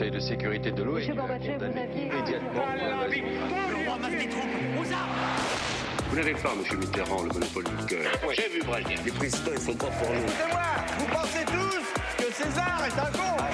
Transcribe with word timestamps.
Conseil 0.00 0.12
de 0.12 0.20
sécurité 0.20 0.70
de 0.70 0.82
l'ONU 0.82 1.10
a 1.10 1.14
condamné 1.14 1.88
immédiatement 1.94 2.64
Vous 6.08 6.16
n'avez 6.16 6.32
pas, 6.32 6.54
monsieur 6.54 6.78
Mitterrand, 6.78 7.22
le 7.22 7.28
monopole 7.28 7.64
du 7.64 7.84
cœur. 7.84 8.10
J'ai 8.32 8.48
vu 8.48 8.62
Brezhnev. 8.62 9.04
Les 9.04 9.12
présidents, 9.12 9.50
ils 9.52 9.60
sont 9.60 9.74
pas 9.74 9.88
pour 9.88 10.08
nous. 10.08 10.26
C'est 10.26 10.48
moi 10.48 10.62
Vous 10.98 11.06
pensez 11.06 11.44
tous 11.44 12.24
que 12.24 12.32
César 12.32 12.82
est 12.86 12.98
un 12.98 13.12
con 13.12 13.44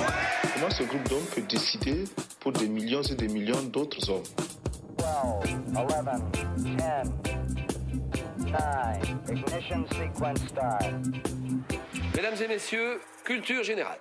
Comment 0.54 0.70
ce 0.70 0.84
groupe 0.84 1.08
d'hommes 1.08 1.26
peut 1.34 1.42
décider 1.42 2.04
pour 2.38 2.52
des 2.52 2.68
millions 2.68 3.02
et 3.02 3.16
des 3.16 3.26
millions 3.26 3.62
d'autres 3.62 4.08
hommes 4.08 4.22
12, 4.98 5.06
11, 5.74 5.88
10, 6.58 6.76
9, 6.76 7.08
ignition 9.30 9.84
sequence 9.88 10.46
start. 10.46 10.84
Mesdames 12.14 12.40
et 12.40 12.46
messieurs, 12.46 13.00
culture 13.24 13.64
générale. 13.64 13.98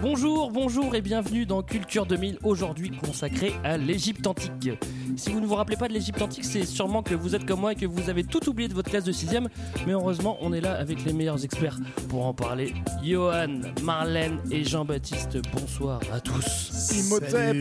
Bonjour, 0.00 0.52
bonjour 0.52 0.94
et 0.94 1.00
bienvenue 1.00 1.44
dans 1.44 1.62
Culture 1.62 2.06
2000, 2.06 2.38
aujourd'hui 2.44 2.90
consacré 2.90 3.52
à 3.64 3.76
l'Égypte 3.76 4.26
antique. 4.28 4.70
Si 5.16 5.32
vous 5.32 5.40
ne 5.40 5.46
vous 5.46 5.56
rappelez 5.56 5.76
pas 5.76 5.88
de 5.88 5.92
l'Égypte 5.92 6.22
antique, 6.22 6.44
c'est 6.44 6.64
sûrement 6.64 7.02
que 7.02 7.16
vous 7.16 7.34
êtes 7.34 7.44
comme 7.44 7.60
moi 7.60 7.72
et 7.72 7.74
que 7.74 7.86
vous 7.86 8.08
avez 8.08 8.22
tout 8.22 8.48
oublié 8.48 8.68
de 8.68 8.74
votre 8.74 8.90
classe 8.90 9.02
de 9.02 9.12
6ème, 9.12 9.48
mais 9.86 9.92
heureusement, 9.92 10.38
on 10.40 10.52
est 10.52 10.60
là 10.60 10.74
avec 10.74 11.04
les 11.04 11.12
meilleurs 11.12 11.44
experts 11.44 11.78
pour 12.08 12.26
en 12.26 12.32
parler. 12.32 12.74
Johan, 13.02 13.60
Marlène 13.82 14.38
et 14.52 14.62
Jean-Baptiste, 14.62 15.38
bonsoir 15.52 16.00
à 16.12 16.20
tous. 16.20 16.92
Imhotep 16.96 17.56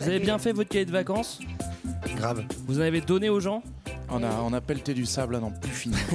Vous 0.00 0.06
avez 0.06 0.18
bien 0.20 0.38
fait 0.38 0.52
votre 0.52 0.68
cahier 0.68 0.84
de 0.84 0.92
vacances? 0.92 1.40
Grave. 2.16 2.44
Vous 2.66 2.78
en 2.78 2.82
avez 2.82 3.00
donné 3.00 3.30
aux 3.30 3.40
gens? 3.40 3.62
On 4.08 4.22
a, 4.22 4.30
on 4.42 4.52
a 4.52 4.60
pelleté 4.60 4.94
du 4.94 5.04
sable 5.04 5.36
à 5.36 5.40
n'en 5.40 5.50
plus 5.50 5.70
finir. 5.70 5.98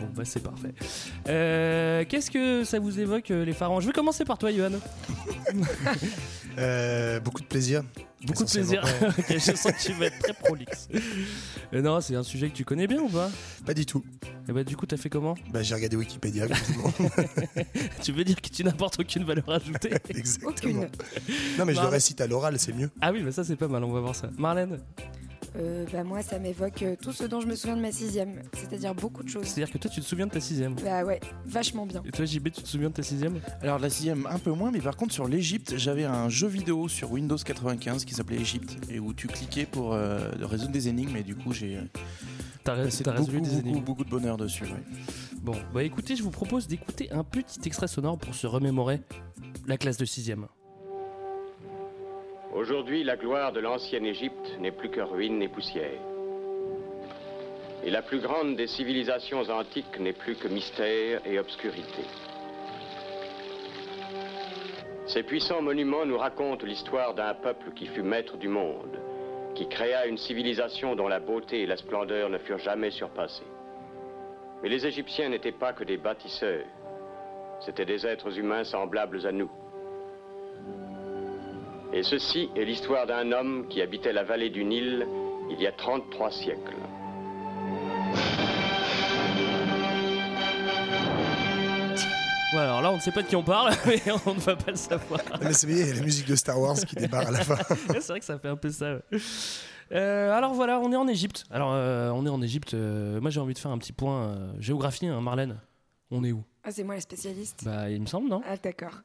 Bon 0.00 0.06
bah 0.14 0.22
c'est 0.24 0.42
parfait. 0.42 0.72
Euh, 1.28 2.04
Qu'est-ce 2.08 2.30
que 2.30 2.64
ça 2.64 2.78
vous 2.78 2.98
évoque 3.00 3.30
euh, 3.30 3.44
les 3.44 3.52
pharaons 3.52 3.80
Je 3.80 3.86
vais 3.86 3.92
commencer 3.92 4.24
par 4.24 4.38
toi 4.38 4.50
Johan. 4.52 4.70
Euh, 6.58 7.20
beaucoup 7.20 7.42
de 7.42 7.46
plaisir. 7.46 7.82
Beaucoup 8.26 8.44
de 8.44 8.48
plaisir. 8.50 8.82
Ok, 9.18 9.26
je 9.28 9.38
sens 9.38 9.72
que 9.72 9.82
tu 9.82 9.92
vas 9.92 10.06
être 10.06 10.18
très 10.20 10.32
prolixe. 10.32 10.88
Euh, 11.74 11.82
non, 11.82 12.00
c'est 12.00 12.14
un 12.14 12.22
sujet 12.22 12.48
que 12.48 12.54
tu 12.54 12.64
connais 12.64 12.86
bien 12.86 13.02
ou 13.02 13.10
pas? 13.10 13.30
Pas 13.66 13.74
du 13.74 13.84
tout. 13.84 14.02
Et 14.48 14.52
bah 14.52 14.64
du 14.64 14.74
coup 14.74 14.86
t'as 14.86 14.96
fait 14.96 15.10
comment? 15.10 15.34
Bah, 15.52 15.62
j'ai 15.62 15.74
regardé 15.74 15.96
Wikipédia. 15.96 16.46
Tu 18.02 18.12
veux 18.12 18.24
dire 18.24 18.40
que 18.40 18.48
tu 18.48 18.64
n'apportes 18.64 18.98
aucune 19.00 19.24
valeur 19.24 19.50
ajoutée? 19.50 19.90
Exactement. 20.08 20.80
Non, 20.80 20.86
mais 20.86 21.58
je 21.58 21.66
le 21.66 21.74
Marlène. 21.74 21.90
récite 21.92 22.20
à 22.22 22.26
l'oral, 22.26 22.58
c'est 22.58 22.72
mieux. 22.72 22.88
Ah 23.02 23.12
oui, 23.12 23.22
bah 23.22 23.32
ça 23.32 23.44
c'est 23.44 23.56
pas 23.56 23.68
mal, 23.68 23.84
on 23.84 23.92
va 23.92 24.00
voir 24.00 24.14
ça. 24.14 24.30
Marlène, 24.38 24.78
Euh, 25.58 25.86
bah 25.92 26.04
moi, 26.04 26.22
ça 26.22 26.38
m'évoque 26.38 26.82
euh, 26.82 26.96
tout 27.00 27.12
ce 27.12 27.24
dont 27.24 27.40
je 27.40 27.46
me 27.46 27.54
souviens 27.56 27.76
de 27.76 27.80
ma 27.80 27.90
sixième, 27.92 28.42
c'est-à-dire 28.52 28.94
beaucoup 28.94 29.22
de 29.22 29.28
choses. 29.28 29.44
c'est-à-dire 29.46 29.72
que 29.72 29.78
toi 29.78 29.90
tu 29.90 30.00
te 30.00 30.04
souviens 30.04 30.26
de 30.26 30.30
ta 30.32 30.40
sixième? 30.40 30.74
Bah 30.84 31.02
ouais, 31.04 31.18
vachement 31.46 31.86
bien. 31.86 32.02
Et 32.04 32.10
toi 32.10 32.24
JB, 32.26 32.50
tu 32.50 32.62
te 32.62 32.68
souviens 32.68 32.90
de 32.90 32.94
ta 32.94 33.02
sixième? 33.02 33.40
Alors 33.62 33.78
la 33.78 33.88
sixième 33.88 34.26
un 34.26 34.38
peu 34.38 34.50
moins, 34.52 34.70
mais 34.70 34.80
par 34.80 34.96
contre 34.96 35.14
sur 35.14 35.26
l'Égypte, 35.26 35.74
j'avais 35.78 36.04
un 36.04 36.28
jeu 36.28 36.46
vidéo 36.46 36.88
sur 36.88 37.10
Windows 37.10 37.36
95 37.38 38.04
qui 38.04 38.12
s'appelait 38.12 38.36
Égypte 38.36 38.76
et 38.90 39.00
où 39.00 39.14
tu 39.14 39.28
cliquais 39.28 39.64
pour 39.64 39.94
euh, 39.94 40.30
résoudre 40.42 40.72
des 40.72 40.88
énigmes 40.88 41.16
et 41.16 41.22
du 41.22 41.34
coup 41.34 41.52
j'ai 41.52 41.78
T'as 42.64 42.74
beaucoup, 42.74 43.10
résolu 43.10 43.40
des 43.40 43.48
beaucoup, 43.48 43.68
énigmes. 43.68 43.84
beaucoup 43.84 44.04
de 44.04 44.10
bonheur 44.10 44.36
dessus. 44.36 44.64
ouais. 44.64 44.70
Bon, 45.40 45.54
bah 45.72 45.84
écoutez, 45.84 46.16
je 46.16 46.22
vous 46.24 46.30
propose 46.32 46.66
d'écouter 46.66 47.10
un 47.12 47.22
petit 47.22 47.60
extrait 47.64 47.86
sonore 47.86 48.18
pour 48.18 48.34
se 48.34 48.46
remémorer 48.48 49.00
la 49.68 49.78
classe 49.78 49.96
de 49.96 50.04
sixième. 50.04 50.46
Aujourd'hui, 52.56 53.04
la 53.04 53.16
gloire 53.16 53.52
de 53.52 53.60
l'ancienne 53.60 54.06
Égypte 54.06 54.56
n'est 54.60 54.70
plus 54.70 54.88
que 54.88 55.02
ruine 55.02 55.42
et 55.42 55.48
poussière. 55.48 56.00
Et 57.84 57.90
la 57.90 58.00
plus 58.00 58.18
grande 58.18 58.56
des 58.56 58.66
civilisations 58.66 59.42
antiques 59.50 60.00
n'est 60.00 60.14
plus 60.14 60.36
que 60.36 60.48
mystère 60.48 61.20
et 61.26 61.38
obscurité. 61.38 62.02
Ces 65.06 65.22
puissants 65.22 65.60
monuments 65.60 66.06
nous 66.06 66.16
racontent 66.16 66.64
l'histoire 66.64 67.12
d'un 67.12 67.34
peuple 67.34 67.72
qui 67.76 67.88
fut 67.88 68.02
maître 68.02 68.38
du 68.38 68.48
monde, 68.48 69.00
qui 69.54 69.68
créa 69.68 70.06
une 70.06 70.16
civilisation 70.16 70.96
dont 70.96 71.08
la 71.08 71.20
beauté 71.20 71.60
et 71.60 71.66
la 71.66 71.76
splendeur 71.76 72.30
ne 72.30 72.38
furent 72.38 72.58
jamais 72.58 72.90
surpassées. 72.90 73.52
Mais 74.62 74.70
les 74.70 74.86
Égyptiens 74.86 75.28
n'étaient 75.28 75.52
pas 75.52 75.74
que 75.74 75.84
des 75.84 75.98
bâtisseurs, 75.98 76.64
c'étaient 77.60 77.84
des 77.84 78.06
êtres 78.06 78.38
humains 78.38 78.64
semblables 78.64 79.26
à 79.26 79.32
nous. 79.32 79.50
Et 81.96 82.02
ceci 82.02 82.50
est 82.54 82.66
l'histoire 82.66 83.06
d'un 83.06 83.32
homme 83.32 83.68
qui 83.70 83.80
habitait 83.80 84.12
la 84.12 84.22
vallée 84.22 84.50
du 84.50 84.66
Nil 84.66 85.06
il 85.50 85.58
y 85.58 85.66
a 85.66 85.72
33 85.72 86.30
siècles. 86.30 86.76
Voilà, 92.52 92.68
alors 92.68 92.82
là 92.82 92.90
on 92.92 92.96
ne 92.96 93.00
sait 93.00 93.12
pas 93.12 93.22
de 93.22 93.28
qui 93.28 93.34
on 93.34 93.42
parle, 93.42 93.72
mais 93.86 94.02
on 94.26 94.34
ne 94.34 94.40
va 94.40 94.56
pas 94.56 94.72
le 94.72 94.76
savoir. 94.76 95.22
Mais 95.40 95.54
c'est 95.54 95.66
bien, 95.66 95.76
il 95.76 95.88
y 95.88 95.90
a 95.90 95.94
la 95.94 96.02
musique 96.02 96.28
de 96.28 96.36
Star 96.36 96.60
Wars 96.60 96.76
qui 96.76 96.96
débarre 96.96 97.28
à 97.28 97.30
la 97.30 97.40
fin. 97.40 97.56
c'est 97.88 98.08
vrai 98.08 98.20
que 98.20 98.26
ça 98.26 98.38
fait 98.38 98.48
un 98.48 98.56
peu 98.56 98.68
ça. 98.68 98.96
ouais. 98.96 99.18
Euh, 99.92 100.36
alors 100.36 100.52
voilà, 100.52 100.78
on 100.80 100.92
est 100.92 100.96
en 100.96 101.08
Égypte. 101.08 101.44
Alors 101.50 101.70
euh, 101.72 102.10
on 102.10 102.26
est 102.26 102.30
en 102.30 102.42
Égypte. 102.42 102.74
euh, 102.74 103.22
moi 103.22 103.30
j'ai 103.30 103.40
envie 103.40 103.54
de 103.54 103.58
faire 103.58 103.70
un 103.70 103.78
petit 103.78 103.94
point 103.94 104.20
euh, 104.22 104.52
géographie, 104.60 105.06
hein, 105.06 105.22
Marlène. 105.22 105.56
On 106.10 106.24
est 106.24 106.32
où? 106.32 106.44
Ah, 106.66 106.72
c'est 106.72 106.82
moi 106.82 106.96
la 106.96 107.00
spécialiste. 107.00 107.62
Bah 107.64 107.88
il 107.88 108.00
me 108.00 108.06
semble, 108.06 108.28
non? 108.28 108.42
Ah 108.44 108.56
d'accord. 108.56 109.00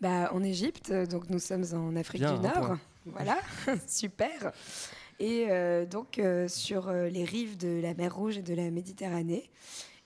Bah 0.00 0.30
en 0.32 0.42
Égypte, 0.44 0.92
donc 1.10 1.28
nous 1.28 1.40
sommes 1.40 1.64
en 1.74 1.96
Afrique 1.96 2.22
Bien, 2.22 2.34
du 2.34 2.40
Nord. 2.40 2.52
point. 2.52 2.80
Voilà, 3.06 3.36
super. 3.88 4.52
Et 5.18 5.46
euh, 5.50 5.84
donc 5.86 6.18
euh, 6.20 6.46
sur 6.48 6.88
euh, 6.88 7.08
les 7.08 7.24
rives 7.24 7.56
de 7.58 7.80
la 7.82 7.94
mer 7.94 8.14
Rouge 8.14 8.38
et 8.38 8.42
de 8.42 8.54
la 8.54 8.70
Méditerranée. 8.70 9.50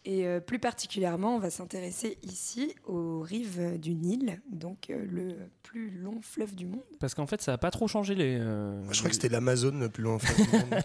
Et 0.06 0.26
euh, 0.26 0.40
plus 0.40 0.58
particulièrement, 0.58 1.36
on 1.36 1.38
va 1.38 1.48
s'intéresser 1.50 2.18
ici 2.22 2.74
aux 2.86 3.20
rives 3.20 3.78
du 3.78 3.94
Nil, 3.94 4.40
donc 4.50 4.90
euh, 4.90 5.02
le 5.10 5.34
plus 5.62 5.90
long 5.90 6.20
fleuve 6.22 6.54
du 6.54 6.66
monde. 6.66 6.82
Parce 7.00 7.14
qu'en 7.14 7.26
fait 7.26 7.40
ça 7.42 7.52
a 7.54 7.58
pas 7.58 7.70
trop 7.70 7.86
changé 7.88 8.14
les. 8.14 8.38
euh, 8.40 8.82
Je 8.92 8.98
crois 8.98 9.08
que 9.10 9.14
c'était 9.14 9.28
l'Amazone 9.30 9.78
le 9.80 9.88
plus 9.90 10.06
en 10.06 10.18
fait, 10.18 10.42
du 10.42 10.48
monde. 10.50 10.74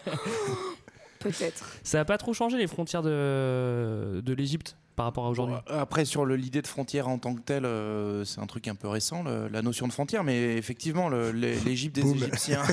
Peut-être. 1.20 1.66
Ça 1.84 2.00
a 2.00 2.06
pas 2.06 2.18
trop 2.18 2.34
changé 2.34 2.58
les 2.58 2.68
frontières 2.68 3.02
de, 3.04 4.22
de 4.24 4.34
l'Égypte? 4.34 4.78
Par 5.00 5.06
rapport 5.06 5.28
à 5.28 5.30
aujourd'hui. 5.30 5.56
Après 5.70 6.04
sur 6.04 6.26
l'idée 6.26 6.62
de 6.62 6.68
frontière 6.68 7.08
en 7.08 7.18
tant 7.20 7.34
que 7.34 7.40
telle, 7.40 7.64
euh, 7.64 8.26
c'est 8.26 8.42
un 8.42 8.46
truc 8.48 8.68
un 8.68 8.76
peu 8.76 8.90
récent, 8.90 9.24
le- 9.24 9.48
la 9.48 9.62
notion 9.62 9.88
de 9.88 9.94
frontière, 9.94 10.26
mais 10.26 10.58
effectivement 10.58 11.08
l'Égypte 11.08 11.96
des 11.96 12.02
Boum. 12.02 12.18
Égyptiens 12.18 12.64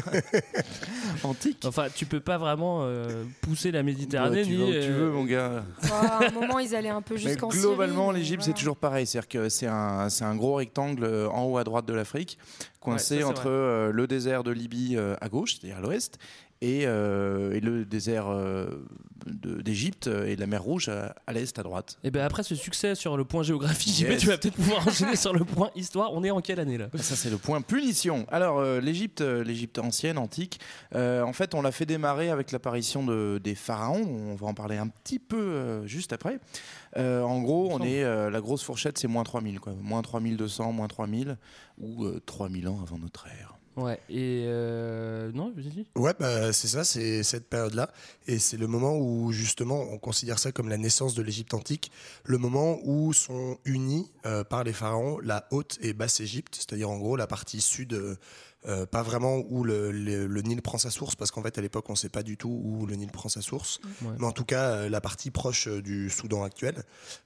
antiques. 1.23 1.63
Enfin, 1.65 1.87
tu 1.95 2.05
peux 2.05 2.19
pas 2.19 2.37
vraiment 2.37 2.81
euh, 2.83 3.23
pousser 3.43 3.71
la 3.71 3.85
Méditerranée 3.85 4.39
Ouais, 4.39 4.43
tu 4.45 4.57
ni. 4.57 4.63
où 4.65 4.67
tu 4.73 4.73
euh, 4.75 4.99
veux 4.99 5.11
mon 5.13 5.25
gars. 5.25 5.63
À 5.89 6.25
un 6.27 6.31
moment, 6.33 6.59
ils 6.59 6.75
allaient 6.75 6.89
un 6.89 7.01
peu 7.01 7.17
jusqu'en 7.17 7.49
Syrie. 7.51 7.63
globalement, 7.63 8.11
l'Égypte, 8.11 8.41
voilà. 8.43 8.55
c'est 8.57 8.59
toujours 8.59 8.77
pareil. 8.77 9.07
C'est-à-dire 9.07 9.29
que 9.29 9.49
c'est 9.49 9.67
un, 9.69 10.35
gros 10.35 10.55
rectangle 10.55 11.29
en 11.33 11.45
haut 11.45 11.59
à 11.59 11.65
droite 11.65 11.87
de 11.87 11.95
l'Afrique, 11.95 12.39
coincé 12.81 13.17
Ouais, 13.17 13.21
ça, 13.21 13.27
c'est 13.27 13.31
entre 13.31 13.49
euh, 13.51 13.93
le 13.93 14.07
désert 14.09 14.43
de 14.43 14.51
Libye 14.51 14.97
euh, 14.97 15.15
à 15.21 15.29
gauche, 15.29 15.55
c'est-à-dire 15.61 15.79
à 15.79 15.81
l'ouest, 15.81 16.19
et, 16.62 16.83
euh, 16.87 17.53
et 17.53 17.61
le 17.61 17.84
désert 17.84 18.28
euh, 18.28 18.67
d'Égypte 19.27 20.06
et 20.06 20.37
de 20.37 20.41
la 20.41 20.47
mer 20.47 20.62
Rouge 20.62 20.89
à, 20.89 21.15
à 21.27 21.33
l'est, 21.33 21.59
à 21.59 21.62
droite. 21.62 21.99
Et 22.05 22.11
ben 22.11 22.22
après 22.25 22.43
ce 22.43 22.55
succès 22.55 22.94
sur 22.94 23.17
le 23.17 23.25
point 23.25 23.43
géographie, 23.43 23.91
Yes. 24.03 24.21
tu 24.21 24.27
vas 24.28 24.39
peut-être 24.39 24.55
pouvoir 24.55 24.87
enchaîner 24.87 25.16
sur 25.16 25.33
le 25.33 25.45
point 25.45 25.71
histoire. 25.75 26.12
On 26.12 26.22
est 26.25 26.31
en 26.31 26.41
quelle 26.41 26.61
année 26.61 26.78
là? 26.78 26.89
Ça, 26.95 27.16
c'est 27.16 27.31
le 27.31 27.39
point 27.39 27.61
punition. 27.61 28.27
Alors, 28.31 28.59
euh, 28.59 28.81
l'Égypte, 28.81 29.21
euh, 29.21 29.43
l'Égypte 29.45 29.78
ancienne, 29.78 30.16
antique, 30.19 30.61
euh, 30.95 31.22
en 31.22 31.33
fait, 31.33 31.55
on 31.55 31.62
l'a 31.62 31.72
fait 31.72 31.87
démarrer 31.87 32.31
avec 32.31 32.53
l'apparition 32.53 33.05
de, 33.05 33.41
des 33.43 33.55
pharaons. 33.55 34.05
On 34.05 34.34
va 34.37 34.47
en 34.47 34.55
parler 34.55 34.77
un 34.77 34.89
petit 34.89 35.19
peu 35.19 35.84
juste 35.87 36.12
après. 36.12 36.39
En 36.97 37.43
gros, 37.43 37.69
on 37.72 37.81
est 37.83 38.03
la 38.31 38.41
grosse 38.41 38.62
fourchette, 38.62 38.97
c'est 38.99 39.09
moins 39.09 39.25
3000, 39.25 39.61
quoi. 39.61 39.75
Moins 39.83 40.00
3200, 40.03 40.72
moins 40.72 40.89
3000 40.89 41.37
ou 41.78 42.05
euh, 42.05 42.21
3000 42.25 42.69
ans 42.69 42.78
avant 42.83 42.99
notre 42.99 43.27
ère. 43.27 43.56
Ouais. 43.77 44.01
Et 44.09 44.45
euh, 44.47 45.31
non, 45.33 45.53
vas-y. 45.55 45.87
Ouais, 45.97 46.15
bah, 46.19 46.53
c'est 46.53 46.69
ça, 46.69 46.83
c'est 46.83 47.23
cette 47.23 47.49
période-là. 47.49 47.91
Et 48.27 48.39
c'est 48.39 48.57
le 48.57 48.67
moment 48.67 48.97
où, 48.97 49.33
justement, 49.33 49.83
on 49.91 49.99
considère 49.99 50.39
ça 50.39 50.51
comme 50.51 50.69
la 50.69 50.79
naissance 50.79 51.15
de 51.15 51.23
l'Égypte 51.23 51.53
antique, 51.53 51.93
le 52.25 52.39
moment 52.39 52.79
où 52.85 53.13
sont 53.13 53.59
unis 53.65 54.11
euh, 54.25 54.45
par 54.45 54.65
les 54.65 54.73
pharaons 54.73 55.19
la 55.21 55.47
haute 55.51 55.78
et 55.83 55.93
basse 55.93 56.21
Égypte, 56.21 56.57
c'est-à-dire 56.57 56.89
en 56.91 56.97
gros 56.97 57.17
la 57.17 57.27
partie 57.27 57.61
sud, 57.61 57.93
euh, 57.93 58.17
euh, 58.66 58.86
pas 58.86 59.03
vraiment 59.03 59.36
où 59.48 59.65
le, 59.65 59.91
le- 59.92 60.27
le 60.27 60.42
Nil 60.42 60.60
prend 60.63 60.78
sa 60.78 60.91
source, 60.91 61.15
parce 61.15 61.30
qu'en 61.30 61.42
fait, 61.42 61.57
à 61.59 61.60
l'époque, 61.60 61.84
on 61.89 61.92
ne 61.92 61.97
sait 61.97 62.09
pas 62.09 62.22
du 62.22 62.36
tout 62.36 62.48
où 62.65 62.86
le 62.86 62.95
Nil 62.97 63.10
prend 63.10 63.28
sa 63.28 63.41
source, 63.42 63.80
Ouais. 64.03 64.15
mais 64.18 64.27
en 64.27 64.33
tout 64.33 64.45
cas, 64.45 64.71
euh, 64.71 64.89
la 64.89 65.01
partie 65.01 65.30
proche 65.30 65.68
euh, 65.68 65.80
du 65.83 66.10
Soudan 66.10 66.42
actuel, 66.45 66.83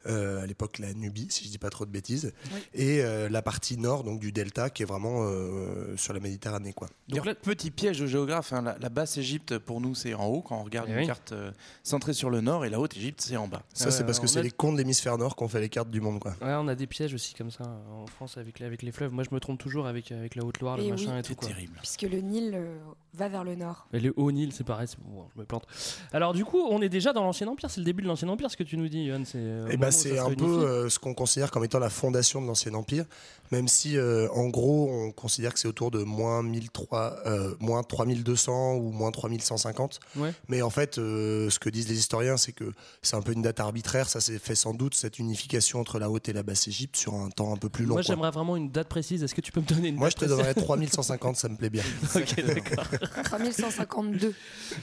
euh, 0.06 0.42
à 0.42 0.46
l'époque 0.46 0.78
la 0.78 0.92
Nubie, 0.94 1.26
si 1.30 1.44
je 1.44 1.50
dis 1.50 1.58
pas 1.58 1.70
trop 1.70 1.86
de 1.86 1.90
bêtises, 1.90 2.32
Oui. 2.52 2.60
et 2.74 3.02
euh, 3.02 3.28
la 3.28 3.42
partie 3.42 3.76
nord, 3.78 4.04
donc 4.04 4.20
du 4.20 4.32
delta, 4.32 4.70
qui 4.70 4.82
est 4.82 4.86
vraiment 4.86 5.24
euh, 5.24 5.96
sur 5.96 6.12
la 6.12 6.20
Méditerranée, 6.20 6.72
quoi. 6.72 6.88
Donc 7.08 7.24
là, 7.26 7.34
Petit 7.34 7.70
piège 7.70 7.98
de 8.00 8.06
géographe, 8.06 8.52
hein, 8.52 8.62
la, 8.62 8.76
la 8.78 8.88
basse 8.90 9.16
Égypte, 9.16 9.58
pour 9.58 9.80
nous, 9.80 9.94
c'est 9.94 10.14
en 10.14 10.26
haut, 10.26 10.42
quand 10.42 10.58
on 10.58 10.62
regarde 10.64 10.86
Eh 10.90 10.92
une 10.92 10.98
oui. 11.00 11.06
carte 11.06 11.32
euh, 11.32 11.50
centrée 11.82 12.12
sur 12.12 12.30
le 12.30 12.40
nord, 12.40 12.64
et 12.64 12.70
la 12.70 12.78
haute 12.78 12.96
Égypte, 12.96 13.20
c'est 13.22 13.36
en 13.36 13.48
bas. 13.48 13.62
Ça, 13.74 13.90
c'est 13.90 14.04
parce 14.04 14.20
que 14.20 14.26
c'est 14.26 14.40
a- 14.40 14.42
les 14.42 14.50
cons 14.50 14.72
de 14.72 14.78
l'hémisphère 14.78 15.16
nord 15.18 15.36
qui 15.36 15.42
ont 15.42 15.48
fait 15.48 15.60
les 15.60 15.68
cartes 15.68 15.90
du 15.90 16.00
monde, 16.00 16.18
quoi. 16.20 16.32
Ouais, 16.42 16.54
on 16.54 16.68
a 16.68 16.74
des 16.74 16.86
pièges 16.86 17.14
aussi 17.14 17.34
comme 17.34 17.50
ça 17.50 17.64
en 17.92 18.06
France 18.06 18.36
avec 18.36 18.58
les, 18.58 18.66
avec 18.66 18.82
les 18.82 18.92
fleuves. 18.92 19.12
Moi, 19.12 19.24
je 19.28 19.34
me 19.34 19.40
trompe 19.40 19.58
toujours 19.58 19.86
avec, 19.86 20.12
avec 20.12 20.34
la 20.34 20.44
Haute-Loire, 20.44 20.76
le 20.76 20.84
Et 20.84 20.90
machin 20.90 21.12
oui. 21.14 21.18
et 21.20 21.22
tout. 21.22 21.29
Quoi. 21.34 21.48
terrible. 21.48 21.76
Puisque 21.78 22.02
le 22.02 22.20
Nil 22.20 22.52
euh, 22.54 22.78
va 23.14 23.28
vers 23.28 23.44
le 23.44 23.54
nord. 23.54 23.86
Et 23.92 24.00
le 24.00 24.12
haut 24.16 24.30
Nil, 24.30 24.52
c'est 24.52 24.64
pareil, 24.64 24.88
bon, 25.04 25.26
je 25.34 25.40
me 25.40 25.44
plante. 25.44 25.66
Alors 26.12 26.32
du 26.32 26.44
coup, 26.44 26.60
on 26.70 26.80
est 26.82 26.88
déjà 26.88 27.12
dans 27.12 27.24
l'ancien 27.24 27.46
empire, 27.48 27.70
c'est 27.70 27.80
le 27.80 27.84
début 27.84 28.02
de 28.02 28.08
l'ancien 28.08 28.28
empire, 28.28 28.50
ce 28.50 28.56
que 28.56 28.62
tu 28.62 28.76
nous 28.76 28.88
dis, 28.88 29.06
Johan. 29.06 29.22
C'est 29.24 29.38
euh, 29.38 29.68
Eh 29.70 29.76
ben, 29.76 29.90
c'est 29.90 30.18
un 30.18 30.34
peu 30.34 30.44
euh, 30.44 30.88
ce 30.88 30.98
qu'on 30.98 31.14
considère 31.14 31.50
comme 31.50 31.64
étant 31.64 31.78
la 31.78 31.90
fondation 31.90 32.40
de 32.40 32.46
l'ancien 32.46 32.74
empire, 32.74 33.04
même 33.50 33.68
si 33.68 33.96
euh, 33.96 34.28
en 34.30 34.48
gros 34.48 34.90
on 34.90 35.12
considère 35.12 35.52
que 35.52 35.58
c'est 35.58 35.68
autour 35.68 35.90
de 35.90 36.02
moins 36.02 36.42
1003, 36.42 37.16
euh, 37.26 37.54
moins 37.60 37.82
3200 37.82 38.74
ou 38.74 38.90
moins 38.90 39.10
3150. 39.10 40.00
Ouais. 40.16 40.32
Mais 40.48 40.62
en 40.62 40.70
fait, 40.70 40.98
euh, 40.98 41.50
ce 41.50 41.58
que 41.58 41.68
disent 41.70 41.88
les 41.88 41.98
historiens, 41.98 42.36
c'est 42.36 42.52
que 42.52 42.72
c'est 43.02 43.16
un 43.16 43.22
peu 43.22 43.32
une 43.32 43.42
date 43.42 43.60
arbitraire. 43.60 44.08
Ça 44.08 44.20
s'est 44.20 44.38
fait 44.38 44.54
sans 44.54 44.74
doute 44.74 44.94
cette 44.94 45.18
unification 45.18 45.80
entre 45.80 45.98
la 45.98 46.10
haute 46.10 46.28
et 46.28 46.32
la 46.32 46.42
basse 46.42 46.68
Égypte 46.68 46.96
sur 46.96 47.14
un 47.14 47.30
temps 47.30 47.52
un 47.52 47.56
peu 47.56 47.68
plus 47.68 47.84
long. 47.84 47.94
Moi, 47.94 48.02
j'aimerais 48.02 48.30
vraiment 48.30 48.56
une 48.56 48.70
date 48.70 48.88
précise. 48.88 49.22
Est-ce 49.22 49.34
que 49.34 49.40
tu 49.40 49.52
peux 49.52 49.60
me 49.60 49.66
donner 49.66 49.88
une 49.88 49.96
Moi, 49.96 50.10
je 50.10 50.16
te 50.16 50.24
donnerais 50.24 50.52
précise? 50.54 50.64
3150, 50.64 51.36
ça 51.36 51.48
me 51.48 51.56
plaît 51.56 51.70
bien. 51.70 51.82
ok, 52.14 52.44
d'accord. 52.44 52.84
3152. 53.24 54.34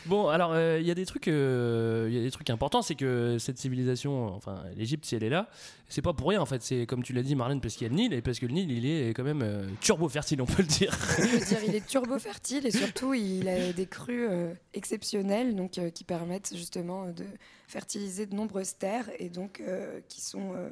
Bon, 0.06 0.28
alors 0.28 0.52
euh, 0.54 0.80
il 0.80 0.88
y 0.88 0.92
a 0.92 0.96
des 0.96 1.06
trucs, 1.06 1.28
euh, 1.28 2.08
il 2.10 2.16
y 2.16 2.19
a 2.19 2.24
des 2.24 2.31
trucs 2.31 2.50
importants, 2.50 2.81
c'est 2.81 2.96
que 2.96 3.38
cette 3.40 3.58
civilisation, 3.58 4.28
enfin 4.34 4.64
l'Égypte, 4.75 5.06
si 5.06 5.16
elle 5.16 5.24
est 5.24 5.30
là, 5.30 5.50
c'est 5.90 6.02
pas 6.02 6.14
pour 6.14 6.30
rien 6.30 6.42
en 6.42 6.46
fait. 6.46 6.62
C'est 6.62 6.86
comme 6.86 7.04
tu 7.04 7.14
l'as 7.14 7.24
dit, 7.24 7.36
Marlène, 7.36 7.62
parce 7.62 7.75
qu'il 7.75 7.88
y 7.88 7.90
a 7.90 7.90
le 7.90 7.96
Nil 7.96 8.14
et 8.14 8.22
parce 8.22 8.40
que 8.40 8.46
le 8.46 8.54
Nil, 8.54 8.72
il 8.72 8.86
est 8.86 9.10
quand 9.14 9.24
même 9.24 9.42
euh, 9.42 9.68
turbo 9.81 10.10
fertile, 10.10 10.42
on 10.42 10.46
peut 10.46 10.62
le 10.62 10.68
dire. 10.68 10.98
Je 11.18 11.24
veux 11.24 11.46
dire, 11.46 11.60
il 11.68 11.75
est 11.75 11.86
turbo 11.86 12.19
fertile 12.19 12.66
et 12.66 12.72
surtout 12.72 13.14
il 13.14 13.48
a 13.48 13.74
des 13.74 13.86
crues 13.86 14.28
euh, 14.28 14.54
exceptionnelles 14.74 15.56
donc, 15.56 15.78
euh, 15.78 15.90
qui 15.90 16.04
permettent 16.04 16.54
justement 16.56 17.12
de 17.12 17.25
fertiliser 17.68 18.25
de 18.25 18.36
nombreuses 18.36 18.78
terres 18.78 19.10
et 19.20 19.30
donc 19.30 19.62
euh, 19.62 20.00
qui, 20.08 20.22
sont, 20.22 20.54
euh, 20.56 20.70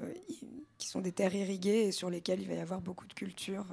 qui 0.77 0.87
sont 0.87 1.01
des 1.01 1.11
terres 1.11 1.35
irriguées 1.35 1.87
et 1.87 1.91
sur 1.91 2.09
lesquelles 2.09 2.41
il 2.41 2.47
va 2.47 2.55
y 2.55 2.59
avoir 2.59 2.81
beaucoup 2.81 3.07
de 3.07 3.13
cultures. 3.13 3.65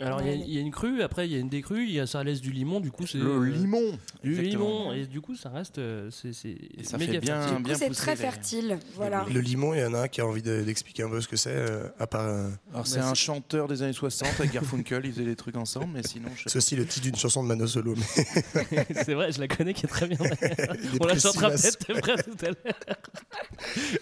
Alors 0.00 0.22
il 0.22 0.28
y, 0.28 0.30
a- 0.30 0.34
y 0.34 0.58
une 0.58 0.70
crue, 0.70 1.02
après 1.02 1.26
il 1.28 1.32
y 1.32 1.36
a 1.36 1.38
une 1.38 1.48
décrue, 1.48 1.84
il 1.84 1.92
y 1.92 2.00
a 2.00 2.06
ça 2.06 2.22
laisse 2.24 2.40
du 2.40 2.50
limon, 2.52 2.80
du 2.80 2.90
coup 2.90 3.06
c'est 3.06 3.18
Le 3.18 3.30
euh, 3.30 3.44
limon. 3.50 3.98
du 4.22 4.30
exactement. 4.38 4.68
limon 4.68 4.92
et 4.94 5.06
du 5.06 5.20
coup 5.20 5.36
ça 5.36 5.50
reste, 5.50 5.78
euh, 5.78 6.10
c'est 6.10 6.32
c'est 6.32 6.56
Et 6.78 6.84
ça 6.84 6.96
méga 6.98 7.12
fait 7.14 7.18
bien- 7.20 7.34
fertile. 7.40 7.56
Du 7.56 7.62
coup, 7.62 7.68
bien 7.68 7.74
c'est 7.78 7.90
très 7.90 8.10
les- 8.12 8.16
fertile. 8.16 8.78
Voilà. 8.96 9.26
Le 9.32 9.40
limon, 9.40 9.74
il 9.74 9.80
y 9.80 9.84
en 9.84 9.94
a 9.94 10.00
un 10.02 10.08
qui 10.08 10.20
a 10.20 10.26
envie 10.26 10.42
de- 10.42 10.62
d'expliquer 10.62 11.02
un 11.02 11.10
peu 11.10 11.20
ce 11.20 11.28
que 11.28 11.36
c'est, 11.36 11.50
euh, 11.54 11.88
à 11.98 12.06
part. 12.06 12.26
euh, 12.26 12.48
Alors 12.72 12.86
c'est 12.86 12.98
Bah, 12.98 13.06
un 13.08 13.14
c'est- 13.14 13.20
chanteur 13.20 13.68
des 13.68 13.82
années 13.82 13.92
60 13.92 14.28
avec 14.38 14.52
Garfunkel, 14.52 15.04
ils 15.06 15.12
faisaient 15.12 15.24
des 15.24 15.36
trucs 15.36 15.56
ensemble, 15.56 15.90
mais 15.94 16.02
sinon 16.02 16.28
je 16.36 16.56
aussi 16.56 16.76
le 16.76 16.86
titre 16.86 17.04
d'une 17.06 17.16
chanson 17.16 17.42
de 17.42 17.48
Mano 17.48 17.66
Solo. 17.66 17.94
mais 17.94 18.86
c'est 19.04 19.14
vrai, 19.14 19.32
je 19.32 19.40
la 19.40 19.48
connais 19.48 19.74
qui 19.74 19.86
est 19.86 19.88
très 19.88 20.06
bien. 20.06 20.18
On 21.00 21.06
la 21.06 21.18
chantera 21.18 21.50
peut-être 21.50 21.90
après 21.96 22.22
tout 22.22 22.36
à 22.44 22.48
l'heure, 22.48 22.96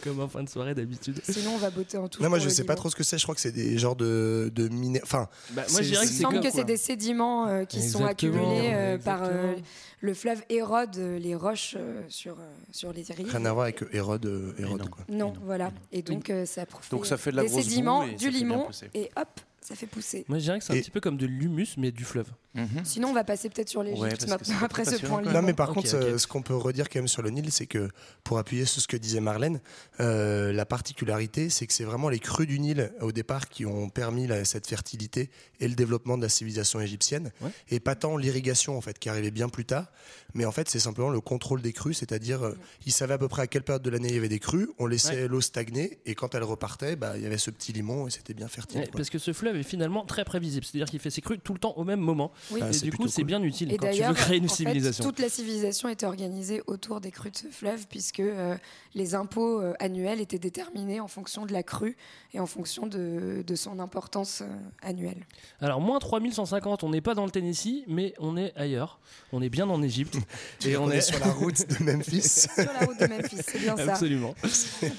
comme 0.03 0.21
en 0.21 0.29
fin 0.29 0.43
de 0.43 0.49
soirée 0.49 0.75
d'habitude. 0.75 1.21
Sinon, 1.29 1.53
on 1.55 1.59
va 1.59 1.71
botter 1.71 1.97
en 1.99 2.09
tout. 2.09 2.23
Non, 2.23 2.29
moi 2.29 2.39
je 2.39 2.49
sais 2.49 2.65
pas 2.65 2.75
trop 2.77 2.91
ce 2.91 2.97
que 2.97 3.03
c'est. 3.03 3.19
Je 3.19 3.23
crois 3.25 3.35
que 3.35 3.41
c'est 3.41 3.53
des 3.53 3.79
genres 3.79 3.97
de, 3.97 4.51
de 4.55 4.69
Enfin, 5.03 5.29
Bah, 5.53 5.65
moi 5.73 5.83
je 5.83 5.88
dirais 5.89 6.05
que 6.07 6.11
Il 6.11 6.15
c'est 6.15 6.23
semble 6.23 6.41
que 6.41 6.51
c'est 6.51 6.65
des 6.65 6.77
sédiments 6.77 7.47
euh, 7.47 7.65
qui 7.65 7.83
sont 7.83 8.05
accumulés 8.05 8.71
euh, 8.73 8.99
par 8.99 9.23
euh, 9.25 9.55
le 10.01 10.15
fleuve 10.15 10.43
érode 10.49 10.97
euh, 10.99 11.19
les 11.19 11.35
roches 11.35 11.75
euh, 11.79 12.03
sur, 12.09 12.37
sur 12.71 12.93
les 12.93 13.03
rives. 13.03 13.31
rien 13.31 13.45
à 13.45 13.53
voir 13.53 13.65
avec 13.65 13.83
Hérode. 13.93 14.55
Hérode, 14.59 14.81
non. 14.83 14.87
quoi. 14.89 15.05
Non, 15.09 15.33
voilà. 15.45 15.73
Et 15.93 16.03
donc, 16.03 16.31
euh, 16.31 16.47
ça 16.47 16.67
profite 16.67 16.91
Donc 16.91 17.07
ça 17.07 17.17
fait 17.17 17.31
de 17.31 17.37
la 17.37 17.43
des 17.43 17.49
grosse 17.49 17.65
boue 17.65 17.71
sédiments, 17.71 18.07
du 18.07 18.31
limon, 18.31 18.69
et 18.95 19.11
hop, 19.17 19.41
ça 19.69 19.75
fait 19.75 19.87
pousser. 19.87 20.25
Moi 20.29 20.39
je 20.39 20.45
dirais 20.45 20.59
que 20.59 20.65
c'est 20.65 20.73
un 20.73 20.77
Et- 20.77 20.81
petit 20.81 20.91
peu 20.91 21.01
comme 21.01 21.17
de 21.19 21.27
l'humus 21.27 21.69
mais 21.77 21.91
du 21.93 22.05
fleuve. 22.05 22.29
Mhm. 22.55 22.83
Sinon, 22.85 23.09
on 23.09 23.13
va 23.13 23.23
passer 23.23 23.51
peut-être 23.51 23.69
sur 23.69 23.83
l'Égypte 23.85 24.03
Ouais, 24.03 24.09
parce 24.09 24.25
que 24.25 24.31
maintenant, 24.31 24.55
c'est 24.59 24.65
après 24.65 24.85
ce 24.85 24.91
passionnant, 24.93 25.15
point 25.17 25.25
quand 25.25 25.33
Non, 25.33 25.43
mais 25.47 25.53
par 25.53 25.69
Ok, 25.69 25.75
contre, 25.77 25.95
ok. 25.95 26.03
euh, 26.03 26.19
ce 26.19 26.27
qu'on 26.27 26.43
peut 26.43 26.57
redire 26.57 26.89
quand 26.89 26.99
même 26.99 27.07
sur 27.07 27.23
le 27.23 27.31
Nil, 27.31 27.53
c'est 27.53 27.67
que 27.67 27.89
pour 28.25 28.39
appuyer 28.39 28.65
sur 28.65 28.81
ce 28.83 28.89
que 28.89 28.97
disait 28.97 29.21
Marlène, 29.21 29.61
euh, 30.01 30.53
la 30.53 30.65
particularité, 30.67 31.51
c'est 31.51 31.67
que 31.67 31.73
c'est 31.73 31.85
vraiment 31.85 32.09
les 32.09 32.19
crues 32.19 32.47
du 32.47 32.59
Nil 32.59 32.91
au 33.03 33.13
départ 33.13 33.49
qui 33.49 33.67
ont 33.67 33.91
permis 33.91 34.27
la- 34.27 34.45
cette 34.47 34.67
fertilité 34.67 35.31
et 35.61 35.69
le 35.69 35.75
développement 35.75 36.17
de 36.17 36.23
la 36.23 36.29
civilisation 36.31 36.81
égyptienne, 36.81 37.31
Ouais. 37.43 37.51
et 37.69 37.79
pas 37.81 37.95
tant 37.95 38.17
l'irrigation 38.17 38.77
en 38.77 38.81
fait 38.81 38.99
qui 38.99 39.09
arrivait 39.11 39.31
bien 39.31 39.49
plus 39.51 39.67
tard, 39.67 39.87
mais 40.35 40.45
en 40.47 40.51
fait 40.53 40.69
c'est 40.69 40.81
simplement 40.81 41.11
le 41.11 41.21
contrôle 41.21 41.61
des 41.63 41.73
crues, 41.75 41.95
c'est-à-dire 41.95 42.43
euh, 42.45 42.57
ils 42.87 42.93
savaient 42.93 43.15
à 43.15 43.19
peu 43.19 43.29
près 43.29 43.43
à 43.43 43.47
quelle 43.47 43.63
période 43.63 43.83
de 43.83 43.91
l'année 43.91 44.09
il 44.09 44.15
y 44.15 44.19
avait 44.19 44.29
des 44.31 44.39
crues, 44.41 44.71
on 44.79 44.87
laissait 44.87 45.29
l'eau 45.29 45.43
stagner 45.43 45.99
et 46.07 46.15
quand 46.15 46.35
elle 46.35 46.45
repartait, 46.45 46.97
bah, 46.97 47.13
il 47.17 47.23
y 47.23 47.27
avait 47.27 47.39
ce 47.39 47.51
petit 47.51 47.73
limon 47.73 48.07
et 48.09 48.11
c'était 48.11 48.35
bien 48.35 48.49
fertile. 48.49 48.81
Ouais, 48.81 48.87
quoi. 48.87 48.97
parce 48.99 49.11
que 49.11 49.19
ce 49.19 49.33
fleuve 49.33 49.58
est 49.59 49.63
finalement 49.65 50.05
très 50.05 50.25
prévisible, 50.25 50.65
c'est-à-dire 50.65 50.89
qu'il 50.89 50.99
fait 51.01 51.11
ses 51.11 51.21
crues 51.21 51.39
tout 51.39 51.53
le 51.53 51.59
temps 51.59 51.75
au 51.77 51.85
même 51.85 52.01
moment. 52.01 52.33
Oui. 52.51 52.61
Ah, 52.63 52.71
et 52.71 52.73
c'est 52.73 52.85
du 52.85 52.93
coup, 52.93 53.09
c'est 53.09 53.23
cool. 53.23 53.27
bien 53.27 53.43
utile 53.43 53.73
Et 53.73 53.77
quand 53.77 53.87
tu 53.87 53.93
veux 53.93 53.99
d'ailleurs, 53.99 54.15
créer 54.15 54.39
une 54.39 54.45
en 54.45 54.49
fait, 54.49 54.55
civilisation. 54.55 55.05
toute 55.05 55.19
la 55.19 55.29
civilisation 55.29 55.89
était 55.89 56.07
organisée 56.07 56.63
autour 56.67 57.01
des 57.01 57.11
crues 57.11 57.31
de 57.31 57.37
ce 57.37 57.47
fleuve, 57.49 57.87
puisque 57.89 58.21
euh, 58.21 58.57
les 58.95 59.15
impôts 59.15 59.61
euh, 59.61 59.75
annuels 59.81 60.21
étaient 60.21 60.39
déterminés 60.39 61.01
en 61.01 61.09
fonction 61.09 61.47
de 61.47 61.53
la 61.53 61.63
crue 61.63 61.97
et 62.33 62.41
en 62.41 62.47
fonction 62.47 62.87
de, 62.87 63.43
de 63.47 63.55
son 63.55 63.79
importance 63.81 64.43
euh, 64.43 64.47
annuelle. 64.83 65.27
Alors, 65.61 65.81
moins 65.81 65.99
3150, 65.99 66.85
on 66.85 66.91
n'est 66.91 67.01
pas 67.01 67.15
dans 67.15 67.25
le 67.25 67.31
Tennessee, 67.31 67.85
mais 67.87 68.15
on 68.19 68.37
est 68.37 68.53
ailleurs. 68.57 68.99
On 69.33 69.43
est 69.43 69.49
bien 69.51 69.69
en 69.69 69.83
Égypte. 69.83 70.17
et 70.67 70.77
on, 70.77 70.85
on 70.85 70.91
est 70.91 71.01
sur 71.01 71.19
la 71.21 71.33
route 71.33 71.69
de 71.69 71.85
Memphis, 71.85 72.23
Sur 72.29 72.73
la 72.73 72.87
route 72.87 72.99
de 73.01 73.07
Memphis, 73.07 73.37
c'est 73.47 73.59
bien 73.59 73.77
ça. 73.77 73.93
Absolument. 73.93 74.35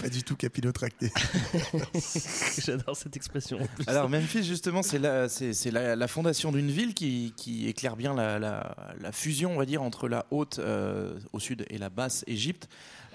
pas 0.02 0.10
du 0.10 0.24
tout 0.24 0.36
capillotracté. 0.36 1.12
J'adore 2.66 2.96
cette 2.96 3.16
expression. 3.16 3.60
Alors 3.88 4.10
Memphis 4.10 4.44
justement 4.44 4.82
c'est 4.84 5.00
la, 5.00 5.30
c'est 5.30 5.72
la, 5.72 5.96
la 5.96 6.08
fondation 6.08 6.52
d'une 6.52 6.70
ville 6.72 6.94
qui, 6.94 7.34
qui 7.38 7.68
éclaire 7.68 7.96
bien 7.96 8.14
la, 8.14 8.40
la- 8.40 8.76
la 9.00 9.12
fusion 9.12 9.52
on 9.54 9.58
va 9.58 9.66
dire 9.66 9.82
entre 9.82 10.08
la 10.08 10.26
haute 10.32 10.60
euh, 10.60 11.18
au 11.34 11.40
sud 11.40 11.66
et 11.70 11.78
la 11.78 11.90
basse 11.90 12.24
Égypte. 12.28 12.68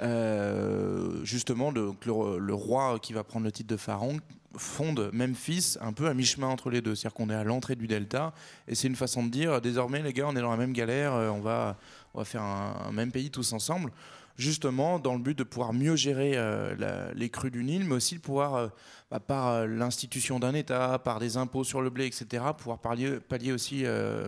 Euh, 0.03 1.25
justement 1.25 1.71
le, 1.71 2.55
roi 2.55 2.99
qui 3.01 3.13
va 3.13 3.25
prendre 3.25 3.45
le 3.45 3.53
titre 3.53 3.69
de 3.69 3.77
pharaon 3.77 4.19
fonde 4.57 5.11
Memphis 5.13 5.77
un 5.81 5.93
peu 5.93 6.09
à 6.09 6.15
mi-chemin 6.15 6.47
entre 6.47 6.71
les 6.71 6.81
deux. 6.81 6.95
C'est-à-dire 6.95 7.15
qu'on 7.15 7.31
est 7.31 7.35
à 7.35 7.45
l'entrée 7.45 7.77
du 7.77 7.87
delta 7.87 8.33
et 8.69 8.75
c'est 8.75 8.89
une 8.89 8.97
façon 8.97 9.25
de 9.25 9.31
dire 9.31 9.61
désormais 9.61 10.03
les 10.03 10.13
gars 10.13 10.27
on 10.29 10.37
est 10.37 10.41
dans 10.41 10.51
la 10.51 10.57
même 10.57 10.73
galère, 10.73 11.15
euh, 11.15 11.31
on 11.31 11.41
va, 11.41 11.77
faire 12.25 12.43
un 12.43 12.93
même 12.93 13.13
pays 13.13 13.31
tous 13.31 13.53
ensemble. 13.53 13.91
Justement, 14.37 14.99
dans 14.99 15.15
le 15.15 15.21
but 15.21 15.39
de 15.39 15.45
pouvoir 15.45 15.73
mieux 15.73 15.95
gérer 15.95 16.33
euh, 16.35 16.75
la- 16.77 17.13
les 17.15 17.29
crues 17.31 17.53
du 17.53 17.63
Nil, 17.63 17.85
mais 17.85 17.95
aussi 17.95 18.17
de 18.17 18.21
pouvoir 18.21 18.55
euh, 18.57 18.69
bah, 19.11 19.21
par 19.21 19.49
euh, 19.49 19.67
l'institution 19.69 20.41
d'un 20.41 20.55
État, 20.55 20.99
par 20.99 21.21
des 21.21 21.37
impôts 21.37 21.63
sur 21.63 21.81
le 21.81 21.89
blé, 21.91 22.07
etc., 22.07 22.43
pouvoir 22.59 22.81
pallier, 22.81 23.21
pallier 23.21 23.53
aussi 23.53 23.83
euh, 23.85 24.27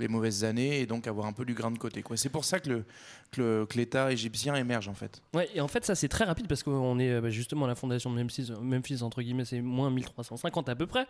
les 0.00 0.08
mauvaises 0.08 0.42
années 0.42 0.80
et 0.80 0.86
donc 0.86 1.06
avoir 1.06 1.26
un 1.26 1.32
peu 1.32 1.44
du 1.44 1.54
grain 1.54 1.70
de 1.70 1.78
côté. 1.78 2.02
quoi. 2.02 2.16
C'est 2.16 2.28
pour 2.28 2.44
ça 2.44 2.58
que 2.58 2.68
le- 2.70 2.84
que 3.30 3.40
le- 3.40 3.66
que 3.66 3.76
l'État 3.78 4.10
égyptien 4.12 4.54
émerge 4.56 4.88
en 4.88 4.94
fait. 4.94 5.20
Ouais, 5.34 5.48
et 5.54 5.60
en 5.60 5.68
fait, 5.68 5.84
ça 5.84 5.94
c'est 5.94 6.08
très 6.08 6.24
rapide 6.24 6.48
parce 6.48 6.62
qu'on 6.64 6.98
est 6.98 7.20
bah, 7.20 7.30
justement 7.30 7.66
à 7.66 7.68
la 7.68 7.74
fondation 7.76 8.10
de 8.10 8.16
Memphis, 8.20 8.50
Memphis 8.60 9.02
entre 9.02 9.22
guillemets, 9.22 9.44
c'est 9.44 9.60
moins 9.60 9.90
1350 9.90 10.68
à 10.68 10.74
peu 10.74 10.86
près. 10.86 11.06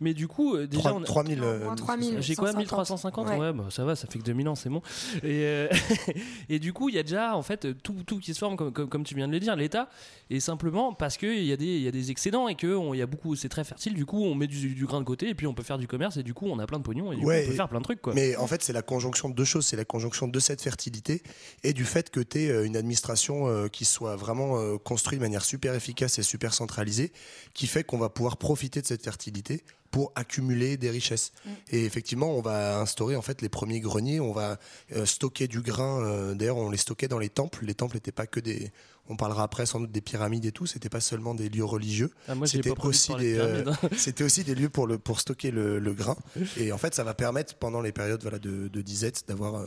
Mais 0.00 0.14
du 0.14 0.26
coup, 0.26 0.56
euh, 0.56 0.66
déjà, 0.66 0.88
Trois- 0.88 0.94
on 0.94 1.02
a- 1.02 1.06
3000. 1.06 1.38
Non, 1.40 1.44
euh, 1.46 1.64
moins 1.64 1.74
3000. 1.74 2.22
J'ai 2.22 2.34
quoi 2.34 2.48
150. 2.52 2.58
1350 2.60 3.28
ouais. 3.28 3.38
Ouais. 3.38 3.52
bah, 3.52 3.64
ça 3.70 3.84
va, 3.84 3.94
ça 3.94 4.06
fait 4.06 4.18
que 4.18 4.24
2000 4.24 4.48
ans, 4.48 4.54
c'est 4.54 4.70
bon. 4.70 4.80
Et, 5.22 5.44
euh, 5.44 5.68
et 6.48 6.58
du 6.58 6.72
coup, 6.72 6.88
il 6.88 6.94
y 6.94 6.98
a 6.98 7.02
déjà 7.02 7.36
en 7.36 7.42
fait 7.42 7.66
tout, 7.82 8.02
tout 8.06 8.18
qui 8.18 8.32
se 8.34 8.38
forme, 8.38 8.56
comme, 8.56 8.72
comme, 8.72 8.88
comme 8.88 9.04
tu 9.04 9.14
viens 9.14 9.26
de 9.28 9.32
le 9.32 9.40
dire, 9.40 9.56
l'État. 9.56 9.88
Et 10.30 10.40
simplement 10.40 10.92
parce 10.92 11.16
qu'il 11.16 11.44
y, 11.44 11.52
a 11.52 11.56
des- 11.56 11.78
y 11.80 11.88
a 11.88 11.90
des 11.90 12.10
excédents 12.10 12.48
et 12.48 12.54
que 12.54 12.74
on- 12.74 12.94
il 12.94 12.98
y 12.98 13.02
a 13.02 13.06
beaucoup, 13.06 13.36
c'est 13.36 13.48
très 13.48 13.64
fertile. 13.64 13.94
Du 13.94 14.06
coup, 14.06 14.22
on 14.24 14.34
met 14.34 14.46
du, 14.46 14.74
du 14.74 14.86
grain 14.86 15.00
de 15.00 15.04
côté 15.04 15.28
et 15.28 15.34
puis 15.34 15.46
on 15.46 15.54
peut 15.54 15.62
faire 15.62 15.78
du 15.78 15.86
commerce 15.86 16.16
et 16.16 16.22
du 16.22 16.34
coup, 16.34 16.46
on 16.46 16.58
a 16.58 16.66
plein 16.66 16.78
de 16.78 16.84
pognon 16.84 17.12
et 17.12 17.16
du 17.16 17.24
Ouais, 17.24 17.40
coup, 17.42 17.46
on 17.46 17.50
peut 17.50 17.56
faire 17.56 17.68
plein 17.68 17.78
de 17.80 17.84
trucs. 17.84 18.00
Quoi. 18.00 18.14
Mais 18.14 18.36
en 18.36 18.46
fait, 18.46 18.62
c'est 18.62 18.72
la 18.72 18.82
conjonction 18.82 19.28
de 19.28 19.34
deux 19.34 19.44
choses. 19.44 19.66
C'est 19.66 19.76
la 19.76 19.84
conjonction 19.84 20.28
de 20.28 20.38
cette 20.40 20.62
fertilité 20.62 21.22
et 21.62 21.72
du 21.72 21.84
fait 21.84 22.10
que 22.10 22.20
tu 22.20 22.38
es 22.38 22.66
une 22.66 22.76
administration 22.76 23.48
euh, 23.48 23.68
qui 23.68 23.84
soit 23.84 24.16
vraiment 24.16 24.58
euh, 24.58 24.78
construite 24.78 25.18
de 25.20 25.24
manière 25.24 25.44
super 25.44 25.74
efficace 25.74 26.18
et 26.18 26.22
super 26.22 26.54
centralisée, 26.54 27.12
qui 27.54 27.66
fait 27.66 27.84
qu'on 27.84 27.98
va 27.98 28.08
pouvoir 28.08 28.36
profiter 28.36 28.80
de 28.80 28.86
cette 28.86 29.02
fertilité 29.04 29.62
pour 29.94 30.10
accumuler 30.16 30.76
des 30.76 30.90
richesses. 30.90 31.30
Et 31.70 31.84
effectivement, 31.84 32.36
on 32.36 32.40
va 32.42 32.80
instaurer 32.80 33.14
en 33.14 33.22
fait 33.22 33.42
les 33.42 33.48
premiers 33.48 33.78
greniers, 33.78 34.18
on 34.18 34.32
va 34.32 34.58
euh, 34.96 35.06
stocker 35.06 35.46
du 35.46 35.60
grain. 35.60 36.02
euh, 36.04 36.34
D'ailleurs, 36.34 36.56
on 36.56 36.68
les 36.68 36.78
stockait 36.78 37.06
dans 37.06 37.20
les 37.20 37.28
temples. 37.28 37.64
Les 37.64 37.74
temples 37.74 37.94
n'étaient 37.94 38.10
pas 38.10 38.26
que 38.26 38.40
des. 38.40 38.72
On 39.08 39.16
parlera 39.16 39.44
après 39.44 39.66
sans 39.66 39.78
doute 39.78 39.92
des 39.92 40.00
pyramides 40.00 40.44
et 40.46 40.50
tout. 40.50 40.66
C'était 40.66 40.88
pas 40.88 40.98
seulement 40.98 41.32
des 41.36 41.48
lieux 41.48 41.64
religieux. 41.64 42.10
Ah, 42.26 42.34
C'était 42.44 42.72
aussi 42.88 43.14
des, 43.14 43.38
euh, 43.38 43.62
hein. 43.70 43.88
c'était 43.96 44.24
aussi 44.24 44.42
des 44.42 44.56
lieux 44.56 44.68
pour, 44.68 44.88
le, 44.88 44.98
pour 44.98 45.20
stocker 45.20 45.52
le, 45.52 45.78
le 45.78 45.92
grain. 45.94 46.16
Et 46.56 46.72
en 46.72 46.78
fait, 46.78 46.92
ça 46.92 47.04
va 47.04 47.14
permettre 47.14 47.54
pendant 47.54 47.80
les 47.80 47.92
périodes 47.92 48.22
voilà, 48.22 48.40
de, 48.40 48.66
de 48.66 48.82
disette 48.82 49.28
d'avoir 49.28 49.64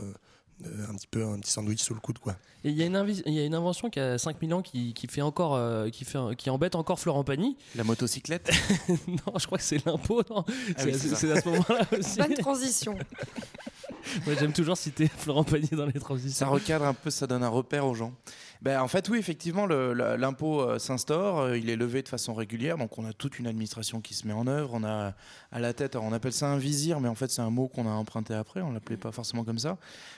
un 0.64 0.96
petit 0.96 1.08
peu 1.08 1.24
un 1.26 1.40
petit 1.40 1.52
sandwich 1.52 1.82
sous 1.82 1.94
le 1.94 2.00
coude. 2.00 2.18
Quoi. 2.20 2.36
Et 2.64 2.70
il 2.70 2.76
y, 2.76 2.82
a 2.84 2.86
une 2.88 2.96
invi- 2.98 3.22
il 3.26 3.34
y 3.34 3.40
a 3.40 3.46
une 3.46 3.54
invention 3.54 3.90
qui 3.90 4.00
a 4.00 4.18
5000 4.18 4.54
ans 4.56 4.62
qui, 4.62 4.94
qui 4.94 5.08
fait 5.08 5.22
encore, 5.22 5.56
euh, 5.56 5.90
qui, 5.90 6.04
fait, 6.06 6.18
qui 6.38 6.50
embête 6.50 6.76
encore 6.76 7.00
Florent 7.00 7.24
Pagny. 7.24 7.56
La 7.76 7.84
motocyclette 7.84 8.50
non, 9.08 9.38
je 9.38 9.46
crois 9.46 9.60
que 9.60 9.64
c'est 9.64 9.86
l'impôt. 9.86 10.24
non 10.30 10.44
Ah 10.48 10.52
c'est 10.78 10.86
oui, 10.86 10.94
ça. 11.00 11.34
à 11.34 11.42
ce 11.42 11.50
moment-là 11.50 11.82
aussi. 12.00 12.18
Bonne 12.18 12.34
transition. 12.36 12.96
Moi, 14.26 14.36
j'aime 14.40 14.54
toujours 14.54 14.78
citer 14.78 15.08
Florent 15.08 15.44
Pagny 15.44 15.70
dans 15.72 15.86
les 15.86 15.94
Ça 15.94 16.00
transitions. 16.00 16.50
recadre 16.50 16.86
un 16.86 16.94
peu, 16.94 17.10
ça 17.10 17.28
donne 17.28 17.44
un 17.44 17.50
repère 17.50 17.86
aux 17.86 17.94
gens. 17.94 18.14
Ben, 18.62 18.82
en 18.82 18.88
fait, 18.88 19.08
oui, 19.10 19.18
effectivement, 19.18 19.68
l'impôt 19.68 20.62
euh, 20.62 20.80
s'instaure, 20.80 21.40
euh, 21.40 21.58
il 21.58 21.70
est 21.70 21.76
levé 21.76 22.02
de 22.02 22.08
façon 22.08 22.34
régulière, 22.34 22.78
donc 22.78 22.98
on 22.98 23.06
a 23.06 23.14
toute 23.14 23.40
une 23.40 23.48
administration 23.48 24.02
qui 24.02 24.14
se 24.14 24.28
met 24.28 24.34
en 24.34 24.48
œuvre. 24.48 24.72
On 24.74 24.84
a 24.84 25.14
à 25.52 25.60
la 25.60 25.74
tête, 25.74 25.96
on 25.96 26.12
appelle 26.14 26.34
ça 26.34 26.48
un 26.48 26.58
vizir, 26.58 27.00
mais 27.00 27.08
en 27.08 27.16
fait 27.16 27.32
c'est 27.32 27.42
un 27.42 27.50
mot 27.50 27.68
qu'on 27.68 27.88
a 27.88 27.92
emprunté 27.92 28.34
après, 28.34 28.62
on 28.62 28.72
l'appelait 28.72 28.98
pas 28.98 29.12
forcément 29.12 29.44
comme 29.44 29.60
ça, 29.60 29.78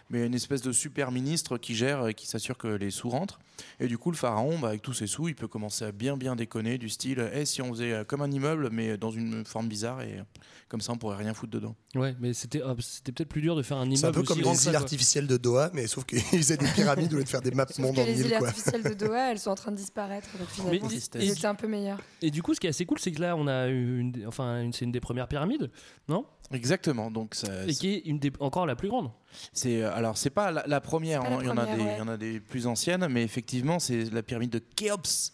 mais 0.09 0.25
une 0.25 0.33
espèce 0.33 0.61
de 0.61 0.71
super 0.71 1.11
ministre 1.11 1.57
qui 1.57 1.75
gère 1.75 2.07
et 2.07 2.13
qui 2.13 2.27
s'assure 2.27 2.57
que 2.57 2.67
les 2.67 2.91
sous 2.91 3.09
rentrent. 3.09 3.39
Et 3.79 3.87
du 3.87 3.97
coup, 3.97 4.11
le 4.11 4.17
pharaon, 4.17 4.57
bah, 4.59 4.69
avec 4.69 4.81
tous 4.81 4.93
ses 4.93 5.07
sous, 5.07 5.27
il 5.27 5.35
peut 5.35 5.47
commencer 5.47 5.85
à 5.85 5.91
bien 5.91 6.17
bien 6.17 6.35
déconner, 6.35 6.77
du 6.77 6.89
style, 6.89 7.29
Eh, 7.33 7.45
si 7.45 7.61
on 7.61 7.73
faisait 7.73 7.91
euh, 7.91 8.03
comme 8.03 8.21
un 8.21 8.31
immeuble, 8.31 8.69
mais 8.71 8.97
dans 8.97 9.11
une 9.11 9.45
forme 9.45 9.67
bizarre, 9.67 10.01
et 10.01 10.19
euh, 10.19 10.23
comme 10.69 10.81
ça 10.81 10.93
on 10.93 10.97
pourrait 10.97 11.17
rien 11.17 11.33
foutre 11.33 11.51
dedans. 11.51 11.75
Ouais, 11.95 12.15
mais 12.19 12.33
c'était 12.33 12.61
c'était 12.79 13.11
peut-être 13.11 13.29
plus 13.29 13.41
dur 13.41 13.55
de 13.55 13.63
faire 13.63 13.77
un 13.77 13.85
immeuble 13.85 13.97
C'est 13.97 14.05
un 14.07 14.11
peu 14.11 14.21
aussi 14.21 14.41
comme 14.41 14.53
les 14.53 14.67
îles 14.67 14.75
artificielles 14.75 15.27
de 15.27 15.37
Doha, 15.37 15.71
mais 15.73 15.87
sauf 15.87 16.05
qu'ils 16.05 16.21
faisaient 16.39 16.57
des 16.57 16.67
pyramides 16.67 17.13
au 17.13 17.17
lieu 17.17 17.23
de 17.23 17.29
faire 17.29 17.41
des 17.41 17.51
maps 17.51 17.65
monde 17.79 17.99
en 17.99 18.05
les 18.05 18.28
quoi. 18.37 18.47
artificielles 18.47 18.83
de 18.83 18.93
Doha, 18.93 19.31
elles 19.31 19.39
sont 19.39 19.51
en 19.51 19.55
train 19.55 19.71
de 19.71 19.77
disparaître. 19.77 20.27
Donc 20.37 20.47
finalement, 20.47 20.89
étaient 20.89 21.45
un 21.45 21.55
peu 21.55 21.67
meilleurs. 21.67 21.99
Et 22.21 22.31
du 22.31 22.43
coup, 22.43 22.53
ce 22.53 22.59
qui 22.59 22.67
est 22.67 22.71
assez 22.71 22.85
cool, 22.85 22.99
c'est 22.99 23.11
que 23.11 23.21
là, 23.21 23.35
on 23.35 23.47
a 23.47 23.67
une, 23.67 24.23
enfin, 24.27 24.61
une, 24.61 24.73
c'est 24.73 24.85
une 24.85 24.91
des 24.91 24.99
premières 24.99 25.27
pyramides, 25.27 25.69
non? 26.07 26.25
Exactement, 26.51 27.11
donc 27.11 27.35
ça, 27.35 27.67
Et 27.67 27.73
qui 27.73 27.93
est 27.93 27.99
une 28.05 28.19
des, 28.19 28.31
encore 28.39 28.65
la 28.65 28.75
plus 28.75 28.89
grande. 28.89 29.11
C'est 29.53 29.81
euh, 29.83 29.93
alors 29.93 30.17
c'est 30.17 30.29
pas 30.29 30.51
la, 30.51 30.63
la 30.67 30.81
première, 30.81 31.21
pas 31.21 31.27
hein, 31.29 31.37
la 31.37 31.43
il 31.43 31.47
y 31.47 31.49
en 31.49 31.57
a 31.57 31.65
première, 31.65 31.77
des, 31.77 31.83
ouais. 31.83 31.95
il 31.95 31.99
y 31.99 32.01
en 32.01 32.07
a 32.07 32.17
des 32.17 32.39
plus 32.39 32.67
anciennes, 32.67 33.07
mais 33.09 33.23
effectivement 33.23 33.79
c'est 33.79 34.05
la 34.11 34.23
pyramide 34.23 34.49
de 34.51 34.59
Khéops. 34.75 35.31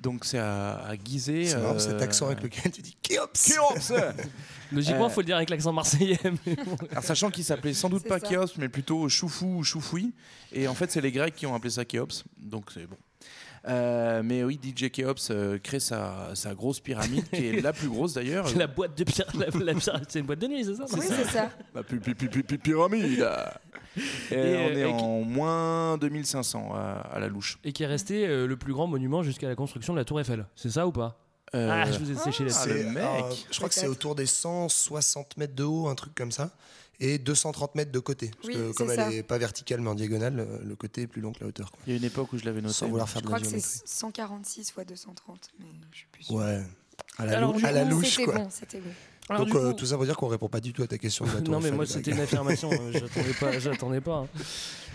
Donc 0.00 0.24
c'est 0.24 0.38
à, 0.38 0.78
à 0.86 0.94
Gizeh. 0.96 1.46
C'est 1.46 1.56
marrant 1.58 1.74
euh, 1.74 1.78
cet 1.78 2.00
accent 2.02 2.26
avec 2.26 2.42
lequel 2.42 2.70
tu 2.72 2.82
dis 2.82 2.96
Khéops. 3.02 3.42
Khéops. 3.42 3.92
Logiquement, 4.72 5.06
Euh, 5.06 5.08
il 5.08 5.12
faut 5.12 5.20
le 5.22 5.26
dire 5.26 5.36
avec 5.36 5.50
l'accent 5.50 5.72
marseillais. 5.72 6.18
mais 6.46 6.54
bon. 6.56 6.76
Alors, 6.90 7.02
sachant 7.04 7.30
qu'il 7.30 7.42
s'appelait 7.44 7.72
sans 7.74 7.88
doute 7.88 8.06
pas 8.06 8.18
ça. 8.20 8.28
Khéops, 8.28 8.56
mais 8.58 8.68
plutôt 8.68 9.08
Choufou 9.08 9.56
ou 9.58 9.64
Choufoui. 9.64 10.12
Et 10.52 10.68
en 10.68 10.74
fait 10.74 10.90
c'est 10.90 11.00
les 11.00 11.10
Grecs 11.12 11.34
qui 11.34 11.46
ont 11.46 11.54
appelé 11.54 11.70
ça 11.70 11.84
Khéops, 11.84 12.24
donc 12.38 12.70
c'est 12.72 12.86
bon. 12.86 12.96
Euh, 13.68 14.22
mais 14.24 14.44
oui, 14.44 14.58
DJ 14.62 14.90
Khéops 14.90 15.28
euh, 15.30 15.58
crée 15.58 15.80
sa, 15.80 16.30
sa 16.34 16.54
grosse 16.54 16.80
pyramide, 16.80 17.28
qui 17.30 17.48
est 17.48 17.60
la 17.60 17.72
plus 17.72 17.88
grosse 17.88 18.14
d'ailleurs. 18.14 18.46
la 18.56 18.66
boîte 18.66 18.96
de 18.96 19.04
pyra- 19.04 19.26
la, 19.38 19.46
la 19.64 19.74
pyra- 19.74 20.00
c'est 20.08 20.20
une 20.20 20.26
boîte 20.26 20.38
de 20.38 20.46
nuit, 20.46 20.64
c'est 20.64 20.74
ça 20.74 20.84
Oui, 20.92 21.00
c'est 21.06 21.24
ça. 21.24 21.50
La 21.74 21.82
pi- 21.82 21.96
pi- 21.96 22.14
pi- 22.14 22.28
pi- 22.28 22.42
pi- 22.42 22.58
pyramide. 22.58 23.28
Et, 24.30 24.34
Et, 24.34 24.56
on 24.56 24.68
euh, 24.70 24.74
est 24.74 24.80
et 24.90 24.96
qui- 24.96 25.02
en 25.02 25.20
moins 25.22 25.98
2500 25.98 26.72
à, 26.74 26.78
à 27.12 27.18
la 27.18 27.28
louche. 27.28 27.58
Et 27.64 27.72
qui 27.72 27.82
est 27.82 27.86
resté 27.86 28.26
euh, 28.26 28.46
le 28.46 28.56
plus 28.56 28.72
grand 28.72 28.86
monument 28.86 29.22
jusqu'à 29.22 29.48
la 29.48 29.54
construction 29.54 29.92
de 29.92 29.98
la 29.98 30.04
Tour 30.04 30.20
Eiffel. 30.20 30.46
C'est 30.56 30.70
ça 30.70 30.86
ou 30.86 30.92
pas 30.92 31.18
Euh, 31.54 31.68
Ah, 31.70 31.90
je 31.90 31.98
vous 31.98 32.10
ai 32.10 32.14
séché 32.14 32.44
Ah, 32.44 32.48
là-dessus. 32.48 32.68
le 32.70 32.74
C'est, 32.78 32.84
mec. 32.90 33.04
euh, 33.04 33.34
je 33.50 33.56
crois 33.56 33.68
que 33.68 33.74
c'est 33.74 33.86
autour 33.88 34.14
des 34.14 34.26
160 34.26 35.36
mètres 35.36 35.54
de 35.54 35.64
haut, 35.64 35.88
un 35.88 35.94
truc 35.94 36.14
comme 36.14 36.32
ça, 36.32 36.50
et 37.00 37.18
230 37.18 37.74
mètres 37.74 37.92
de 37.92 37.98
côté. 37.98 38.30
Parce 38.36 38.48
Oui, 38.48 38.54
que 38.54 38.68
c'est 38.68 38.74
comme 38.74 38.88
ça. 38.94 39.08
elle 39.10 39.14
est 39.18 39.22
pas 39.22 39.38
verticale 39.38 39.80
mais 39.80 39.88
en 39.90 39.94
diagonale, 39.94 40.40
euh, 40.40 40.58
le 40.64 40.74
côté 40.76 41.02
est 41.02 41.06
plus 41.06 41.20
long 41.20 41.32
que 41.32 41.40
la 41.40 41.46
hauteur. 41.46 41.70
quoi. 41.70 41.80
Il 41.86 41.92
y 41.92 41.94
a 41.94 41.98
une 41.98 42.04
époque 42.04 42.32
où 42.32 42.38
je 42.38 42.44
l'avais 42.44 42.60
noté. 42.60 42.74
Sans 42.74 42.88
vouloir 42.88 43.08
faire 43.08 43.20
Je 43.22 43.26
de 43.26 43.30
la 43.30 43.36
crois 43.38 43.40
que 43.40 43.44
c'est 43.60 43.60
géométrie. 43.62 43.82
146 43.86 44.70
fois 44.72 44.84
230, 44.84 45.50
mais 45.60 45.66
je 45.92 45.96
suis 45.98 46.06
plus 46.10 46.24
sûre. 46.24 46.34
Ouais. 46.36 46.62
À 47.18 47.26
la, 47.26 47.36
Alors, 47.38 47.52
lou- 47.52 47.58
du 47.60 47.64
à 47.66 47.72
la 47.72 47.84
coup, 47.84 47.90
louche, 47.90 48.16
C'était 48.16 48.32
bon, 48.32 48.48
c'était 48.50 48.80
bon. 48.80 48.90
Alors, 49.28 49.44
Donc 49.46 49.54
euh, 49.54 49.70
coup- 49.72 49.76
tout 49.78 49.86
ça 49.86 49.96
pour 49.96 50.04
dire 50.06 50.16
qu'on 50.16 50.26
répond 50.28 50.48
pas 50.48 50.60
du 50.60 50.72
tout 50.72 50.82
à 50.82 50.86
ta 50.86 50.98
question. 50.98 51.24
de 51.26 51.30
la 51.34 51.40
Tour 51.42 51.52
Non, 51.54 51.60
mais 51.60 51.70
moi, 51.70 51.86
c'était 51.86 52.10
une 52.12 52.20
affirmation. 52.20 52.70
euh, 52.72 52.92
J'attendais 53.60 54.00
pas. 54.00 54.26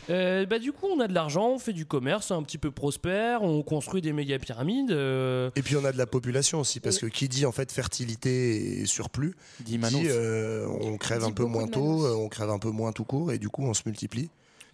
Euh, 0.09 0.45
bah, 0.45 0.59
du 0.59 0.71
coup, 0.73 0.87
on 0.87 0.99
a 0.99 1.07
de 1.07 1.13
l'argent, 1.13 1.49
on 1.51 1.59
fait 1.59 1.73
du 1.73 1.85
commerce 1.85 2.31
un 2.31 2.43
petit 2.43 2.57
peu 2.57 2.71
prospère, 2.71 3.41
on 3.43 3.63
construit 3.63 4.01
des 4.01 4.13
méga 4.13 4.37
pyramides. 4.39 4.91
euh, 4.91 5.49
Et 5.55 5.61
puis 5.61 5.75
on 5.75 5.85
a 5.85 5.91
de 5.91 5.97
la 5.97 6.05
population 6.05 6.59
aussi, 6.59 6.79
parce 6.79 6.99
que 6.99 7.05
qui 7.05 7.27
dit 7.29 7.45
en 7.45 7.51
fait 7.51 7.71
fertilité 7.71 8.81
et 8.81 8.85
surplus, 8.85 9.35
Dit 9.61 9.77
Manos. 9.77 10.01
dit 10.01 10.07
euh, 10.09 10.67
on 10.81 10.97
crève 10.97 11.19
Dit 11.21 11.25
un 11.27 11.31
peu 11.31 11.43
beaucoup 11.43 11.53
moins 11.59 11.65
de 11.67 11.71
tôt, 11.71 11.97
Manos. 11.99 12.05
euh, 12.05 12.15
on 12.15 12.27
crève 12.29 12.49
un 12.49 12.59
peu 12.59 12.69
moins 12.69 12.91
tout 12.91 13.05
court, 13.05 13.31
et 13.31 13.37
du 13.37 13.49
coup 13.49 13.63
on 13.63 13.73
se 13.73 13.83
multiplie. 13.85 14.29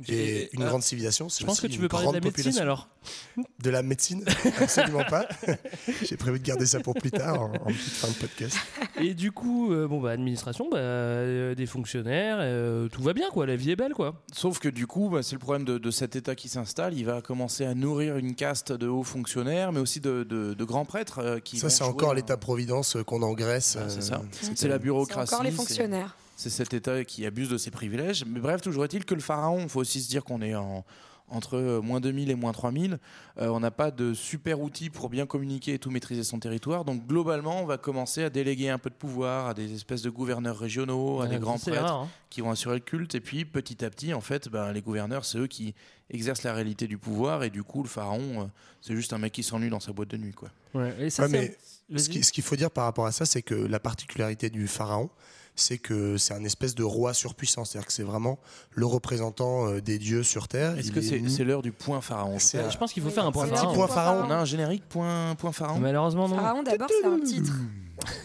Et 0.08 0.50
une 0.54 0.64
ah, 0.64 0.68
grande 0.68 0.82
civilisation, 0.84 1.28
c'est 1.28 1.42
Je 1.42 1.46
pense 1.46 1.60
que 1.60 1.68
tu 1.68 1.78
veux 1.80 1.90
parler 1.90 2.08
de 2.08 2.14
la 2.14 2.20
médecine 2.22 2.32
population. 2.32 2.62
alors 2.62 2.88
De 3.62 3.70
la 3.70 3.84
médecine 3.84 4.24
Absolument 4.62 5.04
pas. 5.04 5.28
J'ai 6.04 6.16
prévu 6.16 6.40
de 6.40 6.46
garder 6.46 6.66
ça 6.66 6.80
pour 6.80 6.94
plus 6.94 7.12
tard, 7.12 7.42
en, 7.42 7.46
en 7.54 7.66
petite 7.66 7.80
fin 7.94 8.08
de 8.08 8.14
podcast. 8.14 8.58
Et 9.02 9.14
du 9.14 9.32
coup, 9.34 9.74
euh, 9.74 9.88
bon, 9.88 10.00
bah, 10.00 10.12
administration, 10.12 10.70
bah, 10.72 10.78
euh, 10.78 11.54
des 11.56 11.66
fonctionnaires, 11.66 12.38
euh, 12.40 12.88
tout 12.88 13.02
va 13.04 13.14
bien 13.14 13.30
quoi, 13.30 13.46
la 13.46 13.56
vie 13.58 13.72
est 13.72 13.76
belle 13.76 13.94
quoi. 13.94 14.16
Sauf 14.34 14.60
que 14.60 14.70
du 14.70 14.88
coup, 14.88 15.10
bah, 15.10 15.22
c'est 15.22 15.36
le 15.36 15.40
problème 15.40 15.66
de, 15.66 15.78
de 15.78 15.92
cet 15.92 16.16
État 16.16 16.36
qui 16.36 16.48
s'installe. 16.48 16.94
Il 16.98 17.06
va 17.06 17.22
commencer 17.22 17.66
à 17.66 17.74
nourrir 17.76 18.16
une 18.18 18.36
caste 18.36 18.72
de 18.72 18.88
hauts 18.88 19.04
fonctionnaires, 19.04 19.72
mais 19.74 19.80
aussi 19.82 20.00
de, 20.00 20.24
de- 20.24 20.54
de 20.54 20.64
grands 20.64 20.86
prêtres 20.86 21.20
euh, 21.20 21.40
qui 21.40 21.58
Ça, 21.58 21.70
c'est 21.70 21.84
encore 21.84 22.12
un- 22.12 22.16
l'État-providence 22.16 22.96
euh, 22.96 23.04
qu'on 23.04 23.22
engraisse. 23.22 23.78
Ah, 23.80 23.90
c'est 23.90 23.98
euh, 23.98 24.02
ça. 24.02 24.22
c'est 24.56 24.68
la 24.70 24.78
bureaucratie. 24.80 25.34
encore 25.34 25.44
les 25.44 25.52
fonctionnaires. 25.52 26.16
C'est 26.40 26.50
cet 26.50 26.74
État 26.74 27.04
qui 27.04 27.26
abuse 27.26 27.50
de 27.50 27.58
ses 27.58 27.70
privilèges. 27.70 28.24
Mais 28.26 28.40
bref, 28.40 28.62
toujours 28.62 28.86
est-il 28.86 29.04
que 29.04 29.14
le 29.14 29.20
pharaon, 29.20 29.60
il 29.64 29.68
faut 29.70 29.82
aussi 29.82 30.02
se 30.02 30.08
dire 30.10 30.24
qu'on 30.24 30.42
est 30.42 30.56
en, 30.56 30.86
entre 31.28 31.58
euh, 31.58 31.82
moins 31.82 32.00
2000 32.00 32.30
et 32.32 32.36
moins 32.36 32.54
3000. 32.54 32.98
Euh, 33.40 33.48
on 33.50 33.60
n'a 33.60 33.72
pas 33.72 33.92
de 33.92 34.14
super 34.14 34.62
outils 34.62 34.90
pour 34.90 35.10
bien 35.10 35.26
communiquer 35.26 35.74
et 35.74 35.80
tout 35.80 35.92
maîtriser 35.92 36.24
son 36.24 36.40
territoire. 36.40 36.86
Donc 36.86 37.06
globalement, 37.06 37.62
on 37.62 37.66
va 37.66 37.78
commencer 37.78 38.24
à 38.24 38.30
déléguer 38.30 38.70
un 38.70 38.78
peu 38.78 38.90
de 38.90 38.96
pouvoir 38.96 39.48
à 39.48 39.54
des 39.54 39.74
espèces 39.74 40.02
de 40.02 40.10
gouverneurs 40.10 40.58
régionaux, 40.58 41.20
à 41.22 41.28
des 41.28 41.40
grands 41.40 41.60
prêtres 41.60 41.82
rare, 41.82 42.02
hein. 42.04 42.10
qui 42.30 42.40
vont 42.40 42.52
assurer 42.52 42.76
le 42.76 42.80
culte. 42.82 43.16
Et 43.16 43.20
puis 43.20 43.44
petit 43.44 43.84
à 43.84 43.90
petit, 43.90 44.14
en 44.14 44.22
fait, 44.22 44.48
ben, 44.48 44.72
les 44.72 44.82
gouverneurs, 44.82 45.26
c'est 45.26 45.40
eux 45.40 45.48
qui 45.48 45.76
exercent 46.10 46.44
la 46.44 46.54
réalité 46.54 46.88
du 46.88 46.98
pouvoir. 46.98 47.44
Et 47.44 47.50
du 47.50 47.64
coup, 47.64 47.84
le 47.84 47.90
pharaon, 47.90 48.44
euh, 48.44 48.46
c'est 48.82 48.96
juste 48.96 49.12
un 49.12 49.18
mec 49.18 49.34
qui 49.34 49.44
s'ennuie 49.44 49.70
dans 49.70 49.82
sa 49.82 49.92
boîte 49.92 50.10
de 50.10 50.18
nuit. 50.18 50.34
Quoi. 50.34 50.50
Ouais, 50.74 50.96
et 51.02 51.10
ça, 51.10 51.24
Ouais, 51.28 51.30
c'est- 51.30 51.58
mais 51.90 52.00
ce 52.00 52.32
qu'il 52.32 52.44
faut 52.44 52.56
dire 52.56 52.72
par 52.72 52.86
rapport 52.86 53.06
à 53.08 53.12
ça, 53.12 53.26
c'est 53.26 53.42
que 53.42 53.56
la 53.56 53.80
particularité 53.82 54.50
du 54.50 54.68
pharaon, 54.68 55.10
c'est 55.60 55.78
que 55.78 56.18
c'est 56.18 56.34
un 56.34 56.44
espèce 56.44 56.76
de 56.76 56.84
roi 56.84 57.14
surpuissant. 57.14 57.66
C'est-à-dire 57.66 57.88
que 57.88 57.94
c'est 57.94 58.04
vraiment 58.04 58.40
le 58.72 58.86
représentant 58.86 59.68
euh, 59.68 59.82
des 59.82 60.00
dieux 60.00 60.24
sur 60.24 60.48
Terre. 60.48 60.78
Est-ce 60.78 60.92
que 60.92 61.00
est 61.00 61.30
c'est 61.30 61.44
l'heure 61.44 61.62
du 61.62 61.72
point 61.72 62.02
pharaon 62.02 62.38
je 62.40 62.78
pense 62.78 62.94
qu'il 62.94 63.04
faut 63.04 63.10
faire 63.10 63.26
un 63.26 63.32
point 63.32 63.46
un 63.46 63.48
pharaon. 63.48 63.68
petit 63.68 63.76
point 63.76 63.88
point 63.88 63.96
pharaon. 63.96 64.24
On 64.28 64.32
a 64.32 64.36
un 64.36 64.46
générique 64.46 64.88
point, 64.88 65.36
point 65.36 65.52
pharaon? 65.52 65.80
Malheureusement 65.80 66.28
non. 66.28 66.36
Pharaon, 66.36 66.64
d'abord, 66.64 66.88
c'est 66.90 67.08
un 67.08 67.20
titre. 67.20 67.54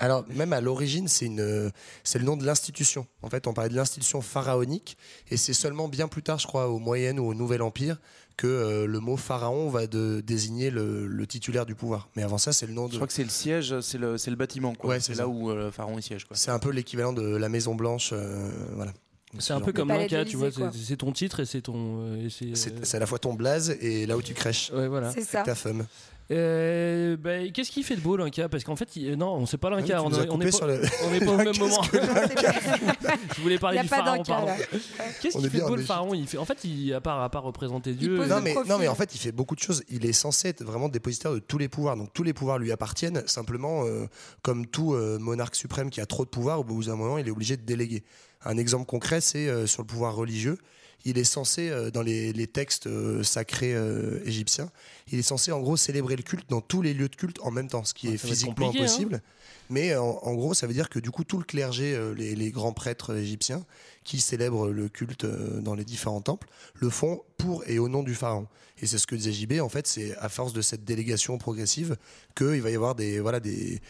Alors, 0.00 0.24
même 0.34 0.52
à 0.52 0.60
l'origine, 0.60 1.08
c'est 1.08 1.26
une, 1.26 1.70
c'est 2.04 2.18
le 2.18 2.24
nom 2.24 2.36
de 2.36 2.44
l'institution. 2.44 3.06
En 3.22 3.28
fait, 3.28 3.46
on 3.46 3.52
parlait 3.52 3.70
de 3.70 3.76
l'institution 3.76 4.20
pharaonique, 4.20 4.96
et 5.30 5.36
c'est 5.36 5.52
seulement 5.52 5.88
bien 5.88 6.08
plus 6.08 6.22
tard, 6.22 6.38
je 6.38 6.46
crois, 6.46 6.68
au 6.68 6.78
Moyen 6.78 7.18
ou 7.18 7.28
au 7.28 7.34
Nouvel 7.34 7.62
Empire, 7.62 8.00
que 8.36 8.46
euh, 8.46 8.86
le 8.86 9.00
mot 9.00 9.16
pharaon 9.16 9.68
va 9.70 9.86
de, 9.86 10.20
désigner 10.26 10.70
le, 10.70 11.06
le 11.06 11.26
titulaire 11.26 11.66
du 11.66 11.74
pouvoir. 11.74 12.08
Mais 12.16 12.22
avant 12.22 12.38
ça, 12.38 12.52
c'est 12.52 12.66
le 12.66 12.72
nom 12.72 12.86
Je 12.86 12.92
de. 12.92 12.96
crois 12.96 13.06
que 13.06 13.12
c'est 13.12 13.22
le 13.24 13.30
siège, 13.30 13.78
c'est 13.80 13.98
le, 13.98 14.16
bâtiment. 14.36 14.74
quoi. 14.74 14.90
Ouais, 14.90 15.00
c'est 15.00 15.12
là 15.12 15.18
ça. 15.18 15.28
où 15.28 15.50
euh, 15.50 15.66
le 15.66 15.70
pharaon 15.70 16.00
siège. 16.00 16.24
Quoi. 16.24 16.36
C'est 16.36 16.50
un 16.50 16.58
peu 16.58 16.70
l'équivalent 16.70 17.12
de 17.12 17.36
la 17.36 17.48
Maison 17.48 17.74
Blanche, 17.74 18.10
euh, 18.12 18.50
voilà. 18.74 18.92
C'est 19.38 19.52
un 19.52 19.60
peu 19.60 19.72
comme 19.72 19.88
l'Inca, 19.88 20.24
tu 20.24 20.36
vois, 20.36 20.48
c'est 20.72 20.96
ton 20.96 21.12
titre 21.12 21.40
et 21.40 21.44
c'est 21.46 21.62
ton. 21.62 21.74
euh, 22.06 22.28
c'est, 22.30 22.70
euh, 22.72 22.96
à 22.96 22.98
la 23.00 23.06
fois 23.06 23.18
ton 23.18 23.34
blaze 23.34 23.70
et 23.80 24.06
là 24.06 24.16
où 24.16 24.22
tu 24.22 24.32
crèches. 24.34 24.70
Ouais, 24.72 24.86
voilà. 24.86 25.10
C'est 25.10 25.22
ça. 25.24 25.42
Ta 25.42 25.54
femme. 25.56 25.86
Euh, 26.30 27.16
bah, 27.18 27.46
Qu'est-ce 27.52 27.70
qu'il 27.70 27.84
fait 27.84 27.96
de 27.96 28.00
beau 28.00 28.16
l'Inca? 28.16 28.48
Parce 28.48 28.64
qu'en 28.64 28.76
fait, 28.76 28.96
il- 28.96 29.14
non, 29.16 29.34
on 29.34 29.44
sait 29.46 29.58
pas 29.58 29.68
Ah 29.70 29.76
oui, 29.76 29.82
l'Inca. 29.82 29.96
tu 29.98 30.00
on 30.00 30.06
on 30.06 30.40
est 30.40 30.58
pas- 30.58 30.66
le- 30.66 30.82
on 31.04 31.10
n'est 31.10 31.20
pas 31.20 31.32
au 31.32 31.36
même 31.36 31.58
moment. 31.58 31.82
Je 33.36 33.40
voulais 33.42 33.58
parler 33.58 33.76
Il 33.76 33.78
y 33.78 33.80
a 33.80 33.82
du 33.82 33.88
pas 33.88 33.96
pharaon. 33.96 34.22
Qu'est-ce 35.20 35.38
qu'il 35.38 35.50
fait 35.50 35.58
de 35.58 35.62
beau 35.64 35.72
en 35.72 35.76
le 35.76 35.82
pharaon 35.82 36.14
il 36.14 36.26
fait, 36.26 36.38
En 36.38 36.44
fait, 36.44 36.64
il, 36.64 36.94
à, 36.94 37.00
part, 37.00 37.20
à 37.22 37.28
part 37.28 37.42
représenter 37.42 37.92
Dieu. 37.92 38.20
euh, 38.20 38.26
Non 38.26 38.40
mais, 38.40 38.52
profil. 38.54 38.70
non 38.72 38.78
mais 38.78 38.88
en 38.88 38.94
fait 38.94 39.14
il 39.14 39.18
fait 39.18 39.32
beaucoup 39.32 39.54
de 39.54 39.60
choses. 39.60 39.82
Il 39.88 40.06
est 40.06 40.12
censé 40.12 40.48
être 40.48 40.64
vraiment 40.64 40.88
dépositaire 40.88 41.32
de 41.32 41.38
tous 41.40 41.58
les 41.58 41.68
pouvoirs. 41.68 41.96
Donc 41.96 42.12
tous 42.14 42.22
les 42.22 42.32
pouvoirs 42.32 42.58
lui 42.58 42.72
appartiennent. 42.72 43.22
Simplement, 43.26 43.84
euh, 43.84 44.06
comme 44.42 44.66
tout 44.66 44.94
euh, 44.94 45.18
monarque 45.18 45.54
suprême 45.56 45.90
qui 45.90 46.00
a 46.00 46.06
trop 46.06 46.24
de 46.24 46.30
pouvoir, 46.30 46.60
au 46.60 46.64
bout 46.64 46.84
d'un 46.84 46.96
moment 46.96 47.18
il 47.18 47.28
est 47.28 47.30
obligé 47.32 47.56
de 47.56 47.62
déléguer. 47.62 48.02
Un 48.44 48.56
exemple 48.56 48.86
concret 48.86 49.20
c'est 49.20 49.48
euh, 49.48 49.66
sur 49.66 49.82
le 49.82 49.86
pouvoir 49.86 50.14
religieux. 50.14 50.56
Il 51.06 51.18
est 51.18 51.24
censé, 51.24 51.68
euh, 51.68 51.90
dans 51.90 52.00
les, 52.02 52.32
les 52.32 52.46
textes 52.46 52.86
euh, 52.86 53.22
sacrés 53.22 53.74
euh, 53.74 54.20
égyptiens, 54.24 54.70
il 55.12 55.18
est 55.18 55.22
censé 55.22 55.52
en 55.52 55.60
gros 55.60 55.76
célébrer 55.76 56.16
le 56.16 56.22
culte 56.22 56.48
dans 56.48 56.60
tous 56.62 56.80
les 56.80 56.94
lieux 56.94 57.08
de 57.08 57.16
culte 57.16 57.38
en 57.42 57.50
même 57.50 57.68
temps, 57.68 57.84
ce 57.84 57.92
qui 57.92 58.08
Ouais, 58.08 58.14
est 58.14 58.18
physiquement 58.18 58.68
hein. 58.68 58.72
impossible. 58.74 59.22
Mais 59.70 59.96
en, 59.96 60.18
en 60.22 60.34
gros, 60.34 60.54
ça 60.54 60.66
veut 60.66 60.72
dire 60.72 60.88
que 60.88 60.98
du 60.98 61.10
coup, 61.10 61.24
tout 61.24 61.38
le 61.38 61.44
clergé, 61.44 61.98
les, 62.16 62.34
les 62.34 62.50
grands 62.50 62.72
prêtres 62.72 63.16
égyptiens 63.16 63.64
qui 64.02 64.20
célèbrent 64.20 64.68
le 64.68 64.88
culte 64.88 65.24
dans 65.26 65.74
les 65.74 65.84
différents 65.84 66.20
temples, 66.20 66.48
le 66.74 66.90
font 66.90 67.22
pour 67.38 67.62
et 67.66 67.78
au 67.78 67.88
nom 67.88 68.02
du 68.02 68.14
pharaon. 68.14 68.46
Et 68.80 68.86
c'est 68.86 68.98
ce 68.98 69.06
que 69.06 69.14
disait 69.14 69.32
JB, 69.32 69.60
en 69.60 69.68
fait, 69.68 69.86
c'est 69.86 70.16
à 70.18 70.28
force 70.28 70.52
de 70.52 70.60
cette 70.60 70.84
délégation 70.84 71.38
progressive 71.38 71.96
qu'il 72.34 72.60
va 72.60 72.70
y 72.70 72.74
avoir 72.74 72.94
des, 72.94 73.20
voilà, 73.20 73.40
des, 73.40 73.80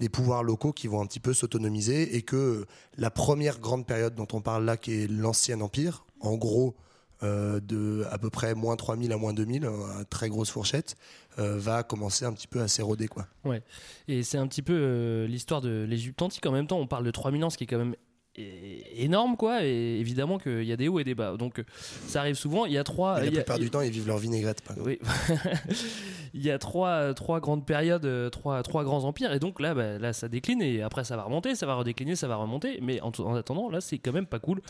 des 0.00 0.08
pouvoirs 0.08 0.42
locaux 0.42 0.72
qui 0.72 0.88
vont 0.88 1.00
un 1.00 1.06
petit 1.06 1.20
peu 1.20 1.32
s'autonomiser 1.32 2.16
et 2.16 2.22
que 2.22 2.66
la 2.98 3.10
première 3.10 3.58
grande 3.60 3.86
période 3.86 4.14
dont 4.14 4.28
on 4.32 4.40
parle 4.40 4.64
là, 4.64 4.76
qui 4.76 4.92
est 5.04 5.06
l'Ancien 5.10 5.60
Empire, 5.60 6.04
en 6.22 6.36
gros, 6.36 6.74
euh, 7.22 7.60
de 7.60 8.04
à 8.10 8.18
peu 8.18 8.30
près 8.30 8.54
moins 8.54 8.74
3000 8.74 9.12
à 9.12 9.16
moins 9.16 9.32
2000, 9.32 9.64
une 9.64 10.04
très 10.10 10.28
grosse 10.28 10.50
fourchette, 10.50 10.96
euh, 11.38 11.56
va 11.56 11.84
commencer 11.84 12.24
un 12.24 12.32
petit 12.32 12.48
peu 12.48 12.60
à 12.60 12.66
s'éroder. 12.66 13.08
Ouais. 13.44 13.62
Et 14.08 14.24
c'est 14.24 14.38
un 14.38 14.46
petit 14.48 14.62
peu 14.62 14.72
euh, 14.74 15.26
l'histoire 15.28 15.60
de 15.60 15.86
l'Égypte 15.88 16.20
antique. 16.20 16.44
En 16.46 16.52
même 16.52 16.66
temps, 16.66 16.78
on 16.78 16.88
parle 16.88 17.04
de 17.04 17.10
3000 17.12 17.44
ans, 17.44 17.50
ce 17.50 17.56
qui 17.56 17.64
est 17.64 17.66
quand 17.68 17.78
même 17.78 17.94
énorme 18.36 19.36
quoi 19.36 19.62
et 19.64 19.98
évidemment 20.00 20.38
qu'il 20.38 20.64
y 20.64 20.72
a 20.72 20.76
des 20.76 20.88
hauts 20.88 20.98
et 21.00 21.04
des 21.04 21.14
bas 21.14 21.36
donc 21.36 21.62
ça 22.06 22.20
arrive 22.20 22.34
souvent 22.34 22.64
il 22.64 22.72
y 22.72 22.78
a 22.78 22.84
trois 22.84 23.14
Mais 23.20 23.26
la 23.26 23.26
y 23.26 23.28
a- 23.28 23.32
plupart 23.42 23.58
du 23.58 23.68
temps, 23.70 23.80
ils 23.82 23.90
vivent 23.90 24.06
leur 24.06 24.18
vinaigrette. 24.18 24.62
Pas. 24.62 24.74
oui. 24.78 24.98
il 26.34 26.42
y 26.42 26.50
a 26.50 26.58
trois, 26.58 27.14
trois 27.14 27.40
grandes 27.40 27.66
périodes, 27.66 28.30
trois, 28.30 28.62
trois 28.62 28.84
grands 28.84 29.04
empires, 29.04 29.32
et 29.32 29.38
donc 29.38 29.60
là, 29.60 29.74
bah, 29.74 29.98
là, 29.98 30.12
ça 30.12 30.28
décline, 30.28 30.62
et 30.62 30.82
après, 30.82 31.04
ça 31.04 31.16
va 31.16 31.24
remonter, 31.24 31.54
ça 31.54 31.66
va 31.66 31.74
redécliner, 31.74 32.16
ça 32.16 32.28
va 32.28 32.36
remonter, 32.36 32.78
mais 32.82 33.00
en, 33.02 33.10
en 33.18 33.34
attendant, 33.34 33.68
là, 33.68 33.80
c'est 33.80 33.98
quand 33.98 34.12
même 34.12 34.26
pas 34.26 34.38
cool, 34.38 34.60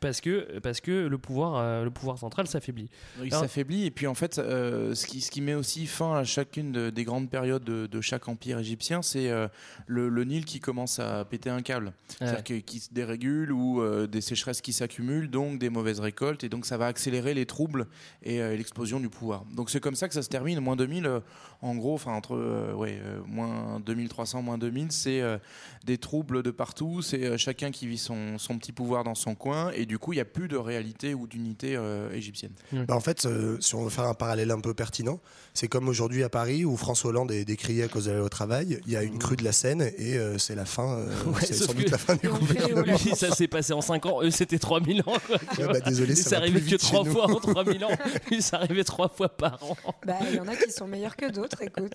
parce 0.00 0.20
que, 0.20 0.58
parce 0.60 0.80
que 0.80 1.06
le, 1.06 1.18
pouvoir, 1.18 1.56
euh, 1.56 1.84
le 1.84 1.90
pouvoir 1.90 2.18
central 2.18 2.46
s'affaiblit. 2.46 2.88
Il 3.22 3.32
s'affaiblit 3.32 3.86
et 3.86 3.90
puis 3.90 4.06
en 4.06 4.14
fait, 4.14 4.38
euh, 4.38 4.94
ce, 4.94 5.06
qui, 5.06 5.20
ce 5.20 5.30
qui 5.30 5.40
met 5.40 5.54
aussi 5.54 5.86
fin 5.86 6.16
à 6.16 6.24
chacune 6.24 6.72
de- 6.72 6.90
des 6.90 7.04
grandes 7.04 7.28
périodes 7.30 7.64
de, 7.64 7.86
de 7.86 8.00
chaque 8.00 8.28
empire 8.28 8.58
égyptien, 8.58 9.02
c'est 9.02 9.30
euh, 9.30 9.48
le, 9.86 10.08
le 10.08 10.24
Nil 10.24 10.44
qui 10.44 10.60
commence 10.60 10.98
à 10.98 11.24
péter 11.24 11.50
un 11.50 11.62
câble, 11.62 11.92
c'est-à-dire 12.08 12.36
Ouais. 12.36 12.42
que- 12.44 12.54
qui 12.64 12.78
se 12.80 12.92
dérégule 13.00 13.52
ou 13.52 13.80
euh, 13.80 14.06
des 14.06 14.20
sécheresses 14.20 14.60
qui 14.60 14.72
s'accumulent, 14.72 15.30
donc 15.30 15.58
des 15.58 15.70
mauvaises 15.70 16.00
récoltes 16.00 16.44
et 16.44 16.48
donc 16.48 16.66
ça 16.66 16.76
va 16.76 16.86
accélérer 16.86 17.34
les 17.34 17.46
troubles 17.46 17.86
et 18.22 18.40
euh, 18.40 18.56
l'explosion 18.56 19.00
du 19.00 19.08
pouvoir. 19.08 19.44
Donc 19.54 19.70
c'est 19.70 19.80
comme 19.80 19.94
ça 19.94 20.06
que 20.08 20.14
ça 20.14 20.22
se 20.22 20.28
termine. 20.28 20.60
Moins 20.60 20.76
2000, 20.76 21.06
euh, 21.06 21.20
en 21.62 21.74
gros, 21.76 21.94
enfin 21.94 22.12
entre 22.12 22.34
euh, 22.36 22.74
ouais, 22.74 22.98
euh, 23.02 23.20
moins 23.26 23.80
2300, 23.80 24.42
moins 24.42 24.58
2000, 24.58 24.92
c'est 24.92 25.20
euh, 25.20 25.38
des 25.84 25.98
troubles 25.98 26.42
de 26.42 26.50
partout. 26.50 27.00
C'est 27.02 27.24
euh, 27.24 27.36
chacun 27.38 27.70
qui 27.70 27.86
vit 27.86 27.98
son, 27.98 28.38
son 28.38 28.58
petit 28.58 28.72
pouvoir 28.72 29.04
dans 29.04 29.14
son 29.14 29.34
coin 29.34 29.70
et 29.74 29.86
du 29.86 29.98
coup 29.98 30.12
il 30.12 30.16
n'y 30.16 30.20
a 30.20 30.24
plus 30.26 30.48
de 30.48 30.56
réalité 30.56 31.14
ou 31.14 31.26
d'unité 31.26 31.76
euh, 31.76 32.12
égyptienne. 32.12 32.52
Bah, 32.72 32.94
en 32.94 33.00
fait, 33.00 33.24
euh, 33.24 33.56
si 33.60 33.74
on 33.74 33.84
veut 33.84 33.90
faire 33.90 34.04
un 34.04 34.14
parallèle 34.14 34.50
un 34.50 34.60
peu 34.60 34.74
pertinent, 34.74 35.20
c'est 35.54 35.68
comme 35.68 35.88
aujourd'hui 35.88 36.22
à 36.22 36.28
Paris 36.28 36.64
où 36.64 36.76
François 36.76 37.10
Hollande 37.10 37.30
est 37.32 37.44
décrié 37.44 37.84
à 37.84 37.88
cause 37.88 38.06
d'aller 38.06 38.20
au 38.20 38.28
travail. 38.28 38.80
Il 38.86 38.92
y 38.92 38.96
a 38.96 39.02
une 39.02 39.18
crue 39.18 39.36
de 39.36 39.44
la 39.44 39.52
Seine 39.52 39.82
et 39.98 40.16
euh, 40.18 40.38
c'est 40.38 40.54
la 40.54 40.64
fin. 40.64 40.98
euh, 40.98 41.06
Ouais, 41.26 41.40
c'est 41.42 41.54
sans 41.54 41.72
doute 41.74 41.90
la 41.90 41.98
fin 41.98 42.14
du 42.16 42.28
fait- 42.28 42.89
Lui, 42.90 43.14
ça 43.16 43.30
s'est 43.30 43.48
passé 43.48 43.72
en 43.72 43.80
5 43.80 44.06
ans, 44.06 44.22
eux 44.22 44.30
c'était 44.30 44.58
3000 44.58 45.00
ans. 45.02 45.04
Quoi, 45.26 45.36
Ouais, 45.58 45.72
bah, 45.72 45.80
désolé, 45.80 46.14
ça 46.14 46.36
arrivé 46.38 46.60
plus 46.60 46.66
que 46.66 46.70
vite 46.76 46.80
chez 46.82 46.86
3 46.88 47.04
nous. 47.04 47.12
fois 47.12 47.30
en 47.30 47.34
3000 47.36 47.84
ans. 47.84 47.88
Lui, 48.30 48.42
c'est 48.42 48.54
arrivé 48.56 48.84
3 48.84 49.08
fois 49.08 49.28
par 49.28 49.62
an. 49.62 49.76
Bah, 50.06 50.14
il 50.30 50.36
y 50.36 50.40
en 50.40 50.48
a 50.48 50.56
qui 50.56 50.70
sont 50.70 50.86
meilleurs 50.86 51.16
que 51.16 51.30
d'autres, 51.30 51.62
écoute. 51.62 51.92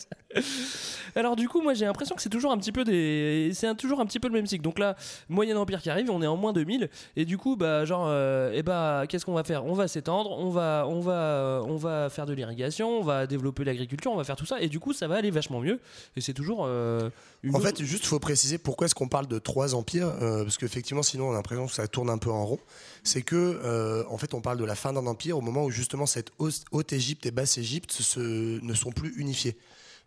Alors 1.16 1.36
du 1.36 1.48
coup, 1.48 1.62
moi 1.62 1.74
j'ai 1.74 1.86
l'impression 1.86 2.16
que 2.16 2.22
c'est 2.22 2.30
toujours 2.30 2.52
un 2.52 2.58
petit 2.58 2.72
peu 2.72 2.84
des, 2.84 3.52
c'est 3.54 3.74
toujours 3.76 4.00
un 4.00 4.06
petit 4.06 4.20
peu 4.20 4.28
le 4.28 4.34
même 4.34 4.48
cycle. 4.48 4.64
Donc 4.64 4.80
là, 4.80 4.96
Moyen 5.30 5.58
Empire 5.58 5.82
qui 5.82 5.90
arrive, 5.90 6.10
on 6.10 6.22
est 6.22 6.28
en 6.28 6.38
moins 6.38 6.54
2000, 6.54 6.90
et 7.16 7.26
du 7.26 7.38
coup, 7.38 7.56
bah 7.56 7.86
genre, 7.86 8.06
euh, 8.08 8.52
eh 8.54 8.64
bah, 8.64 9.04
qu'est-ce 9.08 9.26
qu'on 9.26 9.34
va 9.34 9.44
faire? 9.44 9.66
On 9.66 9.74
va 9.74 9.88
s'étendre, 9.88 10.32
on 10.32 10.50
va, 10.50 10.86
on 10.90 11.00
va, 11.00 11.14
euh, 11.14 11.62
on 11.68 11.78
va 11.78 12.10
faire 12.10 12.26
de 12.26 12.34
l'irrigation, 12.34 13.00
on 13.00 13.04
va 13.04 13.28
développer 13.28 13.64
l'agriculture, 13.64 14.12
on 14.12 14.18
va 14.18 14.24
faire 14.24 14.36
tout 14.36 14.46
ça, 14.46 14.60
et 14.62 14.68
du 14.68 14.80
coup, 14.80 14.94
ça 14.94 15.08
va 15.08 15.16
aller 15.16 15.32
vachement 15.32 15.60
mieux. 15.62 15.80
Et 16.16 16.22
c'est 16.22 16.34
toujours. 16.34 16.66
euh, 16.68 17.10
une 17.44 17.56
En 17.56 17.60
autre- 17.60 17.68
fait, 17.68 17.84
juste 17.84 18.06
faut 18.06 18.20
préciser 18.20 18.58
pourquoi 18.58 18.86
est-ce 18.86 18.96
qu'on 18.96 19.08
parle 19.08 19.28
de 19.28 19.40
trois 19.40 19.76
empires, 19.76 20.08
euh, 20.22 20.44
parce 20.44 20.58
sinon 21.04 21.30
on 21.30 21.32
a 21.32 21.36
l'impression 21.36 21.68
que 21.68 21.74
ça 21.74 21.88
tourne 21.88 22.10
un 22.10 22.18
peu 22.18 22.30
en 22.32 22.46
rond. 22.46 22.60
C'est 23.04 23.22
que, 23.22 23.36
euh, 23.36 24.04
en 24.10 24.18
fait, 24.18 24.34
on 24.34 24.42
parle 24.42 24.58
de 24.58 24.66
la 24.66 24.76
fin 24.76 24.94
d'un 24.94 25.06
empire 25.08 25.38
au 25.38 25.42
moment 25.42 25.64
où 25.66 25.70
justement 25.72 26.06
cette 26.06 26.32
Haute- 26.40 26.94
Égypte 26.94 27.26
et 27.26 27.32
basse 27.32 27.58
Égypte 27.58 27.92
se- 27.92 28.60
ne 28.64 28.74
sont 28.74 28.92
plus 28.92 29.14
unifiées. 29.18 29.58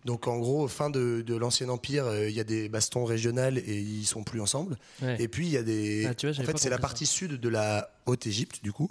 Donc 0.05 0.29
en 0.29 0.39
gros, 0.39 0.69
fin 0.69 0.91
de, 0.91 1.23
de 1.27 1.35
l'ancien 1.37 1.69
empire, 1.69 2.07
euh, 2.07 2.29
il 2.31 2.35
y 2.37 2.41
a 2.41 2.45
des 2.45 2.69
bastons 2.69 3.05
régionales 3.05 3.59
et 3.59 3.79
ils 3.81 4.07
sont 4.07 4.23
plus 4.23 4.41
ensemble. 4.41 4.79
Ouais. 5.03 5.17
Et 5.21 5.27
puis 5.29 5.47
il 5.47 5.53
y 5.53 5.57
a 5.57 5.63
des. 5.63 6.07
Ah, 6.07 6.15
vois, 6.23 6.31
en 6.31 6.35
fait, 6.45 6.59
c'est 6.59 6.71
la 6.71 6.79
partie 6.79 7.05
sud 7.07 7.33
de 7.41 7.49
la 7.49 7.91
Haute 8.07 8.27
Égypte 8.27 8.61
du 8.63 8.73
coup. 8.73 8.89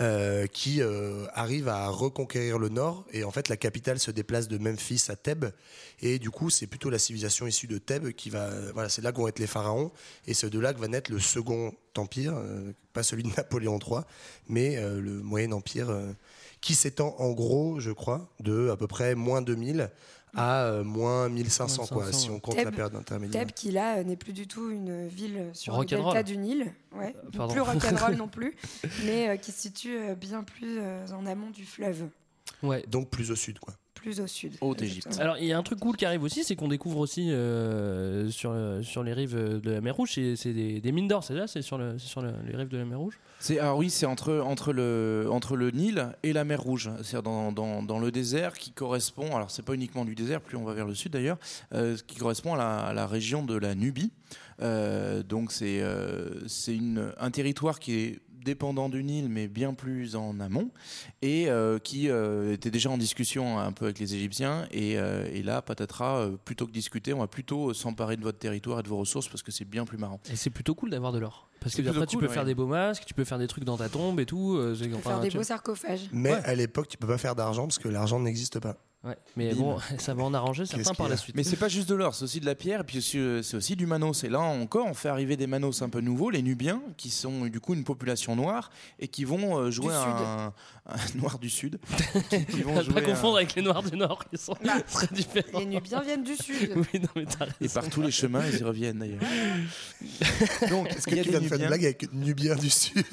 Euh, 0.00 0.46
qui 0.46 0.82
euh, 0.82 1.26
arrive 1.34 1.68
à 1.68 1.88
reconquérir 1.88 2.58
le 2.58 2.68
nord. 2.68 3.06
Et 3.12 3.24
en 3.24 3.30
fait 3.30 3.48
la 3.48 3.56
capitale 3.56 3.98
se 3.98 4.10
déplace 4.10 4.48
de 4.48 4.58
Memphis 4.58 5.06
à 5.08 5.16
Thèbes. 5.16 5.46
Et 6.00 6.18
du 6.18 6.30
coup 6.30 6.50
c'est 6.50 6.66
plutôt 6.66 6.90
la 6.90 6.98
civilisation 6.98 7.46
issue 7.46 7.66
de 7.66 7.78
Thèbes 7.78 8.12
qui 8.12 8.30
va 8.30 8.50
voilà 8.72 8.88
c'est 8.88 9.02
là 9.02 9.12
que 9.12 9.18
vont 9.18 9.28
être 9.28 9.38
les 9.38 9.46
pharaons. 9.46 9.92
Et 10.26 10.34
c'est 10.34 10.50
de 10.50 10.58
là 10.58 10.72
que 10.74 10.80
va 10.80 10.88
naître 10.88 11.12
le 11.12 11.18
second 11.20 11.72
empire 11.98 12.34
euh, 12.36 12.72
pas 12.92 13.02
celui 13.02 13.22
de 13.22 13.28
Napoléon 13.36 13.78
III 13.78 14.00
mais 14.48 14.76
euh, 14.76 15.00
le 15.00 15.22
Moyen 15.22 15.52
Empire 15.52 15.90
euh, 15.90 16.12
qui 16.60 16.74
s'étend 16.74 17.14
en 17.18 17.32
gros 17.32 17.80
je 17.80 17.90
crois 17.90 18.32
de 18.40 18.70
à 18.70 18.76
peu 18.76 18.86
près 18.86 19.14
moins 19.14 19.42
2000 19.42 19.90
à 20.36 20.64
euh, 20.64 20.84
moins 20.84 21.28
1500 21.28 21.86
quoi 21.86 22.04
1500, 22.04 22.18
si 22.18 22.30
on 22.30 22.40
compte 22.40 22.56
Thèbes- 22.56 22.64
la 22.66 22.70
période 22.72 22.94
intermédiaire. 22.96 23.42
Thèbes, 23.46 23.54
qui 23.54 23.70
là 23.70 23.98
euh, 23.98 24.04
n'est 24.04 24.16
plus 24.16 24.32
du 24.32 24.46
tout 24.46 24.70
une 24.70 25.06
ville 25.08 25.50
sur 25.52 25.78
le 25.78 25.84
delta 25.84 26.22
du 26.22 26.36
Nil, 26.36 26.72
ouais, 26.92 27.14
pardon. 27.36 27.52
plus 27.52 27.60
rock'n'roll 27.62 28.14
non 28.16 28.28
plus, 28.28 28.54
mais 29.04 29.28
euh, 29.28 29.36
qui 29.36 29.52
se 29.52 29.60
situe 29.62 29.96
euh, 29.96 30.14
bien 30.14 30.42
plus 30.44 30.78
euh, 30.80 31.06
en 31.12 31.26
amont 31.26 31.50
du 31.50 31.64
fleuve, 31.64 32.08
Ouais. 32.62 32.84
donc 32.88 33.10
plus 33.10 33.30
au 33.30 33.36
sud 33.36 33.58
quoi 33.58 33.74
plus 34.04 34.20
au 34.20 34.26
sud. 34.26 34.52
Haute 34.60 34.82
Égypte. 34.82 35.06
Exactement. 35.06 35.24
Alors 35.24 35.38
il 35.42 35.46
y 35.46 35.52
a 35.52 35.58
un 35.58 35.62
truc 35.62 35.80
cool 35.80 35.96
qui 35.96 36.04
arrive 36.04 36.22
aussi, 36.22 36.44
c'est 36.44 36.56
qu'on 36.56 36.68
découvre 36.68 36.98
aussi 36.98 37.30
euh, 37.32 38.30
sur, 38.30 38.50
euh, 38.52 38.82
sur 38.82 39.02
les 39.02 39.14
rives 39.14 39.34
de 39.34 39.70
la 39.70 39.80
mer 39.80 39.96
Rouge, 39.96 40.12
c'est 40.36 40.52
des, 40.52 40.80
des 40.80 40.92
mines 40.92 41.08
d'or, 41.08 41.24
c'est 41.24 41.34
là, 41.34 41.46
c'est 41.46 41.62
sur, 41.62 41.78
le, 41.78 41.98
sur 41.98 42.20
le- 42.20 42.34
les 42.46 42.54
rives 42.56 42.68
de 42.68 42.76
la 42.76 42.84
mer 42.84 42.98
Rouge? 42.98 43.18
C'est 43.38 43.58
alors 43.58 43.78
oui, 43.78 43.88
c'est 43.90 44.06
entre 44.06 44.40
entre 44.40 44.72
le 44.72 45.26
entre 45.30 45.56
le 45.56 45.70
Nil 45.70 46.06
et 46.22 46.32
la 46.32 46.44
mer 46.44 46.60
Rouge, 46.60 46.90
c'est 47.02 47.20
dans, 47.22 47.50
dans, 47.52 47.82
dans 47.82 47.98
le 47.98 48.10
désert 48.10 48.54
qui 48.54 48.72
correspond. 48.72 49.34
Alors 49.34 49.50
c'est 49.50 49.62
pas 49.64 49.74
uniquement 49.74 50.04
du 50.04 50.14
désert, 50.14 50.40
plus 50.40 50.56
on 50.56 50.64
va 50.64 50.74
vers 50.74 50.86
le 50.86 50.94
sud 50.94 51.12
d'ailleurs, 51.12 51.38
euh, 51.72 51.96
qui 52.06 52.16
correspond 52.16 52.54
à 52.54 52.58
la, 52.58 52.78
à 52.80 52.92
la 52.92 53.06
région 53.06 53.42
de 53.44 53.56
la 53.56 53.74
Nubie. 53.74 54.12
Euh, 54.62 55.22
donc 55.22 55.50
c'est 55.50 55.80
euh, 55.82 56.46
c'est 56.46 56.76
une 56.76 57.12
un 57.18 57.30
territoire 57.30 57.80
qui 57.80 57.92
est 57.98 58.20
dépendant 58.44 58.88
du 58.88 59.02
Nil, 59.02 59.28
mais 59.28 59.48
bien 59.48 59.74
plus 59.74 60.14
en 60.16 60.38
amont, 60.40 60.70
et 61.22 61.48
euh, 61.48 61.78
qui 61.78 62.08
euh, 62.10 62.52
était 62.52 62.70
déjà 62.70 62.90
en 62.90 62.98
discussion 62.98 63.58
un 63.58 63.72
peu 63.72 63.86
avec 63.86 63.98
les 63.98 64.14
Égyptiens. 64.14 64.66
Et, 64.70 64.98
euh, 64.98 65.26
et 65.32 65.42
là, 65.42 65.62
patatras, 65.62 66.18
euh, 66.20 66.36
plutôt 66.44 66.66
que 66.66 66.72
discuter, 66.72 67.12
on 67.14 67.20
va 67.20 67.26
plutôt 67.26 67.72
s'emparer 67.74 68.16
de 68.16 68.22
votre 68.22 68.38
territoire 68.38 68.80
et 68.80 68.82
de 68.82 68.88
vos 68.88 68.98
ressources 68.98 69.28
parce 69.28 69.42
que 69.42 69.50
c'est 69.50 69.64
bien 69.64 69.84
plus 69.84 69.98
marrant. 69.98 70.20
Et 70.30 70.36
c'est 70.36 70.50
plutôt 70.50 70.74
cool 70.74 70.90
d'avoir 70.90 71.12
de 71.12 71.18
l'or. 71.18 71.48
Parce 71.60 71.74
que 71.74 72.04
tu 72.06 72.18
peux 72.18 72.28
faire 72.28 72.44
des 72.44 72.54
beaux 72.54 72.66
masques, 72.66 73.04
tu 73.06 73.14
peux 73.14 73.24
faire 73.24 73.38
des 73.38 73.46
trucs 73.48 73.64
dans 73.64 73.78
ta 73.78 73.88
tombe 73.88 74.20
et 74.20 74.26
tout. 74.26 74.56
euh, 74.58 74.76
peut 74.78 74.94
enfin, 74.96 75.10
faire 75.12 75.20
des 75.20 75.28
tu- 75.30 75.38
beaux 75.38 75.42
sarcophages. 75.42 76.08
mais 76.12 76.32
Ouais. 76.32 76.42
à 76.44 76.54
l'époque 76.54 76.88
tu 76.88 76.98
peux 76.98 77.06
pas 77.06 77.16
faire 77.18 77.34
d'argent 77.34 77.62
parce 77.66 77.78
que 77.78 77.88
l'argent 77.88 78.20
n'existe 78.20 78.60
pas 78.60 78.76
Ouais, 79.04 79.18
mais 79.36 79.52
Bim. 79.52 79.60
bon, 79.60 79.78
ça 79.98 80.14
va 80.14 80.22
en 80.22 80.32
arranger 80.32 80.64
certains 80.64 80.94
par 80.94 81.08
la 81.08 81.16
suite. 81.18 81.36
Mais 81.36 81.44
c'est 81.44 81.56
pas 81.56 81.68
juste 81.68 81.88
de 81.88 81.94
l'or, 81.94 82.14
c'est 82.14 82.24
aussi 82.24 82.40
de 82.40 82.46
la 82.46 82.54
pierre, 82.54 82.80
et 82.80 82.84
puis 82.84 83.02
euh, 83.16 83.42
c'est 83.42 83.56
aussi 83.56 83.76
du 83.76 83.86
manos. 83.86 84.24
Et 84.24 84.30
là 84.30 84.40
encore, 84.40 84.86
on 84.86 84.94
fait 84.94 85.10
arriver 85.10 85.36
des 85.36 85.46
manos 85.46 85.82
un 85.82 85.90
peu 85.90 86.00
nouveaux, 86.00 86.30
les 86.30 86.40
Nubiens, 86.42 86.80
qui 86.96 87.10
sont 87.10 87.46
du 87.46 87.60
coup 87.60 87.74
une 87.74 87.84
population 87.84 88.34
noire 88.34 88.70
et 88.98 89.08
qui 89.08 89.24
vont 89.24 89.58
euh, 89.58 89.70
jouer 89.70 89.88
Du 89.88 89.92
Sud. 89.92 90.08
un, 90.08 90.52
un 91.14 91.18
noir 91.18 91.38
du 91.38 91.48
sud. 91.48 91.78
qui, 92.30 92.44
qui 92.46 92.62
vont 92.62 92.80
jouer 92.82 92.94
pas 92.94 93.00
un- 93.00 93.04
confondre 93.04 93.36
avec 93.38 93.54
les 93.54 93.62
noirs 93.62 93.82
du 93.82 93.96
Nord 93.96 94.22
qui 94.28 94.36
sont 94.36 94.54
Bah, 94.64 94.80
très 94.92 95.06
différents. 95.08 95.60
Les 95.60 95.66
Nubiens 95.66 96.02
viennent 96.02 96.24
du 96.24 96.36
sud. 96.36 96.72
Oui, 96.76 97.00
non, 97.00 97.08
mais 97.16 97.24
Et 97.60 97.68
par 97.68 97.88
tous 97.88 98.02
les 98.02 98.10
chemins, 98.10 98.42
ils 98.52 98.58
y 98.58 98.62
reviennent 98.62 98.98
d'ailleurs. 98.98 99.22
Donc, 100.68 100.90
est-ce 100.90 101.06
que 101.06 101.12
il 101.12 101.16
y 101.16 101.20
a 101.20 101.24
tu 101.24 101.30
des 101.30 101.38
viens 101.38 101.40
de 101.40 101.46
faire 101.48 101.56
une 101.58 101.64
Nubiens. 101.64 101.66
blague 101.68 101.84
avec 101.84 102.12
Nubien 102.12 102.56
du 102.56 102.68
sud 102.70 103.04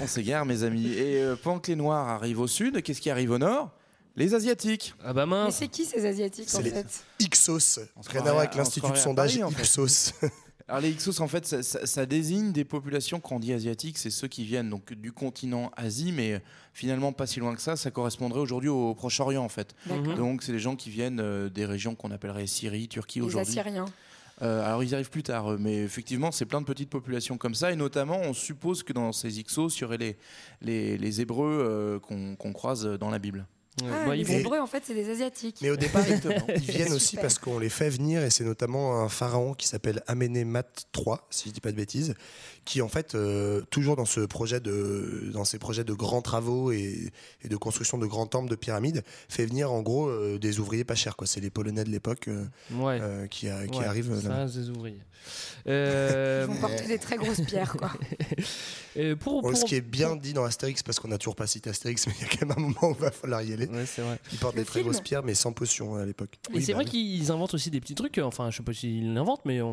On 0.00 0.06
s'égare, 0.06 0.44
mes 0.46 0.62
amis. 0.62 0.86
Et 0.92 1.22
euh, 1.22 1.36
pendant 1.36 1.60
que 1.60 1.68
les 1.68 1.76
Noirs 1.76 2.08
arrivent 2.08 2.40
au 2.40 2.46
sud, 2.46 2.82
qu'est-ce 2.82 3.00
qui 3.00 3.10
arrive 3.10 3.30
au 3.30 3.38
nord? 3.38 3.70
Les 4.16 4.34
Asiatiques. 4.34 4.94
Ah 5.04 5.12
bah 5.12 5.26
Mais 5.26 5.30
mince. 5.30 5.56
c'est 5.58 5.68
qui 5.68 5.84
ces 5.84 6.04
Asiatiques 6.04 6.48
en 6.52 6.56
C'est 6.58 6.62
les- 6.62 6.70
fait? 6.70 6.86
Ixos 7.20 7.78
On 7.96 8.02
se 8.02 8.08
rien 8.10 8.20
à 8.22 8.24
voir 8.24 8.38
avec 8.38 8.54
l'institut 8.56 8.90
de 8.90 8.96
sondage 8.96 9.38
Paris, 9.38 9.44
en 9.44 9.50
fait. 9.50 9.62
Ipsos 9.62 10.12
Alors 10.68 10.82
les 10.82 10.90
Ixos, 10.90 11.20
en 11.22 11.28
fait, 11.28 11.46
ça, 11.46 11.62
ça- 11.62 11.86
ça 11.86 12.04
désigne 12.04 12.52
des 12.52 12.64
populations 12.64 13.20
qu'on 13.20 13.40
dit 13.40 13.54
asiatiques, 13.54 13.96
c'est 13.96 14.10
ceux 14.10 14.28
qui 14.28 14.44
viennent 14.44 14.68
donc 14.68 14.92
du 14.92 15.12
continent 15.12 15.70
Asie, 15.76 16.12
mais 16.12 16.42
finalement 16.74 17.12
pas 17.12 17.26
si 17.26 17.40
loin 17.40 17.54
que 17.54 17.62
ça. 17.62 17.74
Ça 17.76 17.90
correspondrait 17.90 18.40
aujourd'hui 18.40 18.68
au 18.68 18.94
Proche-Orient, 18.94 19.42
en 19.42 19.48
fait. 19.48 19.74
D'accord. 19.86 20.14
Donc 20.16 20.42
c'est 20.42 20.52
des 20.52 20.58
gens 20.58 20.76
qui 20.76 20.90
viennent 20.90 21.20
euh, 21.20 21.48
des 21.48 21.64
régions 21.64 21.94
qu'on 21.94 22.10
appellerait 22.10 22.46
Syrie, 22.46 22.86
Turquie 22.88 23.20
Les 23.20 23.24
aujourd'hui. 23.24 23.58
Assyriens. 23.58 23.86
Euh, 24.42 24.64
alors 24.64 24.84
ils 24.84 24.94
arrivent 24.94 25.10
plus 25.10 25.24
tard, 25.24 25.58
mais 25.58 25.78
effectivement 25.82 26.30
c'est 26.30 26.44
plein 26.46 26.60
de 26.60 26.66
petites 26.66 26.90
populations 26.90 27.36
comme 27.38 27.54
ça, 27.56 27.72
et 27.72 27.76
notamment 27.76 28.20
on 28.20 28.32
suppose 28.34 28.84
que 28.84 28.92
dans 28.92 29.10
ces 29.10 29.40
Ixos, 29.40 29.70
il 29.76 29.80
y 29.80 29.84
aurait 29.84 29.98
les, 29.98 30.16
les, 30.62 30.96
les 30.96 31.20
Hébreux 31.20 31.58
euh, 31.60 31.98
qu'on 31.98 32.36
qu'on 32.36 32.52
croise 32.52 32.84
dans 32.84 33.10
la 33.10 33.18
Bible. 33.18 33.46
Ouais, 33.82 33.88
Ah, 33.92 34.06
bah, 34.06 34.16
ils 34.16 34.26
les 34.26 34.32
vont- 34.34 34.38
Hébreux 34.40 34.58
en 34.58 34.66
fait 34.66 34.82
c'est 34.86 34.94
des 34.94 35.10
Asiatiques. 35.10 35.58
Mais 35.62 35.70
au 35.70 35.76
départ, 35.76 36.02
ils 36.56 36.60
viennent 36.70 36.92
aussi 36.92 37.08
Super. 37.10 37.22
parce 37.22 37.38
qu'on 37.38 37.58
les 37.58 37.68
fait 37.68 37.90
venir, 37.90 38.22
et 38.24 38.30
c'est 38.30 38.44
notamment 38.44 39.00
un 39.00 39.08
pharaon 39.08 39.54
qui 39.54 39.68
s'appelle 39.68 40.02
Amenemhat 40.06 40.64
III, 40.96 41.16
si 41.30 41.48
je 41.48 41.54
dis 41.54 41.60
pas 41.60 41.70
de 41.72 41.76
bêtises, 41.76 42.14
qui 42.64 42.82
en 42.82 42.88
fait, 42.88 43.14
euh, 43.14 43.62
toujours 43.70 43.96
dans, 43.96 44.04
ce 44.04 44.20
projet 44.20 44.60
de, 44.60 45.30
dans 45.32 45.44
ces 45.44 45.58
projets 45.58 45.84
de 45.84 45.92
grands 45.94 46.22
travaux 46.22 46.70
et, 46.72 47.10
et 47.42 47.48
de 47.48 47.56
construction 47.56 47.98
de 47.98 48.06
grands 48.06 48.26
temples 48.26 48.50
de 48.50 48.56
pyramides, 48.56 49.02
fait 49.28 49.46
venir 49.46 49.72
en 49.72 49.80
gros 49.82 50.08
euh, 50.08 50.38
des 50.38 50.60
ouvriers 50.60 50.84
pas 50.84 50.94
chers. 50.94 51.16
quoi. 51.16 51.26
C'est 51.26 51.40
les 51.40 51.50
Polonais 51.50 51.84
de 51.84 51.90
l'époque 51.90 52.28
euh, 52.28 52.44
Ouais. 52.72 52.98
euh, 53.00 53.26
qui, 53.26 53.48
a- 53.48 53.66
qui 53.66 53.78
Ouais, 53.78 53.84
arrivent 53.86 54.12
ça 54.20 54.44
des 54.46 54.70
ouvriers. 54.70 54.98
Ils 55.66 56.46
vont 56.46 56.56
porter 56.60 56.86
des 56.86 56.98
très 56.98 57.16
grosses 57.16 57.40
pierres 57.42 57.76
quoi. 57.76 57.90
pour, 59.20 59.42
Bon, 59.42 59.50
pour- 59.50 59.56
ce 59.56 59.64
qui 59.64 59.74
est 59.74 59.80
bien 59.80 60.16
dit 60.16 60.32
dans 60.32 60.44
Astérix, 60.44 60.82
parce 60.82 60.98
qu'on 61.00 61.08
n'a 61.08 61.18
toujours 61.18 61.36
pas 61.36 61.46
cité 61.46 61.70
Astérix, 61.70 62.06
mais 62.06 62.14
il 62.18 62.22
y 62.22 62.24
a 62.24 62.28
quand 62.36 62.46
même 62.46 62.56
un 62.56 62.60
moment 62.60 62.92
où 62.92 62.94
il 62.98 63.00
va 63.00 63.10
falloir 63.10 63.42
y 63.42 63.52
aller. 63.52 63.67
Ouais, 63.70 63.86
c'est 63.86 64.02
vrai. 64.02 64.18
Ils 64.32 64.38
portent 64.38 64.56
des 64.56 64.64
très 64.64 64.82
grosses 64.82 65.00
pierres, 65.00 65.22
mais 65.22 65.34
sans 65.34 65.52
potion 65.52 65.96
à 65.96 66.04
l'époque. 66.04 66.38
Et 66.50 66.56
Oui, 66.56 66.62
c'est 66.62 66.72
bah 66.72 66.82
vrai 66.82 66.84
qu'ils 66.84 67.30
inventent 67.30 67.54
aussi 67.54 67.70
des 67.70 67.80
petits 67.80 67.94
trucs. 67.94 68.18
Enfin, 68.18 68.50
je 68.50 68.56
sais 68.56 68.62
pas 68.62 68.72
s'ils 68.72 69.12
l'inventent, 69.14 69.44
mais 69.44 69.60
on, 69.60 69.68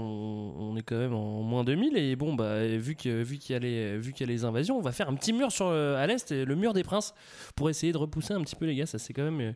on 0.72 0.78
est 0.78 0.82
quand 0.84 0.98
même 0.98 1.14
en 1.14 1.42
moins 1.42 1.64
2000. 1.64 1.98
Et 1.98 2.16
bon, 2.16 2.34
bah, 2.36 2.66
vu 2.68 2.96
qu'il 2.96 3.12
y 3.12 3.54
a 3.54 3.60
les 3.60 3.98
vu 3.98 4.14
qu'il 4.14 4.28
y 4.28 4.30
a 4.30 4.34
les 4.34 4.44
invasions, 4.44 4.78
on 4.78 4.82
va 4.82 4.92
faire 4.92 5.10
un 5.10 5.16
petit 5.16 5.34
mur 5.34 5.52
sur 5.52 5.68
euh, 5.68 5.96
à 5.96 6.08
l'est, 6.08 6.32
le 6.32 6.56
mur 6.56 6.74
des 6.74 6.84
princes, 6.84 7.14
pour 7.56 7.70
essayer 7.70 7.94
de 7.94 7.98
repousser 7.98 8.34
un 8.34 8.42
petit 8.42 8.56
peu 8.56 8.66
les 8.66 8.76
gars. 8.76 8.86
Ça 8.86 9.00
c'est 9.00 9.14
quand 9.14 9.24
même 9.24 9.42
euh, 9.42 9.52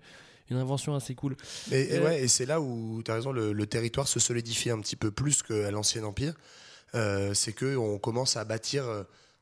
une 0.50 0.58
invention 0.58 0.96
assez 0.96 1.16
cool. 1.16 1.36
Et, 1.72 1.82
et 1.82 1.98
Euh, 1.98 2.04
ouais, 2.06 2.24
et 2.24 2.28
c'est 2.28 2.46
là 2.46 2.60
où 2.62 3.02
tu 3.04 3.12
as 3.12 3.16
raison, 3.16 3.32
le, 3.32 3.54
le 3.54 3.66
territoire 3.68 4.08
se 4.08 4.20
solidifie 4.20 4.70
un 4.70 4.80
petit 4.80 4.96
peu 4.96 5.12
plus 5.12 5.44
qu'à 5.44 5.70
l'ancien 5.72 6.04
empire. 6.04 6.34
Euh, 6.96 7.34
c'est 7.34 7.54
que 7.54 7.76
on 7.76 8.00
commence 8.00 8.36
à 8.38 8.46
bâtir. 8.46 8.86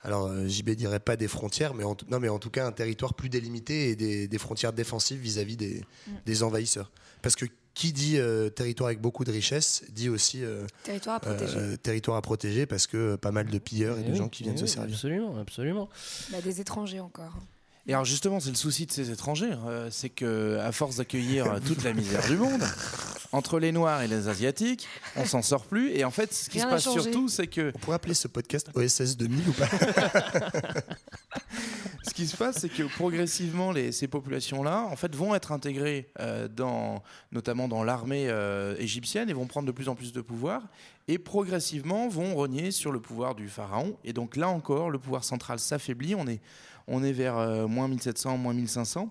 Alors, 0.04 0.28
euh, 0.28 0.48
JB 0.48 0.72
dirait 0.72 1.00
pas 1.00 1.16
des 1.18 1.28
frontières, 1.28 1.74
mais 1.74 1.84
en, 1.84 1.96
tout- 1.96 2.06
non, 2.10 2.20
mais 2.20 2.30
en 2.30 2.40
tout 2.40 2.50
cas 2.50 2.66
un 2.68 2.72
territoire 2.72 3.14
plus 3.14 3.30
délimité 3.30 3.90
et 3.90 3.96
des, 3.96 4.28
des 4.28 4.38
frontières 4.38 4.74
défensives 4.74 5.20
vis-à-vis 5.20 5.58
des, 5.58 5.84
des 6.26 6.44
envahisseurs. 6.44 6.92
Parce 7.22 7.36
que 7.36 7.46
qui 7.74 7.94
dit 7.94 8.18
euh, 8.18 8.50
territoire 8.50 8.88
avec 8.88 9.02
beaucoup 9.02 9.24
de 9.24 9.32
richesses 9.32 9.84
dit 9.90 10.10
aussi 10.10 10.44
euh, 10.44 10.66
Territoire 10.84 11.18
à 11.18 11.20
protéger. 11.20 11.58
euh, 11.58 11.78
territoire 11.78 12.18
à 12.18 12.22
protéger 12.24 12.66
parce 12.66 12.88
que 12.88 13.16
pas 13.18 13.32
mal 13.32 13.48
de 13.48 13.58
pilleurs 13.60 13.98
et 13.98 14.02
Eh 14.02 14.06
de 14.08 14.12
oui, 14.14 14.18
gens 14.18 14.30
qui 14.30 14.42
viennent 14.44 14.56
eh 14.56 14.60
se 14.60 14.64
oui, 14.66 14.70
servir. 14.70 14.96
Absolument, 14.96 15.38
absolument. 15.38 15.90
Bah, 16.32 16.42
des 16.42 16.60
étrangers 16.60 17.00
encore. 17.00 17.34
Et 17.86 17.94
alors 17.94 18.04
justement, 18.04 18.40
c'est 18.40 18.50
le 18.50 18.56
souci 18.56 18.86
de 18.88 18.92
ces 18.92 19.12
étrangers, 19.12 19.54
euh, 19.68 19.90
c'est 19.92 20.10
que 20.10 20.58
à 20.58 20.72
force 20.72 20.96
d'accueillir 20.98 21.60
toute 21.66 21.84
la 21.84 21.94
misère 21.94 22.26
du 22.28 22.36
monde, 22.38 22.62
entre 23.32 23.60
les 23.60 23.72
Noirs 23.72 24.02
et 24.02 24.08
les 24.08 24.28
Asiatiques, 24.28 24.88
on 25.16 25.26
s'en 25.26 25.42
sort 25.42 25.66
plus. 25.66 25.92
Et 25.92 26.04
en 26.04 26.12
fait, 26.12 26.34
ce 26.34 26.50
qui 26.50 26.60
Rien 26.60 26.68
se 26.68 26.74
passe 26.74 26.84
changé. 26.84 27.02
surtout, 27.02 27.28
c'est 27.28 27.48
que 27.48 27.72
On 27.76 27.80
pourrait 27.80 27.96
appeler 27.96 28.14
ce 28.14 28.28
podcast 28.28 28.70
OSS 28.74 29.18
2000 29.18 29.50
ou 29.50 29.54
pas 29.54 29.68
ce 32.08 32.14
qui 32.14 32.28
se 32.28 32.38
passe, 32.38 32.60
c'est 32.60 32.70
que 32.70 32.84
progressivement, 32.84 33.72
les, 33.72 33.92
ces 33.92 34.08
populations-là, 34.08 34.88
en 34.90 34.96
fait, 34.96 35.14
vont 35.16 35.36
être 35.36 35.52
intégrées 35.52 36.10
euh, 36.20 36.48
dans, 36.48 37.04
notamment 37.32 37.68
dans 37.68 37.84
l'armée 37.84 38.28
euh, 38.30 38.76
égyptienne, 38.80 39.30
et 39.30 39.34
vont 39.34 39.48
prendre 39.48 39.68
de 39.68 39.72
plus 39.72 39.90
en 39.90 39.96
plus 39.96 40.14
de 40.14 40.22
pouvoir, 40.22 40.62
et 41.08 41.18
progressivement 41.18 42.08
vont 42.08 42.36
rogner 42.36 42.72
sur 42.72 42.92
le 42.92 43.00
pouvoir 43.00 43.36
du 43.36 43.50
pharaon. 43.50 43.98
Et 44.04 44.14
donc 44.14 44.36
là 44.36 44.50
encore, 44.50 44.90
le 44.90 45.00
pouvoir 45.00 45.24
central 45.24 45.60
s'affaiblit. 45.60 46.16
On 46.16 46.28
est, 46.28 46.42
on 46.88 47.04
est 47.04 47.12
vers 47.12 47.38
euh, 47.38 47.68
moins 47.68 47.88
1700, 47.88 48.38
moins 48.38 48.54
1500, 48.54 49.10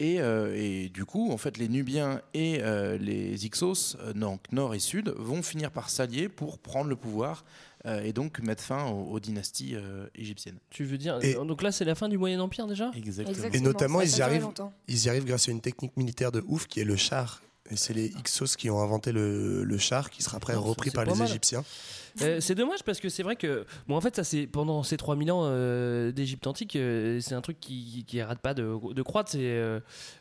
et, 0.00 0.20
euh, 0.20 0.54
et 0.56 0.88
du 0.88 1.04
coup, 1.04 1.30
en 1.32 1.36
fait, 1.36 1.58
les 1.58 1.68
Nubiens 1.68 2.20
et 2.34 2.60
euh, 2.62 2.98
les 2.98 3.46
Ixos, 3.46 3.96
euh, 4.00 4.12
donc 4.12 4.40
nord 4.52 4.74
et 4.74 4.78
sud, 4.80 5.14
vont 5.16 5.42
finir 5.42 5.70
par 5.70 5.88
s'allier 5.90 6.28
pour 6.28 6.58
prendre 6.58 6.88
le 6.88 6.96
pouvoir. 6.96 7.44
euh, 7.84 8.00
et 8.04 8.12
donc 8.12 8.38
mettre 8.38 8.62
fin 8.62 8.86
aux, 8.86 9.10
aux 9.10 9.18
dynasties 9.20 9.74
euh, 9.74 10.06
égyptiennes. 10.14 10.58
Tu 10.70 10.84
veux 10.84 10.98
dire. 10.98 11.18
Et- 11.22 11.34
Donc 11.34 11.62
là, 11.62 11.72
c'est 11.72 11.84
la 11.84 11.96
fin 11.96 12.08
du 12.08 12.16
Moyen 12.16 12.38
Empire 12.40 12.68
déjà? 12.68 12.92
Exactement. 12.96 13.30
Exactement. 13.34 13.60
Et 13.60 13.60
notamment, 13.60 14.00
ils 14.02 14.16
y 14.18 14.22
arrivent. 14.22 14.48
Ils 14.86 15.04
y 15.06 15.08
arrivent 15.08 15.24
grâce 15.24 15.48
à 15.48 15.50
une 15.50 15.60
technique 15.60 15.96
militaire 15.96 16.30
de 16.30 16.44
ouf 16.46 16.68
qui 16.68 16.78
est 16.78 16.84
le 16.84 16.94
char. 16.94 17.42
Et 17.70 17.76
c'est 17.76 17.92
les 17.94 18.06
Ixos 18.06 18.56
qui 18.56 18.70
ont 18.70 18.80
inventé 18.80 19.10
le, 19.12 19.64
le 19.64 19.78
char 19.78 20.10
qui 20.10 20.22
sera 20.22 20.36
après 20.36 20.52
ça, 20.52 20.58
repris 20.60 20.90
par 20.90 21.04
les 21.04 21.14
mal. 21.14 21.28
Égyptiens. 21.28 21.64
Euh, 22.20 22.40
c'est 22.40 22.54
dommage 22.54 22.82
parce 22.84 23.00
que 23.00 23.08
c'est 23.08 23.22
vrai 23.22 23.36
que 23.36 23.64
bon 23.88 23.96
en 23.96 24.00
fait 24.02 24.14
ça 24.14 24.22
c'est 24.24 24.46
pendant 24.46 24.82
ces 24.82 24.96
3000 24.98 25.32
ans 25.32 25.42
euh, 25.44 26.12
d'Égypte 26.12 26.46
antique 26.46 26.76
euh, 26.76 27.20
c'est 27.20 27.34
un 27.34 27.40
truc 27.40 27.58
qui, 27.58 28.04
qui 28.06 28.20
arrête 28.20 28.40
pas 28.40 28.52
de, 28.52 28.76
de 28.92 29.02
croître 29.02 29.30
c'est 29.30 29.62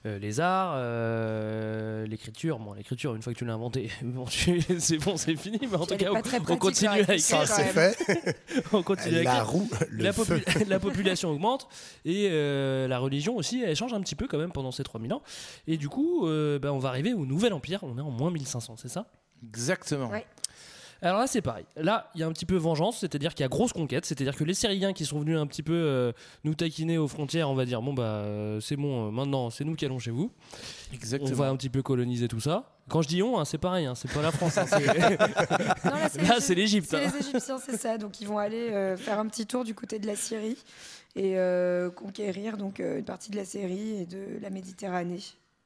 les 0.05 0.39
arts 0.39 0.75
euh, 0.75 2.05
l'écriture 2.07 2.59
bon 2.59 2.73
l'écriture 2.73 3.15
une 3.15 3.21
fois 3.21 3.33
que 3.33 3.37
tu 3.37 3.45
l'as 3.45 3.53
inventé 3.53 3.89
bon, 4.03 4.25
c'est 4.27 4.97
bon 4.99 5.17
c'est 5.17 5.35
fini 5.35 5.59
mais 5.61 5.75
en 5.75 5.85
tout 5.85 5.97
cas 5.97 6.11
pas 6.11 6.21
on, 6.49 6.55
continue 6.57 6.99
écrire 7.01 7.19
Ça, 7.19 7.45
c'est 7.45 7.63
fait. 7.65 8.37
on 8.73 8.83
continue 8.83 9.17
à 9.19 9.23
La 9.23 9.31
écrire 9.31 9.49
roue, 9.49 9.69
le 9.89 10.03
la, 10.03 10.13
feu. 10.13 10.23
popu- 10.37 10.67
la 10.67 10.79
population 10.79 11.29
augmente 11.29 11.67
et 12.05 12.29
euh, 12.31 12.87
la 12.87 12.99
religion 12.99 13.35
aussi 13.35 13.61
elle 13.63 13.75
change 13.75 13.93
un 13.93 14.01
petit 14.01 14.15
peu 14.15 14.27
quand 14.27 14.37
même 14.37 14.51
pendant 14.51 14.71
ces 14.71 14.83
3000 14.83 15.13
ans 15.13 15.21
et 15.67 15.77
du 15.77 15.89
coup 15.89 16.27
euh, 16.27 16.59
ben, 16.59 16.71
on 16.71 16.79
va 16.79 16.89
arriver 16.89 17.13
au 17.13 17.25
nouvel 17.25 17.53
empire 17.53 17.79
on 17.83 17.97
est 17.97 18.01
en 18.01 18.11
moins 18.11 18.31
1500 18.31 18.75
c'est 18.77 18.87
ça? 18.89 19.07
Exactement. 19.43 20.07
Ouais. 20.09 20.25
Alors 21.01 21.19
là, 21.19 21.27
c'est 21.27 21.41
pareil. 21.41 21.65
Là, 21.75 22.09
il 22.15 22.21
y 22.21 22.23
a 22.23 22.27
un 22.27 22.31
petit 22.31 22.45
peu 22.45 22.55
vengeance, 22.57 22.99
c'est-à-dire 22.99 23.33
qu'il 23.33 23.43
y 23.43 23.45
a 23.45 23.49
grosse 23.49 23.73
conquête, 23.73 24.05
c'est-à-dire 24.05 24.35
que 24.35 24.43
les 24.43 24.53
Syriens 24.53 24.93
qui 24.93 25.05
sont 25.05 25.19
venus 25.19 25.37
un 25.37 25.47
petit 25.47 25.63
peu 25.63 25.73
euh, 25.73 26.11
nous 26.43 26.53
taquiner 26.53 26.97
aux 26.97 27.07
frontières, 27.07 27.49
on 27.49 27.55
va 27.55 27.65
dire 27.65 27.81
bon 27.81 27.93
bah 27.93 28.03
euh, 28.03 28.59
c'est 28.59 28.75
bon, 28.75 29.07
euh, 29.07 29.11
maintenant 29.11 29.49
c'est 29.49 29.63
nous 29.63 29.75
qui 29.75 29.85
allons 29.85 29.99
chez 29.99 30.11
vous. 30.11 30.31
Exactement. 30.93 31.31
On 31.31 31.35
va 31.35 31.47
un 31.49 31.55
petit 31.55 31.69
peu 31.69 31.81
coloniser 31.81 32.27
tout 32.27 32.39
ça. 32.39 32.77
Quand 32.89 33.01
je 33.01 33.07
dis 33.07 33.23
on, 33.23 33.39
hein, 33.39 33.45
c'est 33.45 33.57
pareil, 33.57 33.85
hein, 33.85 33.95
c'est 33.95 34.11
pas 34.11 34.21
la 34.21 34.31
France. 34.31 34.57
hein, 34.57 34.65
c'est- 34.67 34.85
Non, 35.85 36.27
là, 36.27 36.39
c'est 36.39 36.55
l'Égypte, 36.55 36.87
C'est 36.89 37.05
hein. 37.05 37.11
les 37.19 37.27
Égyptiens, 37.27 37.57
c'est 37.57 37.77
ça. 37.77 37.97
Donc, 37.97 38.19
ils 38.21 38.27
vont 38.27 38.37
aller 38.37 38.69
euh, 38.69 38.97
faire 38.97 39.17
un 39.19 39.27
petit 39.27 39.45
tour 39.47 39.63
du 39.63 39.73
côté 39.73 39.97
de 39.97 40.07
la 40.07 40.15
Syrie 40.15 40.57
et 41.15 41.37
euh, 41.37 41.89
conquérir 41.89 42.57
donc 42.57 42.79
euh, 42.79 42.99
une 42.99 43.05
partie 43.05 43.31
de 43.31 43.37
la 43.37 43.45
Syrie 43.45 44.01
et 44.01 44.05
de 44.05 44.39
la 44.41 44.49
Méditerranée. 44.49 45.19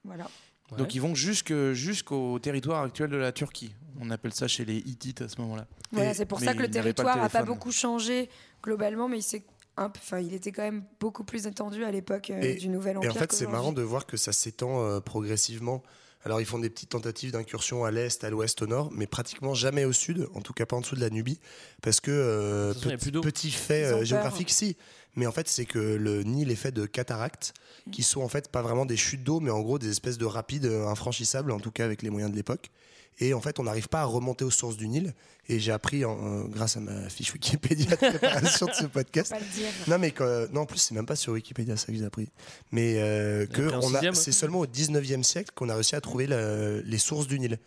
Voilà. 0.04 0.28
Ouais. 0.72 0.78
Donc 0.78 0.94
ils 0.94 1.00
vont 1.00 1.14
jusque- 1.14 1.72
jusqu'au 1.72 2.38
territoire 2.38 2.82
actuel 2.82 3.10
de 3.10 3.16
la 3.16 3.32
Turquie. 3.32 3.72
On 4.00 4.10
appelle 4.10 4.32
ça 4.34 4.48
chez 4.48 4.64
les 4.64 4.76
Hittites 4.76 5.22
à 5.22 5.28
ce 5.28 5.40
moment-là. 5.40 5.66
Voilà, 5.92 6.10
Et- 6.10 6.14
c'est 6.14 6.26
pour 6.26 6.40
ça 6.40 6.54
que 6.54 6.58
le 6.62 6.70
territoire 6.70 7.16
n'a 7.16 7.28
pas 7.28 7.42
beaucoup 7.44 7.70
changé 7.72 8.28
globalement, 8.62 9.08
mais 9.08 9.18
il 9.18 9.22
s'est 9.22 9.44
un 9.76 9.88
peu- 9.90 10.00
Enfin, 10.02 10.18
il 10.18 10.34
était 10.34 10.52
quand 10.52 10.62
même 10.62 10.84
beaucoup 11.00 11.22
plus 11.24 11.46
étendu 11.46 11.84
à 11.84 11.90
l'époque 11.90 12.30
euh, 12.30 12.40
Et- 12.42 12.54
du 12.56 12.68
Nouvel 12.68 12.94
Et 12.94 12.98
Empire. 12.98 13.10
en 13.12 13.14
fait, 13.14 13.32
c'est 13.32 13.46
marrant 13.46 13.72
de 13.72 13.82
voir 13.82 14.06
que 14.06 14.16
ça 14.16 14.32
s'étend 14.32 14.82
euh, 14.82 15.00
progressivement. 15.00 15.82
Alors, 16.26 16.40
ils 16.40 16.44
font 16.44 16.58
des 16.58 16.70
petites 16.70 16.88
tentatives 16.88 17.30
d'incursion 17.30 17.84
à 17.84 17.92
l'est, 17.92 18.24
à 18.24 18.30
l'ouest, 18.30 18.60
au 18.60 18.66
nord, 18.66 18.90
mais 18.92 19.06
pratiquement 19.06 19.54
jamais 19.54 19.84
au 19.84 19.92
sud, 19.92 20.26
en 20.34 20.40
tout 20.40 20.52
cas 20.52 20.66
pas 20.66 20.74
en 20.74 20.80
dessous 20.80 20.96
de 20.96 21.00
la 21.00 21.08
Nubie, 21.08 21.38
parce 21.82 22.00
que 22.00 22.10
euh, 22.10 22.74
petit, 22.74 22.96
plus 22.96 23.10
d'eau. 23.12 23.20
petit 23.20 23.52
fait 23.52 23.84
euh, 23.84 24.04
géographique, 24.04 24.50
si. 24.50 24.76
Mais 25.14 25.28
en 25.28 25.30
fait, 25.30 25.46
c'est 25.46 25.66
que 25.66 25.78
le 25.78 26.24
Nil 26.24 26.50
est 26.50 26.56
fait 26.56 26.72
de 26.72 26.84
cataractes, 26.84 27.54
qui 27.92 28.02
sont 28.02 28.22
en 28.22 28.28
fait 28.28 28.50
pas 28.50 28.60
vraiment 28.60 28.86
des 28.86 28.96
chutes 28.96 29.22
d'eau, 29.22 29.38
mais 29.38 29.52
en 29.52 29.60
gros 29.60 29.78
des 29.78 29.88
espèces 29.88 30.18
de 30.18 30.24
rapides 30.24 30.66
euh, 30.66 30.88
infranchissables, 30.88 31.52
en 31.52 31.60
tout 31.60 31.70
cas 31.70 31.84
avec 31.84 32.02
les 32.02 32.10
moyens 32.10 32.32
de 32.32 32.36
l'époque. 32.36 32.72
Et 33.18 33.32
en 33.32 33.40
fait, 33.40 33.58
on 33.58 33.62
n'arrive 33.64 33.88
pas 33.88 34.00
à 34.02 34.04
remonter 34.04 34.44
aux 34.44 34.50
sources 34.50 34.76
du 34.76 34.88
Nil. 34.88 35.14
Et 35.48 35.58
j'ai 35.58 35.72
appris, 35.72 36.04
en- 36.04 36.18
euh, 36.22 36.44
grâce 36.48 36.76
à 36.76 36.80
ma 36.80 37.08
fiche 37.08 37.32
Wikipédia 37.32 37.90
de 37.92 37.96
préparation 37.96 38.66
de 38.66 38.72
ce 38.72 38.84
podcast, 38.86 39.30
Pas 39.30 39.38
le 39.38 39.44
dire. 39.54 39.68
non, 39.88 39.98
mais 39.98 40.10
que- 40.10 40.48
non, 40.52 40.62
en 40.62 40.66
plus, 40.66 40.78
c'est 40.78 40.94
même 40.94 41.06
pas 41.06 41.16
sur 41.16 41.32
Wikipédia 41.32 41.76
ça 41.76 41.86
que 41.86 41.94
j'ai 41.94 42.04
appris. 42.04 42.28
Mais 42.72 42.96
euh, 42.98 43.46
que 43.46 43.62
on 43.82 43.94
a- 43.94 44.12
c'est 44.12 44.32
seulement 44.32 44.58
au 44.60 44.66
19e 44.66 45.22
siècle 45.22 45.50
qu'on 45.54 45.68
a 45.68 45.74
réussi 45.74 45.94
à 45.96 46.00
trouver 46.00 46.26
la- 46.26 46.80
les 46.80 46.98
sources 46.98 47.26
du 47.26 47.38
Nil. 47.38 47.58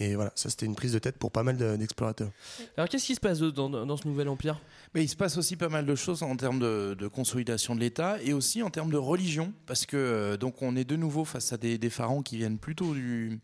Et 0.00 0.14
voilà, 0.14 0.30
ça 0.36 0.48
c'était 0.48 0.64
une 0.66 0.76
prise 0.76 0.92
de 0.92 1.00
tête 1.00 1.16
pour 1.18 1.30
pas 1.32 1.42
mal 1.42 1.56
de- 1.56 1.76
d'explorateurs. 1.76 2.30
Alors 2.76 2.88
qu'est-ce 2.88 3.04
qui 3.06 3.14
se 3.16 3.20
passe 3.20 3.40
dans, 3.40 3.68
dans 3.68 3.96
ce 3.96 4.06
nouvel 4.06 4.28
empire? 4.28 4.60
Mais 4.94 5.02
il 5.04 5.08
se 5.08 5.16
passe 5.16 5.36
aussi 5.36 5.56
pas 5.56 5.68
mal 5.68 5.86
de 5.86 5.94
choses 5.96 6.22
en 6.22 6.36
termes 6.36 6.60
de, 6.60 6.94
de 6.98 7.08
consolidation 7.08 7.74
de 7.74 7.80
l'État 7.80 8.16
et 8.22 8.32
aussi 8.32 8.62
en 8.62 8.70
termes 8.70 8.90
de 8.92 8.96
religion, 8.96 9.52
parce 9.66 9.86
que 9.86 9.96
euh, 9.96 10.36
donc 10.36 10.62
on 10.62 10.76
est 10.76 10.84
de 10.84 10.94
nouveau 10.96 11.24
face 11.24 11.52
à 11.52 11.56
des, 11.56 11.78
des 11.78 11.90
pharaons 11.90 12.22
qui 12.22 12.36
viennent 12.36 12.58
plutôt 12.58 12.94
du 12.94 13.40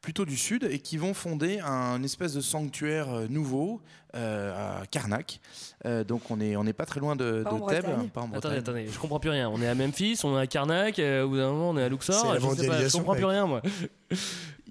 plutôt 0.00 0.24
du 0.24 0.36
sud 0.36 0.64
et 0.64 0.78
qui 0.78 0.96
vont 0.96 1.14
fonder 1.14 1.60
un 1.60 2.02
espèce 2.02 2.32
de 2.34 2.40
sanctuaire 2.40 3.10
euh, 3.10 3.28
nouveau 3.28 3.82
à 4.14 4.82
Karnak. 4.90 5.40
Euh, 5.86 6.04
donc 6.04 6.30
on 6.30 6.40
est 6.40 6.56
on 6.56 6.64
n'est 6.64 6.72
pas 6.72 6.84
très 6.86 7.00
loin 7.00 7.16
de, 7.16 7.42
Pas 7.42 7.52
en 7.52 7.58
de 7.66 7.70
Thèbes, 7.70 7.84
Bretagne. 7.86 8.08
pas 8.08 8.20
en 8.20 8.24
Attendez, 8.24 8.38
Bretagne. 8.40 8.58
attendez, 8.58 8.86
je 8.88 8.98
comprends 8.98 9.20
plus 9.20 9.30
rien. 9.30 9.48
On 9.48 9.60
est 9.62 9.68
à 9.68 9.74
Memphis, 9.74 10.20
on 10.24 10.36
est 10.36 10.40
à 10.42 10.46
Karnak, 10.46 10.98
euh, 10.98 11.24
au 11.24 11.28
bout 11.30 11.36
d'un 11.36 11.50
moment 11.52 11.70
on 11.70 11.76
est 11.78 11.82
à 11.82 11.88
Luxor. 11.88 12.14
Je, 12.16 12.20
sais 12.20 12.28
pas, 12.32 12.38
je 12.40 12.44
mondialisation, 12.46 12.98
comprends 12.98 13.14
plus 13.14 13.24
rien 13.24 13.46
moi. 13.46 13.62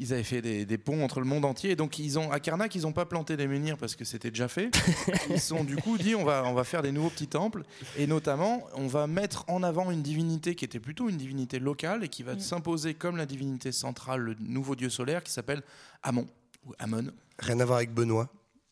Ils 0.02 0.14
avaient 0.14 0.24
fait 0.24 0.42
des, 0.42 0.66
des 0.66 0.78
ponts 0.78 1.04
entre 1.04 1.20
le 1.20 1.26
monde 1.26 1.44
entier. 1.44 1.76
Donc 1.76 2.00
ils 2.00 2.18
ont 2.18 2.32
à 2.32 2.40
Karnak, 2.40 2.74
ils 2.74 2.84
n'ont 2.84 2.94
pas 2.94 3.06
planté 3.06 3.36
des 3.36 3.48
menhirs 3.48 3.78
parce 3.78 3.96
que 3.98 4.06
c'était 4.06 4.30
déjà 4.30 4.48
fait. 4.48 4.70
Ils 5.30 5.42
se 5.42 5.48
sont 5.48 5.64
du 5.66 5.76
coup 5.76 5.98
dit 5.98 6.16
on 6.16 6.24
va 6.24 6.44
on 6.46 6.54
va 6.54 6.64
faire 6.64 6.82
des 6.82 6.92
nouveaux 6.94 7.10
petits 7.10 7.28
temples 7.28 7.64
et 7.98 8.08
notamment 8.08 8.64
on 8.76 8.88
va 8.88 9.08
mettre 9.08 9.44
en 9.50 9.62
avant 9.62 9.92
une 9.92 10.02
divinité 10.02 10.56
qui 10.56 10.64
était 10.64 10.80
plutôt 10.80 11.10
une 11.10 11.18
divinité 11.18 11.60
locale 11.60 12.04
et 12.06 12.08
qui 12.08 12.24
va 12.24 12.36
Mm. 12.36 12.40
s'imposer 12.40 12.94
comme 12.94 13.18
la 13.18 13.26
divinité 13.26 13.72
centrale, 13.74 14.22
le 14.22 14.36
nouveau 14.40 14.76
dieu 14.76 14.90
solaire 14.90 15.22
qui 15.24 15.32
s'appelle 15.34 15.64
Amon 16.04 16.28
ou 16.66 16.74
Amon. 16.80 17.08
Rien 17.40 17.60
à 17.60 17.66
voir 17.66 17.78
avec 17.80 17.94
Benoît. 17.94 18.30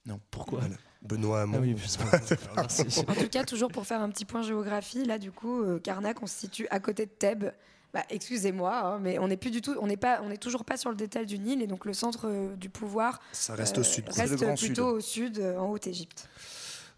Non. 0.08 0.20
Pourquoi 0.32 0.60
Voilà. 0.62 0.76
Benoît 1.04 1.42
Hamon. 1.42 1.58
Ah 1.58 1.62
oui. 1.62 1.76
En 3.08 3.14
tout 3.14 3.30
cas, 3.30 3.44
toujours 3.44 3.70
pour 3.72 3.86
faire 3.86 4.02
un 4.02 4.10
petit 4.10 4.26
point 4.26 4.42
géographie, 4.42 5.06
là, 5.06 5.18
du 5.20 5.32
coup, 5.32 5.62
euh, 5.62 5.80
Karnak, 5.80 6.22
on 6.24 6.28
se 6.28 6.36
situe 6.40 6.68
à 6.70 6.80
côté 6.80 7.06
de 7.06 7.12
Thèbes. 7.12 7.52
Bah, 7.94 8.04
excusez-moi, 8.10 8.76
hein, 8.78 9.00
mais 9.02 9.18
on 9.18 9.28
n'est 9.30 9.38
plus 9.38 9.50
du 9.52 9.62
tout, 9.62 9.76
on 9.80 9.88
n'est 9.88 9.96
pas, 9.98 10.20
on 10.24 10.30
est 10.30 10.38
toujours 10.38 10.66
pas 10.66 10.76
sur 10.76 10.90
le 10.90 10.98
détail 10.98 11.26
du 11.26 11.40
Nil, 11.40 11.62
et 11.62 11.68
donc 11.68 11.86
le 11.86 11.94
centre 11.94 12.28
euh, 12.28 12.54
du 12.56 12.70
pouvoir 12.70 13.22
Ça 13.32 13.56
reste 13.56 13.78
euh, 13.78 13.82
au 13.82 13.84
sud. 13.84 14.06
C'est 14.10 14.26
le 14.26 14.32
Reste 14.32 14.44
Grand 14.44 14.56
plutôt 14.56 14.88
au 14.88 15.00
sud, 15.00 15.40
euh, 15.40 15.58
en 15.58 15.72
Haute-Égypte. 15.72 16.28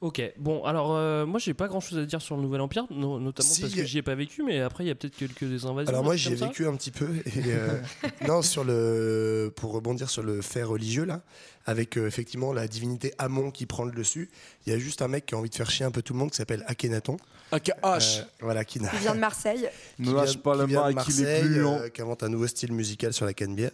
Ok, 0.02 0.22
bon, 0.38 0.63
alors 0.63 0.95
euh, 0.95 1.26
moi 1.26 1.39
j'ai 1.41 1.54
pas 1.54 1.67
grand 1.67 1.82
chose 1.82 1.98
à 2.00 2.06
dire 2.06 2.22
sur 2.22 2.38
le 2.38 2.41
Nouvel 2.41 2.62
Empire, 2.62 2.86
no- 2.89 3.19
notamment 3.19 3.50
Si, 3.50 3.60
parce 3.62 3.74
que 3.74 3.84
j'y 3.84 3.98
ai 3.98 4.02
pas 4.02 4.15
vécu, 4.15 4.43
mais 4.43 4.62
après 4.62 4.86
il 4.86 4.88
y 4.88 4.91
a 4.91 4.95
peut-être 4.95 5.15
quelques 5.15 5.43
des 5.43 5.65
invasions. 5.65 5.89
Alors 5.89 6.06
moi 6.06 6.15
j'y 6.15 6.32
ai 6.32 6.36
vécu 6.36 6.65
un 6.65 6.76
petit 6.78 6.91
peu 6.91 7.10
et 7.26 7.43
euh, 7.48 7.78
non 8.28 8.41
sur 8.41 8.63
le 8.63 9.52
pour 9.58 9.74
rebondir 9.74 10.10
sur 10.10 10.24
le 10.24 10.41
fait 10.41 10.63
religieux 10.63 11.04
là 11.04 11.22
avec 11.69 11.97
euh, 11.97 12.08
effectivement 12.08 12.51
la 12.53 12.67
divinité 12.67 13.13
Amon 13.17 13.51
qui 13.51 13.65
prend 13.65 13.84
le 13.86 13.91
dessus 13.91 14.29
il 14.65 14.73
y 14.73 14.75
a 14.75 14.79
juste 14.79 15.01
un 15.01 15.08
mec 15.08 15.25
qui 15.27 15.36
a 15.36 15.38
envie 15.38 15.49
de 15.49 15.55
faire 15.55 15.69
chier 15.69 15.86
un 15.86 15.91
peu 15.91 16.01
tout 16.01 16.13
le 16.13 16.19
monde 16.19 16.32
qui 16.32 16.38
s'appelle 16.38 16.63
Akhenaton 16.67 17.17
AKH. 17.51 17.71
Euh, 17.84 18.23
voilà 18.41 18.63
qui 18.65 18.79
Il 18.79 18.99
vient 18.99 19.15
de 19.15 19.19
Marseille. 19.19 19.69
qui 19.97 20.03
vient- 20.03 20.25
qui 20.65 20.69
vient 20.71 20.82
de 20.89 20.93
Marseille, 20.95 21.43
euh, 21.79 21.89
qui 21.89 22.01
invente 22.01 22.21
un 22.23 22.29
nouveau 22.29 22.45
style 22.47 22.73
musical 22.73 23.12
sur 23.13 23.25
la 23.25 23.34
cannebière 23.34 23.71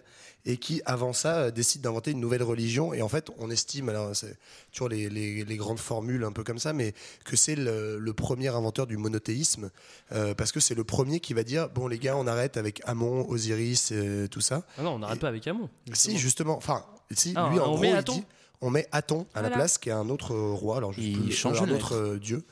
et 0.48 0.58
qui, 0.58 0.82
avant 0.86 1.12
ça, 1.12 1.38
euh, 1.38 1.52
décide 1.52 1.82
d'inventer 1.82 2.12
une 2.12 2.20
nouvelle 2.22 2.44
religion. 2.44 2.94
Et 2.94 3.02
en 3.02 3.10
fait, 3.10 3.30
on 3.40 3.50
estime, 3.50 3.90
alors 3.90 4.16
c'est 4.16 4.38
toujours 4.72 4.88
les, 4.90 5.10
les- 5.10 5.44
les 5.44 5.58
grandes 5.58 5.80
formules 5.80 6.24
un 6.24 6.32
peu 6.32 6.44
comme 6.44 6.60
ça, 6.60 6.72
mais 6.72 6.94
que 7.26 7.36
c'est 7.36 7.56
le, 7.56 7.98
le 8.00 8.14
premier 8.14 8.48
inventeur 8.50 8.86
du 8.88 8.96
monothéisme, 8.96 9.72
euh, 10.14 10.34
parce 10.36 10.52
que 10.54 10.60
c'est 10.62 10.76
le 10.76 10.84
premier 10.84 11.20
qui 11.20 11.34
va 11.34 11.44
dire, 11.44 11.68
bon 11.70 11.88
les 11.88 11.98
gars, 12.00 12.16
on 12.16 12.28
arrête 12.28 12.56
avec 12.58 12.82
Amon, 12.86 13.28
Osiris, 13.28 13.90
euh, 13.92 14.28
tout 14.28 14.40
ça. 14.42 14.66
Ah 14.78 14.84
non, 14.84 14.92
on 14.92 15.00
n'arrête 15.00 15.20
pas 15.20 15.28
avec 15.30 15.46
Amon. 15.48 15.68
Si, 15.94 16.18
justement, 16.18 16.56
enfin, 16.56 16.86
si, 17.12 17.34
Ah, 17.36 17.50
lui, 17.52 17.60
en 17.60 17.66
on 17.66 17.72
gros, 17.74 17.78
met 17.80 17.92
il 17.92 18.04
dit, 18.04 18.24
on 18.62 18.70
met 18.70 18.88
Aton 18.92 19.26
à 19.34 19.42
la 19.42 19.50
place, 19.50 19.78
qui 19.78 19.90
est 19.90 19.94
un 19.94 20.10
autre 20.10 20.36
roi, 20.36 20.78
alors 20.78 20.92
je 20.94 21.02
sais 21.02 21.08
Il 21.08 21.22
plus, 21.24 21.32
change 21.34 21.62
un 21.62 21.70
autre 21.70 21.96
euh, 21.96 22.20
dieu. 22.20 22.44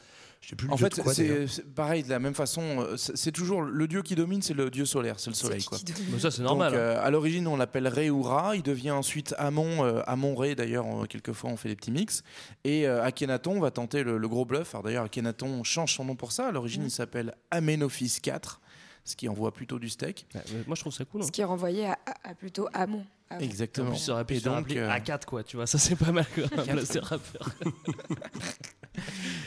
Plus 0.58 0.70
En 0.70 0.76
fait, 0.76 0.94
c'est 1.14 1.64
pareil, 1.74 2.04
de 2.04 2.10
la 2.10 2.20
même 2.20 2.34
façon, 2.36 2.62
euh, 2.82 2.98
c'est 2.98 3.32
toujours 3.32 3.62
le 3.62 3.88
dieu 3.88 4.02
qui 4.02 4.14
domine, 4.14 4.42
c'est 4.42 4.54
le 4.54 4.70
dieu 4.70 4.84
solaire, 4.84 5.18
c'est 5.18 5.30
le 5.30 5.38
soleil. 5.38 5.64
Quoi. 5.64 5.78
Mais 6.12 6.20
ça, 6.20 6.32
c'est 6.32 6.40
Donc, 6.42 6.50
normal. 6.50 6.74
hein. 6.74 6.78
euh, 6.78 7.02
à 7.06 7.10
l'origine, 7.12 7.48
on 7.48 7.56
l'appelle 7.56 7.88
Ré 7.88 8.10
ou 8.10 8.22
Ra. 8.24 8.54
Il 8.54 8.62
devient 8.62 8.92
ensuite 8.92 9.34
Amon, 9.38 9.86
euh, 9.86 10.02
Amon-Ré. 10.06 10.56
D'ailleurs, 10.56 10.86
on- 10.86 11.06
quelquefois, 11.06 11.50
on 11.50 11.56
fait 11.56 11.70
des 11.70 11.78
petits 11.78 11.92
mix. 11.92 12.24
Et 12.66 12.86
euh, 12.90 13.02
Akhenaton 13.06 13.58
va 13.62 13.72
tenter 13.72 14.04
le, 14.04 14.18
le 14.18 14.28
gros 14.28 14.44
bluff. 14.44 14.76
Alors, 14.76 14.84
d'ailleurs, 14.84 15.06
Akhenaton 15.06 15.64
change 15.64 15.96
son 15.96 16.04
nom 16.04 16.18
pour 16.18 16.34
ça. 16.34 16.50
À 16.50 16.52
l'origine, 16.52 16.82
Mm. 16.84 16.88
il 16.88 16.92
s'appelle 16.92 17.36
Amenophis 17.50 18.20
IV, 18.26 18.34
ce 19.06 19.16
qui 19.16 19.30
envoie 19.30 19.54
plutôt 19.54 19.80
du 19.80 19.88
steak. 19.90 20.26
Moi, 20.68 20.76
je 20.76 20.82
trouve 20.82 20.94
ça 20.94 21.06
cool. 21.06 21.22
hein. 21.22 21.26
Ce 21.26 21.32
qui 21.32 21.44
renvoyait 21.46 21.86
à, 21.86 21.98
à- 22.06 22.32
à 22.32 22.36
plutôt 22.36 22.68
Amon. 22.74 23.06
En 23.32 23.40
Exactement. 23.40 23.90
plus, 23.90 24.10
aurait 24.10 24.26
pu 24.26 24.36
Et 24.36 24.40
donc, 24.42 24.58
appeler 24.60 24.80
euh, 24.80 24.90
A4, 24.90 25.26
quoi. 25.26 25.44
Tu 25.44 25.56
vois, 25.56 25.66
ça, 25.66 25.78
c'est 25.78 25.96
pas 25.96 26.12
mal. 26.12 26.26
Quoi. 26.36 26.44
Rappeur. 27.02 27.50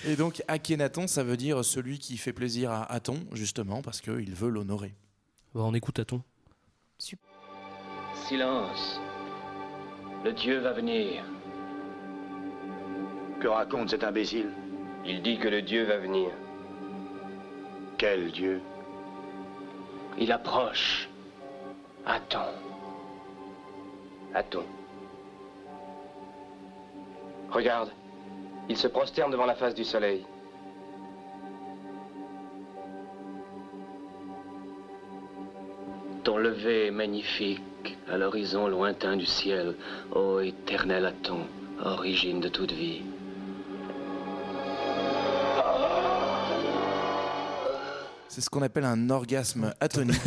et 0.04 0.16
donc, 0.16 0.42
Akhenaton, 0.48 1.06
ça 1.06 1.22
veut 1.22 1.36
dire 1.36 1.64
celui 1.64 1.98
qui 1.98 2.16
fait 2.16 2.32
plaisir 2.32 2.70
à 2.72 2.90
Aton, 2.92 3.20
justement, 3.32 3.82
parce 3.82 4.00
qu'il 4.00 4.34
veut 4.34 4.48
l'honorer. 4.48 4.94
Bon, 5.54 5.68
on 5.68 5.74
écoute 5.74 5.98
Aton. 5.98 6.22
Silence. 8.28 9.00
Le 10.24 10.32
dieu 10.32 10.58
va 10.58 10.72
venir. 10.72 11.22
Que 13.40 13.46
raconte 13.48 13.90
cet 13.90 14.02
imbécile? 14.02 14.50
Il 15.04 15.22
dit 15.22 15.38
que 15.38 15.46
le 15.46 15.62
dieu 15.62 15.84
va 15.84 15.98
venir. 15.98 16.30
Quel 17.98 18.32
dieu? 18.32 18.60
Il 20.18 20.32
approche. 20.32 21.08
Attends. 22.04 22.50
Attends. 24.36 24.66
Regarde. 27.50 27.90
Il 28.68 28.76
se 28.76 28.86
prosterne 28.86 29.30
devant 29.30 29.46
la 29.46 29.54
face 29.54 29.74
du 29.74 29.82
soleil. 29.82 30.26
Ton 36.22 36.36
lever 36.36 36.88
est 36.88 36.90
magnifique 36.90 37.96
à 38.10 38.18
l'horizon 38.18 38.68
lointain 38.68 39.16
du 39.16 39.24
ciel, 39.24 39.74
ô 40.14 40.40
éternel 40.40 41.06
Aton, 41.06 41.46
origine 41.82 42.40
de 42.40 42.48
toute 42.48 42.72
vie. 42.72 43.04
C'est 48.36 48.42
ce 48.42 48.50
qu'on 48.50 48.60
appelle 48.60 48.84
un 48.84 49.08
orgasme 49.08 49.72
atonique. 49.80 50.20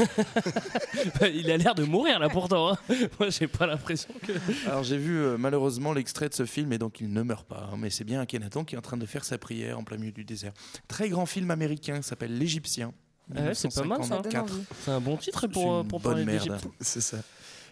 il 1.32 1.52
a 1.52 1.58
l'air 1.58 1.76
de 1.76 1.84
mourir, 1.84 2.17
là, 2.17 2.28
pourtant. 2.28 2.72
hein. 2.74 2.78
Moi, 3.19 3.30
j'ai 3.30 3.45
pas 3.48 3.67
l'impression 3.67 4.10
que. 4.26 4.32
Alors 4.67 4.84
j'ai 4.84 4.98
vu 4.98 5.19
euh, 5.19 5.38
malheureusement 5.38 5.93
l'extrait 5.93 6.28
de 6.28 6.34
ce 6.34 6.48
film 6.48 6.74
et 6.74 6.80
donc 6.80 7.02
il 7.02 7.13
ne 7.13 7.22
meurt 7.22 7.48
pas. 7.48 7.69
hein, 7.72 7.76
mais 7.78 7.91
c'est 7.91 8.06
bien 8.06 8.19
Akhenaton 8.19 8.63
qui 8.65 8.74
est 8.74 8.78
en 8.80 8.82
train 8.82 8.98
de 8.98 9.06
faire 9.06 9.24
sa 9.24 9.38
prière 9.38 9.78
en 9.78 9.84
plein 9.84 9.98
milieu 9.98 10.12
du 10.12 10.26
désert. 10.26 10.54
Très 10.88 11.08
grand 11.10 11.28
film 11.28 11.52
américain 11.52 11.98
qui 11.98 12.08
s'appelle 12.08 12.36
L'Égyptien. 12.36 12.93
Ah 13.36 13.41
ouais, 13.41 13.54
c'est 13.54 13.72
pas 13.72 13.84
mal, 13.84 14.04
ça. 14.04 14.15
1954. 14.24 14.54
C'est 14.84 14.89
un 14.91 15.00
bon 15.02 15.15
titre 15.15 15.45
pour, 15.45 15.72
euh, 15.76 15.82
une 15.84 15.88
pour 15.88 16.00
bonne 16.00 16.13
parler 16.13 16.26
merde. 16.26 16.60
C'est 16.82 17.02
ça. 17.02 17.17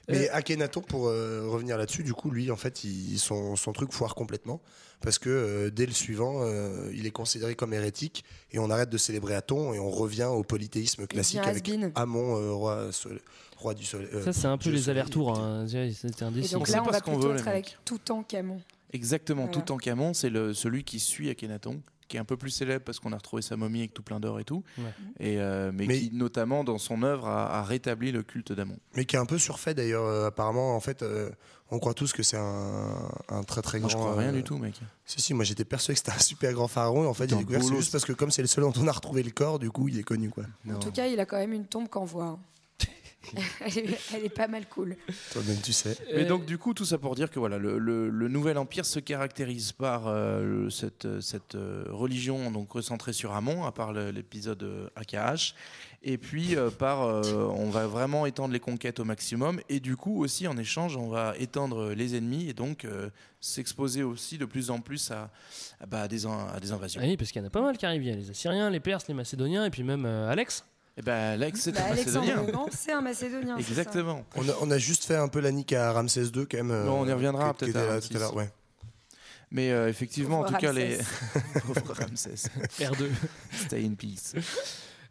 Mais 0.09 0.29
Akhenaton, 0.29 0.81
pour 0.81 1.07
euh, 1.07 1.47
revenir 1.47 1.77
là-dessus, 1.77 2.03
du 2.03 2.13
coup, 2.13 2.31
lui, 2.31 2.49
en 2.51 2.55
fait, 2.55 2.83
il- 2.83 3.17
son, 3.19 3.55
son 3.55 3.73
truc 3.73 3.91
foire 3.91 4.15
complètement. 4.15 4.61
Parce 5.01 5.19
que 5.19 5.29
euh, 5.29 5.69
dès 5.69 5.85
le 5.85 5.91
suivant, 5.91 6.41
euh, 6.43 6.89
il 6.93 7.05
est 7.05 7.11
considéré 7.11 7.53
comme 7.55 7.71
hérétique 7.73 8.23
et 8.51 8.57
on 8.57 8.69
arrête 8.71 8.89
de 8.89 8.97
célébrer 8.97 9.35
Aton 9.35 9.73
et 9.73 9.79
on 9.79 9.91
revient 9.91 10.23
au 10.31 10.43
polythéisme 10.43 11.05
classique 11.07 11.41
avec. 11.45 11.69
Amon, 11.95 12.35
euh, 12.37 12.51
roi, 12.53 12.89
roi 13.57 13.73
du 13.75 13.85
soleil. 13.85 14.07
euh, 14.13 14.23
Ça, 14.23 14.33
c'est 14.33 14.47
un 14.47 14.57
peu 14.57 14.71
les 14.71 14.89
allers-retours. 14.89 15.37
Hein. 15.37 15.67
C'était 15.67 16.23
Et 16.23 16.27
indécis. 16.27 16.53
donc 16.53 16.67
là, 16.69 16.81
on 16.81 16.85
pas 16.85 16.91
va 16.93 17.01
plutôt 17.01 17.19
veut, 17.29 17.35
être 17.35 17.47
avec 17.47 17.77
Toutankhamon. 17.85 18.59
Exactement, 18.93 19.43
Voilà. 19.43 19.53
Toutankhamon, 19.53 20.13
c'est 20.15 20.29
le, 20.31 20.53
celui 20.53 20.83
qui 20.83 20.99
suit 20.99 21.29
Akhenaton, 21.29 21.81
qui 22.07 22.17
est 22.17 22.19
un 22.19 22.25
peu 22.25 22.37
plus 22.37 22.49
célèbre 22.51 22.83
parce 22.85 22.99
qu'on 22.99 23.11
a 23.13 23.17
retrouvé 23.17 23.41
sa 23.41 23.57
momie 23.57 23.79
avec 23.79 23.93
tout 23.93 24.01
plein 24.03 24.19
d'or 24.19 24.39
et 24.39 24.43
tout, 24.43 24.63
Ouais. 24.77 24.83
et, 25.19 25.39
euh, 25.39 25.71
mais, 25.73 25.85
Mais- 25.87 25.99
qui 25.99 26.11
notamment 26.13 26.63
dans 26.63 26.77
son 26.77 27.03
œuvre 27.03 27.27
a, 27.27 27.59
a 27.59 27.63
rétabli 27.63 28.11
le 28.11 28.23
culte 28.23 28.51
d'Amon. 28.53 28.77
Mais 28.95 29.05
qui 29.05 29.15
est 29.15 29.19
un 29.19 29.25
peu 29.25 29.37
surfait 29.37 29.73
d'ailleurs, 29.73 30.05
euh, 30.05 30.27
apparemment. 30.27 30.75
En 30.75 30.79
fait, 30.79 31.01
euh, 31.03 31.29
on 31.69 31.79
croit 31.79 31.93
tous 31.93 32.13
que 32.13 32.23
c'est 32.23 32.37
un, 32.37 33.09
un 33.29 33.43
très 33.43 33.61
très 33.61 33.79
Moi 33.79 33.89
grand. 33.89 33.97
je 33.99 34.03
crois 34.03 34.15
rien 34.21 34.31
du 34.31 34.43
tout 34.43 34.57
mec. 34.57 34.79
Si, 35.05 35.21
si, 35.21 35.33
moi 35.33 35.43
j'étais 35.43 35.65
persuadé 35.65 35.99
que 35.99 36.05
c'était 36.05 36.17
un 36.17 36.21
super 36.23 36.53
grand 36.53 36.67
pharaon. 36.67 37.03
Et 37.03 37.07
en 37.07 37.13
fait, 37.13 37.29
j'ai 37.29 37.35
découvert 37.35 37.61
c'est 37.63 37.75
juste 37.75 37.91
parce 37.91 38.05
que 38.05 38.13
comme 38.13 38.31
c'est 38.31 38.41
le 38.41 38.47
seul 38.47 38.63
dont 38.63 38.73
on 38.77 38.87
a 38.87 38.91
retrouvé 38.91 39.21
le 39.23 39.31
corps, 39.31 39.59
du 39.59 39.69
coup, 39.69 39.87
il 39.89 39.99
est 39.99 40.03
connu. 40.03 40.29
quoi. 40.29 40.43
En 40.69 40.79
tout 40.79 40.91
cas, 40.91 41.07
il 41.07 41.19
a 41.19 41.25
quand 41.25 41.37
même 41.37 41.53
une 41.53 41.65
tombe 41.65 41.89
qu'on 41.89 42.05
voit. 42.05 42.25
hein. 42.25 42.39
elle, 43.61 43.77
est, 43.77 43.99
elle 44.15 44.25
est 44.25 44.29
pas 44.29 44.47
mal 44.47 44.67
cool. 44.67 44.95
Toi-même, 45.31 45.57
tu 45.63 45.73
sais. 45.73 45.97
Mais 46.13 46.23
Euh, 46.23 46.27
donc 46.27 46.45
du 46.45 46.57
coup 46.57 46.73
tout 46.73 46.85
ça 46.85 46.97
pour 46.97 47.15
dire 47.15 47.29
que 47.29 47.39
voilà 47.39 47.57
le, 47.57 47.77
le- 47.77 48.09
le 48.09 48.27
nouvel 48.27 48.57
empire 48.57 48.85
se 48.85 48.99
caractérise 48.99 49.71
par 49.71 50.07
euh, 50.07 50.69
cette, 50.69 51.19
cette 51.21 51.55
euh, 51.55 51.85
religion 51.89 52.51
donc 52.51 52.71
recentrée 52.71 53.13
sur 53.13 53.33
Amon 53.33 53.65
à 53.65 53.71
part 53.71 53.93
l'épisode 53.93 54.89
AKH 54.95 55.53
et 56.03 56.17
puis 56.17 56.55
euh, 56.55 56.69
par 56.69 57.01
euh, 57.03 57.21
on 57.55 57.69
va 57.69 57.87
vraiment 57.87 58.25
étendre 58.25 58.53
les 58.53 58.59
conquêtes 58.59 58.99
au 58.99 59.05
maximum 59.05 59.59
et 59.69 59.79
du 59.79 59.95
coup 59.97 60.21
aussi 60.23 60.47
en 60.47 60.57
échange 60.57 60.95
on 60.95 61.07
va 61.09 61.33
étendre 61.39 61.93
les 61.93 62.15
ennemis 62.15 62.49
et 62.49 62.53
donc 62.53 62.85
euh, 62.85 63.09
s'exposer 63.41 64.03
aussi 64.03 64.37
de 64.37 64.45
plus 64.45 64.69
en 64.69 64.79
plus 64.79 65.11
à, 65.11 65.29
à, 65.79 65.85
bah, 65.85 66.01
à 66.03 66.07
des, 66.07 66.25
in- 66.25 66.47
à 66.53 66.59
des 66.59 66.71
invasions. 66.71 67.01
Ah 67.03 67.07
oui, 67.07 67.17
parce 67.17 67.31
qu'il 67.31 67.41
y 67.41 67.43
en 67.45 67.47
a 67.47 67.51
pas 67.51 67.61
mal 67.61 67.77
qui 67.77 67.85
arrivent. 67.85 68.03
Il 68.03 68.09
y 68.09 68.11
a 68.11 68.15
les 68.15 68.29
Assyriens, 68.31 68.69
les 68.69 68.79
Perses, 68.79 69.07
les 69.07 69.13
Macédoniens 69.13 69.63
et 69.65 69.69
puis 69.69 69.83
même 69.83 70.05
euh, 70.05 70.29
Alex. 70.29 70.65
Et 70.97 71.01
ben 71.03 71.33
Alex 71.33 71.61
c'est 71.61 71.71
Bah, 71.73 71.81
un 71.87 71.91
Alexandre 71.91 72.19
Macédonien. 72.25 72.45
le 72.47 72.51
Grand, 72.51 72.67
c'est 72.71 72.91
un 72.91 73.01
Macédonien. 73.01 73.55
c'est 73.59 73.63
ça. 73.63 73.69
Exactement. 73.69 74.25
On 74.35 74.49
a, 74.49 74.53
on 74.61 74.71
a 74.71 74.77
juste 74.79 75.03
fait 75.05 75.15
un 75.15 75.27
peu 75.27 75.39
la 75.39 75.51
nique 75.51 75.73
à 75.73 75.91
Ramsès 75.93 76.23
II 76.23 76.47
quand 76.49 76.57
même. 76.57 76.71
euh, 76.71 76.85
Non, 76.85 77.01
on 77.01 77.07
y 77.07 77.11
reviendra 77.13 77.53
qui- 77.53 77.65
qui 77.65 77.71
peut-être 77.71 78.07
tout 78.09 78.15
à 78.17 78.19
l'heure, 78.19 78.35
ouais. 78.35 78.49
Mais 79.51 79.71
euh, 79.71 79.87
effectivement, 79.87 80.41
Pauvre 80.43 80.49
en 80.55 80.57
tout 80.59 80.65
cas, 80.65 80.73
les. 80.73 80.97
Ramsès. 80.97 81.61
Pauvre 81.65 81.93
Ramsès. 81.93 82.49
R2. 82.79 83.09
Stay 83.65 83.85
in 83.85 83.93
peace. 83.93 84.33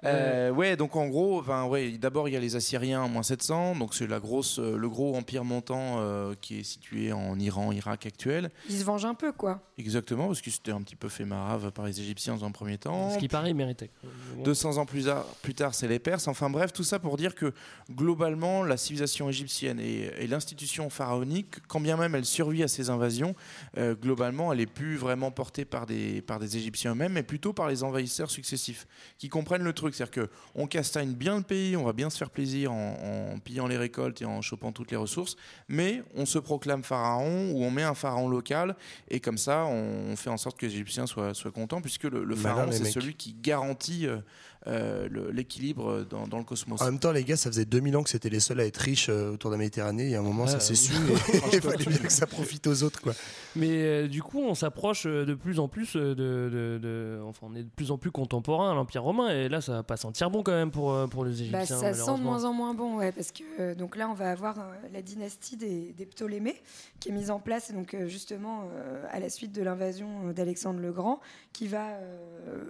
Euh, 0.05 0.51
ouais, 0.51 0.77
donc 0.77 0.97
en 0.97 1.07
gros, 1.09 1.43
ouais, 1.43 1.93
d'abord 1.99 2.29
il 2.29 2.33
y 2.33 2.37
a 2.37 2.41
les 2.41 2.57
Assyriens 2.57 3.03
en 3.03 3.09
moins 3.09 3.23
700, 3.23 3.77
donc 3.77 3.95
c'est 3.95 4.07
la 4.07 4.21
grosse, 4.21 4.59
euh, 4.59 4.77
le 4.77 4.89
gros 4.89 5.17
empire 5.17 5.45
montant 5.45 5.97
euh, 5.99 6.35
qui 6.41 6.61
est 6.61 6.63
situé 6.63 7.13
en 7.13 7.39
Iran, 7.39 7.73
Irak 7.73 8.07
actuel. 8.07 8.51
Il 8.69 8.79
se 8.79 8.85
venge 8.85 9.05
un 9.05 9.15
peu, 9.15 9.33
quoi. 9.33 9.63
Exactement, 9.79 10.27
parce 10.27 10.41
que 10.41 10.51
c'était 10.51 10.73
un 10.73 10.83
petit 10.83 10.97
peu 10.97 11.09
fait 11.09 11.25
marave 11.25 11.71
par 11.73 11.87
les 11.87 12.01
Égyptiens 12.01 12.37
dans 12.37 12.45
un 12.45 12.51
premier 12.51 12.79
temps. 12.79 13.11
Ce 13.11 13.19
qui 13.19 13.29
paraît, 13.29 13.51
il 13.51 13.57
méritait. 13.57 13.91
200 14.45 14.79
ans 14.79 14.87
plus 14.87 15.05
tard, 15.05 15.25
plus 15.43 15.55
tard, 15.55 15.75
c'est 15.75 15.89
les 15.89 15.99
Perses. 15.99 16.29
Enfin 16.29 16.51
bref, 16.51 16.73
tout 16.73 16.85
ça 16.85 16.99
pour 16.99 17.17
dire 17.17 17.35
que 17.35 17.53
globalement, 17.91 18.63
la 18.63 18.77
civilisation 18.77 19.29
égyptienne 19.29 19.81
et, 19.81 20.11
et 20.19 20.27
l'institution 20.27 20.91
pharaonique, 20.91 21.67
quand 21.69 21.81
bien 21.81 21.97
même 21.97 22.15
elle 22.15 22.25
survit 22.25 22.63
à 22.63 22.69
ces 22.69 22.91
invasions, 22.91 23.35
euh, 23.79 23.95
globalement, 23.95 24.53
elle 24.53 24.61
est 24.61 24.67
plus 24.67 24.97
vraiment 24.97 25.31
portée 25.31 25.65
par 25.65 25.87
des, 25.87 26.23
par 26.23 26.39
des 26.39 26.57
Égyptiens 26.57 26.93
eux-mêmes, 26.93 27.13
mais 27.13 27.23
plutôt 27.23 27.53
par 27.53 27.69
les 27.69 27.83
envahisseurs 27.83 28.31
successifs, 28.31 28.87
qui 29.19 29.29
comprennent 29.29 29.63
le 29.63 29.73
truc. 29.73 29.86
C'est-à-dire 29.95 30.29
qu'on 30.55 30.67
castagne 30.67 31.13
bien 31.13 31.37
le 31.37 31.43
pays, 31.43 31.77
on 31.77 31.85
va 31.85 31.93
bien 31.93 32.11
se 32.11 32.19
faire 32.19 32.31
plaisir 32.31 32.73
en, 32.73 33.33
en 33.35 33.39
pillant 33.39 33.67
les 33.67 33.77
récoltes 33.77 34.21
et 34.23 34.25
en 34.25 34.43
chopant 34.43 34.73
toutes 34.73 34.91
les 34.91 34.97
ressources, 34.97 35.37
mais 35.69 36.03
on 36.15 36.27
se 36.27 36.39
proclame 36.39 36.83
pharaon 36.83 37.51
ou 37.53 37.65
on 37.65 37.71
met 37.71 37.83
un 37.83 37.95
pharaon 37.95 38.29
local, 38.29 38.77
et 39.09 39.21
comme 39.21 39.39
ça, 39.39 39.65
on 39.67 40.17
fait 40.17 40.31
en 40.31 40.37
sorte 40.37 40.59
que 40.59 40.67
les 40.67 40.73
Égyptiens 40.73 41.07
soient, 41.07 41.35
soient 41.35 41.51
contents, 41.51 41.81
puisque 41.81 42.05
le, 42.05 42.25
le 42.25 42.37
Malin, 42.37 42.55
pharaon, 42.55 42.73
c'est 42.73 42.85
celui 42.85 43.15
qui 43.15 43.35
garantit 43.35 44.07
euh, 44.07 44.19
l'équilibre 45.33 46.05
dans, 46.09 46.27
dans 46.27 46.39
le 46.39 46.45
cosmos. 46.45 46.81
En 46.81 46.85
même 46.87 46.99
temps, 46.99 47.13
les 47.13 47.25
gars, 47.25 47.37
ça 47.37 47.51
faisait 47.51 47.65
2000 47.65 47.97
ans 47.97 48.03
que 48.03 48.11
c'était 48.11 48.29
les 48.29 48.41
seuls 48.41 48.61
à 48.61 48.67
être 48.67 48.77
riches 48.79 49.09
euh, 49.09 49.33
autour 49.33 49.51
de 49.51 49.55
la 49.57 49.59
Méditerranée. 49.59 50.05
Il 50.05 50.11
y 50.11 50.15
a 50.15 50.21
un 50.21 50.23
moment, 50.23 50.45
Ah, 50.47 50.59
ça 50.59 50.61
s'est 50.61 50.73
oui. 50.73 50.77
su. 50.77 50.93
Et 51.53 51.57
il 51.57 51.61
fallait 51.61 51.85
bien 51.85 51.99
que 51.99 52.13
ça 52.13 52.27
profite 52.27 52.67
aux 52.67 52.83
autres. 52.83 53.01
Quoi. 53.01 53.13
Mais 53.55 53.69
euh, 53.83 54.09
du 54.09 54.23
coup, 54.23 54.41
on 54.41 54.55
s'approche 54.55 55.07
euh, 55.07 55.25
de 55.25 55.35
plus 55.35 55.59
en 55.61 55.69
plus 55.69 55.97
euh, 55.97 56.15
de, 56.15 56.51
de- 56.51 56.79
de- 56.83 57.21
Enfin, 57.27 57.47
on 57.51 57.55
est 57.57 57.63
de 57.63 57.69
plus 57.69 57.91
en 57.91 57.99
plus 57.99 58.11
contemporain 58.11 58.71
à 58.71 58.75
l'Empire 58.75 59.03
romain, 59.03 59.29
et 59.31 59.49
là, 59.49 59.61
ça 59.61 59.73
va 59.73 59.83
pas 59.83 59.97
sentir 59.97 60.31
bon 60.31 60.43
quand 60.43 60.53
même 60.53 60.71
pour, 60.71 60.93
euh, 60.93 61.07
pour 61.07 61.25
les 61.25 61.33
Égyptiens. 61.43 61.59
Bah, 61.61 61.67
ça 61.67 61.95
sent 61.95 62.19
de 62.19 62.23
moins 62.23 62.45
en 62.45 62.53
moins 62.53 62.75
bon, 62.75 62.97
ouais, 62.99 63.13
parce 63.13 63.33
que 63.33 63.43
euh, 63.61 63.75
donc 63.75 63.97
là, 63.97 64.09
on 64.09 64.15
va 64.15 64.31
avoir 64.31 64.59
euh, 64.59 64.63
la 64.93 65.03
dynastie 65.03 65.57
des, 65.57 65.93
des 65.93 66.07
Ptolémées 66.07 66.57
qui 67.01 67.09
est 67.11 67.13
mise 67.13 67.31
en 67.31 67.41
place, 67.41 67.73
donc 67.73 67.95
euh, 67.95 68.07
justement 68.07 68.69
euh, 68.75 69.05
à 69.11 69.21
la 69.21 69.29
suite 69.29 69.53
de 69.53 69.63
l'invasion 69.63 70.29
euh, 70.29 70.33
d'Alexandre 70.33 70.81
le 70.81 70.93
Grand, 70.93 71.21
qui 71.53 71.67
va 71.67 71.89
euh, 71.97 72.65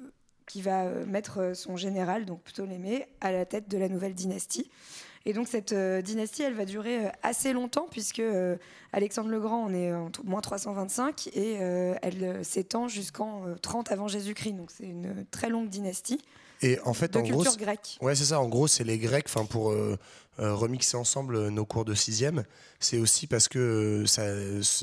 qui 0.46 0.62
va 0.62 0.84
euh, 0.84 1.04
mettre 1.06 1.38
euh, 1.40 1.54
son 1.54 1.76
général, 1.76 2.24
donc 2.24 2.42
Ptolémée, 2.44 3.06
à 3.20 3.32
la 3.32 3.44
tête 3.44 3.68
de 3.68 3.78
la 3.78 3.88
nouvelle 3.88 4.14
dynastie. 4.14 4.70
Et 5.28 5.32
donc 5.32 5.48
cette 5.48 5.72
euh, 5.72 6.02
dynastie, 6.02 6.42
elle 6.44 6.54
va 6.54 6.64
durer 6.64 7.06
euh, 7.06 7.10
assez 7.24 7.52
longtemps 7.52 7.88
puisque 7.90 8.20
euh, 8.20 8.56
Alexandre 8.92 9.28
le 9.28 9.40
Grand, 9.40 9.64
on 9.66 9.74
est 9.74 9.92
en 9.92 10.10
moins 10.22 10.40
325 10.40 11.28
et 11.34 11.54
elle 11.54 12.44
s'étend 12.44 12.86
jusqu'en 12.86 13.44
euh, 13.48 13.54
30 13.60 13.90
avant 13.90 14.06
Jésus-Christ. 14.06 14.52
Donc 14.52 14.70
c'est 14.70 14.84
une 14.86 15.26
très 15.32 15.48
longue 15.50 15.68
dynastie 15.68 16.20
Et 16.62 16.78
en 16.84 16.94
fait, 16.94 17.12
de 17.14 17.18
en 17.18 17.22
gros, 17.22 17.32
culture 17.42 17.52
c'est- 17.52 17.58
grecque. 17.58 17.98
Ouais, 18.00 18.14
c'est 18.14 18.26
ça. 18.26 18.40
En 18.40 18.48
gros, 18.48 18.68
c'est 18.68 18.84
les 18.84 18.98
Grecs. 18.98 19.26
Enfin, 19.28 19.46
pour 19.46 19.74
remixer 20.38 20.96
ensemble 20.96 21.48
nos 21.48 21.64
cours 21.64 21.84
de 21.86 21.94
sixième, 21.94 22.44
c'est 22.78 22.98
aussi 22.98 23.26
parce 23.26 23.48
que 23.48 24.04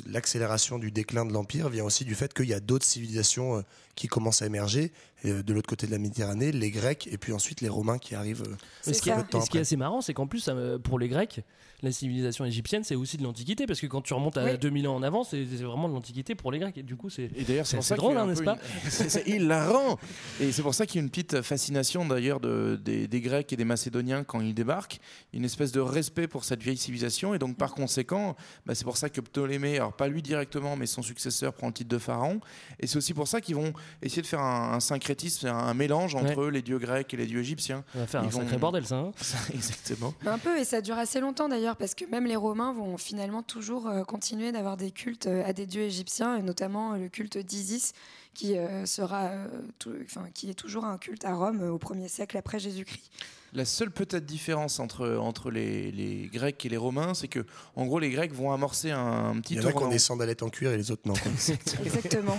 l'accélération 0.08 0.80
du 0.80 0.92
déclin 0.92 1.26
de 1.26 1.34
l'Empire 1.34 1.70
vient 1.70 1.84
aussi 1.86 2.06
du 2.06 2.16
fait 2.16 2.34
qu'il 2.34 2.50
y 2.50 2.54
a 2.54 2.60
d'autres 2.60 2.86
civilisations 2.86 3.64
qui 3.96 4.08
commencent 4.08 4.42
à 4.42 4.46
émerger. 4.48 4.92
Et, 5.24 5.32
euh, 5.32 5.44
de 5.44 5.54
l'autre 5.54 5.70
côté 5.70 5.88
de 5.88 5.92
la 5.92 6.00
Méditerranée, 6.00 6.52
les 6.52 6.72
Grecs 6.72 7.08
et 7.12 7.18
puis 7.18 7.32
ensuite 7.34 7.62
les 7.62 7.70
Romains 7.70 7.98
qui 7.98 8.16
arrivent. 8.16 8.44
euh, 8.48 8.56
Mais 8.88 8.94
ce 8.94 9.02
qui, 9.02 9.10
est, 9.10 9.14
ce 9.42 9.50
qui 9.50 9.58
est 9.58 9.62
assez 9.62 9.78
marrant, 9.78 10.02
c'est 10.02 10.14
qu'en 10.14 10.28
plus, 10.28 10.48
me- 10.50 10.78
pour 10.78 11.00
les 11.00 11.08
Grecs, 11.10 11.42
la 11.82 11.92
civilisation 11.92 12.46
égyptienne, 12.46 12.84
c'est 12.86 12.96
aussi 12.96 13.18
de 13.18 13.24
l'Antiquité, 13.24 13.66
parce 13.66 13.82
que 13.82 13.88
quand 13.88 14.02
tu 14.02 14.14
remontes 14.14 14.38
à 14.38 14.46
Oui. 14.46 14.58
2000 14.58 14.88
ans 14.88 14.96
en 14.96 15.04
avant, 15.04 15.24
c'est 15.26 15.44
vraiment 15.44 15.90
de 15.90 15.94
l'Antiquité 15.94 16.34
pour 16.34 16.52
les 16.52 16.60
Grecs. 16.60 16.78
Et 16.78 16.84
du 16.84 16.96
coup, 16.96 17.10
c'est 17.10 17.30
Et 17.36 17.44
d'ailleurs, 17.44 17.66
c'est 17.68 17.72
c'est 17.72 17.78
pour 17.78 17.80
assez 17.80 17.90
ça 17.90 17.96
drôle, 17.98 18.12
qu'il 18.12 18.18
y 18.18 18.20
a 18.20 18.24
hein, 18.24 18.28
n'est-ce 18.28 18.44
pas 18.44 18.54
une- 18.86 18.90
c'est- 18.92 19.10
c'est 19.10 19.28
hilarant. 19.28 20.00
Et 20.40 20.52
c'est 20.54 20.62
pour 20.62 20.74
ça 20.74 20.86
qu'il 20.86 20.96
y 20.96 21.00
a 21.00 21.04
une 21.04 21.10
petite 21.10 21.42
fascination 21.42 22.06
d'ailleurs 22.06 22.40
de- 22.40 22.80
des, 22.82 23.08
des 23.08 23.22
Grecs 23.22 23.52
et 23.52 23.58
des 23.58 23.66
Macédoniens 23.66 24.24
quand 24.24 24.40
ils 24.42 24.54
débarquent, 24.54 25.00
une 25.34 25.44
espèce 25.46 25.72
de 25.74 25.82
respect 25.82 26.28
pour 26.28 26.46
cette 26.46 26.64
vieille 26.64 26.78
civilisation. 26.78 27.34
Et 27.34 27.40
donc, 27.40 27.58
par 27.58 27.74
conséquent, 27.74 28.36
bah, 28.66 28.76
c'est 28.76 28.86
pour 28.86 28.96
ça 28.98 29.10
que 29.10 29.20
Ptolémée, 29.22 29.76
alors 29.78 29.94
pas 29.94 30.08
lui 30.08 30.22
directement, 30.22 30.76
mais 30.78 30.86
son 30.86 31.02
successeur 31.02 31.54
prend 31.54 31.68
le 31.68 31.74
titre 31.74 31.90
de 31.90 31.98
pharaon. 31.98 32.40
Et 32.80 32.88
c'est 32.88 32.98
aussi 32.98 33.14
pour 33.14 33.28
ça 33.28 33.42
qu'ils 33.42 33.56
vont 33.56 33.74
essayer 34.02 34.22
de 34.22 34.28
faire 34.28 34.40
un, 34.42 34.74
un 34.74 34.80
syncrétisme, 34.80 35.13
un, 35.46 35.56
un 35.56 35.74
mélange 35.74 36.16
entre 36.16 36.46
les 36.48 36.62
dieux 36.62 36.78
grecs 36.80 37.14
et 37.14 37.18
les 37.18 37.26
dieux 37.26 37.40
égyptiens. 37.40 37.84
On 37.96 38.00
va 38.00 38.08
faire 38.08 38.22
Ils 38.24 38.28
un 38.28 38.30
vont- 38.30 38.40
sacré 38.40 38.58
bordel, 38.58 38.86
ça. 38.86 38.96
hein. 38.98 39.12
Exactement. 39.54 40.14
Un 40.26 40.38
peu, 40.38 40.58
et 40.60 40.64
ça 40.64 40.82
dure 40.82 40.98
assez 40.98 41.20
longtemps 41.20 41.50
d'ailleurs, 41.50 41.76
parce 41.78 41.96
que 41.96 42.06
même 42.06 42.26
les 42.26 42.36
Romains 42.36 42.74
vont 42.74 42.98
finalement 42.98 43.44
toujours 43.44 43.88
euh, 43.88 44.04
continuer 44.04 44.52
d'avoir 44.52 44.78
des 44.78 44.92
cultes 44.92 45.28
euh, 45.28 45.44
à 45.46 45.54
des 45.54 45.66
dieux 45.66 45.84
égyptiens, 45.84 46.36
et 46.38 46.42
notamment 46.42 46.94
euh, 46.94 46.98
le 46.98 47.10
culte 47.10 47.38
d'Isis, 47.38 47.94
qui, 48.34 48.58
euh, 48.58 48.86
sera, 48.86 49.26
euh, 49.28 49.48
tout- 49.80 49.94
enfin, 50.04 50.26
qui 50.34 50.50
est 50.50 50.54
toujours 50.56 50.86
un 50.86 50.98
culte 50.98 51.26
à 51.26 51.36
Rome 51.36 51.62
euh, 51.62 51.70
au 51.72 51.78
1er 51.78 52.08
siècle 52.08 52.38
après 52.38 52.60
Jésus-Christ. 52.60 53.12
La 53.56 53.66
seule 53.66 53.92
peut-être 53.92 54.26
différence 54.26 54.80
entre, 54.80 55.08
entre 55.18 55.52
les, 55.52 55.92
les 55.92 56.28
Grecs 56.34 56.66
et 56.66 56.70
les 56.70 56.78
Romains, 56.78 57.14
c'est 57.14 57.28
que, 57.28 57.46
en 57.76 57.86
gros, 57.86 58.00
les 58.00 58.10
Grecs 58.10 58.34
vont 58.34 58.52
amorcer 58.52 58.90
un, 58.90 59.30
un 59.30 59.40
petit 59.42 59.54
Il 59.54 59.62
y 59.62 59.64
en 59.64 59.70
a 59.70 59.72
qui 59.74 59.78
ont 59.78 59.90
des 59.90 60.00
sandalettes 60.00 60.42
en 60.42 60.50
cuir 60.50 60.72
et 60.72 60.78
les 60.78 60.90
autres 60.90 61.04
non. 61.08 61.14
Exactement. 61.86 62.36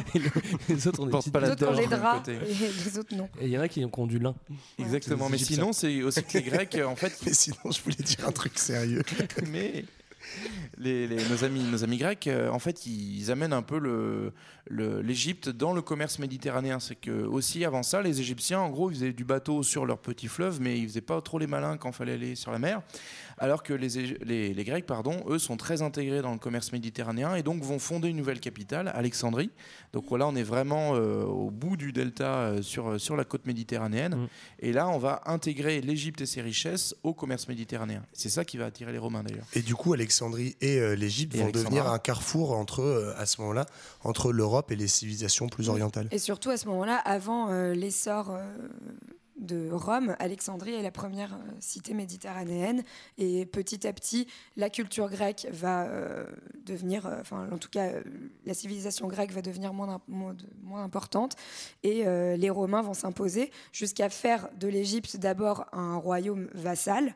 les 0.69 0.89
autres 0.89 1.01
ont 1.01 1.07
des 1.07 1.31
pas 1.31 1.39
la 1.39 1.47
Les 1.47 1.53
autres 1.53 1.63
ont 1.63 1.67
torche 1.67 1.79
les 1.79 1.87
de 1.87 1.91
l'autre 1.91 2.03
draps, 2.03 2.19
côté. 2.27 2.33
et 2.35 2.85
les 2.85 2.99
autres 2.99 3.15
non. 3.15 3.29
Et 3.41 3.45
il 3.45 3.51
y 3.51 3.57
en 3.57 3.61
a 3.61 3.69
qui 3.69 3.85
ont 3.85 4.07
du 4.09 4.19
lin. 4.19 4.35
Exactement, 4.77 5.29
mais 5.29 5.39
sinon, 5.39 5.73
c'est 5.73 6.03
aussi 6.03 6.25
que 6.25 6.37
les 6.39 6.43
Grecs, 6.43 6.77
en 6.85 6.97
fait, 6.97 7.17
Mais 7.25 7.33
sinon, 7.33 7.59
je 7.71 7.81
voulais 7.81 7.95
dire 7.95 8.27
un 8.27 8.33
truc 8.33 8.59
sérieux. 8.59 9.03
mais 9.53 9.85
les, 10.79 11.09
nos, 11.31 11.45
amis, 11.45 11.63
nos 11.65 11.85
amis 11.85 11.99
grecs, 11.99 12.27
euh, 12.27 12.49
en 12.51 12.59
fait, 12.59 12.87
ils 12.87 13.31
amènent 13.31 13.53
un 13.53 13.63
peu 13.63 14.33
l'Égypte 14.71 15.49
dans 15.49 15.73
le 15.73 15.83
commerce 15.83 16.19
méditerranéen. 16.19 16.81
C'est 16.81 16.95
que 16.97 17.25
aussi 17.25 17.65
avant 17.65 17.83
ça, 17.83 18.03
les 18.03 18.21
Égyptiens, 18.21 18.61
en 18.61 18.71
gros, 18.71 18.91
ils 18.91 18.95
faisaient 18.95 19.13
du 19.13 19.25
bateau 19.25 19.63
sur 19.63 19.87
leur 19.87 19.99
petit 19.99 20.29
fleuve, 20.29 20.61
mais 20.61 20.79
ils 20.79 20.89
faisaient 20.89 21.01
pas 21.01 21.21
trop 21.21 21.39
les 21.39 21.47
malins 21.47 21.77
quand 21.77 21.93
fallait 21.93 22.15
aller 22.15 22.35
sur 22.35 22.53
la 22.53 22.59
mer. 22.59 22.83
Alors 23.39 23.63
que 23.63 23.73
les, 23.73 24.17
les, 24.25 24.55
les 24.55 24.65
Grecs, 24.65 24.87
pardon, 24.87 25.25
eux, 25.29 25.39
sont 25.39 25.57
très 25.57 25.83
intégrés 25.83 26.23
dans 26.23 26.33
le 26.33 26.39
commerce 26.39 26.73
méditerranéen 26.73 27.35
et 27.35 27.43
donc 27.43 27.63
vont 27.63 27.79
fonder 27.79 28.09
une 28.09 28.17
nouvelle 28.17 28.41
capitale, 28.41 28.91
Alexandrie. 28.95 29.51
Donc 29.93 30.05
voilà, 30.09 30.27
on 30.27 30.35
est 30.37 30.43
vraiment 30.43 30.95
euh, 30.95 31.25
au 31.25 31.51
bout 31.51 31.77
du 31.77 31.93
delta 31.93 32.35
euh, 32.35 32.63
sur, 32.63 33.01
sur 33.01 33.17
la 33.17 33.25
côte 33.25 33.47
méditerranéenne. 33.47 34.15
Mm. 34.15 34.29
Et 34.61 34.73
là, 34.73 34.89
on 34.89 34.99
va 34.99 35.23
intégrer 35.27 35.81
l'Égypte 35.81 36.21
et 36.21 36.27
ses 36.27 36.43
richesses 36.43 36.95
au 37.03 37.15
commerce 37.15 37.49
méditerranéen. 37.49 38.03
C'est 38.13 38.29
ça 38.29 38.45
qui 38.45 38.57
va 38.57 38.67
attirer 38.67 38.93
les 38.93 38.99
Romains 38.99 39.23
d'ailleurs. 39.23 39.47
Et 39.55 39.63
du 39.63 39.75
coup, 39.75 39.93
Alexandrie 39.93 40.57
et 40.61 40.79
euh, 40.79 40.95
l'Égypte 40.95 41.35
vont 41.35 41.45
Alexandra. 41.45 41.71
devenir 41.71 41.91
un 41.91 41.99
carrefour 41.99 42.53
entre, 42.53 42.81
euh, 42.81 43.15
à 43.19 43.27
ce 43.27 43.41
moment-là, 43.41 43.67
entre 44.03 44.33
l'Europe 44.33 44.71
et 44.71 44.77
les 44.77 44.89
civilisations 44.89 45.49
plus 45.49 45.69
orientales. 45.69 46.09
Et 46.11 46.19
surtout 46.19 46.51
à 46.51 46.57
ce 46.57 46.67
moment-là, 46.69 46.97
avant 46.97 47.51
euh, 47.51 47.75
l'essor 47.75 48.31
euh, 48.31 48.43
de 49.37 49.71
Rome, 49.73 50.15
Alexandrie 50.19 50.75
est 50.75 50.83
la 50.83 50.91
première 50.91 51.35
euh, 51.35 51.39
cité 51.61 51.93
méditerranéenne. 51.95 52.83
Et 53.19 53.47
petit 53.47 53.87
à 53.87 53.93
petit, 53.93 54.29
la 54.57 54.71
culture 54.71 55.11
grecque 55.11 55.47
va 55.51 55.85
euh, 55.85 56.27
devenir, 56.65 57.07
euh, 57.07 57.21
enfin 57.21 57.49
en 57.51 57.59
tout 57.59 57.69
cas, 57.69 57.91
la 58.47 58.55
civilisation 58.55 59.09
grecque 59.09 59.33
va 59.33 59.43
devenir 59.43 59.73
moins, 59.75 60.01
moins, 60.09 60.35
importante. 60.83 61.37
Et 61.83 62.05
les 62.05 62.51
Romains 62.51 62.83
vont 62.83 62.95
s'imposer 62.95 63.51
jusqu'à 63.73 64.09
faire 64.09 64.49
de 64.59 64.69
l'Égypte 64.69 65.17
d'abord 65.17 65.67
un 65.73 65.97
royaume 65.97 66.49
vassal, 66.55 67.15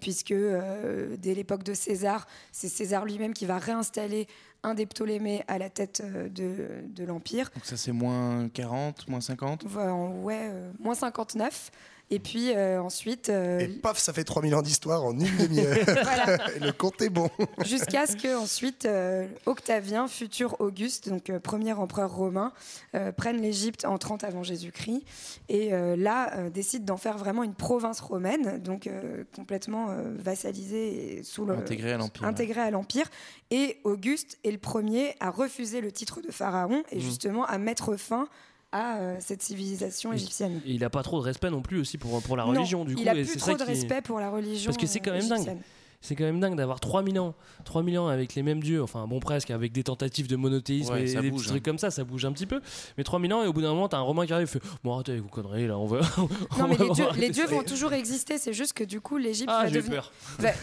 puisque 0.00 0.34
dès 0.34 1.34
l'époque 1.34 1.62
de 1.62 1.74
César, 1.74 2.26
c'est 2.52 2.68
César 2.68 3.04
lui-même 3.04 3.34
qui 3.34 3.46
va 3.46 3.58
réinstaller 3.58 4.28
un 4.62 4.74
des 4.74 4.86
Ptolémées 4.86 5.44
à 5.48 5.58
la 5.58 5.70
tête 5.70 6.02
euh, 6.04 6.28
de, 6.28 6.84
de 6.88 7.04
l'Empire. 7.04 7.50
Donc 7.54 7.64
ça 7.64 7.76
c'est 7.76 7.92
moins 7.92 8.48
40, 8.48 9.08
moins 9.08 9.20
50 9.20 9.64
Voilà, 9.66 9.94
ouais, 9.94 10.48
euh, 10.50 10.72
moins 10.78 10.94
59. 10.94 11.70
Et 12.10 12.18
puis 12.20 12.52
euh, 12.54 12.80
ensuite, 12.80 13.28
euh, 13.28 13.58
Et 13.60 13.68
paf, 13.68 13.98
ça 13.98 14.12
fait 14.12 14.24
3000 14.24 14.54
ans 14.54 14.62
d'histoire 14.62 15.04
en 15.04 15.12
une 15.12 15.36
demi-heure. 15.36 15.76
Voilà. 15.86 16.48
Et 16.56 16.60
le 16.60 16.72
compte 16.72 17.02
est 17.02 17.10
bon. 17.10 17.28
jusqu'à 17.66 18.06
ce 18.06 18.16
que 18.16 18.34
ensuite 18.36 18.86
euh, 18.86 19.26
Octavien, 19.46 20.08
futur 20.08 20.56
Auguste, 20.60 21.08
donc 21.10 21.28
euh, 21.28 21.38
premier 21.38 21.72
empereur 21.74 22.10
romain, 22.14 22.52
euh, 22.94 23.12
prenne 23.12 23.40
l'Égypte 23.42 23.84
en 23.84 23.98
30 23.98 24.24
avant 24.24 24.42
Jésus-Christ 24.42 25.02
et 25.50 25.74
euh, 25.74 25.96
là 25.96 26.36
euh, 26.38 26.50
décide 26.50 26.84
d'en 26.86 26.96
faire 26.96 27.18
vraiment 27.18 27.42
une 27.42 27.54
province 27.54 28.00
romaine, 28.00 28.58
donc 28.62 28.86
euh, 28.86 29.24
complètement 29.36 29.88
euh, 29.90 30.14
vassalisée 30.18 31.18
et 31.18 31.22
sous 31.22 31.44
le 31.44 31.54
Intégré 31.54 31.92
à 31.92 31.98
l'Empire. 31.98 32.24
intégré 32.26 32.60
à 32.60 32.70
l'Empire. 32.70 33.10
Et 33.50 33.78
Auguste 33.84 34.38
est 34.44 34.50
le 34.50 34.58
premier 34.58 35.14
à 35.20 35.30
refuser 35.30 35.80
le 35.80 35.92
titre 35.92 36.20
de 36.22 36.30
pharaon 36.30 36.82
et 36.90 36.96
Mhm. 36.96 37.02
justement 37.02 37.44
à 37.44 37.58
mettre 37.58 37.96
fin 37.96 38.28
à 38.72 38.98
euh, 38.98 39.16
cette 39.20 39.42
civilisation 39.42 40.12
égyptienne. 40.12 40.60
Et 40.66 40.72
il 40.72 40.84
a 40.84 40.90
pas 40.90 41.02
trop 41.02 41.18
de 41.20 41.24
respect 41.24 41.50
non 41.50 41.62
plus 41.62 41.80
aussi 41.80 41.96
pour, 41.98 42.20
pour 42.22 42.36
la 42.36 42.44
Non, 42.44 42.50
religion. 42.50 42.84
du 42.84 42.92
il 42.94 43.02
coup, 43.02 43.08
a 43.08 43.14
et 43.14 43.24
plus 43.24 43.36
trop 43.38 43.54
de 43.56 43.62
respect 43.62 44.02
pour 44.02 44.20
la 44.20 44.30
religion. 44.30 44.66
Parce 44.66 44.76
que 44.76 44.86
c'est 44.86 45.00
quand 45.00 45.12
même 45.12 45.24
euh, 45.24 45.36
dingue. 45.44 45.58
C'est 46.00 46.14
quand 46.14 46.24
même 46.24 46.38
dingue 46.38 46.54
d'avoir 46.56 46.78
3000 46.78 47.18
ans, 47.18 47.34
3000 47.64 47.98
ans 47.98 48.06
avec 48.06 48.36
les 48.36 48.44
mêmes 48.44 48.62
dieux, 48.62 48.80
enfin 48.82 49.06
bon 49.08 49.18
presque, 49.18 49.50
avec 49.50 49.72
des 49.72 49.82
tentatives 49.82 50.28
de 50.28 50.36
monothéisme 50.36 50.92
Ouais, 50.92 51.02
et 51.02 51.06
ça 51.08 51.20
des 51.20 51.30
bouge, 51.30 51.40
petits 51.42 51.48
trucs 51.50 51.62
hein. 51.62 51.70
comme 51.70 51.78
ça, 51.78 51.90
ça 51.90 52.04
bouge 52.04 52.24
un 52.24 52.32
petit 52.32 52.46
peu. 52.46 52.60
Mais 52.96 53.02
3000 53.04 53.34
ans 53.34 53.42
et 53.42 53.48
au 53.48 53.52
bout 53.52 53.62
d'un 53.62 53.70
moment, 53.70 53.88
t'as 53.88 53.96
un 53.98 54.02
Romain 54.02 54.24
qui 54.24 54.32
arrive 54.32 54.46
et 54.46 54.50
fait 54.50 54.62
Bon, 54.84 54.94
arrêtez, 54.94 55.18
vous 55.18 55.28
conneries 55.28 55.66
là, 55.66 55.76
on 55.78 55.86
va. 55.86 56.00
on 56.16 56.58
Non, 56.58 56.68
mais 56.68 56.76
va 56.76 56.84
les 57.16 57.30
dieux, 57.30 57.46
les 57.48 57.54
vont 57.56 57.62
toujours 57.64 57.92
exister, 57.92 58.38
c'est 58.38 58.52
juste 58.52 58.74
que 58.74 58.84
du 58.84 59.00
coup, 59.00 59.16
l'Égypte 59.16 59.50
Ah, 59.52 59.64
va 59.64 59.70
devenir. 59.70 60.12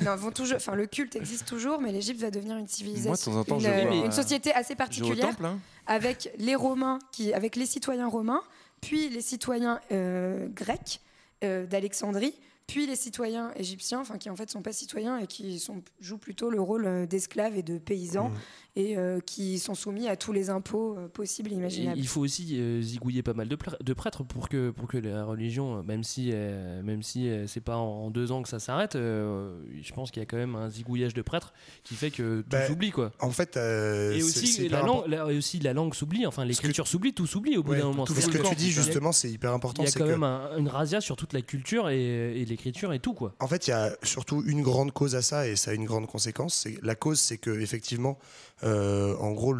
non, 0.05 0.15
vont 0.15 0.31
toujours, 0.31 0.55
enfin, 0.55 0.73
le 0.75 0.85
culte 0.85 1.15
existe 1.17 1.45
toujours, 1.45 1.81
mais 1.81 1.91
l'Égypte 1.91 2.21
va 2.21 2.31
devenir 2.31 2.55
une 2.57 2.67
civilisation. 2.67 3.09
Moi, 3.09 3.17
de 3.17 3.23
temps 3.23 3.39
en 3.39 3.43
temps, 3.43 3.55
une, 3.59 3.65
je 3.65 3.87
vois, 3.87 3.95
une 3.95 4.07
euh, 4.07 4.11
société 4.11 4.53
assez 4.53 4.75
particulière 4.75 5.29
temple, 5.29 5.45
hein. 5.45 5.59
avec 5.85 6.29
les 6.37 6.55
Romains, 6.55 6.99
qui, 7.11 7.33
avec 7.33 7.57
les 7.57 7.65
citoyens 7.65 8.07
romains, 8.07 8.41
puis 8.81 9.09
les 9.09 9.21
citoyens 9.21 9.79
euh, 9.91 10.47
grecs 10.47 11.01
euh, 11.43 11.65
d'Alexandrie, 11.65 12.33
puis 12.67 12.87
les 12.87 12.95
citoyens 12.95 13.51
égyptiens, 13.55 13.99
enfin 13.99 14.17
qui 14.17 14.29
en 14.29 14.35
fait 14.35 14.49
sont 14.49 14.61
pas 14.61 14.73
citoyens 14.73 15.17
et 15.17 15.27
qui 15.27 15.63
jouent 15.99 16.17
plutôt 16.17 16.49
le 16.49 16.59
rôle 16.59 16.85
euh, 16.85 17.05
d'esclaves 17.05 17.57
et 17.57 17.63
de 17.63 17.77
paysans 17.77 18.29
Mmh. 18.29 18.37
Et 18.77 18.97
euh, 18.97 19.19
qui 19.25 19.57
sont 19.59 19.73
soumis 19.75 20.07
à 20.09 20.17
tous 20.17 20.33
les 20.33 20.49
impôts 20.49 20.97
euh, 20.97 21.07
possibles 21.07 21.49
et 21.51 21.53
Et 21.53 21.57
imaginables. 21.57 21.97
il 21.97 22.07
faut 22.07 22.21
aussi 22.21 22.59
euh, 22.59 22.81
zigouiller 22.81 23.23
pas 23.23 23.33
mal 23.33 23.47
de, 23.47 23.55
pr- 23.55 23.81
de 23.81 23.93
prêtres 23.93 24.23
pour 24.23 24.49
que, 24.49 24.69
pour 24.71 24.87
que 24.89 24.97
la 24.97 25.23
religion, 25.23 25.81
même 25.83 26.03
si, 26.03 26.31
euh, 26.33 26.81
même 26.83 27.01
si 27.01 27.29
euh, 27.29 27.47
c'est 27.47 27.61
pas 27.61 27.77
en, 27.77 28.05
en 28.05 28.09
deux 28.11 28.31
ans 28.33 28.41
que 28.43 28.49
ça 28.49 28.59
s'arrête, 28.59 28.95
euh, 28.95 29.57
je 29.81 29.93
pense 29.93 30.11
qu'il 30.11 30.21
y 30.21 30.23
a 30.23 30.25
quand 30.25 30.35
même 30.37 30.55
un 30.55 30.69
zigouillage 30.69 31.13
de 31.13 31.21
prêtres 31.21 31.53
qui 31.83 31.95
fait 31.95 32.11
que 32.11 32.41
tout 32.41 32.47
Bah, 32.49 32.67
s'oublie 32.67 32.91
quoi. 32.91 33.11
En 33.21 33.31
fait, 33.31 33.55
euh, 33.55 34.13
Et 34.13 34.23
aussi, 34.23 34.67
la 34.67 34.81
langue, 34.81 35.07
la- 35.07 35.31
et 35.31 35.37
aussi 35.37 35.59
la 35.59 35.73
langue 35.73 35.93
s'oublie, 35.95 36.25
enfin 36.25 36.43
l'écriture 36.43 36.87
s'oublie, 36.87 37.13
tout 37.13 37.27
s'oublie 37.27 37.55
au 37.57 37.63
bout 37.63 37.71
Ouais, 37.71 37.77
d'un 37.79 37.85
moment. 37.85 38.03
tout 38.05 38.13
ce 38.13 38.27
que 38.27 38.45
tu 38.49 38.55
dis 38.55 38.71
justement, 38.71 39.11
c'est 39.13 39.29
hyper 39.31 39.53
important. 39.53 39.83
Il 39.83 39.85
y 39.85 39.87
a 39.87 39.91
c'est 39.91 39.99
quand 39.99 40.05
que- 40.05 40.11
même 40.11 40.23
un- 40.23 40.57
une 40.57 40.67
razzia 40.67 40.99
sur 40.99 41.15
toute 41.15 41.31
la 41.33 41.41
culture 41.41 41.89
et, 41.89 42.41
et 42.41 42.45
l'écriture 42.45 42.91
et 42.91 42.99
tout 42.99 43.13
quoi. 43.13 43.33
En 43.39 43.47
fait, 43.47 43.67
il 43.67 43.69
y 43.69 43.73
a 43.73 43.95
surtout 44.03 44.43
une 44.45 44.61
grande 44.61 44.91
cause 44.91 45.15
à 45.15 45.21
ça 45.21 45.47
et 45.47 45.55
ça 45.55 45.71
a 45.71 45.73
une 45.73 45.85
grande 45.85 46.07
conséquence. 46.07 46.67
La 46.81 46.95
cause, 46.95 47.19
c'est 47.19 47.37
que 47.37 47.51
effectivement, 47.61 48.17
euh, 48.63 49.15
en 49.17 49.31
gros, 49.31 49.53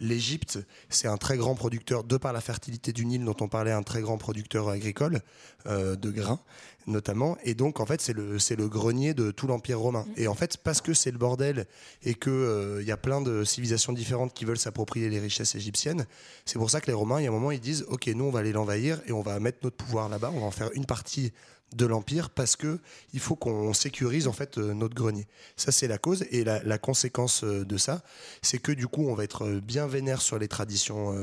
l'Égypte, 0.00 0.58
c'est 0.88 1.08
un 1.08 1.16
très 1.16 1.36
grand 1.36 1.54
producteur 1.54 2.02
de 2.04 2.16
par 2.16 2.32
la 2.32 2.40
fertilité 2.40 2.92
du 2.92 3.04
Nil 3.04 3.24
dont 3.24 3.36
on 3.40 3.48
parlait, 3.48 3.72
un 3.72 3.82
très 3.82 4.00
grand 4.00 4.18
producteur 4.18 4.68
agricole 4.68 5.20
euh, 5.66 5.96
de 5.96 6.10
grains 6.10 6.40
notamment. 6.86 7.36
Et 7.44 7.54
donc, 7.54 7.80
en 7.80 7.86
fait, 7.86 8.00
c'est 8.00 8.12
le 8.14 8.68
grenier 8.68 9.14
de 9.14 9.30
tout 9.30 9.46
l'empire 9.46 9.78
romain. 9.78 10.06
Et 10.16 10.28
en 10.28 10.34
fait, 10.34 10.56
parce 10.56 10.80
que 10.80 10.94
c'est 10.94 11.10
le 11.10 11.18
bordel 11.18 11.66
et 12.02 12.14
que 12.14 12.30
euh, 12.30 12.82
y 12.82 12.90
a 12.90 12.96
plein 12.96 13.20
de 13.20 13.44
civilisations 13.44 13.92
différentes 13.92 14.34
qui 14.34 14.44
veulent 14.44 14.58
s'approprier 14.58 15.08
les 15.08 15.20
richesses 15.20 15.54
égyptiennes, 15.54 16.06
c'est 16.44 16.58
pour 16.58 16.70
ça 16.70 16.80
que 16.80 16.86
les 16.86 16.92
Romains, 16.92 17.20
il 17.20 17.24
y 17.24 17.26
a 17.26 17.30
un 17.30 17.32
moment, 17.32 17.50
ils 17.50 17.60
disent, 17.60 17.84
ok, 17.88 18.08
nous, 18.08 18.24
on 18.24 18.30
va 18.30 18.40
aller 18.40 18.52
l'envahir 18.52 19.00
et 19.06 19.12
on 19.12 19.22
va 19.22 19.38
mettre 19.40 19.58
notre 19.62 19.76
pouvoir 19.76 20.08
là-bas. 20.08 20.32
On 20.34 20.40
va 20.40 20.46
en 20.46 20.50
faire 20.50 20.70
une 20.74 20.86
partie 20.86 21.32
de 21.74 21.86
l'empire 21.86 22.30
parce 22.30 22.56
que 22.56 22.78
il 23.12 23.20
faut 23.20 23.36
qu'on 23.36 23.72
sécurise 23.72 24.28
en 24.28 24.32
fait 24.32 24.58
euh, 24.58 24.74
notre 24.74 24.94
grenier. 24.94 25.26
Ça 25.56 25.72
c'est 25.72 25.88
la 25.88 25.98
cause 25.98 26.24
et 26.30 26.44
la, 26.44 26.78
conséquence 26.78 27.44
euh, 27.44 27.64
de 27.64 27.76
ça, 27.76 28.02
c'est 28.42 28.58
que 28.58 28.72
du 28.72 28.86
coup 28.86 29.06
on 29.08 29.14
va 29.14 29.24
être 29.24 29.46
euh, 29.46 29.60
bien 29.60 29.86
vénère 29.86 30.22
sur 30.22 30.38
les 30.38 30.48
traditions 30.48 31.14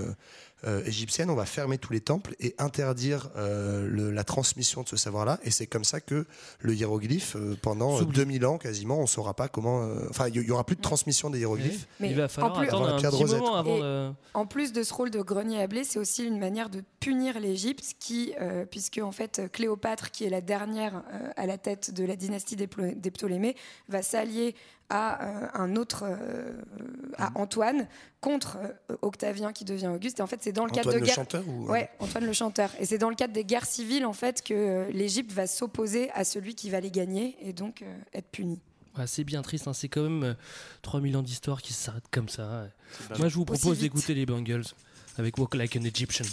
euh, 0.65 0.83
égyptienne, 0.85 1.29
on 1.29 1.35
va 1.35 1.45
fermer 1.45 1.77
tous 1.77 1.93
les 1.93 2.01
temples 2.01 2.35
et 2.39 2.53
interdire 2.57 3.29
euh, 3.37 3.87
le- 3.87 4.11
la 4.11 4.23
transmission 4.23 4.83
de 4.83 4.87
ce 4.89 4.97
savoir-là. 4.97 5.39
Et 5.43 5.51
c'est 5.51 5.67
comme 5.67 5.83
ça 5.83 6.01
que 6.01 6.25
le 6.59 6.73
hiéroglyphe, 6.75 7.35
euh, 7.37 7.55
pendant 7.61 7.95
euh, 7.95 7.99
S'oublie. 7.99 8.17
2000 8.17 8.45
ans 8.45 8.57
quasiment, 8.57 8.97
on 8.99 9.03
ne 9.03 9.07
saura 9.07 9.33
pas 9.33 9.47
comment. 9.47 9.83
euh, 9.83 10.07
Enfin, 10.09 10.27
il 10.27 10.35
y 10.41 10.51
aura 10.51 10.63
plus 10.65 10.75
de 10.75 10.81
transmission 10.81 11.29
des 11.29 11.39
hiéroglyphes. 11.39 11.87
Mais 11.99 12.09
Il 12.09 12.15
va 12.17 12.27
falloir 12.27 12.53
en 12.53 12.59
plus- 12.59 12.67
attendre 12.67 12.89
un 12.93 12.97
petit 12.97 13.23
moment 13.25 13.55
avant 13.55 13.77
de... 13.79 14.11
En 14.33 14.45
plus 14.45 14.73
de 14.73 14.83
ce 14.83 14.93
rôle 14.93 15.11
de 15.11 15.21
grenier 15.21 15.61
à 15.61 15.67
blé, 15.67 15.83
c'est 15.83 15.99
aussi 15.99 16.23
une 16.25 16.39
manière 16.39 16.69
de 16.69 16.83
punir 16.99 17.39
l'Égypte, 17.39 17.93
qui, 17.99 18.33
euh, 18.41 18.65
puisque 18.65 18.99
en 19.01 19.11
fait 19.11 19.41
Cléopâtre, 19.51 20.11
qui 20.11 20.25
est 20.25 20.29
la 20.29 20.41
dernière 20.41 21.03
euh, 21.13 21.29
à 21.37 21.45
la 21.45 21.57
tête 21.57 21.93
de 21.93 22.03
la 22.05 22.15
dynastie 22.15 22.55
des 22.55 22.67
Ptolémées, 22.67 23.55
va 23.87 24.01
s'allier 24.01 24.55
à 24.89 25.23
euh, 25.23 25.47
un 25.53 25.75
autre, 25.75 26.03
euh, 26.03 26.53
à 27.17 27.31
Antoine, 27.35 27.87
contre 28.21 28.57
euh, 28.89 28.95
Octavien 29.01 29.53
qui 29.53 29.65
devient 29.65 29.87
Auguste. 29.87 30.19
Et 30.19 30.21
en 30.21 30.27
fait, 30.27 30.39
c'est 30.41 30.51
dans 30.51 30.65
le 30.65 30.71
cadre 30.71 30.89
Antoine 30.89 30.95
de 30.95 30.99
le 31.01 31.05
guerre. 31.05 31.15
chanteur 31.15 31.43
ou 31.47 31.69
Ouais, 31.69 31.89
Antoine 31.99 32.25
le 32.25 32.33
chanteur. 32.33 32.71
Et 32.79 32.85
c'est 32.85 32.97
dans 32.97 33.09
le 33.09 33.15
cadre 33.15 33.33
des 33.33 33.45
guerres 33.45 33.65
civiles 33.65 34.05
en 34.05 34.13
fait 34.13 34.43
que 34.43 34.53
euh, 34.53 34.91
l'Égypte 34.91 35.31
va 35.31 35.47
s'opposer 35.47 36.09
à 36.11 36.23
celui 36.23 36.55
qui 36.55 36.69
va 36.69 36.79
les 36.79 36.91
gagner 36.91 37.37
et 37.41 37.53
donc 37.53 37.81
euh, 37.81 37.97
être 38.13 38.29
puni. 38.29 38.59
Ouais, 38.97 39.07
c'est 39.07 39.23
bien 39.23 39.41
triste, 39.41 39.67
hein, 39.67 39.73
c'est 39.73 39.87
quand 39.87 40.01
même 40.01 40.23
euh, 40.23 40.33
3000 40.81 41.17
ans 41.17 41.21
d'histoire 41.21 41.61
qui 41.61 41.73
s'arrêtent 41.73 42.09
comme 42.11 42.27
ça. 42.27 42.67
Moi, 43.17 43.29
je 43.29 43.35
vous 43.35 43.45
propose 43.45 43.79
d'écouter 43.79 44.13
les 44.13 44.25
Bungles 44.25 44.65
avec 45.17 45.37
Walk 45.37 45.55
Like 45.55 45.75
an 45.75 45.83
Egyptian. 45.83 46.25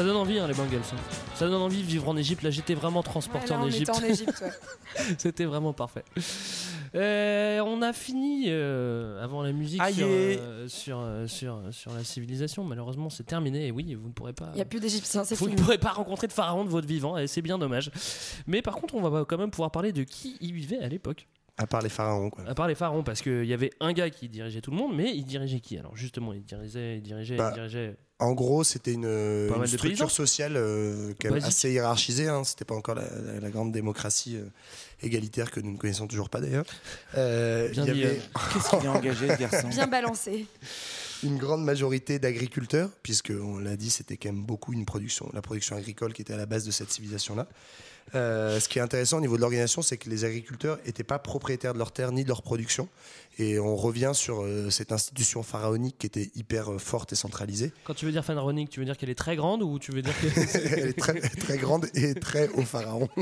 Ça 0.00 0.06
donne 0.06 0.16
envie, 0.16 0.38
hein, 0.38 0.46
les 0.48 0.54
Bungles. 0.54 0.76
hein. 0.76 0.96
Ça 1.34 1.46
donne 1.46 1.60
envie 1.60 1.82
de 1.82 1.86
vivre 1.86 2.08
en 2.08 2.16
Égypte. 2.16 2.42
Là, 2.42 2.48
j'étais 2.48 2.72
vraiment 2.72 3.02
transporté 3.02 3.50
Ouais, 3.50 3.56
là, 3.58 3.64
en 3.64 3.66
Égypte. 3.66 3.90
était 3.90 3.98
en 3.98 4.08
Égypte, 4.08 4.42
ouais. 4.42 5.04
C'était 5.18 5.44
vraiment 5.44 5.74
parfait. 5.74 6.04
Euh, 6.94 7.60
on 7.60 7.82
a 7.82 7.92
fini 7.92 8.46
euh, 8.48 9.22
avant 9.22 9.42
la 9.42 9.52
musique 9.52 9.82
sur, 9.90 10.06
euh, 10.08 10.66
sur, 10.68 11.04
sur, 11.26 11.60
sur 11.70 11.92
la 11.92 12.02
civilisation. 12.02 12.64
Malheureusement, 12.64 13.10
c'est 13.10 13.24
terminé. 13.24 13.66
Et 13.66 13.72
oui, 13.72 13.94
vous 13.94 14.08
ne 14.08 14.12
pourrez 14.14 14.32
pas. 14.32 14.48
Il 14.54 14.56
n'y 14.56 14.62
a 14.62 14.64
plus 14.64 14.80
d'Égyptiens, 14.80 15.22
c'est 15.24 15.34
Vous 15.34 15.50
ne 15.50 15.54
pourrez 15.54 15.76
pas 15.76 15.90
rencontrer 15.90 16.28
de 16.28 16.32
pharaon 16.32 16.64
de 16.64 16.70
votre 16.70 16.88
vivant, 16.88 17.18
et 17.18 17.26
c'est 17.26 17.42
bien 17.42 17.58
dommage. 17.58 17.90
Mais 18.46 18.62
par 18.62 18.76
contre, 18.76 18.94
on 18.94 19.02
va 19.06 19.26
quand 19.26 19.36
même 19.36 19.50
pouvoir 19.50 19.70
parler 19.70 19.92
de 19.92 20.02
qui 20.02 20.38
y 20.40 20.50
vivait 20.50 20.78
à 20.78 20.88
l'époque. 20.88 21.28
À 21.58 21.66
part 21.66 21.82
les 21.82 21.90
pharaons, 21.90 22.30
quoi. 22.30 22.42
À 22.48 22.54
part 22.54 22.68
les 22.68 22.74
pharaons, 22.74 23.02
parce 23.02 23.20
qu'il 23.20 23.44
y 23.44 23.52
avait 23.52 23.70
un 23.80 23.92
gars 23.92 24.08
qui 24.08 24.30
dirigeait 24.30 24.62
tout 24.62 24.70
le 24.70 24.78
monde, 24.78 24.96
mais 24.96 25.14
il 25.14 25.24
dirigeait 25.26 25.60
qui 25.60 25.76
Alors 25.76 25.94
justement, 25.94 26.32
il 26.32 26.42
dirigeait, 26.42 26.96
il 26.96 27.02
dirigeait, 27.02 27.36
Bah, 27.36 27.50
il 27.50 27.54
dirigeait. 27.56 27.98
En 28.20 28.32
gros, 28.32 28.64
c'était 28.64 28.92
une, 28.92 29.48
structure 29.66 30.10
sociale 30.10 30.52
euh, 30.56 31.12
quand 31.20 31.28
même 31.30 31.40
Basique. 31.40 31.48
assez 31.48 31.72
hiérarchisée. 31.72 32.28
Hein. 32.28 32.44
C'était 32.44 32.64
pas 32.66 32.74
encore 32.74 32.94
la, 32.94 33.02
la- 33.02 33.40
la 33.40 33.50
grande 33.50 33.72
démocratie 33.72 34.36
euh, 34.36 34.44
égalitaire 35.02 35.50
que 35.50 35.58
nous 35.60 35.72
ne 35.72 35.78
connaissons 35.78 36.06
toujours 36.06 36.28
pas 36.28 36.40
d'ailleurs. 36.40 36.66
Euh, 37.16 37.68
Bien 37.70 37.84
il 37.86 37.90
y 37.90 37.94
dit, 37.94 38.04
avait 38.04 38.20
Qu'est-ce 38.52 38.70
qu'il 38.76 38.84
est 38.84 38.88
engagé, 38.88 39.28
ce 39.28 39.36
garçon 39.38 39.68
Bien 39.68 39.86
balancé. 39.86 40.46
une 41.22 41.38
grande 41.38 41.64
majorité 41.64 42.18
d'agriculteurs, 42.18 42.90
puisque 43.02 43.32
on 43.34 43.58
l'a 43.58 43.76
dit, 43.76 43.90
c'était 43.90 44.16
quand 44.18 44.30
même 44.32 44.44
beaucoup 44.44 44.72
une 44.74 44.84
production, 44.84 45.30
la 45.32 45.40
production 45.42 45.76
agricole 45.76 46.12
qui 46.12 46.20
était 46.22 46.34
à 46.34 46.38
la 46.38 46.46
base 46.46 46.64
de 46.66 46.70
cette 46.70 46.90
civilisation-là. 46.92 47.46
Euh, 48.14 48.58
ce 48.60 48.68
qui 48.68 48.78
est 48.78 48.82
intéressant 48.82 49.18
au 49.18 49.20
niveau 49.20 49.36
de 49.36 49.40
l'organisation, 49.40 49.82
c'est 49.82 49.96
que 49.96 50.10
les 50.10 50.24
agriculteurs 50.24 50.78
n'étaient 50.86 51.04
pas 51.04 51.18
propriétaires 51.18 51.72
de 51.74 51.78
leurs 51.78 51.92
terres 51.92 52.12
ni 52.12 52.22
de 52.24 52.28
leur 52.28 52.42
production. 52.42 52.88
Et 53.38 53.58
on 53.58 53.76
revient 53.76 54.10
sur 54.14 54.42
euh, 54.42 54.68
cette 54.70 54.92
institution 54.92 55.42
pharaonique 55.42 55.96
qui 55.98 56.06
était 56.06 56.30
hyper 56.34 56.72
euh, 56.72 56.78
forte 56.78 57.12
et 57.12 57.16
centralisée. 57.16 57.72
Quand 57.84 57.94
tu 57.94 58.04
veux 58.06 58.12
dire 58.12 58.24
pharaonique, 58.24 58.68
tu 58.70 58.80
veux 58.80 58.86
dire 58.86 58.96
qu'elle 58.96 59.10
est 59.10 59.14
très 59.14 59.36
grande 59.36 59.62
ou 59.62 59.78
tu 59.78 59.92
veux 59.92 60.02
dire 60.02 60.12
que 60.20 60.26
Elle 60.76 60.88
est 60.88 60.98
très, 60.98 61.20
très 61.20 61.56
grande 61.58 61.86
et 61.94 62.14
très 62.14 62.48
au 62.50 62.62
pharaon. 62.62 63.08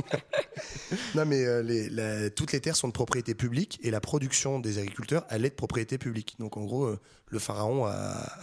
Non, 1.14 1.24
mais 1.26 1.62
les- 1.62 1.88
la- 1.90 2.30
toutes 2.30 2.52
les 2.52 2.60
terres 2.60 2.76
sont 2.76 2.88
de 2.88 2.92
propriété 2.92 3.34
publique 3.34 3.78
et 3.82 3.90
la 3.90 4.00
production 4.00 4.58
des 4.58 4.78
agriculteurs, 4.78 5.24
elle 5.30 5.44
est 5.44 5.50
de 5.50 5.54
propriété 5.54 5.98
publique. 5.98 6.34
Donc, 6.38 6.56
en 6.56 6.64
gros, 6.64 6.96
le 7.28 7.38
pharaon 7.38 7.84
a, 7.86 7.92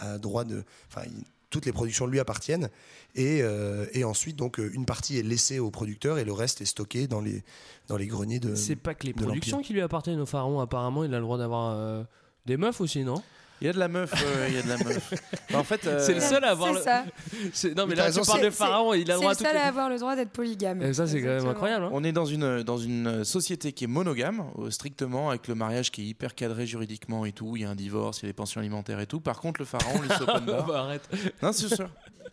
a 0.00 0.18
droit 0.18 0.44
de. 0.44 0.64
Enfin, 0.88 1.06
toutes 1.50 1.66
les 1.66 1.72
productions 1.72 2.06
lui 2.06 2.20
appartiennent. 2.20 2.70
Et, 3.14 3.40
euh, 3.42 3.86
et 3.92 4.04
ensuite, 4.04 4.36
donc, 4.36 4.58
euh, 4.58 4.70
une 4.74 4.84
partie 4.86 5.18
est 5.18 5.22
laissée 5.22 5.58
aux 5.58 5.70
producteurs 5.70 6.18
et 6.18 6.24
le 6.24 6.32
reste 6.32 6.60
est 6.60 6.66
stocké 6.66 7.06
dans 7.06 7.20
les, 7.20 7.42
dans 7.88 7.96
les 7.96 8.06
greniers 8.06 8.40
de. 8.40 8.54
C'est 8.54 8.76
pas 8.76 8.94
que 8.94 9.06
les 9.06 9.12
productions 9.12 9.62
qui 9.62 9.72
lui 9.72 9.80
appartiennent 9.80 10.20
au 10.20 10.26
pharaon, 10.26 10.60
apparemment, 10.60 11.04
il 11.04 11.14
a 11.14 11.18
le 11.18 11.22
droit 11.22 11.38
d'avoir 11.38 11.76
euh, 11.76 12.04
des 12.46 12.56
meufs 12.56 12.80
aussi, 12.80 13.04
non? 13.04 13.22
Il 13.62 13.66
y 13.66 13.70
a 13.70 13.72
de 13.72 13.78
la 13.78 13.88
meuf, 13.88 14.12
euh, 14.12 14.46
il 14.48 14.54
y 14.54 14.58
a 14.58 14.62
de 14.62 14.68
la 14.68 14.76
meuf. 14.76 15.14
Bah, 15.50 15.58
en 15.60 15.64
fait, 15.64 15.86
euh, 15.86 15.98
C'est 16.04 16.12
le 16.14 16.20
seul 16.20 16.44
à 16.44 16.50
avoir. 16.50 16.72
C'est 16.72 16.78
le- 16.78 16.82
ça. 16.84 17.04
C'est- 17.54 17.74
Non, 17.74 17.84
mais 17.86 17.90
Mais 17.90 17.94
t'as 17.96 18.02
là, 18.06 18.12
tu 18.12 18.18
raison, 18.18 18.30
parles 18.32 18.40
c'est- 18.40 18.46
de 18.46 18.50
pharaon, 18.50 18.92
il 18.94 18.98
a 18.98 18.98
le 18.98 19.04
C'est 19.06 19.12
droit 19.14 19.24
le 19.24 19.30
à 19.30 19.34
toutes 19.36 19.46
seul 19.46 19.56
à 19.56 19.64
avoir 19.66 19.88
le 19.88 19.98
droit 19.98 20.14
d'être 20.16 20.30
polygame. 20.30 20.82
Et 20.82 20.92
ça, 20.92 21.06
c'est 21.06 21.14
quand 21.20 21.26
même 21.26 21.32
Exactement. 21.36 21.50
incroyable. 21.52 21.84
hein. 21.86 21.90
On 21.92 22.04
est 22.04 22.12
dans 22.12 22.26
une, 22.26 22.62
dans 22.62 22.76
une 22.78 23.24
société 23.24 23.72
qui 23.72 23.84
est 23.84 23.86
monogame, 23.86 24.44
euh, 24.58 24.70
strictement, 24.70 25.30
avec 25.30 25.48
le 25.48 25.54
mariage 25.54 25.90
qui 25.90 26.02
est 26.02 26.06
hyper 26.06 26.34
cadré 26.34 26.66
juridiquement 26.66 27.24
et 27.24 27.32
tout. 27.32 27.56
Il 27.56 27.62
y 27.62 27.64
a 27.64 27.70
un 27.70 27.74
divorce, 27.76 28.18
il 28.20 28.24
y 28.24 28.26
a 28.26 28.30
des 28.30 28.34
pensions 28.34 28.60
alimentaires 28.60 29.00
et 29.00 29.06
tout. 29.06 29.20
Par 29.20 29.40
contre, 29.40 29.60
le 29.60 29.64
pharaon, 29.66 30.00
lui, 30.02 30.08
c'est 30.10 30.22
open 30.22 30.44
bar. 30.44 30.66
Bah, 30.66 30.80
arrête. 30.80 31.08
Non, 31.42 31.52
c'est 31.52 31.74
sûr. 31.74 31.88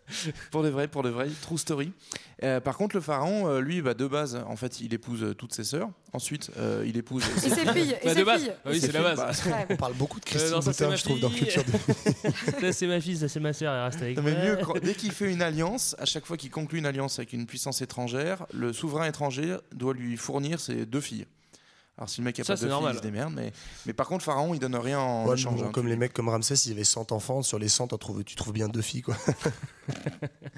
pour 0.50 0.62
de 0.62 0.68
vrai, 0.68 0.88
pour 0.88 1.02
de 1.02 1.08
vrai, 1.08 1.28
true 1.42 1.58
story. 1.58 1.92
Euh, 2.42 2.60
par 2.60 2.76
contre, 2.76 2.94
le 2.96 3.00
pharaon, 3.00 3.48
euh, 3.48 3.60
lui, 3.60 3.80
bah, 3.80 3.94
de 3.94 4.06
base, 4.06 4.42
en 4.48 4.56
fait, 4.56 4.80
il 4.80 4.92
épouse 4.92 5.22
euh, 5.22 5.34
toutes 5.34 5.54
ses 5.54 5.64
sœurs. 5.64 5.88
Ensuite, 6.12 6.50
euh, 6.58 6.84
il 6.86 6.96
épouse. 6.96 7.24
Et 7.44 7.48
ses 7.48 7.66
filles, 7.72 7.96
et 8.02 8.04
Bah, 8.06 8.12
de 8.14 8.18
ses 8.18 8.24
base. 8.24 8.42
filles. 8.42 8.52
Ah 8.64 8.68
oui, 8.70 8.76
Et 8.76 8.80
c'est 8.80 8.92
la 8.92 9.02
base. 9.14 9.46
Ouais. 9.46 9.66
On 9.70 9.76
parle 9.76 9.94
beaucoup 9.94 10.20
de 10.20 10.24
Euh, 10.26 10.30
Christine 10.30 10.50
non, 10.52 10.60
ça, 10.60 10.72
c'est 10.72 10.84
Boutin, 10.84 10.90
ma 10.90 10.96
je 10.96 11.04
trouve, 11.04 11.20
dans 11.20 11.30
fille. 11.30 11.48
Culture 11.48 11.64
de... 11.64 12.60
Ça, 12.60 12.72
c'est 12.72 12.86
ma 12.86 13.00
fille, 13.00 13.16
ça, 13.16 13.28
c'est 13.28 13.40
ma 13.40 13.52
sœur, 13.52 13.72
elle 13.74 13.84
reste 13.84 14.02
avec 14.02 14.16
Non, 14.16 14.22
moi. 14.22 14.32
mais 14.32 14.46
mieux, 14.48 14.56
quand- 14.64 14.78
dès 14.82 14.94
qu'il 14.94 15.12
fait 15.12 15.32
une 15.32 15.42
alliance, 15.42 15.94
à 15.98 16.04
chaque 16.04 16.26
fois 16.26 16.36
qu'il 16.36 16.50
conclut 16.50 16.78
une 16.78 16.86
alliance 16.86 17.18
avec 17.18 17.32
une 17.32 17.46
puissance 17.46 17.80
étrangère, 17.82 18.46
le 18.52 18.72
souverain 18.72 19.06
étranger 19.06 19.56
doit 19.72 19.94
lui 19.94 20.16
fournir 20.16 20.60
ses 20.60 20.86
deux 20.86 21.00
filles. 21.00 21.26
Alors 21.96 22.08
si 22.08 22.20
le 22.20 22.24
mec 22.24 22.40
a 22.40 22.44
Ça, 22.44 22.54
pas 22.54 22.56
c'est 22.56 22.64
de 22.64 22.68
filles, 22.70 22.74
normal. 22.74 22.94
il 22.94 22.98
se 22.98 23.02
démerde. 23.02 23.32
Mais, 23.36 23.52
mais 23.86 23.92
par 23.92 24.08
contre, 24.08 24.24
Pharaon, 24.24 24.52
il 24.52 24.58
donne 24.58 24.74
rien 24.74 24.98
en 24.98 25.26
Ouais, 25.28 25.34
échange. 25.34 25.60
bon, 25.60 25.68
hein. 25.68 25.70
comme 25.72 25.86
les 25.86 25.96
mecs 25.96 26.12
comme 26.12 26.28
Ramsès, 26.28 26.54
il 26.66 26.70
y 26.70 26.74
avait 26.74 26.82
100 26.84 27.12
enfants. 27.12 27.42
Sur 27.42 27.58
les 27.60 27.68
100, 27.68 27.86
t'en 27.88 27.98
trouves, 27.98 28.24
tu 28.24 28.34
trouves 28.34 28.52
bien 28.52 28.68
deux 28.68 28.82
filles. 28.82 29.02
Quoi. 29.02 29.16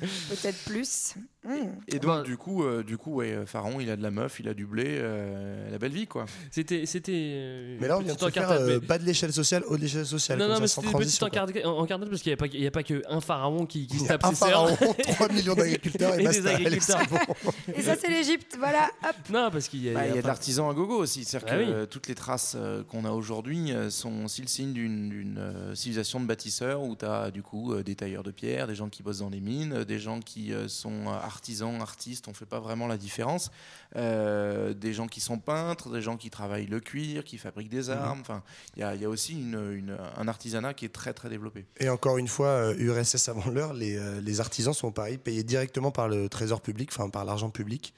Peut-être 0.00 0.64
plus. 0.66 1.14
Hmm. 1.44 1.68
Et 1.88 1.98
donc, 1.98 2.24
du 2.24 2.36
coup, 2.36 2.64
euh, 2.64 2.82
du 2.82 2.96
coup 2.98 3.14
ouais, 3.16 3.32
euh, 3.32 3.46
Pharaon, 3.46 3.80
il 3.80 3.90
a 3.90 3.96
de 3.96 4.02
la 4.02 4.10
meuf, 4.10 4.40
il 4.40 4.48
a 4.48 4.54
du 4.54 4.66
blé, 4.66 4.84
euh, 4.88 5.70
la 5.70 5.78
belle 5.78 5.92
vie, 5.92 6.06
quoi. 6.06 6.26
C'était. 6.50 6.86
c'était 6.86 7.12
euh, 7.36 7.76
Mais 7.80 7.88
là, 7.88 7.98
on 7.98 8.02
vient 8.02 8.14
de 8.14 8.20
se 8.20 8.30
faire 8.30 8.50
euh, 8.50 8.78
mais- 8.80 8.86
bas 8.86 8.98
de 8.98 9.04
l'échelle 9.04 9.32
sociale, 9.32 9.62
haut 9.68 9.76
de 9.76 9.82
l'échelle 9.82 10.06
sociale. 10.06 10.38
Non, 10.38 10.48
non, 10.48 10.54
ça, 10.56 10.60
mais 10.60 10.66
c'était 10.68 10.92
petite 10.92 11.22
encartade 11.22 12.08
parce 12.10 12.22
qu'il 12.22 12.30
n'y 12.30 12.34
a, 12.34 12.36
pas 12.36 12.48
que- 12.48 12.54
il 12.56 12.62
y 12.62 12.66
a 12.66 12.70
pas 12.70 12.82
qu'un 12.82 13.20
pharaon 13.20 13.66
qui, 13.66 13.86
qui 13.86 13.98
se 13.98 14.06
tape 14.06 14.24
un 14.24 14.30
ses 14.30 14.36
sœurs. 14.36 14.76
pharaon, 14.78 14.94
3 15.02 15.28
millions 15.30 15.54
d'agriculteurs 15.54 16.14
et 16.18 16.24
des 16.28 16.46
agriculteurs. 16.46 17.00
bon. 17.10 17.52
Et 17.74 17.82
ça, 17.82 17.94
c'est 18.00 18.08
l'Égypte. 18.08 18.56
Voilà, 18.58 18.90
hop. 19.04 19.16
Non, 19.30 19.50
parce 19.50 19.68
qu'il 19.68 19.82
y 19.84 19.90
a. 19.90 19.94
Bah, 19.94 20.06
Il 20.06 20.08
y 20.08 20.12
a 20.12 20.16
de 20.16 20.20
pas- 20.22 20.28
l'artisan 20.28 20.68
à 20.70 20.74
gogo 20.74 20.96
aussi. 20.98 21.24
C'est-à-dire 21.26 21.48
Bah 21.48 21.64
que 21.64 21.68
oui. 21.68 21.72
euh, 21.74 21.86
toutes 21.86 22.06
les 22.06 22.14
traces 22.14 22.54
euh, 22.56 22.84
qu'on 22.84 23.04
a 23.04 23.10
aujourd'hui 23.10 23.72
euh, 23.72 23.90
sont 23.90 24.24
aussi 24.24 24.42
le 24.42 24.46
signe 24.48 24.72
d'une 24.72 25.72
civilisation 25.74 26.20
de 26.20 26.26
bâtisseurs 26.26 26.82
où 26.82 26.94
tu 26.94 27.04
as 27.04 27.30
du 27.30 27.42
coup 27.42 27.74
des 27.82 27.94
tailleurs 27.96 28.22
de 28.22 28.30
pierre, 28.30 28.66
des 28.66 28.74
gens 28.74 28.88
qui 28.88 29.02
bossent 29.02 29.18
dans 29.18 29.28
les 29.30 29.40
mines, 29.40 29.84
des 29.84 29.98
gens 29.98 30.20
qui 30.20 30.52
sont 30.68 31.08
artisans, 31.08 31.80
artistes, 31.80 32.28
on 32.28 32.34
fait 32.34 32.46
pas 32.46 32.60
vraiment 32.60 32.86
la 32.86 32.96
différence, 32.96 33.50
euh, 33.96 34.72
des 34.74 34.92
gens 34.92 35.06
qui 35.08 35.20
sont 35.20 35.38
peintres, 35.38 35.90
des 35.90 36.02
gens 36.02 36.16
qui 36.16 36.30
travaillent 36.30 36.66
le 36.66 36.80
cuir, 36.80 37.24
qui 37.24 37.38
fabriquent 37.38 37.68
des 37.70 37.90
armes. 37.90 38.20
Enfin, 38.20 38.42
il 38.76 38.80
y 38.80 38.82
a, 38.82 38.94
il 38.94 39.00
y 39.00 39.04
a 39.04 39.08
aussi 39.08 39.32
une- 39.34 39.72
une- 39.72 39.96
un 40.16 40.28
artisanat 40.28 40.74
qui 40.74 40.84
est 40.84 40.90
très 40.94 41.12
très 41.12 41.28
développé. 41.28 41.64
Et 41.80 41.88
encore 41.88 42.18
une 42.18 42.28
fois, 42.28 42.72
URSS 42.78 43.28
avant 43.28 43.50
l'heure, 43.50 43.72
les, 43.72 43.98
les 44.20 44.40
artisans 44.40 44.74
sont 44.74 44.92
pareil, 44.92 45.18
payés 45.18 45.42
directement 45.42 45.90
par 45.90 46.08
le 46.08 46.28
trésor 46.28 46.60
public, 46.60 46.90
enfin 46.92 47.08
par 47.10 47.24
l'argent 47.24 47.50
public. 47.50 47.94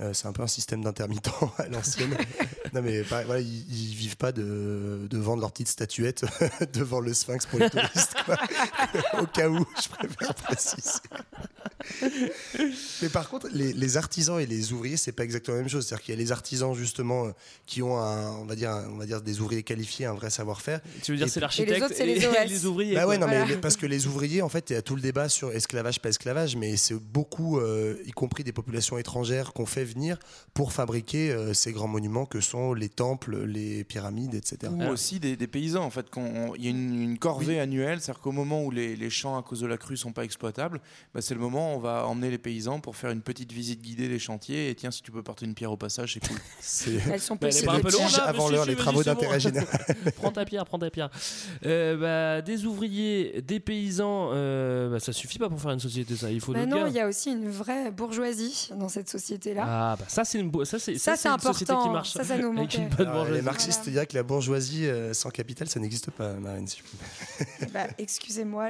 Euh, 0.00 0.12
c'est 0.14 0.26
un 0.26 0.32
peu 0.32 0.42
un 0.42 0.46
système 0.46 0.82
d'intermittent 0.82 1.30
à 1.58 1.68
l'ancienne. 1.68 2.16
non 2.72 2.80
mais 2.82 3.02
pareil, 3.02 3.26
voilà, 3.26 3.40
ils, 3.42 3.90
ils 3.90 3.94
vivent 3.94 4.16
pas 4.16 4.32
de, 4.32 5.06
de 5.08 5.18
vendre 5.18 5.40
leurs 5.42 5.52
petites 5.52 5.68
statuettes 5.68 6.24
devant 6.72 6.98
le 7.00 7.12
sphinx 7.12 7.44
pour 7.46 7.58
les 7.58 7.68
touristes. 7.70 8.14
quoi. 8.24 8.38
Au 9.20 9.26
cas 9.26 9.48
où, 9.48 9.64
je 9.82 9.88
préfère 9.88 10.34
préciser. 10.34 10.98
mais 13.02 13.08
par 13.08 13.28
contre, 13.28 13.48
les, 13.52 13.72
les 13.72 13.96
artisans 13.96 14.38
et 14.40 14.46
les 14.46 14.72
ouvriers, 14.72 14.96
c'est 14.96 15.12
pas 15.12 15.24
exactement 15.24 15.56
la 15.56 15.62
même 15.62 15.70
chose. 15.70 15.86
C'est-à-dire 15.86 16.04
qu'il 16.04 16.14
y 16.14 16.18
a 16.18 16.20
les 16.20 16.32
artisans 16.32 16.74
justement 16.74 17.26
euh, 17.26 17.30
qui 17.66 17.82
ont 17.82 17.98
un, 17.98 18.30
on 18.38 18.44
va 18.44 18.54
dire, 18.54 18.70
un- 18.70 18.88
on 18.88 18.96
va 18.96 19.06
dire 19.06 19.20
des 19.20 19.40
ouvriers 19.40 19.62
qualifiés, 19.62 20.06
un 20.06 20.14
vrai 20.14 20.30
savoir-faire. 20.30 20.80
Tu 21.02 21.12
veux 21.12 21.18
dire, 21.18 21.26
Et 21.26 21.30
c'est 21.30 21.40
l'architecte 21.40 21.70
Et 21.72 21.74
les 21.76 21.82
autres, 21.82 21.94
c'est 21.96 22.06
les 22.06 22.26
OS. 22.26 22.34
les 22.48 22.66
ouvriers. 22.66 22.94
bah 22.94 23.06
ouais, 23.06 23.18
non, 23.18 23.26
mais 23.26 23.38
Voilà. 23.44 23.56
parce 23.58 23.76
que 23.76 23.86
les 23.86 24.06
ouvriers, 24.06 24.42
en 24.42 24.48
fait, 24.48 24.70
il 24.70 24.74
y 24.74 24.76
a 24.76 24.82
tout 24.82 24.94
le 24.96 25.02
débat 25.02 25.28
sur 25.28 25.52
esclavage, 25.52 26.00
pas 26.00 26.08
esclavage, 26.08 26.56
mais 26.56 26.76
c'est 26.76 26.94
beaucoup, 26.94 27.58
euh, 27.58 27.96
y 28.06 28.12
compris 28.12 28.44
des 28.44 28.52
populations 28.52 28.96
étrangères, 28.98 29.52
qu'on 29.52 29.66
fait 29.66 29.81
venir 29.84 30.18
pour 30.54 30.72
fabriquer 30.72 31.32
euh, 31.32 31.54
ces 31.54 31.72
grands 31.72 31.88
monuments 31.88 32.26
que 32.26 32.40
sont 32.40 32.74
les 32.74 32.88
temples, 32.88 33.44
les 33.44 33.84
pyramides, 33.84 34.34
etc. 34.34 34.72
Ou 34.72 34.84
aussi 34.84 35.20
des, 35.20 35.36
des 35.36 35.46
paysans, 35.46 35.84
en 35.84 35.90
fait. 35.90 36.06
Il 36.56 36.64
y 36.64 36.66
a 36.66 36.70
une, 36.70 37.02
une 37.02 37.18
corvée 37.18 37.60
annuelle, 37.60 38.00
c'est-à-dire 38.00 38.22
qu'au 38.22 38.32
moment 38.32 38.64
où 38.64 38.70
les, 38.70 38.96
les 38.96 39.10
champs 39.10 39.36
à 39.36 39.42
cause 39.42 39.60
de 39.60 39.66
la 39.66 39.76
crue 39.76 39.96
sont 39.96 40.12
pas 40.12 40.24
exploitables, 40.24 40.80
bah, 41.14 41.20
c'est 41.20 41.34
le 41.34 41.40
moment 41.40 41.72
où 41.72 41.76
on 41.76 41.80
va 41.80 42.06
emmener 42.06 42.30
les 42.30 42.38
paysans 42.38 42.80
pour 42.80 42.96
faire 42.96 43.10
une 43.10 43.22
petite 43.22 43.52
visite 43.52 43.82
guidée 43.82 44.08
des 44.08 44.18
chantiers. 44.18 44.70
Et 44.70 44.74
tiens, 44.74 44.90
si 44.90 45.02
tu 45.02 45.10
peux 45.10 45.22
porter 45.22 45.46
une 45.46 45.54
pierre 45.54 45.72
au 45.72 45.76
passage, 45.76 46.14
c'est 46.14 46.26
cool. 46.26 46.38
C'est 46.60 46.92
Elles 47.10 47.20
sont 47.20 47.36
Bah, 47.36 47.48
le 47.48 47.90
tige 47.90 48.18
avant 48.18 48.48
l'heure, 48.48 48.64
si, 48.64 48.70
les 48.70 48.76
travaux 48.76 49.02
d'intérêt 49.02 49.40
général. 49.40 49.68
prends 50.16 50.32
ta 50.32 50.44
pierre, 50.44 50.64
prends 50.64 50.78
ta 50.78 50.90
pierre. 50.90 51.10
Euh, 51.66 51.96
bah, 51.96 52.42
des 52.42 52.66
ouvriers, 52.66 53.42
des 53.42 53.60
paysans, 53.60 54.30
euh, 54.32 54.90
bah, 54.90 55.00
ça 55.00 55.12
suffit 55.12 55.38
pas 55.38 55.48
pour 55.48 55.60
faire 55.60 55.72
une 55.72 55.80
société, 55.80 56.16
ça. 56.16 56.30
Il 56.30 56.40
faut 56.40 56.52
Bah 56.52 56.66
non, 56.66 56.86
il 56.86 56.92
y 56.92 57.00
a 57.00 57.08
aussi 57.08 57.30
une 57.30 57.48
vraie 57.48 57.90
bourgeoisie 57.90 58.70
dans 58.78 58.88
cette 58.88 59.08
société-là. 59.08 59.64
Ah, 59.74 59.96
bah 59.98 60.04
ça, 60.08 60.24
c'est 60.24 60.38
une, 60.38 60.50
bo- 60.50 60.64
ça, 60.66 60.78
c'est, 60.78 60.98
Ça, 60.98 61.16
c'est 61.16 61.28
une 61.28 61.38
société 61.38 61.72
important. 61.72 61.88
qui 61.88 61.92
marche. 61.94 62.12
Ça, 62.12 62.24
ça 62.24 62.36
nous 62.36 62.50
avec 62.58 62.74
une 62.74 62.88
bonne 62.88 63.06
Alors, 63.06 63.14
les 63.24 63.40
bourgeoisie. 63.40 63.44
marxistes 63.44 63.88
diraient 63.88 64.06
que 64.06 64.14
la 64.16 64.22
bourgeoisie 64.22 64.86
euh, 64.86 65.14
sans 65.14 65.30
capital, 65.30 65.66
ça 65.68 65.80
n'existe 65.80 66.10
pas, 66.10 66.34
Marine. 66.34 66.66
me- 66.66 67.66
Bah, 67.72 67.86
excusez-moi, 67.98 68.68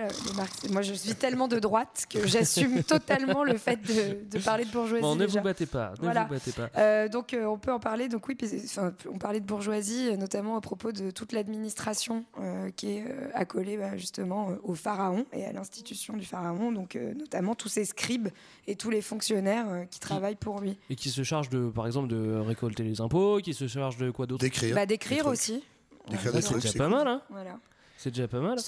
moi 0.71 0.83
je 0.83 0.93
suis 0.95 1.15
tellement 1.15 1.49
de 1.49 1.59
droite 1.59 2.05
que 2.09 2.25
j'assume 2.27 2.83
totalement 2.85 3.43
le 3.43 3.57
fait 3.57 3.77
de, 3.83 4.25
de 4.31 4.39
parler 4.43 4.65
de 4.65 4.71
bourgeoisie. 4.71 5.03
Bon, 5.03 5.17
ne 5.17 5.27
déjà. 5.27 5.41
vous 5.41 5.45
battez 5.45 5.67
pas, 5.67 5.93
ne 5.99 6.05
Voilà. 6.05 6.25
vous 6.25 6.31
battez 6.35 6.53
pas. 6.53 6.71
Euh, 6.79 7.09
donc 7.09 7.35
euh, 7.35 7.47
on 7.47 7.59
peut 7.59 7.73
en 7.73 7.81
parler. 7.81 8.09
Donc 8.09 8.29
oui, 8.29 8.35
puis, 8.37 8.49
enfin, 8.65 8.93
on 9.13 9.19
parlait 9.19 9.41
de 9.41 9.47
bourgeoisie, 9.47 10.09
euh, 10.11 10.17
notamment 10.17 10.57
à 10.57 10.61
propos 10.61 10.93
de 10.93 11.11
toute 11.11 11.33
l'administration 11.33 12.25
euh, 12.41 12.71
qui 12.77 12.93
est 12.93 13.05
euh, 13.09 13.29
accolée 13.35 13.77
bah, 13.77 13.97
justement 13.97 14.51
euh, 14.51 14.55
au 14.63 14.75
pharaon 14.75 15.27
et 15.33 15.45
à 15.45 15.53
l'institution 15.53 16.17
du 16.17 16.25
pharaon. 16.25 16.71
Donc 16.73 16.95
euh, 16.97 17.13
notamment 17.15 17.55
tous 17.55 17.69
ses 17.69 17.85
scribes 17.85 18.29
et 18.67 18.77
tous 18.77 18.91
les 18.91 19.03
fonctionnaires 19.03 19.67
euh, 19.69 19.85
qui 19.91 19.99
travaillent 20.01 20.37
pour 20.37 20.61
lui. 20.61 20.79
Et 20.93 20.95
qui 20.95 21.09
se 21.09 21.22
charge 21.22 21.49
de, 21.49 21.70
par 21.70 21.86
exemple, 21.86 22.09
de 22.09 22.34
récolter 22.36 22.82
les 22.82 23.01
impôts, 23.01 23.38
qui 23.43 23.55
se 23.55 23.66
charge 23.66 23.97
de 23.97 24.11
quoi 24.11 24.26
d'autre 24.26 24.43
D'écrire. 24.45 24.74
Bah, 24.74 24.84
d'écrire 24.84 25.24
aussi. 25.26 25.64
D'écrire 26.11 26.32
Ça, 26.32 26.36
des 26.36 26.43
C'est 26.43 26.49
trucs, 26.49 26.61
déjà 26.62 26.72
c'est 26.72 26.78
pas 26.78 26.84
cool. 26.88 26.95
mal, 26.97 27.09
hein 27.09 27.22
Voilà. 27.30 27.59
C'est 27.97 28.11
déjà 28.11 28.28
pas 28.28 28.40
mal. 28.40 28.59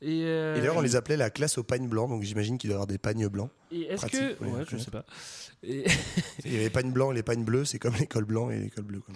Et, 0.00 0.22
euh, 0.24 0.56
Et 0.56 0.60
d'ailleurs, 0.60 0.76
on 0.78 0.80
les 0.80 0.96
appelait 0.96 1.18
la 1.18 1.28
classe 1.28 1.58
au 1.58 1.64
pagne 1.64 1.86
blanc, 1.86 2.08
donc 2.08 2.22
j'imagine 2.22 2.56
qu'il 2.56 2.68
doit 2.68 2.74
y 2.74 2.76
avoir 2.76 2.86
des 2.86 2.96
pagnes 2.96 3.28
blancs. 3.28 3.50
et 3.70 3.82
est-ce 3.92 4.06
que. 4.06 4.16
ouais, 4.42 4.50
Ouais, 4.50 4.64
je 4.68 4.76
ouais. 4.76 4.82
sais 4.82 4.90
pas. 4.90 5.04
Et- 5.62 5.84
Il 6.46 6.54
y 6.54 6.56
a 6.56 6.60
les 6.60 6.70
pagnes 6.70 6.92
blancs 6.92 7.12
et 7.12 7.16
les 7.16 7.22
pagnes 7.22 7.44
bleus, 7.44 7.66
c'est 7.66 7.78
comme 7.78 7.94
l'école 7.96 8.24
blanc 8.24 8.48
et 8.48 8.58
l'école 8.58 8.84
bleue. 8.84 9.00
quoi. 9.00 9.14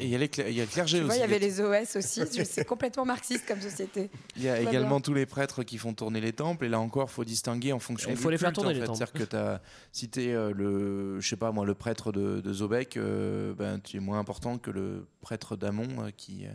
Et 0.00 0.04
il 0.04 0.10
y 0.10 0.14
a, 0.14 0.18
les 0.18 0.26
cl- 0.28 0.46
il 0.48 0.54
y 0.56 0.60
a 0.60 0.64
le 0.64 0.70
clergé 0.70 0.98
Tu 0.98 1.04
vois, 1.04 1.12
aussi. 1.12 1.18
il 1.18 1.22
y 1.22 1.24
avait 1.24 1.38
les 1.38 1.60
OS 1.60 1.96
aussi. 1.96 2.22
C'est 2.44 2.64
complètement 2.64 3.04
marxiste 3.04 3.46
comme 3.46 3.60
société. 3.60 4.10
Il 4.36 4.42
y 4.42 4.48
a 4.48 4.60
également 4.60 4.96
bien. 4.96 5.00
tous 5.00 5.14
les 5.14 5.26
prêtres 5.26 5.62
qui 5.62 5.78
font 5.78 5.94
tourner 5.94 6.20
les 6.20 6.32
temples. 6.32 6.64
Et 6.66 6.68
là 6.68 6.80
encore, 6.80 7.10
faut 7.10 7.24
distinguer 7.24 7.72
en 7.72 7.78
fonction 7.78 8.10
Il 8.10 8.16
du 8.16 8.22
faut 8.22 8.30
les 8.30 8.38
faire 8.38 8.52
tourner, 8.52 8.70
en 8.70 8.72
les 8.80 8.84
temples. 8.84 8.98
C'est-à-dire 8.98 9.12
que 9.12 9.24
t'as, 9.30 9.60
si 9.92 10.08
tu 10.08 10.22
es 10.24 10.32
le, 10.52 11.20
je 11.20 11.28
sais 11.28 11.36
pas 11.36 11.52
moi, 11.52 11.64
le 11.66 11.74
prêtre 11.74 12.12
de, 12.12 12.40
de 12.40 12.52
Zobek, 12.52 12.96
euh, 12.96 13.52
ben, 13.54 13.80
tu 13.80 13.96
es 13.96 14.00
moins 14.00 14.18
important 14.18 14.58
que 14.58 14.70
le 14.70 15.06
prêtre 15.20 15.56
d'Amon 15.56 15.88
euh, 16.00 16.10
qui, 16.16 16.46
euh, 16.46 16.50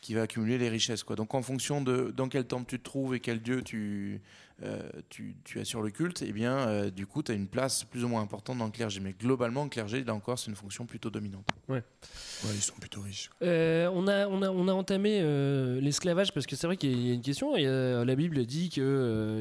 qui 0.00 0.14
va 0.14 0.22
accumuler 0.22 0.58
les 0.58 0.68
richesses. 0.68 1.02
Quoi. 1.04 1.16
Donc 1.16 1.34
en 1.34 1.42
fonction 1.42 1.80
de 1.82 2.12
dans 2.16 2.28
quel 2.28 2.44
temple 2.44 2.66
tu 2.68 2.78
te 2.78 2.84
trouves 2.84 3.14
et 3.14 3.20
quel 3.20 3.40
dieu 3.40 3.62
tu, 3.62 4.14
euh, 4.14 4.18
tu, 5.08 5.36
tu 5.44 5.60
assures 5.60 5.82
le 5.82 5.90
culte, 5.90 6.22
eh 6.26 6.32
bien, 6.32 6.56
euh, 6.68 6.90
du 6.90 7.06
coup, 7.06 7.22
tu 7.22 7.30
as 7.32 7.34
une 7.34 7.46
place 7.46 7.84
plus 7.84 8.02
ou 8.04 8.08
moins 8.08 8.22
importante 8.22 8.58
dans 8.58 8.64
le 8.66 8.70
clergé. 8.72 9.00
Mais 9.00 9.12
globalement, 9.18 9.64
le 9.64 9.70
clergé, 9.70 10.02
là 10.04 10.14
encore, 10.14 10.38
c'est 10.38 10.50
une 10.50 10.56
fonction 10.56 10.84
plutôt 10.86 11.10
dominante. 11.10 11.46
Ouais. 11.68 11.82
Ouais, 12.44 12.50
ils 12.54 12.60
sont 12.60 12.74
plutôt 12.80 13.00
riches. 13.00 13.30
Euh, 13.42 13.88
on, 13.92 14.06
a, 14.08 14.26
on, 14.28 14.42
a, 14.42 14.50
on 14.50 14.68
a 14.68 14.72
entamé 14.72 15.20
euh, 15.22 15.80
l'esclavage 15.80 16.32
parce 16.32 16.46
que 16.46 16.56
c'est 16.56 16.66
vrai 16.66 16.76
qu'il 16.76 17.06
y 17.06 17.10
a 17.10 17.14
une 17.14 17.22
question. 17.22 17.54
A- 17.54 18.04
la 18.04 18.14
Bible 18.16 18.44
dit 18.46 18.68
qu'il 18.68 18.82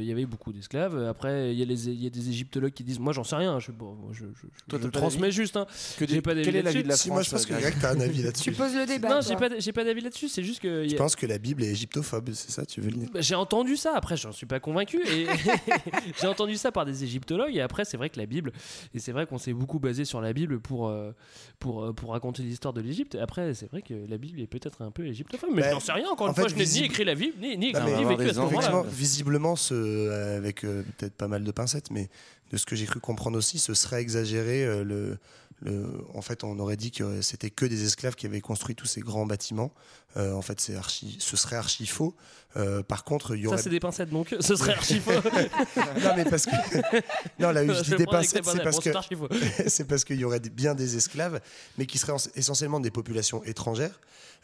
y 0.02 0.12
avait 0.12 0.26
beaucoup 0.26 0.52
d'esclaves. 0.54 0.98
Après, 1.08 1.52
il 1.54 1.60
y, 1.60 1.62
a 1.62 1.66
les, 1.66 1.90
il 1.90 2.04
y 2.04 2.08
a 2.08 2.10
des 2.10 2.30
égyptologues 2.30 2.74
qui 2.74 2.84
disent 2.84 3.00
Moi, 3.00 3.14
j'en 3.14 3.24
sais 3.24 3.36
rien. 3.36 3.60
Je, 3.60 3.72
bon, 3.72 3.94
moi, 3.96 4.12
je, 4.14 4.26
je- 4.26 4.42
je- 4.42 4.64
Toi, 4.70 4.80
je 4.80 4.86
t'as 4.86 4.92
pas 4.92 5.00
transmets 5.00 5.32
juste. 5.32 5.58
hein. 5.58 5.66
Que 5.98 6.08
J'ai 6.08 6.16
des- 6.16 6.22
pas 6.22 6.34
d'avis 6.36 6.46
quel 6.46 6.56
est 6.58 6.62
l'avis 6.62 6.78
là-dessus. 6.78 6.84
de 6.84 6.88
la 6.90 6.96
Si, 6.98 7.08
France 7.08 7.16
moi, 7.16 7.24
je 7.24 7.30
pense 7.32 7.46
que 7.46 7.54
Greg 7.54 7.64
Greg, 7.64 7.76
t'as 7.82 7.94
un 7.96 8.00
avis 8.00 8.22
là-dessus. 8.24 8.52
Tu 8.52 8.58
poses 8.58 8.76
le 8.76 8.86
débat. 8.86 9.10
Non, 9.10 9.22
j'ai 9.22 9.36
pas, 9.36 9.50
j'ai 9.60 9.72
pas 9.74 9.84
d'avis 9.84 10.02
là-dessus. 10.02 10.28
C'est 10.30 10.44
juste 10.44 10.60
que. 10.62 10.84
il 10.84 10.88
y 10.88 10.90
Je 10.92 10.96
a- 10.96 10.98
pense 10.98 11.16
que 11.16 11.26
la 11.26 11.38
Bible 11.38 11.64
est 11.64 11.72
égyptophobe, 11.72 12.30
c'est 12.34 12.52
ça, 12.52 12.66
tu 12.66 12.82
veux 12.82 12.90
le 12.90 12.98
dire? 12.98 13.10
Bah, 13.14 13.22
J'ai 13.22 13.36
entendu 13.36 13.76
ça, 13.78 13.94
après 13.96 14.18
j'en 14.18 14.32
suis 14.32 14.46
pas 14.46 14.60
convaincu, 14.60 15.00
et 15.12 15.26
j'ai 16.22 16.28
entendu 16.28 16.56
ça 16.58 16.72
par 16.72 16.86
des 16.86 17.04
égyptologues, 17.04 17.56
et 17.56 17.62
après 17.62 17.86
c'est 17.86 17.98
vrai 17.98 18.10
que 18.10 18.20
la 18.20 18.26
Bible, 18.26 18.52
et 18.94 19.00
c'est 19.00 19.12
vrai 19.12 19.26
qu'on 19.26 19.38
s'est 19.38 19.54
beaucoup 19.54 19.80
basé 19.80 20.06
sur 20.06 20.22
la 20.22 20.34
Bible 20.34 20.60
pour, 20.60 20.88
euh, 20.88 21.12
pour, 21.60 21.84
euh, 21.84 21.94
pour 21.94 22.12
raconter 22.12 22.44
l'histoire 22.44 22.74
de 22.74 22.82
l'Égypte, 22.82 23.16
après 23.16 23.54
c'est 23.54 23.70
vrai 23.70 23.82
que 23.82 23.94
la 24.10 24.18
Bible 24.18 24.40
est 24.42 24.48
peut-être 24.48 24.82
un 24.82 24.92
peu 24.92 25.06
égyptophobe, 25.06 25.50
mais 25.54 25.62
Bah, 25.62 25.70
je 25.70 25.74
n'en 25.76 25.80
sais 25.80 25.92
rien, 25.92 26.10
encore 26.10 26.28
en 26.28 26.30
une 26.30 26.36
fois, 26.36 26.44
fait, 26.50 26.50
je 26.50 26.56
n'ai 26.56 26.66
ni 26.82 26.86
écrit 26.86 27.04
la 27.06 27.16
Bible, 27.16 27.34
ni, 27.40 27.58
ni, 27.58 27.72
Non, 27.74 27.86
ni 27.86 28.06
mais 28.06 28.16
vécu 28.16 28.30
à 28.30 28.34
ce 28.34 28.40
moment-là. 28.40 28.84
Visiblement, 28.88 29.56
ce, 29.56 30.10
avec 30.38 30.64
euh, 30.64 30.84
peut-être 30.98 31.14
pas 31.16 31.28
mal 31.28 31.44
de 31.44 31.52
pincettes, 31.52 31.92
mais 31.92 32.10
de 32.52 32.58
ce 32.58 32.66
que 32.66 32.76
j'ai 32.76 32.86
cru 32.86 33.00
comprendre 33.00 33.38
aussi, 33.38 33.60
ce 33.60 33.74
serait 33.74 34.02
exagéré. 34.02 34.66
euh, 34.66 34.84
le, 34.84 35.18
le- 35.62 36.04
en 36.14 36.22
fait, 36.22 36.44
on 36.44 36.60
aurait 36.60 36.78
dit 36.78 36.92
que 36.92 37.22
c'était 37.22 37.50
que 37.50 37.66
des 37.66 37.84
esclaves 37.86 38.16
qui 38.16 38.26
avaient 38.28 38.42
construit 38.42 38.76
tous 38.76 38.86
ces 38.86 39.02
grands 39.02 39.26
bâtiments. 39.26 39.74
Euh, 40.16 40.34
en 40.34 40.42
fait, 40.42 40.60
c'est 40.62 40.76
archi, 40.76 41.18
ce 41.20 41.36
serait 41.38 41.56
archi 41.56 41.86
faux. 41.88 42.16
Euh, 42.56 42.82
par 42.84 43.04
contre, 43.04 43.36
il 43.36 43.42
y 43.42 43.48
aurait. 43.48 43.58
Ça 43.58 43.64
c'est 43.64 43.70
des 43.70 43.80
pincettes 43.80 44.10
donc, 44.10 44.36
ce 44.40 44.56
serait 44.56 44.74
archi 44.76 45.00
faux. 45.00 45.12
non, 45.12 46.14
mais 46.16 46.26
parce 46.26 46.46
que. 46.46 46.52
Non, 47.40 47.52
là 47.52 47.64
où 47.64 47.68
je 47.68 47.74
Je 47.74 47.82
dis 47.92 47.96
des 47.98 48.06
pincettes, 48.06 48.44
tes 48.44 48.52
c'est 48.52 48.64
parce 48.64 48.78
Bon, 49.16 49.28
que. 49.28 49.70
c'est 49.70 49.84
parce 49.88 50.04
qu'il 50.04 50.18
y 50.18 50.26
aurait 50.26 50.40
bien 50.40 50.76
des 50.76 50.96
esclaves, 50.96 51.40
mais 51.78 51.86
qui 51.86 51.98
seraient 51.98 52.14
en- 52.14 52.30
essentiellement 52.36 52.80
des 52.80 52.92
populations 52.92 53.44
étrangères, 53.44 54.00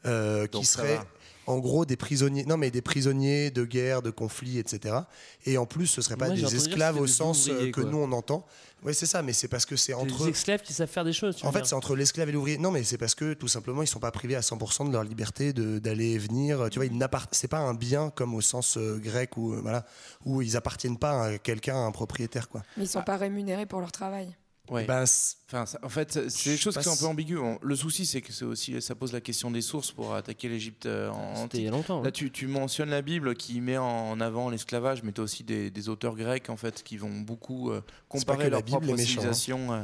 euh, 0.05 0.47
Donc 0.47 0.61
qui 0.61 0.67
ça 0.67 0.77
seraient 0.81 0.95
va. 0.97 1.07
En 1.47 1.57
gros 1.59 1.85
des 1.85 1.95
prisonniers, 1.97 2.45
non 2.45 2.57
mais 2.57 2.71
des 2.71 2.81
prisonniers 2.81 3.51
de 3.51 3.65
guerre, 3.65 4.01
de 4.01 4.09
conflits, 4.11 4.59
etc. 4.59 4.95
Et 5.45 5.57
en 5.57 5.65
plus, 5.65 5.87
ce 5.87 6.01
serait 6.01 6.15
pas 6.17 6.27
Moi, 6.27 6.35
j'ai 6.35 6.45
des 6.45 6.55
esclaves 6.55 6.97
au 6.99 7.05
des 7.05 7.11
sens 7.11 7.47
euh, 7.47 7.51
ouvriers, 7.53 7.71
que 7.71 7.81
quoi. 7.81 7.89
nous 7.89 7.97
on 7.97 8.11
entend. 8.11 8.45
Oui, 8.85 8.93
c'est 8.93 9.05
ça, 9.05 9.21
mais 9.21 9.31
c'est 9.31 9.47
parce 9.47 9.65
que 9.65 9.77
c'est 9.77 9.93
entre 9.93 10.25
Des 10.25 10.31
esclaves 10.31 10.61
qui 10.61 10.73
savent 10.73 10.89
faire 10.89 11.05
des 11.05 11.13
choses. 11.13 11.37
tu 11.37 11.45
en 11.45 11.51
fait, 11.53 11.65
c'est 11.65 11.73
entre 11.75 11.95
l'esclave 11.95 12.27
et 12.27 12.31
l'ouvrier. 12.33 12.57
Non, 12.57 12.69
mais 12.69 12.83
c'est 12.83 12.97
parce 12.97 13.15
que 13.15 13.33
tout 13.33 13.47
simplement, 13.47 13.81
ils 13.81 13.87
sont 13.87 13.99
pas 14.01 14.11
privés 14.11 14.35
à 14.35 14.41
100% 14.41 14.87
de 14.87 14.91
leur 14.91 15.03
liberté 15.05 15.53
de- 15.53 15.79
d'aller 15.79 16.11
et 16.11 16.17
venir. 16.17 16.67
Tu 16.69 16.79
vois, 16.79 16.85
ils 16.85 17.07
c'est 17.31 17.47
pas 17.47 17.59
un 17.59 17.73
bien 17.73 18.09
comme 18.09 18.35
au 18.35 18.41
sens 18.41 18.75
euh, 18.77 18.97
grec 19.01 19.37
où 19.37 19.53
euh, 19.53 19.59
voilà, 19.61 19.85
où 20.25 20.41
ils 20.41 20.57
appartiennent 20.57 20.97
pas 20.97 21.23
à 21.27 21.37
quelqu'un, 21.37 21.75
à 21.75 21.79
un 21.85 21.91
propriétaire, 21.91 22.49
quoi. 22.49 22.61
Mais 22.75 22.83
ils 22.83 22.87
sont 22.89 23.01
pas 23.03 23.15
rémunérés 23.15 23.65
pour 23.65 23.79
leur 23.79 23.91
travail. 23.93 24.35
Ouais. 24.69 24.85
Ben, 24.85 25.03
Enfin, 25.55 25.65
ça- 25.67 25.77
en 25.83 25.89
fait, 25.89 26.29
c'est 26.29 26.51
des 26.51 26.57
choses 26.57 26.75
qui 26.77 26.83
sont 26.83 26.93
un 26.93 26.97
peu 26.97 27.05
ambiguës. 27.05 27.57
Le 27.61 27.75
souci, 27.75 28.05
c'est 28.07 28.21
que 28.21 28.31
c'est 28.33 28.45
aussi, 28.45 28.81
ça 28.81 28.95
pose 28.95 29.11
la 29.13 29.21
question 29.21 29.51
des 29.51 29.61
sources 29.61 29.91
pour 29.91 30.15
attaquer 30.15 30.49
l'Égypte 30.49 30.87
euh, 30.87 31.09
en 31.09 31.47
il 31.53 31.61
y 31.61 31.67
a 31.67 31.71
longtemps. 31.71 32.01
Là, 32.01 32.11
tu, 32.11 32.31
tu 32.31 32.47
mentionnes 32.47 32.89
la 32.89 33.03
Bible 33.03 33.35
qui 33.35 33.61
met 33.61 33.77
en 33.77 34.19
avant 34.19 34.49
l'esclavage, 34.49 35.03
mais 35.03 35.11
tu 35.11 35.21
as 35.21 35.23
aussi 35.25 35.43
des, 35.43 35.69
des 35.69 35.89
auteurs 35.89 36.15
grecs 36.15 36.49
en 36.49 36.57
fait 36.57 36.81
qui 36.81 36.97
vont 36.97 37.19
beaucoup 37.19 37.69
euh, 37.71 37.81
comparer 38.09 38.49
leur 38.49 38.63
Bible 38.63 38.77
propre 38.79 38.93
hein. 38.93 38.97
civilisation 38.97 39.73
euh, 39.73 39.83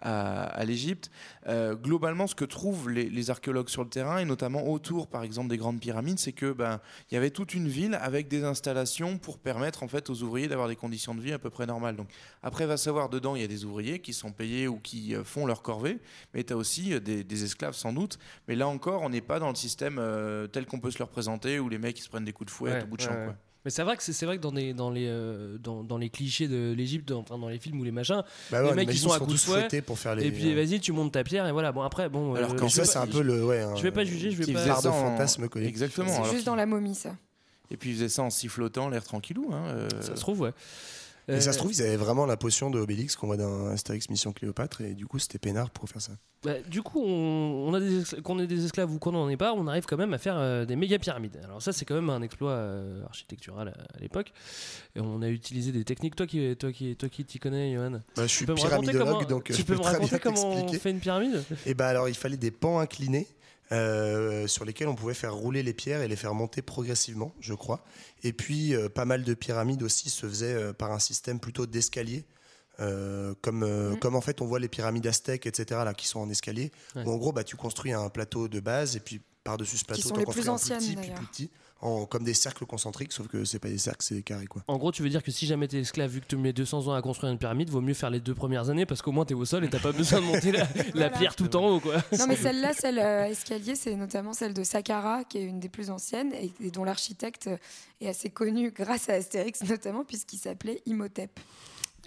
à, 0.00 0.42
à 0.44 0.64
l'Égypte. 0.64 1.10
Euh, 1.46 1.74
globalement, 1.74 2.26
ce 2.26 2.34
que 2.34 2.44
trouvent 2.44 2.88
les, 2.90 3.08
les 3.08 3.30
archéologues 3.30 3.68
sur 3.68 3.82
le 3.84 3.88
terrain, 3.90 4.18
et 4.18 4.24
notamment 4.24 4.68
autour, 4.68 5.06
par 5.08 5.22
exemple, 5.22 5.48
des 5.48 5.56
grandes 5.56 5.80
pyramides, 5.80 6.18
c'est 6.18 6.32
que 6.32 6.52
ben 6.52 6.80
il 7.10 7.14
y 7.14 7.16
avait 7.16 7.30
toute 7.30 7.54
une 7.54 7.68
ville 7.68 7.98
avec 8.00 8.28
des 8.28 8.44
installations 8.44 9.18
pour 9.18 9.38
permettre 9.38 9.82
en 9.82 9.88
fait 9.88 10.10
aux 10.10 10.22
ouvriers 10.22 10.48
d'avoir 10.48 10.68
des 10.68 10.76
conditions 10.76 11.14
de 11.14 11.20
vie 11.20 11.32
à 11.32 11.38
peu 11.38 11.50
près 11.50 11.66
normales. 11.66 11.96
Donc 11.96 12.08
après, 12.42 12.66
va 12.66 12.76
savoir 12.76 13.08
dedans, 13.08 13.34
il 13.36 13.42
y 13.42 13.44
a 13.44 13.48
des 13.48 13.64
ouvriers 13.64 14.00
qui 14.00 14.12
sont 14.12 14.32
payés 14.32 14.68
ou 14.68 14.78
qui 14.78 15.14
euh, 15.14 15.24
font 15.24 15.46
leur 15.46 15.62
corvée, 15.62 15.98
mais 16.34 16.44
tu 16.44 16.52
as 16.52 16.56
aussi 16.56 16.94
euh, 16.94 17.00
des, 17.00 17.24
des 17.24 17.44
esclaves 17.44 17.74
sans 17.74 17.92
doute. 17.92 18.18
Mais 18.48 18.54
là 18.56 18.68
encore, 18.68 19.02
on 19.02 19.10
n'est 19.10 19.20
pas 19.20 19.38
dans 19.38 19.48
le 19.48 19.54
système 19.54 19.96
euh, 19.98 20.46
tel 20.46 20.66
qu'on 20.66 20.80
peut 20.80 20.90
se 20.90 20.98
le 20.98 21.04
représenter 21.04 21.58
où 21.58 21.68
les 21.68 21.78
mecs 21.78 21.98
ils 21.98 22.02
se 22.02 22.08
prennent 22.08 22.24
des 22.24 22.32
coups 22.32 22.46
de 22.46 22.54
fouet 22.54 22.72
Ouais, 22.72 22.82
au 22.82 22.86
bout 22.86 22.96
de 22.96 23.02
ouais, 23.02 23.08
champ. 23.08 23.14
ouais. 23.14 23.34
Mais 23.64 23.70
c'est 23.70 23.82
vrai 23.82 23.96
que 23.96 24.02
c'est 24.02 24.12
c'est 24.14 24.24
vrai 24.26 24.38
que 24.38 24.42
dans 24.42 24.52
les 24.52 24.72
dans 24.72 24.90
les 24.90 25.06
euh, 25.06 25.58
dans, 25.58 25.84
dans 25.84 25.98
les 25.98 26.08
clichés 26.08 26.48
de 26.48 26.72
l'Égypte, 26.76 27.10
enfin 27.12 27.36
dans 27.38 27.48
les 27.48 27.58
films 27.58 27.78
ou 27.80 27.84
les 27.84 27.90
machins, 27.90 28.22
Bah 28.50 28.62
ouais, 28.62 28.70
les 28.70 28.74
mecs 28.74 28.88
ils 28.90 28.98
sont 28.98 29.12
à 29.12 29.18
coups 29.18 29.46
de 29.50 29.80
pour 29.80 29.98
faire 29.98 30.14
les. 30.14 30.26
Et 30.26 30.30
puis 30.32 30.54
vas-y, 30.54 30.80
tu 30.80 30.92
montes 30.92 31.12
ta 31.12 31.22
pierre 31.24 31.46
et 31.46 31.52
voilà. 31.52 31.70
Bon 31.72 31.82
après 31.82 32.08
bon. 32.08 32.34
Alors 32.34 32.52
euh, 32.52 32.56
qu'en 32.56 32.68
ça, 32.70 32.82
vais 32.82 32.86
c'est 32.88 32.94
pas- 32.94 33.00
un 33.04 33.06
peu 33.06 33.22
le. 33.22 33.44
Ouais, 33.44 33.64
Je 33.76 33.82
vais 33.82 33.90
pas 33.92 34.04
juger, 34.04 34.30
je 34.30 34.36
vais 34.36 34.44
Qui 34.44 34.52
pas. 34.54 34.64
part 34.66 34.82
de 34.82 34.88
fantasme 34.88 35.48
collectif. 35.48 35.68
Exactement. 35.82 36.24
C'est 36.24 36.30
juste 36.30 36.46
dans 36.46 36.56
la 36.56 36.64
momie, 36.66 36.94
ça. 36.94 37.14
Et 37.70 37.76
puis 37.76 37.90
ils 37.90 37.94
faisaient 37.96 38.08
ça 38.08 38.22
en 38.22 38.30
sifflotant, 38.30 38.88
l'air 38.88 39.04
tranquillou. 39.04 39.50
Hein, 39.52 39.62
euh, 39.68 39.88
Ça 40.00 40.16
se 40.16 40.20
trouve 40.20 40.40
ouais. 40.40 40.52
Et 41.30 41.40
ça 41.40 41.50
Euh, 41.50 41.52
se 41.52 41.58
trouve, 41.58 41.72
ils 41.72 41.82
avaient 41.82 41.96
vraiment 41.96 42.26
la 42.26 42.36
potion 42.36 42.70
de 42.70 42.78
Obélix 42.78 43.16
qu'on 43.16 43.26
voit 43.26 43.36
dans 43.36 43.66
Astérix 43.68 44.08
Mission 44.10 44.32
Cléopâtre, 44.32 44.80
et 44.80 44.94
du 44.94 45.06
coup, 45.06 45.18
c'était 45.18 45.38
peinard 45.38 45.70
pour 45.70 45.88
faire 45.88 46.02
ça. 46.02 46.12
Bah, 46.42 46.54
du 46.66 46.80
coup, 46.82 47.02
on, 47.02 47.68
on 47.68 47.74
a 47.74 47.80
des 47.80 48.02
qu'on 48.22 48.38
ait 48.38 48.46
des 48.46 48.64
esclaves 48.64 48.90
ou 48.90 48.98
qu'on 48.98 49.12
n'en 49.12 49.28
ait 49.28 49.36
pas, 49.36 49.52
on 49.52 49.66
arrive 49.66 49.84
quand 49.84 49.98
même 49.98 50.14
à 50.14 50.18
faire 50.18 50.36
euh, 50.38 50.64
des 50.64 50.74
méga 50.74 50.98
pyramides. 50.98 51.38
Alors 51.44 51.60
ça, 51.60 51.72
c'est 51.74 51.84
quand 51.84 51.94
même 51.94 52.08
un 52.08 52.22
exploit 52.22 52.52
euh, 52.52 53.04
architectural 53.04 53.68
à, 53.68 53.96
à 53.96 54.00
l'époque. 54.00 54.32
Et 54.96 55.00
on 55.00 55.20
a 55.20 55.28
utilisé 55.28 55.70
des 55.70 55.84
techniques. 55.84 56.16
Toi 56.16 56.26
qui, 56.26 56.56
toi 56.56 56.72
qui, 56.72 56.96
toi 56.96 57.10
qui 57.10 57.26
t'y 57.26 57.38
connais, 57.38 57.74
Johan. 57.74 57.90
Bah, 58.16 58.22
je 58.22 58.26
suis 58.26 58.38
tu 58.38 58.46
peux 58.46 58.54
me 58.54 58.60
raconter 58.60 58.92
pyramidologue, 58.92 59.18
comment, 59.26 59.28
donc 59.28 59.50
euh, 59.50 59.54
tu 59.54 59.60
je 59.60 59.66
peux 59.66 59.74
peux 59.74 59.80
me 59.80 59.84
raconter 59.84 60.18
comment 60.18 60.46
on 60.64 60.68
fait 60.72 60.90
une 60.90 61.00
pyramide? 61.00 61.44
Et 61.66 61.74
bah 61.74 61.88
alors, 61.88 62.08
il 62.08 62.14
fallait 62.14 62.38
des 62.38 62.50
pans 62.50 62.78
inclinés 62.78 63.26
euh, 63.72 64.46
sur 64.46 64.64
lesquels 64.64 64.88
on 64.88 64.94
pouvait 64.96 65.14
faire 65.14 65.34
rouler 65.34 65.62
les 65.62 65.72
pierres 65.72 66.02
et 66.02 66.08
les 66.08 66.16
faire 66.16 66.34
monter 66.34 66.60
progressivement, 66.62 67.32
je 67.40 67.54
crois. 67.54 67.84
Et 68.24 68.32
puis, 68.32 68.74
euh, 68.74 68.88
pas 68.88 69.04
mal 69.04 69.22
de 69.22 69.34
pyramides 69.34 69.82
aussi 69.82 70.10
se 70.10 70.26
faisaient 70.26 70.54
euh, 70.54 70.72
par 70.72 70.90
un 70.92 70.98
système 70.98 71.38
plutôt 71.40 71.66
d'escalier. 71.66 72.24
euh, 72.78 73.34
comme, 73.42 73.62
euh, 73.62 73.90
Mhm. 73.90 73.98
comme 73.98 74.14
en 74.16 74.22
fait 74.22 74.40
on 74.40 74.46
voit 74.46 74.58
les 74.58 74.68
pyramides 74.68 75.06
aztèques, 75.06 75.44
etc., 75.44 75.82
là, 75.84 75.92
qui 75.92 76.06
sont 76.08 76.18
en 76.20 76.30
escalier, 76.30 76.72
Ouais. 76.96 77.02
où 77.04 77.10
en 77.10 77.16
gros 77.18 77.30
bah, 77.30 77.44
tu 77.44 77.54
construis 77.54 77.92
un 77.92 78.08
plateau 78.08 78.48
de 78.48 78.58
base 78.58 78.96
et 78.96 79.00
puis 79.00 79.20
par-dessus 79.44 79.76
ce 79.76 79.84
plateau, 79.84 80.16
les 80.16 80.24
construis 80.24 80.48
un 80.48 80.52
anciennes, 80.52 80.78
plus 80.78 80.86
petit, 80.86 80.96
puis 80.96 81.02
d'ailleurs. 81.08 81.18
plus 81.18 81.26
petit, 81.26 81.50
en, 81.82 82.04
comme 82.06 82.24
des 82.24 82.34
cercles 82.34 82.66
concentriques, 82.66 83.12
sauf 83.12 83.26
que 83.28 83.44
c'est 83.44 83.58
pas 83.58 83.68
des 83.68 83.78
cercles, 83.78 84.04
c'est 84.04 84.14
des 84.14 84.22
carrés. 84.22 84.46
Quoi. 84.46 84.62
En 84.66 84.76
gros, 84.76 84.92
tu 84.92 85.02
veux 85.02 85.08
dire 85.08 85.22
que 85.22 85.30
si 85.30 85.46
jamais 85.46 85.66
t'es 85.68 85.78
esclave, 85.80 86.10
vu 86.10 86.20
que 86.20 86.26
tu 86.26 86.36
mets 86.36 86.52
200 86.52 86.88
ans 86.88 86.92
à 86.94 87.00
construire 87.02 87.32
une 87.32 87.38
pyramide, 87.38 87.70
vaut 87.70 87.80
mieux 87.80 87.94
faire 87.94 88.10
les 88.10 88.20
deux 88.20 88.34
premières 88.34 88.68
années 88.70 88.84
parce 88.86 89.00
qu'au 89.02 89.12
moins 89.12 89.24
t'es 89.24 89.34
au 89.34 89.44
sol 89.44 89.64
et 89.64 89.70
t'as 89.70 89.78
pas 89.78 89.92
besoin 89.92 90.20
de 90.20 90.26
monter 90.26 90.52
la, 90.52 90.58
la 90.64 90.64
Voilà. 90.92 91.10
pierre 91.10 91.34
tout 91.36 91.54
en 91.56 91.66
haut, 91.76 91.80
quoi. 91.80 91.96
Non, 92.18 92.26
mais 92.28 92.36
celle-là, 92.36 92.72
celle 92.74 92.98
euh, 92.98 93.24
escalier, 93.26 93.74
c'est 93.74 93.94
notamment 93.96 94.32
celle 94.32 94.52
de 94.54 94.62
Saqqara, 94.62 95.24
qui 95.24 95.38
est 95.38 95.44
une 95.44 95.60
des 95.60 95.68
plus 95.70 95.90
anciennes 95.90 96.32
et, 96.34 96.52
et 96.62 96.70
dont 96.70 96.84
l'architecte 96.84 97.48
est 98.00 98.08
assez 98.08 98.30
connu 98.30 98.70
grâce 98.70 99.08
à 99.08 99.14
Astérix, 99.14 99.62
notamment, 99.68 100.04
puisqu'il 100.04 100.38
s'appelait 100.38 100.82
Imhotep. 100.86 101.30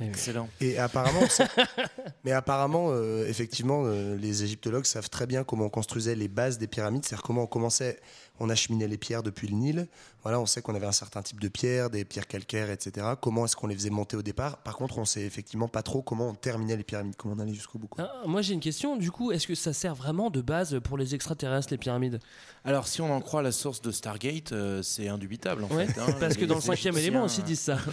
Excellent. 0.02 0.50
Et 0.60 0.78
apparemment, 0.80 1.22
mais 2.24 2.32
apparemment, 2.32 2.88
euh, 2.90 3.28
effectivement, 3.28 3.84
euh, 3.86 4.16
les 4.18 4.44
égyptologues 4.44 4.86
savent 4.86 5.10
très 5.10 5.28
bien 5.28 5.44
comment 5.44 5.66
on 5.66 5.70
construisait 5.70 6.16
les 6.16 6.28
bases 6.28 6.58
des 6.58 6.68
pyramides, 6.68 7.06
c'est-à-dire 7.06 7.24
comment 7.24 7.44
on 7.44 7.48
commençait, 7.48 8.00
on 8.40 8.50
acheminait 8.50 8.88
les 8.88 8.98
pierres 8.98 9.22
depuis 9.24 9.48
le 9.48 9.56
Nil. 9.56 9.88
Voilà, 10.24 10.40
on 10.40 10.46
sait 10.48 10.62
qu'on 10.62 10.74
avait 10.74 10.88
un 10.88 10.92
certain 10.94 11.22
type 11.22 11.40
de 11.40 11.48
pierres, 11.48 11.90
des 11.92 12.06
pierres 12.06 12.28
calcaires, 12.28 12.72
etc. 12.72 13.06
Comment 13.22 13.46
est-ce 13.46 13.56
qu'on 13.56 13.68
les 13.68 13.76
faisait 13.76 13.90
monter 13.92 14.18
au 14.18 14.24
départ? 14.24 14.58
Par 14.64 14.78
contre, 14.78 14.98
on 14.98 15.06
sait 15.06 15.22
effectivement 15.22 15.68
pas 15.68 15.84
trop 15.84 16.02
comment 16.02 16.30
on 16.30 16.34
terminait 16.34 16.76
les 16.78 16.84
pyramides, 16.84 17.16
comment 17.16 17.36
on 17.38 17.40
allait 17.40 17.54
jusqu'au 17.54 17.78
bout. 17.78 17.90
Ah, 18.00 18.10
moi 18.26 18.42
j'ai 18.42 18.54
une 18.56 18.62
question, 18.62 18.98
du 18.98 19.12
coup, 19.12 19.32
est-ce 19.32 19.46
que 19.46 19.54
ça 19.56 19.74
sert 19.74 19.94
vraiment 19.94 20.30
de 20.32 20.42
base 20.42 20.80
pour 20.84 20.98
les 20.98 21.14
extraterrestres, 21.14 21.68
les 21.72 21.78
pyramides? 21.78 22.20
Alors, 22.66 22.88
si 22.88 23.02
on 23.02 23.14
en 23.14 23.22
croit 23.22 23.42
la 23.44 23.52
source 23.52 23.82
de 23.82 23.92
Stargate, 23.92 24.54
euh, 24.54 24.82
c'est 24.82 25.08
indubitable 25.08 25.66
en 25.66 25.68
Ouais, 25.76 25.86
fait. 25.86 26.00
hein. 26.00 26.08
Parce 26.20 26.36
que 26.36 26.46
dans 26.46 26.56
le 26.56 26.62
cinquième 26.62 26.98
élément 26.98 27.24
aussi 27.26 27.42
ils 27.42 27.46
disent 27.46 27.60
ça. 27.60 27.78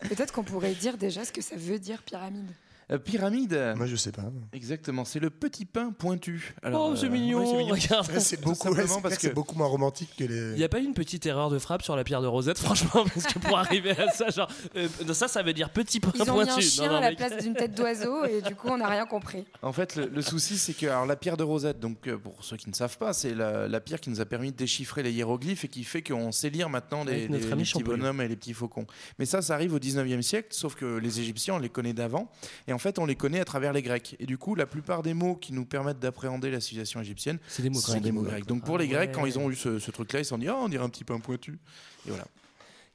Peut-être 0.00 0.32
qu'on 0.32 0.42
pourrait 0.42 0.74
dire 0.74 0.96
déjà 0.96 1.24
ce 1.24 1.32
que 1.32 1.42
ça 1.42 1.56
veut 1.56 1.78
dire 1.78 2.02
pyramide. 2.02 2.50
Euh, 2.92 2.98
pyramide. 2.98 3.74
Moi, 3.76 3.86
je 3.86 3.96
sais 3.96 4.12
pas. 4.12 4.30
Exactement, 4.52 5.04
c'est 5.04 5.18
le 5.18 5.28
petit 5.30 5.64
pain 5.64 5.90
pointu. 5.90 6.54
oh, 6.72 6.94
c'est 6.96 7.06
euh, 7.06 7.08
mignon, 7.10 7.40
ouais, 7.40 7.46
c'est 7.46 7.56
mignon. 7.58 7.74
regarde. 7.74 8.18
C'est 8.20 8.36
beaucoup, 8.40 8.50
ouais, 8.50 8.54
simplement 8.54 8.94
c'est 8.94 9.00
parce 9.02 9.02
clair 9.02 9.16
que 9.16 9.20
c'est 9.22 9.28
que- 9.30 9.34
beaucoup 9.34 9.56
moins 9.56 9.66
romantique 9.66 10.10
que 10.16 10.22
Il 10.24 10.30
les. 10.30 10.56
n'y 10.58 10.62
a 10.64 10.68
pas 10.68 10.78
eu 10.78 10.84
une 10.84 10.94
petite 10.94 11.26
erreur 11.26 11.50
de 11.50 11.58
frappe 11.58 11.82
sur 11.82 11.96
la 11.96 12.04
pierre 12.04 12.22
de 12.22 12.28
Rosette, 12.28 12.58
franchement, 12.60 13.04
parce 13.12 13.26
que 13.26 13.40
pour 13.40 13.58
arriver 13.58 13.90
à 13.90 14.10
ça, 14.12 14.28
genre, 14.30 14.48
euh, 14.76 14.86
ça, 15.14 15.26
ça 15.26 15.42
veut 15.42 15.52
dire 15.52 15.70
petit 15.70 15.98
point 15.98 16.12
Ils 16.14 16.22
ont 16.22 16.34
pointu. 16.34 16.50
mis 16.52 16.56
un 16.58 16.60
chien 16.60 16.88
non, 16.88 16.96
à 16.96 17.00
la 17.00 17.08
mec. 17.10 17.18
place 17.18 17.42
d'une 17.42 17.54
tête 17.54 17.74
d'oiseau 17.76 18.24
et 18.24 18.40
du 18.42 18.54
coup, 18.54 18.68
on 18.68 18.76
n'a 18.78 18.88
rien 18.88 19.04
compris. 19.06 19.44
En 19.62 19.72
fait, 19.72 19.96
le, 19.96 20.06
le 20.06 20.22
souci, 20.22 20.56
c'est 20.56 20.74
que 20.74 20.86
alors, 20.86 21.06
la 21.06 21.16
pierre 21.16 21.36
de 21.36 21.42
Rosette, 21.42 21.80
donc 21.80 22.06
euh, 22.06 22.16
pour 22.16 22.44
ceux 22.44 22.56
qui 22.56 22.70
ne 22.70 22.74
savent 22.74 22.98
pas, 22.98 23.12
c'est 23.12 23.34
la, 23.34 23.66
la 23.66 23.80
pierre 23.80 24.00
qui 24.00 24.10
nous 24.10 24.20
a 24.20 24.26
permis 24.26 24.52
de 24.52 24.56
déchiffrer 24.56 25.02
les 25.02 25.10
hiéroglyphes 25.12 25.64
et 25.64 25.68
qui 25.68 25.82
fait 25.82 26.02
qu'on 26.02 26.30
sait 26.30 26.50
lire 26.50 26.68
maintenant 26.68 27.04
des, 27.04 27.12
Avec 27.12 27.30
notre 27.30 27.46
des- 27.46 27.52
ami 27.52 27.62
les 27.62 27.64
petits 27.64 27.72
Champollion. 27.72 27.98
bonhommes 27.98 28.20
et 28.20 28.28
les 28.28 28.36
petits 28.36 28.54
faucons. 28.54 28.86
Mais 29.18 29.26
ça, 29.26 29.42
ça 29.42 29.54
arrive 29.54 29.74
au 29.74 29.80
19e 29.80 30.22
siècle, 30.22 30.48
sauf 30.52 30.76
que 30.76 30.98
les 30.98 31.18
Égyptiens, 31.18 31.54
on 31.54 31.58
les 31.58 31.68
connaît 31.68 31.92
d'avant. 31.92 32.30
Et 32.68 32.72
en 32.76 32.78
fait, 32.78 32.98
on 32.98 33.06
les 33.06 33.16
connaît 33.16 33.40
à 33.40 33.44
travers 33.46 33.72
les 33.72 33.80
Grecs. 33.80 34.14
Et 34.20 34.26
du 34.26 34.36
coup, 34.36 34.54
la 34.54 34.66
plupart 34.66 35.02
des 35.02 35.14
mots 35.14 35.34
qui 35.34 35.54
nous 35.54 35.64
permettent 35.64 35.98
d'appréhender 35.98 36.50
la 36.50 36.60
civilisation 36.60 37.00
égyptienne, 37.00 37.38
C'est 37.48 37.62
des 37.62 37.70
mots 37.70 37.80
sont 37.80 37.92
grecs. 37.92 38.02
des 38.02 38.12
mots 38.12 38.20
grecs. 38.22 38.46
Donc 38.46 38.64
pour 38.66 38.76
Ah 38.76 38.78
les 38.80 38.88
Grecs, 38.88 39.08
ouais. 39.08 39.14
quand 39.14 39.24
ils 39.24 39.38
ont 39.38 39.50
eu 39.50 39.56
ce, 39.56 39.78
ce 39.78 39.90
truc-là, 39.90 40.20
ils 40.20 40.24
se 40.24 40.28
sont 40.28 40.36
dit, 40.38 40.48
oh, 40.50 40.56
on 40.60 40.68
dirait 40.68 40.84
un 40.84 40.90
petit 40.90 41.04
pain 41.04 41.18
pointu. 41.18 41.58
Et 42.06 42.10
voilà. 42.10 42.26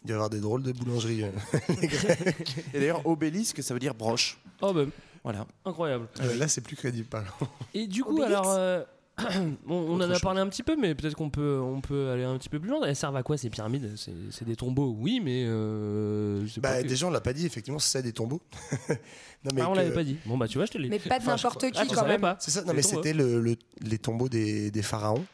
Il 0.03 0.07
doit 0.07 0.13
y 0.13 0.15
avoir 0.15 0.29
des 0.29 0.39
drôles 0.39 0.61
de 0.63 0.71
boulangeries. 0.71 1.23
euh. 1.23 1.31
Et 2.73 2.79
d'ailleurs, 2.79 3.05
obélisque, 3.07 3.61
ça 3.63 3.73
veut 3.73 3.79
dire 3.79 3.95
broche. 3.95 4.37
Oh, 4.61 4.71
bah, 4.73 4.85
Voilà. 5.23 5.45
incroyable. 5.65 6.07
Euh, 6.21 6.35
là, 6.35 6.47
c'est 6.47 6.61
plus 6.61 6.75
crédible. 6.75 7.07
pardon. 7.07 7.29
Et 7.73 7.87
du 7.87 8.03
coup, 8.05 8.11
Obélix 8.11 8.29
alors. 8.31 8.49
euh, 8.57 8.83
on, 9.67 9.73
on 9.75 9.95
en 9.95 10.01
a 10.01 10.13
chose. 10.13 10.21
parlé 10.21 10.39
un 10.41 10.47
petit 10.47 10.63
peu, 10.63 10.75
mais 10.75 10.95
peut-être 10.95 11.15
qu'on 11.15 11.29
peut, 11.29 11.59
on 11.61 11.81
peut 11.81 12.09
aller 12.09 12.23
un 12.23 12.37
petit 12.37 12.49
peu 12.49 12.59
plus 12.59 12.69
loin. 12.69 12.81
Elles 12.85 12.95
servent 12.95 13.15
à 13.15 13.23
quoi 13.23 13.37
ces 13.37 13.49
pyramides? 13.49 13.93
C'est 14.31 14.45
des 14.45 14.55
tombeaux, 14.55 14.95
oui, 14.97 15.19
mais. 15.23 15.43
Euh, 15.47 16.45
Bah, 16.57 16.81
déjà, 16.81 17.07
on 17.07 17.11
l'a 17.11 17.21
pas 17.21 17.33
dit, 17.33 17.45
effectivement, 17.45 17.79
c'est 17.79 18.01
des 18.01 18.13
tombeaux. 18.13 18.41
non, 18.89 19.51
Ah, 19.59 19.69
on 19.69 19.71
que- 19.73 19.77
l'avait 19.77 19.93
pas 19.93 20.03
dit. 20.03 20.17
Bon, 20.25 20.37
bah, 20.37 20.47
tu 20.47 20.57
vois, 20.57 20.65
je 20.65 20.71
te 20.71 20.77
l'ai 20.77 20.89
Mais 20.89 20.99
pas 20.99 21.19
de 21.19 21.25
n'importe 21.25 21.71
qui 21.71 21.79
Ah, 21.79 21.85
quand 21.93 22.07
même. 22.07 22.21
pas 22.21 22.37
C'est 22.39 22.51
ça, 22.51 22.63
non, 22.63 22.73
mais 22.73 22.81
c'était 22.81 23.13
le, 23.13 23.41
le- 23.41 23.57
les 23.81 23.97
tombeaux 23.97 24.29
des, 24.29 24.71
des 24.71 24.81
pharaons. 24.81 25.25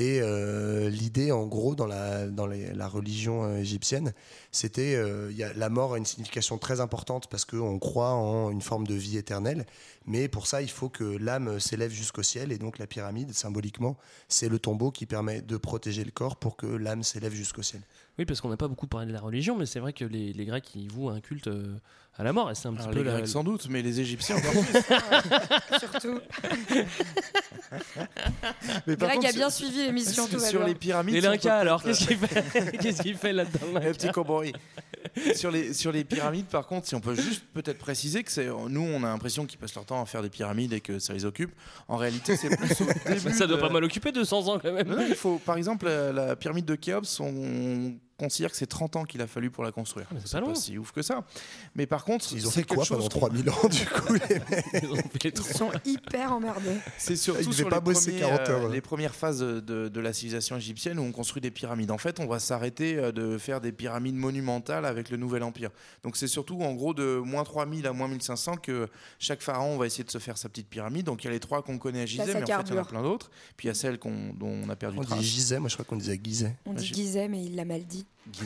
Et 0.00 0.20
euh, 0.22 0.88
l'idée, 0.88 1.30
en 1.30 1.46
gros, 1.46 1.74
dans 1.74 1.86
la, 1.86 2.88
religion 2.88 3.44
euh, 3.44 3.58
égyptienne, 3.58 4.14
c'était 4.50 4.94
euh, 4.94 5.30
la 5.54 5.68
mort 5.68 5.92
a 5.92 5.98
une 5.98 6.06
signification 6.06 6.56
très 6.56 6.80
importante 6.80 7.28
parce 7.28 7.44
qu'on 7.44 7.78
croit 7.78 8.14
en 8.14 8.50
une 8.50 8.62
forme 8.62 8.86
de 8.86 8.94
vie 8.94 9.18
éternelle. 9.18 9.66
Mais 10.06 10.26
pour 10.28 10.46
ça, 10.46 10.62
il 10.62 10.70
faut 10.70 10.88
que 10.88 11.04
l'âme 11.04 11.60
s'élève 11.60 11.92
jusqu'au 11.92 12.22
ciel. 12.22 12.50
Et 12.50 12.56
donc 12.56 12.78
la 12.78 12.86
pyramide, 12.86 13.34
symboliquement, 13.34 13.98
c'est 14.26 14.48
le 14.48 14.58
tombeau 14.58 14.90
qui 14.90 15.04
permet 15.04 15.42
de 15.42 15.58
protéger 15.58 16.02
le 16.02 16.12
corps 16.12 16.36
pour 16.36 16.56
que 16.56 16.66
l'âme 16.66 17.02
s'élève 17.02 17.34
jusqu'au 17.34 17.62
ciel. 17.62 17.82
Oui, 18.18 18.24
parce 18.24 18.40
qu'on 18.40 18.48
n'a 18.48 18.56
pas 18.56 18.68
beaucoup 18.68 18.86
parlé 18.86 19.06
de 19.06 19.12
la 19.12 19.20
religion, 19.20 19.54
mais 19.54 19.66
c'est 19.66 19.80
vrai 19.80 19.92
que 19.92 20.06
les, 20.06 20.32
Grecs, 20.46 20.74
ils 20.74 20.90
vouent 20.90 21.10
un 21.10 21.20
culte 21.20 21.50
à 22.20 22.24
la 22.24 22.32
mort. 22.32 22.50
Et 22.50 22.54
c'est 22.54 22.68
un 22.68 22.72
petit 22.74 22.82
Alors, 22.82 22.92
peu 22.94 22.98
les 23.00 23.04
la- 23.04 23.12
Grecs 23.12 23.28
sans 23.28 23.42
doute, 23.44 23.66
mais 23.68 23.82
les 23.82 24.00
Égyptiens 24.00 24.36
encore 24.36 24.52
plus. 24.64 25.78
Surtout. 25.78 26.20
Mais 28.86 28.96
par 28.96 29.08
Greg 29.08 29.20
contre, 29.20 29.28
a 29.28 29.32
bien 29.32 29.50
sur- 29.50 29.66
suivi 29.66 29.84
l'émission, 29.86 30.26
tout 30.26 30.38
Sur 30.40 30.64
les 30.64 30.74
pyramides. 30.74 31.22
L'Inca, 31.22 31.54
peut 31.54 31.60
alors, 31.60 31.82
qu'est-ce 31.82 32.06
qu'il 32.06 32.16
fait? 32.18 32.76
Qu'est-ce 32.78 33.02
qu'il 33.02 33.16
fait 33.16 33.32
là-dedans 33.32 33.80
l'Inca 33.80 33.92
petit 33.92 34.08
cowboy. 34.10 34.52
sur, 35.34 35.50
les, 35.50 35.72
sur 35.72 35.92
les 35.92 36.04
pyramides, 36.04 36.46
par 36.46 36.66
contre, 36.66 36.86
si 36.88 36.94
on 36.94 37.00
peut 37.00 37.14
juste 37.14 37.42
peut-être 37.54 37.78
préciser 37.78 38.22
que 38.24 38.30
c'est 38.32 38.46
nous, 38.68 38.82
on 38.82 39.02
a 39.04 39.06
l'impression 39.08 39.46
qu'ils 39.46 39.58
passent 39.58 39.74
leur 39.74 39.84
temps 39.84 40.02
à 40.02 40.06
faire 40.06 40.22
des 40.22 40.30
pyramides 40.30 40.72
et 40.72 40.80
que 40.80 40.98
ça 40.98 41.12
les 41.12 41.24
occupe. 41.24 41.52
En 41.88 41.96
réalité, 41.96 42.36
c'est 42.36 42.48
plus 42.56 42.80
au 42.80 42.84
début. 43.08 43.32
Ça 43.32 43.46
doit 43.46 43.56
de- 43.56 43.62
pas 43.62 43.68
mal 43.70 43.84
occuper 43.84 44.12
200 44.12 44.48
ans 44.48 44.58
quand 44.58 44.72
même. 44.72 44.88
Non, 44.88 44.96
non, 44.96 45.04
il 45.08 45.14
faut, 45.14 45.38
par 45.44 45.56
exemple, 45.56 45.86
la, 45.86 46.12
la 46.12 46.36
pyramide 46.36 46.64
de 46.66 46.74
Khéops, 46.74 47.20
on 47.20 47.94
considère 48.20 48.50
que 48.50 48.56
c'est 48.56 48.66
30 48.66 48.96
ans 48.96 49.04
qu'il 49.04 49.20
a 49.22 49.26
fallu 49.26 49.50
pour 49.50 49.64
la 49.64 49.72
construire. 49.72 50.06
Ah, 50.12 50.16
c'est 50.24 50.40
pas 50.40 50.54
si 50.54 50.78
ouf 50.78 50.92
que 50.92 51.02
ça. 51.02 51.24
Mais 51.74 51.86
par 51.86 52.04
contre, 52.04 52.26
Ils 52.32 52.46
ont 52.46 52.50
fait 52.50 52.62
quoi 52.64 52.84
pendant 52.86 53.02
qu'on- 53.02 53.08
3000 53.08 53.50
ans, 53.50 53.68
du 53.70 53.86
coup 53.86 54.12
les 54.14 54.20
Ils 54.82 54.90
ont 54.92 54.96
fait 54.96 55.24
les 55.24 55.30
Ils 55.30 55.56
sont 55.56 55.70
hyper 55.84 56.32
emmerdés. 56.32 56.76
C'est 56.98 57.14
Ils 57.14 57.18
surtout 57.18 57.52
sur 57.52 57.68
pas 57.68 57.76
les, 57.76 57.82
bosser 57.82 58.10
premiers, 58.12 58.20
40 58.36 58.48
heures, 58.48 58.60
euh, 58.62 58.66
ouais. 58.68 58.72
les 58.74 58.80
premières 58.80 59.14
phases 59.14 59.40
de, 59.40 59.60
de 59.88 60.00
la 60.00 60.12
civilisation 60.12 60.56
égyptienne 60.56 60.98
où 60.98 61.02
on 61.02 61.12
construit 61.12 61.40
des 61.40 61.50
pyramides. 61.50 61.90
En 61.90 61.98
fait, 61.98 62.20
on 62.20 62.26
va 62.26 62.38
s'arrêter 62.38 62.96
euh, 62.96 63.12
de 63.12 63.38
faire 63.38 63.60
des 63.60 63.72
pyramides 63.72 64.14
monumentales 64.16 64.84
avec 64.84 65.10
le 65.10 65.16
Nouvel 65.16 65.42
Empire. 65.42 65.70
Donc 66.02 66.16
c'est 66.16 66.28
surtout 66.28 66.60
en 66.62 66.74
gros 66.74 66.94
de 66.94 67.16
moins 67.16 67.44
3000 67.44 67.86
à 67.86 67.92
moins 67.92 68.08
1500 68.08 68.56
que 68.56 68.88
chaque 69.18 69.40
pharaon 69.42 69.76
va 69.78 69.86
essayer 69.86 70.04
de 70.04 70.10
se 70.10 70.18
faire 70.18 70.36
sa 70.38 70.48
petite 70.48 70.68
pyramide. 70.68 71.06
Donc 71.06 71.24
il 71.24 71.26
y 71.26 71.28
a 71.28 71.32
les 71.32 71.40
trois 71.40 71.62
qu'on 71.62 71.78
connaît 71.78 72.02
à 72.02 72.06
Gizeh, 72.06 72.24
mais 72.26 72.30
en 72.30 72.38
fait 72.38 72.68
il 72.68 72.74
y 72.74 72.78
en 72.78 72.82
a 72.82 72.84
plein 72.84 73.02
d'autres. 73.02 73.30
Puis 73.56 73.66
il 73.66 73.68
y 73.68 73.70
a 73.70 73.74
celles 73.74 73.98
qu'on- 73.98 74.32
dont 74.34 74.48
on 74.64 74.68
a 74.68 74.76
perdu 74.76 74.98
On 74.98 75.02
trace. 75.02 75.18
dit 75.18 75.26
Gizeh, 75.26 75.58
moi 75.58 75.68
je 75.68 75.74
crois 75.74 75.84
qu'on 75.84 75.96
disait 75.96 76.20
Gizeh. 76.22 76.52
On 76.66 76.72
dit 76.74 76.86
Gizeh, 76.86 77.28
mais 77.28 77.44
il 77.44 77.56
l'a 77.56 77.64
mal 77.64 77.84
dit. 77.84 78.06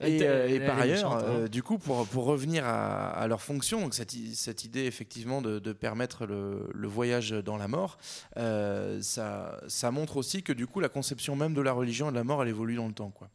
Et, 0.00 0.20
euh, 0.22 0.46
et 0.48 0.60
par 0.64 0.78
ailleurs, 0.78 1.12
hein. 1.16 1.22
euh, 1.24 1.48
du 1.48 1.64
coup, 1.64 1.76
pour, 1.76 2.06
pour 2.06 2.24
revenir 2.24 2.64
à, 2.64 3.08
à 3.10 3.26
leur 3.26 3.42
fonction, 3.42 3.80
donc 3.80 3.94
cette, 3.94 4.12
cette 4.32 4.62
idée 4.64 4.84
effectivement 4.84 5.42
de, 5.42 5.58
de 5.58 5.72
permettre 5.72 6.24
le, 6.24 6.70
le 6.72 6.86
voyage 6.86 7.30
dans 7.30 7.56
la 7.56 7.66
mort, 7.66 7.98
euh, 8.36 9.02
ça, 9.02 9.60
ça 9.66 9.90
montre 9.90 10.16
aussi 10.16 10.44
que 10.44 10.52
du 10.52 10.68
coup, 10.68 10.78
la 10.78 10.88
conception 10.88 11.34
même 11.34 11.52
de 11.52 11.60
la 11.60 11.72
religion 11.72 12.08
et 12.08 12.10
de 12.12 12.16
la 12.16 12.22
mort, 12.22 12.40
elle 12.44 12.48
évolue 12.48 12.76
dans 12.76 12.86
le 12.86 12.92
temps. 12.94 13.10
Quoi. 13.10 13.28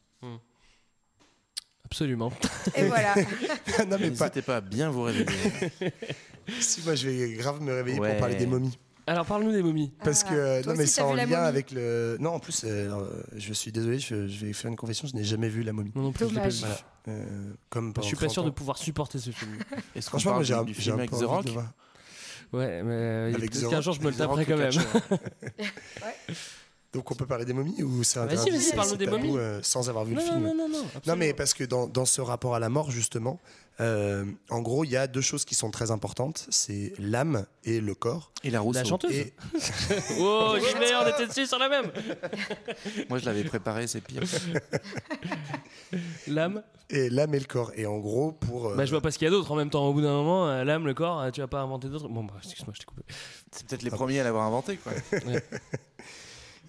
Absolument. 1.83 2.31
Et 2.75 2.85
voilà. 2.85 3.13
non, 3.89 3.97
mais 3.99 4.11
pas. 4.11 4.27
N'hésitez 4.29 4.41
pas 4.41 4.55
à 4.57 4.61
bien 4.61 4.89
vous 4.89 5.03
réveiller. 5.03 5.27
Si, 6.59 6.81
moi 6.83 6.93
je 6.95 7.07
vais 7.09 7.33
grave 7.35 7.61
me 7.61 7.73
réveiller 7.73 7.99
Ouais. 8.01 8.09
pour 8.11 8.19
parler 8.19 8.35
des 8.35 8.45
momies. 8.47 8.77
Alors 9.05 9.25
parle-nous 9.25 9.51
des 9.51 9.61
momies. 9.63 9.91
Parce 10.03 10.23
Ah, 10.25 10.29
que 10.29 10.33
euh, 10.35 10.61
non 10.65 10.75
mais 10.77 10.85
c'est 10.85 11.01
en 11.01 11.13
lien 11.13 11.43
avec 11.43 11.71
le 11.71 12.15
non 12.21 12.35
en 12.35 12.39
plus 12.39 12.63
euh, 12.63 12.85
alors, 12.85 13.07
je 13.35 13.53
suis 13.53 13.71
désolé 13.71 13.99
je, 13.99 14.27
je 14.27 14.45
vais 14.45 14.53
faire 14.53 14.69
une 14.71 14.77
confession 14.77 15.07
je 15.07 15.15
n'ai 15.15 15.25
jamais 15.25 15.49
vu 15.49 15.61
la 15.63 15.73
momie 15.73 15.91
Non, 15.95 16.03
non 16.03 16.11
plus, 16.13 16.29
je 16.29 16.33
l'ai 16.35 16.39
pas 16.41 16.47
vu. 16.47 16.59
Voilà. 16.59 16.77
Euh, 17.09 17.53
comme 17.69 17.87
Je 17.89 17.93
pendant 17.93 18.07
suis 18.07 18.15
pas 18.15 18.21
30 18.27 18.31
sûr 18.33 18.43
de 18.45 18.49
pouvoir 18.49 18.77
supporter 18.77 19.19
ce 19.19 19.31
film. 19.31 19.51
Est-ce 19.95 20.09
qu'on 20.09 20.19
parle 20.21 20.45
j'ai 20.45 20.53
du, 20.53 20.59
un, 20.59 20.63
du 20.63 20.73
j'ai 20.73 20.81
film 20.83 20.99
avec 20.99 21.11
The 21.11 21.23
Rock. 21.23 21.45
Ouais, 22.53 22.81
mais 22.83 22.93
euh, 22.93 23.33
peut-être 23.35 23.61
The 23.61 23.69
qu'un 23.69 23.81
jour 23.81 23.93
je 23.93 24.01
me 24.01 24.09
le 24.09 24.15
taperai 24.15 24.45
quand 24.45 24.57
même. 24.57 24.71
donc 26.93 27.09
on 27.11 27.15
peut 27.15 27.25
parler 27.25 27.45
des 27.45 27.53
momies 27.53 27.81
ou 27.81 28.03
c'est 28.03 28.19
Vas-y, 28.19 28.33
interdit, 28.33 28.51
vas-y, 28.51 28.61
c'est- 28.61 28.75
parle-nous 28.75 28.91
c'est 28.93 28.97
des 28.99 29.05
tabou, 29.05 29.17
momies. 29.17 29.37
euh, 29.37 29.59
sans 29.63 29.89
avoir 29.89 30.05
vu 30.05 30.13
Non, 30.13 30.21
le 30.21 30.27
film 30.27 30.43
non, 30.43 30.55
non, 30.55 30.69
non. 30.69 30.77
Non, 30.81 30.85
absolument. 30.95 31.17
mais 31.17 31.33
parce 31.33 31.53
que 31.55 31.63
dans, 31.63 31.87
dans 31.87 32.05
ce 32.05 32.21
rapport 32.21 32.53
à 32.55 32.59
la 32.59 32.69
mort, 32.69 32.91
justement, 32.91 33.39
euh, 33.79 34.25
en 34.49 34.61
gros, 34.61 34.83
il 34.83 34.91
y 34.91 34.97
a 34.97 35.07
deux 35.07 35.21
choses 35.21 35.45
qui 35.45 35.55
sont 35.55 35.71
très 35.71 35.89
importantes 35.91 36.45
c'est 36.49 36.93
l'âme 36.99 37.45
et 37.63 37.81
le 37.81 37.95
corps. 37.95 38.31
Et 38.43 38.49
la 38.51 38.59
Rousseau. 38.59 38.79
La 38.79 38.85
chanteuse. 38.85 39.11
Et 39.11 39.33
Oh, 40.19 40.55
j'y 40.59 40.77
vais, 40.77 40.93
on 40.95 41.07
était 41.07 41.27
dessus 41.27 41.47
sur 41.47 41.57
la 41.59 41.69
même. 41.69 41.91
Moi, 43.09 43.17
je 43.19 43.25
l'avais 43.25 43.43
préparé, 43.43 43.87
c'est 43.87 44.01
pire. 44.01 44.21
L'âme. 46.27 46.63
et 46.89 47.09
l'âme 47.09 47.33
et 47.35 47.39
le 47.39 47.45
corps. 47.45 47.71
Et 47.75 47.85
en 47.85 47.97
gros, 47.99 48.31
pour. 48.31 48.67
euh, 48.69 48.75
Bah, 48.75 48.85
je 48.85 48.91
vois 48.91 49.01
pas 49.01 49.11
ce 49.11 49.17
qu'il 49.17 49.25
y 49.25 49.27
a 49.27 49.31
d'autre 49.31 49.51
en 49.51 49.55
même 49.55 49.69
temps. 49.69 49.85
Au 49.87 49.93
bout 49.93 50.01
d'un 50.01 50.11
moment, 50.13 50.47
euh, 50.47 50.63
l'âme, 50.63 50.85
le 50.85 50.93
corps, 50.93 51.21
euh, 51.21 51.31
tu 51.31 51.41
vas 51.41 51.47
pas 51.47 51.61
inventer 51.61 51.87
d'autres. 51.89 52.07
Bon, 52.09 52.23
bah, 52.23 52.33
excuse-moi, 52.43 52.73
je 52.75 52.79
t'ai 52.79 52.85
coupé. 52.85 53.01
C'est 53.51 53.65
peut-être 53.67 53.83
les 53.83 53.91
premiers 53.91 54.19
à 54.19 54.23
l'avoir 54.23 54.45
inventé. 54.45 54.77
Quoi. 54.77 54.91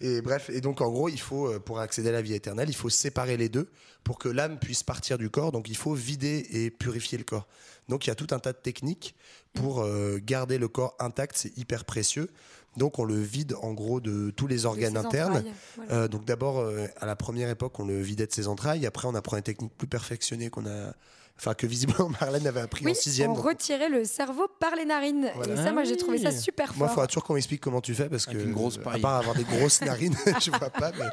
Et 0.01 0.20
bref, 0.20 0.51
et 0.51 0.61
donc 0.61 0.80
en 0.80 0.90
gros, 0.90 1.09
il 1.09 1.20
faut, 1.20 1.49
euh, 1.49 1.59
pour 1.59 1.78
accéder 1.78 2.09
à 2.09 2.12
la 2.12 2.22
vie 2.22 2.34
éternelle, 2.34 2.68
il 2.68 2.74
faut 2.74 2.90
séparer 2.90 3.36
les 3.36 3.49
deux 3.49 3.68
pour 4.03 4.18
que 4.18 4.28
l'âme 4.28 4.59
puisse 4.59 4.82
partir 4.82 5.18
du 5.18 5.30
corps. 5.30 5.53
Donc 5.53 5.68
il 5.68 5.76
faut 5.76 5.95
vider 5.95 6.47
et 6.51 6.70
purifier 6.70 7.18
le 7.18 7.24
corps. 7.24 7.47
Donc 7.88 8.07
il 8.07 8.09
y 8.09 8.12
a 8.12 8.14
tout 8.14 8.28
un 8.30 8.38
tas 8.38 8.53
de 8.53 8.59
techniques 8.59 9.14
pour 9.55 9.80
euh, 9.80 10.18
garder 10.22 10.59
le 10.59 10.68
corps 10.68 10.97
intact, 10.99 11.36
c'est 11.36 11.57
hyper 11.57 11.84
précieux. 11.84 12.28
Donc 12.76 12.99
on 12.99 13.05
le 13.05 13.20
vide 13.20 13.55
en 13.62 13.72
gros 13.72 14.01
de 14.01 14.30
tous 14.30 14.47
les 14.47 14.66
organes 14.66 14.97
internes. 14.97 15.45
voilà. 15.76 15.92
Euh, 15.92 16.09
donc 16.09 16.24
d'abord, 16.24 16.59
euh, 16.59 16.86
à 17.01 17.07
la 17.07 17.14
première 17.14 17.49
époque, 17.49 17.78
on 17.78 17.86
le 17.86 18.01
vidait 18.01 18.26
de 18.26 18.32
ses 18.32 18.49
entrailles. 18.49 18.84
Après, 18.84 19.07
on 19.07 19.14
apprend 19.14 19.36
des 19.36 19.42
techniques 19.42 19.76
plus 19.76 19.86
perfectionnées 19.86 20.51
qu'on 20.51 20.66
a, 20.66 20.92
enfin 21.39 21.55
que 21.55 21.66
visiblement 21.66 22.09
Marlène 22.20 22.47
avait 22.47 22.61
appris 22.61 22.85
Oui, 22.85 22.93
en 22.93 22.95
sixième. 22.95 23.30
on 23.30 23.35
Donc, 23.35 23.45
retirait 23.45 23.89
le 23.89 24.05
cerveau 24.05 24.47
par 24.61 24.74
les 24.76 24.85
narines. 24.85 25.30
Voilà. 25.35 25.55
Et 25.55 25.57
ça, 25.57 25.72
moi, 25.72 25.85
j'ai 25.85 25.97
trouvé 25.97 26.18
ça 26.18 26.28
Ah 26.28 26.32
super 26.32 26.68
Moi, 26.76 26.76
il 26.76 26.78
fort. 26.80 26.91
faudra 26.91 27.07
toujours 27.07 27.24
qu'on 27.24 27.35
m'explique 27.35 27.61
comment 27.61 27.80
tu 27.80 27.95
fais 27.95 28.09
parce 28.09 28.26
que, 28.26 28.32
Avec 28.32 28.47
une 28.47 28.53
grosse 28.53 28.78
à 28.78 28.82
paille. 28.82 29.01
part 29.01 29.16
avoir 29.20 29.35
des 29.35 29.45
grosses 29.45 29.80
narines, 29.85 30.16
je 30.41 30.51
vois 30.51 30.70
pas. 30.70 30.93
Mais... 30.99 31.07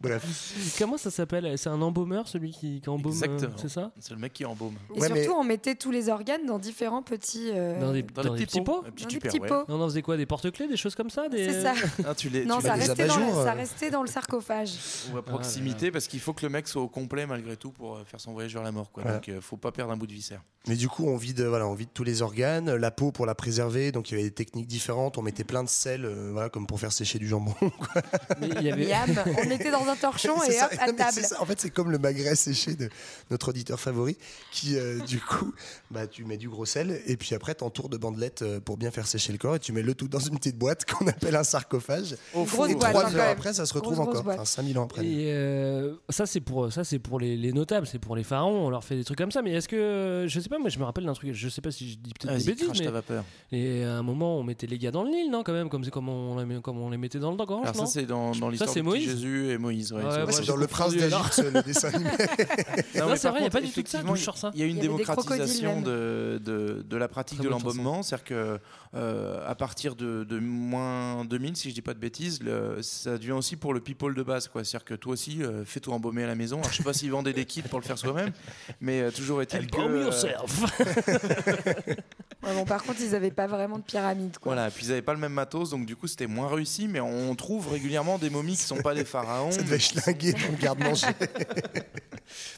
Bref. 0.00 0.74
Comment 0.78 0.98
ça 0.98 1.10
s'appelle? 1.10 1.56
C'est 1.58 1.68
un 1.68 1.80
embaumeur, 1.80 2.26
celui 2.26 2.50
qui, 2.50 2.80
qui 2.80 2.88
embaume. 2.88 3.12
euh, 3.12 3.14
Exactement. 3.14 3.52
c'est 3.56 3.68
ça? 3.68 3.92
C'est 4.00 4.12
le 4.14 4.18
mec 4.18 4.32
qui 4.32 4.44
embaume. 4.44 4.74
Et 4.94 4.98
Ouais, 5.00 5.06
surtout, 5.06 5.20
mais- 5.22 5.28
on 5.28 5.44
mettait 5.44 5.74
tous 5.76 5.90
les 5.92 6.08
organes 6.08 6.44
dans 6.46 6.58
différents 6.58 7.02
petits. 7.02 7.50
euh, 7.52 7.78
Dans 7.80 7.92
des, 7.92 8.02
Dans, 8.02 8.22
dans 8.22 8.34
des 8.34 8.46
petits 8.46 8.60
pots? 8.62 8.82
dans 8.82 9.06
des 9.08 9.18
petits 9.20 9.38
pots. 9.40 9.64
Non, 9.68 9.80
on 9.80 9.84
faisait 9.88 10.02
quoi? 10.02 10.16
Des 10.16 10.26
porte-clés, 10.26 10.66
des 10.66 10.76
choses 10.76 10.94
comme 10.96 11.10
ça? 11.10 11.28
Des... 11.28 11.52
C'est 11.52 11.62
ça. 11.62 11.74
Ah, 12.04 12.14
tu 12.16 12.28
les, 12.30 12.44
Non, 12.44 12.56
tu 12.58 12.66
ça 12.66 12.74
les- 12.76 12.80
des 12.82 12.86
restait, 12.88 13.06
dans 13.06 13.16
le, 13.16 13.22
abat-jours, 13.22 13.42
ça 13.44 13.52
euh. 13.52 13.54
restait 13.54 13.90
dans 13.90 14.02
le 14.02 14.08
sarcophage. 14.08 14.72
ou 15.12 15.18
à 15.18 15.22
proximité 15.24 15.90
parce 15.92 16.08
qu'il 16.08 16.20
faut 16.20 16.32
que 16.32 16.44
le 16.44 16.50
mec 16.50 16.66
soit 16.66 16.82
au 16.82 16.88
complet 16.88 17.26
malgré 17.26 17.56
tout 17.56 17.70
pour 17.70 17.96
euh, 17.96 18.04
faire 18.04 18.20
son 18.20 18.32
voyage 18.32 18.52
vers 18.54 18.62
la 18.64 18.72
mort. 18.72 18.90
Quoi. 18.90 19.04
Voilà. 19.04 19.18
Donc, 19.18 19.28
euh, 19.32 19.40
faut 19.40 19.56
pas 19.56 19.72
perdre 19.72 19.92
un 19.92 19.96
bout 19.96 20.06
de 20.06 20.12
viscère. 20.12 20.42
Mais 20.68 20.76
du 20.76 20.88
coup, 20.88 21.08
on 21.08 21.16
vide, 21.16 21.40
voilà, 21.40 21.66
on 21.66 21.74
vide 21.74 21.88
tous 21.92 22.04
les 22.04 22.22
organes, 22.22 22.72
la 22.76 22.90
peau 22.92 23.10
pour 23.10 23.26
la 23.26 23.34
préserver. 23.34 23.90
Donc 23.90 24.10
il 24.10 24.14
y 24.14 24.20
avait 24.20 24.28
des 24.28 24.34
techniques 24.34 24.68
différentes. 24.68 25.18
On 25.18 25.22
mettait 25.22 25.42
plein 25.42 25.64
de 25.64 25.68
sel, 25.68 26.04
euh, 26.04 26.30
voilà, 26.32 26.50
comme 26.50 26.68
pour 26.68 26.78
faire 26.78 26.92
sécher 26.92 27.18
du 27.18 27.26
jambon. 27.26 27.52
Mais 28.40 28.48
il 28.56 28.62
y 28.62 28.70
avait. 28.70 28.86
Miam, 28.86 29.10
on 29.44 29.50
était 29.50 29.72
dans 29.72 29.84
un 29.88 29.96
torchon 29.96 30.40
et 30.48 30.52
ça. 30.52 30.66
hop, 30.66 30.78
à 30.78 30.86
Non, 30.92 30.96
table. 30.96 31.20
En 31.40 31.46
fait, 31.46 31.60
c'est 31.60 31.70
comme 31.70 31.90
le 31.90 31.98
magret 31.98 32.36
séché 32.36 32.74
de 32.76 32.88
notre 33.30 33.48
auditeur 33.48 33.80
favori, 33.80 34.16
qui 34.52 34.76
euh, 34.76 35.00
du 35.00 35.20
coup, 35.20 35.52
bah, 35.90 36.06
tu 36.06 36.24
mets 36.24 36.36
du 36.36 36.48
gros 36.48 36.64
sel 36.64 37.00
et 37.06 37.16
puis 37.16 37.34
après, 37.34 37.56
t'entoures 37.56 37.88
de 37.88 37.96
bandelettes 37.96 38.42
euh, 38.42 38.60
pour 38.60 38.76
bien 38.76 38.92
faire 38.92 39.08
sécher 39.08 39.32
le 39.32 39.38
corps 39.38 39.56
et 39.56 39.58
tu 39.60 39.72
mets 39.72 39.82
le 39.82 39.94
tout 39.96 40.06
dans 40.06 40.20
une 40.20 40.36
petite 40.38 40.58
boîte 40.58 40.84
qu'on 40.84 41.08
appelle 41.08 41.34
un 41.34 41.44
sarcophage. 41.44 42.14
Une 42.36 42.44
grosse 42.44 42.70
et 42.70 42.76
trois 42.76 43.04
après, 43.22 43.52
ça 43.52 43.66
se 43.66 43.74
retrouve 43.74 43.94
Grosse, 43.94 44.06
grosse 44.06 44.14
encore. 44.18 44.24
boîte. 44.24 44.36
Enfin, 44.36 44.44
5000 44.44 44.78
ans 44.78 44.84
après. 44.84 45.04
Et 45.04 45.32
euh, 45.32 45.96
ça 46.08 46.26
c'est 46.26 46.40
pour 46.40 46.72
ça 46.72 46.84
c'est 46.84 47.00
pour 47.00 47.18
les, 47.18 47.36
les 47.36 47.52
notables, 47.52 47.86
c'est 47.88 47.98
pour 47.98 48.14
les 48.14 48.22
pharaons, 48.22 48.66
on 48.66 48.70
leur 48.70 48.84
fait 48.84 48.94
des 48.94 49.04
trucs 49.04 49.20
comme 49.22 49.30
ça. 49.32 49.42
Mais 49.42 49.52
est-ce 49.52 49.68
que 49.68 50.26
je 50.28 50.40
sais 50.40 50.48
pas, 50.48 50.58
moi 50.58 50.68
je 50.68 50.78
me 50.78 50.84
rappelle 50.84 51.04
d'un 51.04 51.12
truc, 51.14 51.32
je 51.32 51.48
sais 51.48 51.60
pas 51.60 51.70
si 51.70 51.90
je 51.92 51.96
dis 51.98 52.12
peut-être 52.12 52.36
des 52.38 52.44
bêtises, 52.44 52.68
mais 52.78 52.84
ta 52.84 52.90
vapeur. 52.90 53.24
et 53.50 53.84
à 53.84 53.96
un 53.98 54.02
moment 54.02 54.38
on 54.38 54.42
mettait 54.42 54.66
les 54.66 54.78
gars 54.78 54.90
dans 54.90 55.02
le 55.04 55.10
Nil, 55.10 55.30
non 55.30 55.42
quand 55.42 55.52
même, 55.52 55.68
comme 55.68 55.84
c'est 55.84 55.90
comme 55.90 56.08
on 56.08 56.38
les, 56.42 56.60
comme 56.60 56.78
on 56.78 56.90
les 56.90 56.98
mettait 56.98 57.18
dans 57.18 57.30
le 57.30 57.36
Alors 57.42 57.62
non 57.64 57.72
ça 57.72 57.86
c'est 57.86 58.06
dans, 58.06 58.32
dans 58.32 58.48
l'histoire 58.50 58.70
c'est 58.70 58.82
de 58.82 58.94
Jésus 58.96 59.50
et 59.50 59.58
Moïse. 59.58 59.92
ouais, 59.92 60.02
Ouais, 60.02 60.10
c'est 60.12 60.22
ouais, 60.24 60.32
c'est 60.32 60.46
dans 60.46 60.56
Le 60.56 60.66
Prince 60.66 60.92
d'Égypte, 60.92 61.42
le 61.54 61.62
dessin 61.62 61.88
animé. 61.88 62.10
Non, 62.98 63.08
mais 63.08 63.16
c'est 63.16 63.28
vrai, 63.28 63.40
il 63.40 63.44
y 63.44 63.46
a 63.46 63.50
pas 63.50 63.60
du 63.60 63.70
tout 63.70 63.82
de 63.82 63.88
ça, 63.88 63.98
effectivement, 63.98 64.10
d'où 64.12 64.16
je 64.16 64.22
sors 64.24 64.36
ça 64.38 64.50
Il 64.54 64.60
y 64.60 64.62
a 64.62 64.66
une 64.66 64.78
démocratisation 64.78 65.80
de, 65.82 66.40
de, 66.44 66.84
de 66.88 66.96
la 66.96 67.08
pratique 67.08 67.40
de 67.40 67.48
l'embaumement. 67.48 68.02
C'est-à-dire 68.02 68.24
que 68.24 68.58
euh, 68.94 69.48
à 69.48 69.54
partir 69.54 69.94
de, 69.96 70.24
de 70.24 70.38
moins 70.38 71.24
2000, 71.24 71.56
si 71.56 71.70
je 71.70 71.74
dis 71.74 71.82
pas 71.82 71.94
de 71.94 71.98
bêtises, 71.98 72.42
le- 72.42 72.82
ça 72.82 73.16
devient 73.18 73.32
aussi 73.32 73.56
pour 73.56 73.72
le 73.74 73.80
people 73.80 74.14
de 74.14 74.22
base. 74.22 74.48
quoi. 74.48 74.64
C'est-à-dire 74.64 74.84
que 74.84 74.94
toi 74.94 75.12
aussi, 75.14 75.42
euh, 75.42 75.64
fais-toi 75.64 75.94
embaumer 75.94 76.24
à 76.24 76.26
la 76.26 76.34
maison. 76.34 76.58
Alors, 76.58 76.70
je 76.72 76.76
sais 76.78 76.82
pas 76.82 76.92
s'ils 76.92 77.10
vendaient 77.10 77.32
des 77.32 77.44
kits 77.46 77.62
pour 77.62 77.78
le 77.80 77.84
faire 77.84 77.98
soi-même, 77.98 78.30
mais 78.80 79.00
euh, 79.00 79.10
toujours 79.12 79.42
est-il 79.42 79.70
que... 79.70 79.80
Euh, 79.80 80.04
yourself. 80.04 80.64
Ouais, 82.42 82.54
bon, 82.54 82.64
par 82.64 82.82
contre, 82.82 83.00
ils 83.00 83.12
n'avaient 83.12 83.30
pas 83.30 83.46
vraiment 83.46 83.78
de 83.78 83.84
pyramide. 83.84 84.36
Quoi. 84.38 84.54
Voilà, 84.54 84.70
puis 84.70 84.84
ils 84.84 84.88
n'avaient 84.88 85.02
pas 85.02 85.14
le 85.14 85.20
même 85.20 85.32
matos, 85.32 85.70
donc 85.70 85.86
du 85.86 85.94
coup 85.94 86.08
c'était 86.08 86.26
moins 86.26 86.48
réussi, 86.48 86.88
mais 86.88 86.98
on 86.98 87.32
trouve 87.36 87.68
régulièrement 87.68 88.18
des 88.18 88.30
momies 88.30 88.56
qui 88.56 88.64
sont 88.64 88.82
pas 88.82 88.94
des 88.94 89.04
pharaons. 89.04 89.50
Ça 89.52 89.62
devait 89.62 89.78
schlinguer 89.78 90.32
dans 90.32 90.50
le 90.50 90.56
garde-manger. 90.60 91.06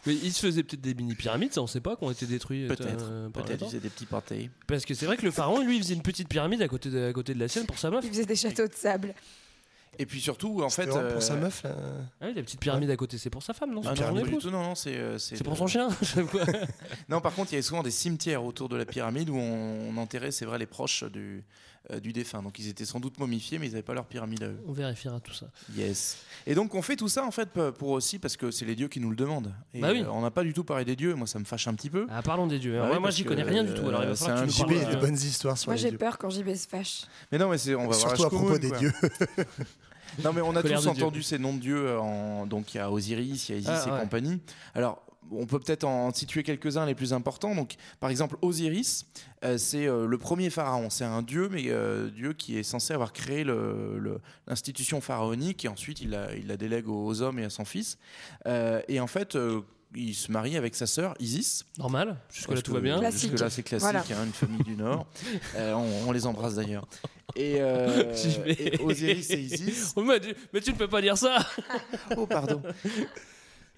Mais 0.06 0.14
ils 0.14 0.32
se 0.32 0.46
faisaient 0.46 0.62
peut-être 0.62 0.80
des 0.80 0.94
mini 0.94 1.14
pyramides, 1.14 1.52
ça 1.52 1.60
on 1.60 1.66
sait 1.66 1.80
pas, 1.80 1.96
qui 1.96 2.04
ont 2.04 2.10
été 2.10 2.26
détruits. 2.26 2.68
Peut-être, 2.68 3.06
euh, 3.10 3.28
peut-être, 3.30 3.58
temps. 3.58 3.66
ils 3.66 3.70
faisaient 3.70 3.80
des 3.80 3.88
petits 3.88 4.06
pâtés. 4.06 4.50
Parce 4.68 4.84
que 4.84 4.94
c'est 4.94 5.06
vrai 5.06 5.16
que 5.16 5.24
le 5.24 5.32
pharaon, 5.32 5.64
lui, 5.64 5.76
il 5.76 5.82
faisait 5.82 5.94
une 5.94 6.02
petite 6.02 6.28
pyramide 6.28 6.62
à 6.62 6.68
côté 6.68 6.90
de, 6.90 7.08
à 7.08 7.12
côté 7.12 7.34
de 7.34 7.40
la 7.40 7.48
sienne 7.48 7.66
pour 7.66 7.78
sa 7.78 7.90
meuf. 7.90 8.04
Ils 8.04 8.10
faisaient 8.10 8.24
des 8.24 8.36
châteaux 8.36 8.68
de 8.68 8.74
sable. 8.74 9.14
Et 9.98 10.06
puis 10.06 10.20
surtout, 10.20 10.62
en 10.62 10.70
fait. 10.70 10.86
Vraiment 10.86 11.08
pour 11.08 11.18
euh, 11.18 11.20
sa 11.20 11.36
meuf, 11.36 11.62
là. 11.62 11.74
Ah 12.20 12.26
oui, 12.26 12.34
la 12.34 12.42
petite 12.42 12.60
pyramide 12.60 12.90
à 12.90 12.96
côté, 12.96 13.18
c'est 13.18 13.30
pour 13.30 13.42
sa 13.42 13.52
femme, 13.52 13.74
non? 13.74 13.82
Ah 13.84 13.94
C'est 13.96 14.04
pour 14.04 14.14
non, 14.14 14.22
tout, 14.38 14.50
non, 14.50 14.62
non, 14.62 14.74
c'est 14.74 14.96
euh, 14.96 15.18
C'est 15.18 15.42
pour 15.42 15.56
son 15.56 15.66
chien 15.66 15.88
Non, 17.08 17.20
par 17.20 17.34
contre, 17.34 17.52
il 17.52 17.54
y 17.54 17.56
avait 17.56 17.62
souvent 17.62 17.82
des 17.82 17.90
cimetières 17.90 18.44
autour 18.44 18.68
de 18.68 18.76
la 18.76 18.84
pyramide 18.84 19.30
où 19.30 19.36
on, 19.36 19.90
on 19.90 19.96
enterrait, 19.96 20.30
c'est 20.30 20.44
vrai, 20.44 20.58
les 20.58 20.66
proches 20.66 21.04
du, 21.04 21.20
euh, 21.20 21.40
du 22.02 22.12
défunt. 22.12 22.42
Donc 22.42 22.58
ils 22.58 22.68
étaient 22.68 22.84
sans 22.84 23.00
doute 23.00 23.18
momifiés, 23.18 23.58
mais 23.58 23.66
ils 23.66 23.70
n'avaient 23.72 23.82
pas 23.82 23.94
leur 23.94 24.06
pyramide 24.06 24.42
à 24.42 24.46
eux. 24.46 24.58
On 24.66 24.72
vérifiera 24.72 25.20
tout 25.20 25.32
ça. 25.34 25.46
Yes. 25.76 26.18
Et 26.46 26.54
donc 26.54 26.74
on 26.74 26.82
fait 26.82 26.96
tout 26.96 27.08
ça 27.08 27.24
en 27.24 27.30
fait 27.30 27.48
pour 27.78 27.90
aussi 27.90 28.18
parce 28.18 28.36
que 28.36 28.50
c'est 28.50 28.64
les 28.64 28.74
dieux 28.74 28.88
qui 28.88 29.00
nous 29.00 29.10
le 29.10 29.16
demandent. 29.16 29.52
Et 29.74 29.80
Bah 29.80 29.88
oui. 29.92 30.02
euh, 30.02 30.10
on 30.10 30.22
n'a 30.22 30.30
pas 30.30 30.42
du 30.44 30.52
tout 30.52 30.64
parlé 30.64 30.84
des 30.84 30.96
dieux. 30.96 31.14
Moi, 31.14 31.26
ça 31.26 31.38
me 31.38 31.44
fâche 31.44 31.68
un 31.68 31.74
petit 31.74 31.90
peu. 31.90 32.06
Ah, 32.10 32.22
parlons 32.22 32.46
des 32.46 32.58
dieux. 32.58 32.78
Bah 32.78 32.98
moi, 32.98 33.10
j'y 33.10 33.24
connais 33.24 33.42
rien 33.42 33.64
du 33.64 33.74
tout. 33.74 33.86
Alors, 33.88 34.02
il 34.02 34.06
va 34.06 34.12
euh, 34.12 34.16
falloir 34.16 34.44
que 34.46 34.50
tu 34.50 34.60
nous 34.60 34.66
parles. 34.66 34.76
il 34.76 34.82
y 34.82 34.84
a 34.86 34.88
des 34.90 34.96
euh, 34.96 35.00
bonnes 35.00 35.14
histoires 35.14 35.58
sur 35.58 35.68
Moi, 35.68 35.76
les 35.76 35.80
j'ai 35.82 35.92
peur 35.92 36.16
quand 36.18 36.30
JB 36.30 36.54
se 36.54 36.68
fâche. 36.68 37.02
Mais 37.30 37.38
non, 37.38 37.48
mais 37.50 37.58
c'est 37.58 37.74
on 37.74 37.86
va 37.88 37.96
voir 37.96 37.98
Surtout 37.98 38.24
à 38.24 38.28
propos 38.28 38.44
commune, 38.46 38.58
des 38.60 38.68
quoi. 38.68 38.78
dieux. 38.78 38.92
Non, 40.22 40.32
mais 40.32 40.42
on 40.42 40.54
a 40.54 40.62
tous 40.62 40.68
de 40.68 40.76
Dieu. 40.78 40.88
entendu 40.90 41.22
ces 41.24 41.38
noms 41.38 41.54
de 41.54 41.58
dieux. 41.58 41.86
euh, 41.88 41.98
En... 41.98 42.46
Donc 42.46 42.72
il 42.72 42.76
y 42.76 42.80
a 42.80 42.88
Osiris, 42.90 43.48
il 43.48 43.52
y 43.52 43.56
a 43.56 43.58
Isis 43.58 43.70
Ah, 43.84 43.88
et 43.88 43.92
ouais. 43.92 44.00
compagnie. 44.00 44.40
Alors. 44.74 45.03
On 45.30 45.46
peut 45.46 45.58
peut-être 45.58 45.84
en 45.84 46.12
situer 46.12 46.42
quelques-uns 46.42 46.86
les 46.86 46.94
plus 46.94 47.12
importants. 47.12 47.54
Donc, 47.54 47.74
par 48.00 48.10
exemple, 48.10 48.36
Osiris, 48.42 49.06
euh, 49.44 49.58
c'est 49.58 49.86
euh, 49.86 50.06
le 50.06 50.18
premier 50.18 50.50
pharaon. 50.50 50.90
C'est 50.90 51.04
un 51.04 51.22
dieu, 51.22 51.48
mais 51.50 51.64
euh, 51.68 52.08
dieu 52.10 52.32
qui 52.32 52.58
est 52.58 52.62
censé 52.62 52.92
avoir 52.94 53.12
créé 53.12 53.42
le- 53.44 53.98
le- 53.98 54.20
l'institution 54.46 55.00
pharaonique 55.00 55.64
et 55.64 55.68
ensuite 55.68 56.00
il 56.00 56.10
la, 56.10 56.34
il 56.34 56.46
la 56.46 56.56
délègue 56.56 56.88
aux 56.88 57.22
hommes 57.22 57.38
et 57.38 57.44
à 57.44 57.50
son 57.50 57.64
fils. 57.64 57.98
Euh, 58.46 58.80
et 58.88 59.00
en 59.00 59.06
fait, 59.06 59.34
euh, 59.36 59.60
il 59.96 60.14
se 60.14 60.32
marie 60.32 60.56
avec 60.56 60.74
sa 60.74 60.86
sœur 60.86 61.14
Isis. 61.20 61.64
Normal, 61.78 62.16
jusque-là 62.32 62.60
tout 62.62 62.72
que 62.72 62.76
va 62.78 62.82
bien. 62.82 62.98
Classique. 62.98 63.30
Jusque-là, 63.30 63.48
c'est 63.50 63.62
classique, 63.62 63.84
Voilà. 63.90 64.00
hein, 64.10 64.24
une 64.26 64.32
famille 64.32 64.62
du 64.64 64.76
Nord. 64.76 65.06
Euh, 65.56 65.72
on, 65.74 66.08
on 66.08 66.12
les 66.12 66.26
embrasse 66.26 66.56
d'ailleurs. 66.56 66.86
Et, 67.36 67.56
euh, 67.60 68.12
Osiris 68.80 69.30
et 69.30 69.38
Isis. 69.40 69.92
Oh, 69.96 70.02
mais, 70.02 70.18
tu- 70.20 70.34
mais 70.52 70.60
tu 70.60 70.72
ne 70.72 70.76
peux 70.76 70.88
pas 70.88 71.00
dire 71.00 71.16
ça 71.16 71.38
Oh, 72.16 72.26
pardon. 72.26 72.60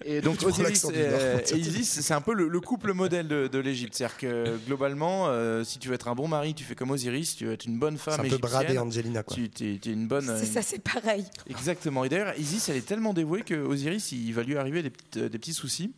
Et 0.05 0.21
donc 0.21 0.43
Osiris 0.43 0.85
euh, 0.93 1.39
et 1.51 1.57
Isis, 1.57 2.01
c'est 2.01 2.13
un 2.13 2.21
peu 2.21 2.33
le, 2.33 2.47
le 2.47 2.59
couple 2.59 2.93
modèle 2.93 3.27
de, 3.27 3.47
de 3.47 3.59
l'Égypte. 3.59 3.95
C'est-à-dire 3.95 4.17
que 4.17 4.57
globalement, 4.67 5.27
euh, 5.27 5.63
si 5.63 5.79
tu 5.79 5.89
veux 5.89 5.95
être 5.95 6.07
un 6.07 6.13
bon 6.13 6.27
mari, 6.27 6.53
tu 6.53 6.63
fais 6.63 6.75
comme 6.75 6.91
Osiris. 6.91 7.31
Si 7.31 7.35
tu 7.37 7.45
veux 7.45 7.53
être 7.53 7.65
une 7.65 7.79
bonne 7.79 7.97
C'est 7.97 8.11
femme 8.11 8.25
un 8.25 8.29
peu 8.29 8.37
Brad 8.37 8.63
et 8.63 8.65
égyptienne, 8.65 8.87
Angelina, 8.87 9.23
quoi. 9.23 9.35
tu 9.35 9.65
es, 9.65 9.91
une 9.91 10.07
bonne. 10.07 10.31
C'est 10.37 10.45
ça, 10.45 10.61
c'est 10.61 10.79
pareil. 10.79 11.25
Exactement. 11.49 12.03
Et 12.03 12.09
d'ailleurs, 12.09 12.37
Isis, 12.37 12.69
elle 12.69 12.77
est 12.77 12.85
tellement 12.85 13.13
dévouée 13.13 13.41
que 13.41 13.55
Osiris, 13.55 14.11
il 14.11 14.33
va 14.33 14.43
lui 14.43 14.55
arriver 14.57 14.83
euh, 15.17 15.29
des 15.29 15.39
petits 15.39 15.53
soucis. 15.53 15.91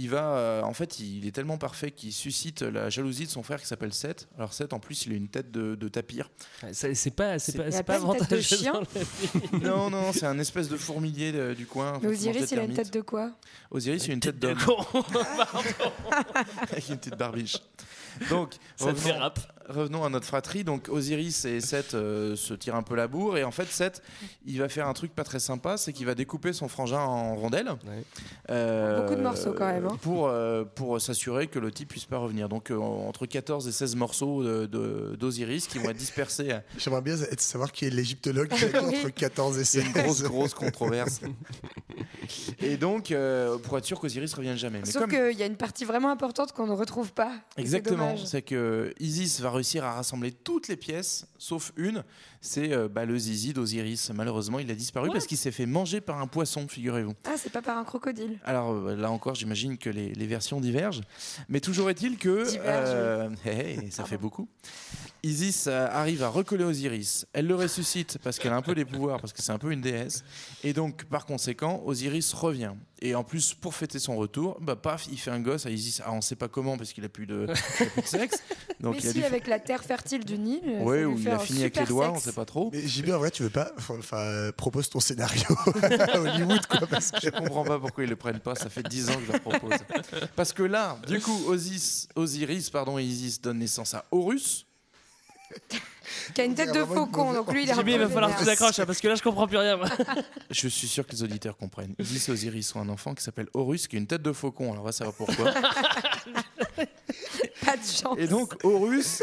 Il 0.00 0.08
va, 0.10 0.36
euh, 0.36 0.62
en 0.62 0.74
fait, 0.74 1.00
il 1.00 1.26
est 1.26 1.32
tellement 1.32 1.58
parfait 1.58 1.90
qu'il 1.90 2.12
suscite 2.12 2.62
la 2.62 2.88
jalousie 2.88 3.24
de 3.26 3.30
son 3.30 3.42
frère 3.42 3.60
qui 3.60 3.66
s'appelle 3.66 3.92
Seth. 3.92 4.28
Alors 4.36 4.52
Seth, 4.52 4.72
en 4.72 4.78
plus, 4.78 5.06
il 5.06 5.12
a 5.12 5.16
une 5.16 5.26
tête 5.26 5.50
de, 5.50 5.74
de 5.74 5.88
tapir. 5.88 6.30
C'est 6.70 6.94
c'est 6.94 7.10
pas, 7.10 7.40
c'est 7.40 7.56
pas, 7.56 7.72
c'est 7.72 7.82
pas 7.82 7.98
pas 7.98 8.04
une 8.04 8.12
tête 8.12 8.30
de 8.30 8.36
avantageux 8.36 8.56
chien 8.56 8.80
non, 9.60 9.90
non, 9.90 10.12
c'est 10.12 10.26
un 10.26 10.38
espèce 10.38 10.68
de 10.68 10.76
fourmilier 10.76 11.32
de- 11.32 11.52
du 11.52 11.66
coin. 11.66 11.98
Mais 12.00 12.06
Osiris, 12.10 12.48
il 12.52 12.60
a 12.60 12.62
une 12.62 12.74
tête 12.74 12.92
de 12.92 13.00
quoi? 13.00 13.32
Osiris, 13.72 14.04
il 14.06 14.10
a 14.12 14.14
une 14.14 14.20
tête 14.20 14.38
de 14.38 14.52
d'homme 14.52 14.56
avec 16.70 16.88
une 16.88 16.96
petite 16.98 17.16
barbiche. 17.16 17.56
Donc, 18.30 18.54
Ça 18.76 18.86
revenons. 18.86 19.30
Revenons 19.68 20.04
à 20.04 20.08
notre 20.08 20.26
fratrie. 20.26 20.64
Donc, 20.64 20.88
Osiris 20.88 21.44
et 21.44 21.60
Seth 21.60 21.94
euh, 21.94 22.36
se 22.36 22.54
tirent 22.54 22.74
un 22.76 22.82
peu 22.82 22.94
la 22.94 23.06
bourre. 23.08 23.36
Et 23.38 23.44
en 23.44 23.50
fait, 23.50 23.66
Seth, 23.70 24.02
il 24.46 24.58
va 24.58 24.68
faire 24.68 24.88
un 24.88 24.92
truc 24.94 25.14
pas 25.14 25.24
très 25.24 25.38
sympa 25.40 25.76
c'est 25.76 25.92
qu'il 25.92 26.06
va 26.06 26.14
découper 26.14 26.52
son 26.52 26.68
frangin 26.68 27.00
en 27.00 27.34
rondelles. 27.36 27.70
Euh, 28.50 29.02
Beaucoup 29.02 29.14
de 29.16 29.22
morceaux, 29.22 29.52
quand 29.52 29.66
même, 29.66 29.86
hein. 29.86 29.98
Pour, 30.02 30.28
euh, 30.28 30.64
pour 30.64 31.00
s'assurer 31.00 31.46
que 31.46 31.58
le 31.58 31.70
type 31.70 31.88
puisse 31.88 32.04
pas 32.06 32.18
revenir. 32.18 32.48
Donc, 32.48 32.70
euh, 32.70 32.76
entre 32.78 33.26
14 33.26 33.68
et 33.68 33.72
16 33.72 33.96
morceaux 33.96 34.42
de- 34.42 34.66
de- 34.66 35.16
d'Osiris 35.18 35.66
qui 35.66 35.78
vont 35.78 35.90
être 35.90 35.96
dispersés. 35.96 36.52
à- 36.52 36.62
J'aimerais 36.78 37.02
bien 37.02 37.16
savoir 37.38 37.72
qui 37.72 37.84
est 37.86 37.90
l'égyptologue 37.90 38.50
entre 38.74 39.10
14 39.10 39.58
et 39.58 39.64
C'est 39.64 39.80
16. 39.82 39.86
une 39.96 40.02
grosse, 40.02 40.22
grosse 40.22 40.54
controverse. 40.54 41.20
Et 42.60 42.76
donc, 42.76 43.10
euh, 43.10 43.58
pour 43.58 43.78
être 43.78 43.84
sûr 43.84 43.98
qu'Osiris 44.00 44.32
revienne 44.34 44.56
jamais. 44.56 44.80
Mais 44.80 44.90
Sauf 44.90 45.02
comme- 45.02 45.10
qu'il 45.10 45.38
y 45.38 45.42
a 45.42 45.46
une 45.46 45.56
partie 45.56 45.84
vraiment 45.84 46.10
importante 46.10 46.52
qu'on 46.52 46.66
ne 46.66 46.72
retrouve 46.72 47.12
pas. 47.12 47.32
Exactement, 47.56 48.16
c'est 48.16 48.42
que 48.42 48.92
Isis 49.00 49.40
va 49.40 49.50
réussir 49.58 49.84
à 49.84 49.94
rassembler 49.94 50.32
toutes 50.32 50.68
les 50.68 50.76
pièces, 50.76 51.26
sauf 51.36 51.72
une, 51.76 52.04
c'est 52.40 52.72
euh, 52.72 52.88
bah, 52.88 53.04
le 53.04 53.18
zizi 53.18 53.52
d'Osiris. 53.52 54.10
Malheureusement, 54.14 54.58
il 54.58 54.70
a 54.70 54.74
disparu 54.74 55.10
parce 55.12 55.26
qu'il 55.26 55.38
s'est 55.38 55.50
fait 55.50 55.66
manger 55.66 56.00
par 56.00 56.20
un 56.20 56.26
poisson, 56.26 56.66
figurez-vous. 56.68 57.14
Ah, 57.24 57.34
c'est 57.36 57.52
pas 57.52 57.62
par 57.62 57.78
un 57.78 57.84
crocodile. 57.84 58.38
Alors 58.44 58.72
euh, 58.72 58.96
là 58.96 59.10
encore, 59.10 59.34
j'imagine 59.34 59.78
que 59.78 59.90
les, 59.90 60.12
les 60.14 60.26
versions 60.26 60.60
divergent, 60.60 61.02
mais 61.48 61.60
toujours 61.60 61.90
est-il 61.90 62.18
que 62.18 62.44
euh, 62.58 63.28
ça 63.90 64.04
fait 64.04 64.18
beaucoup. 64.18 64.48
Isis 65.24 65.66
euh, 65.66 65.88
arrive 65.90 66.22
à 66.22 66.28
recoller 66.28 66.64
Osiris. 66.64 67.26
Elle 67.32 67.46
le 67.48 67.56
ressuscite 67.56 68.18
parce 68.22 68.38
qu'elle 68.38 68.52
a 68.52 68.56
un 68.56 68.62
peu 68.62 68.74
des 68.74 68.84
pouvoirs, 68.84 69.20
parce 69.20 69.32
que 69.32 69.42
c'est 69.42 69.50
un 69.50 69.58
peu 69.58 69.72
une 69.72 69.80
déesse. 69.80 70.24
Et 70.62 70.72
donc, 70.72 71.04
par 71.04 71.26
conséquent, 71.26 71.82
Osiris 71.84 72.32
revient. 72.34 72.74
Et 73.00 73.14
en 73.14 73.24
plus, 73.24 73.54
pour 73.54 73.74
fêter 73.74 73.98
son 73.98 74.16
retour, 74.16 74.58
bah 74.60 74.76
paf, 74.76 75.06
il 75.10 75.18
fait 75.18 75.30
un 75.30 75.40
gosse 75.40 75.66
à 75.66 75.70
Isis. 75.70 76.02
Ah, 76.04 76.12
on 76.12 76.20
sait 76.20 76.36
pas 76.36 76.48
comment 76.48 76.76
parce 76.76 76.92
qu'il 76.92 77.04
a 77.04 77.08
plus 77.08 77.26
de, 77.26 77.46
il 77.46 77.86
a 77.86 77.90
plus 77.90 78.02
de 78.02 78.06
sexe. 78.06 78.42
Donc 78.80 78.94
Mais 78.94 79.00
il 79.00 79.08
a 79.08 79.12
si, 79.12 79.18
dû 79.18 79.24
avec 79.24 79.46
la 79.48 79.58
terre 79.58 79.82
fertile 79.82 80.24
du 80.24 80.38
Nil. 80.38 80.62
Ouais, 80.80 81.04
où 81.04 81.18
il 81.18 81.28
a 81.28 81.38
fini 81.38 81.60
avec 81.60 81.76
les 81.76 81.86
doigts, 81.86 82.14
sait 82.28 82.34
pas 82.34 82.44
trop. 82.44 82.70
Mais 82.72 82.86
JB, 82.86 83.10
en 83.10 83.18
vrai, 83.18 83.30
tu 83.30 83.42
veux 83.42 83.50
pas 83.50 83.72
Enfin, 83.76 84.50
propose 84.56 84.88
ton 84.88 85.00
scénario 85.00 85.44
à 85.82 86.18
Hollywood, 86.18 86.66
quoi. 86.66 86.86
Parce 86.86 87.10
que... 87.10 87.18
Je 87.22 87.30
comprends 87.30 87.64
pas 87.64 87.78
pourquoi 87.78 88.04
ils 88.04 88.10
le 88.10 88.16
prennent 88.16 88.40
pas. 88.40 88.54
Ça 88.54 88.68
fait 88.68 88.82
10 88.82 89.10
ans 89.10 89.14
que 89.16 89.26
je 89.26 89.32
leur 89.32 89.40
propose. 89.40 89.78
Parce 90.36 90.52
que 90.52 90.62
là, 90.62 90.98
du 91.06 91.20
coup, 91.20 91.44
Osis, 91.46 92.08
Osiris 92.14 92.70
pardon, 92.70 92.98
et 92.98 93.04
Isis 93.04 93.40
donnent 93.40 93.58
naissance 93.58 93.94
à 93.94 94.04
Horus. 94.10 94.66
Qui 96.34 96.40
a 96.40 96.44
une 96.44 96.54
tête 96.54 96.72
de 96.72 96.84
faucon, 96.84 97.32
donc 97.32 97.52
lui, 97.52 97.64
il 97.64 97.68
est 97.68 97.72
un 97.72 97.76
JB, 97.80 97.84
peu 97.84 97.90
il 97.92 97.98
va 97.98 98.08
falloir 98.08 98.34
que 98.34 98.40
tu 98.40 98.44
t'accroches 98.44 98.78
hein, 98.78 98.86
parce 98.86 99.00
que 99.00 99.08
là 99.08 99.14
je 99.14 99.22
comprends 99.22 99.46
plus 99.46 99.56
rien. 99.58 99.76
moi. 99.76 99.88
Je 100.50 100.68
suis 100.68 100.88
sûr 100.88 101.06
que 101.06 101.12
les 101.12 101.22
auditeurs 101.22 101.56
comprennent. 101.56 101.94
Isis 101.98 102.28
et 102.28 102.32
Osiris 102.32 102.74
ont 102.76 102.80
un 102.80 102.88
enfant 102.88 103.14
qui 103.14 103.22
s'appelle 103.22 103.48
Horus, 103.54 103.88
qui 103.88 103.96
a 103.96 103.98
une 103.98 104.06
tête 104.06 104.22
de 104.22 104.32
faucon. 104.32 104.72
Alors 104.72 104.82
on 104.82 104.86
va 104.86 104.92
savoir 104.92 105.14
pourquoi. 105.16 105.52
Pas 107.64 107.76
de 107.76 107.84
chance. 107.84 108.16
Et 108.18 108.26
donc 108.26 108.54
Horus, 108.64 109.22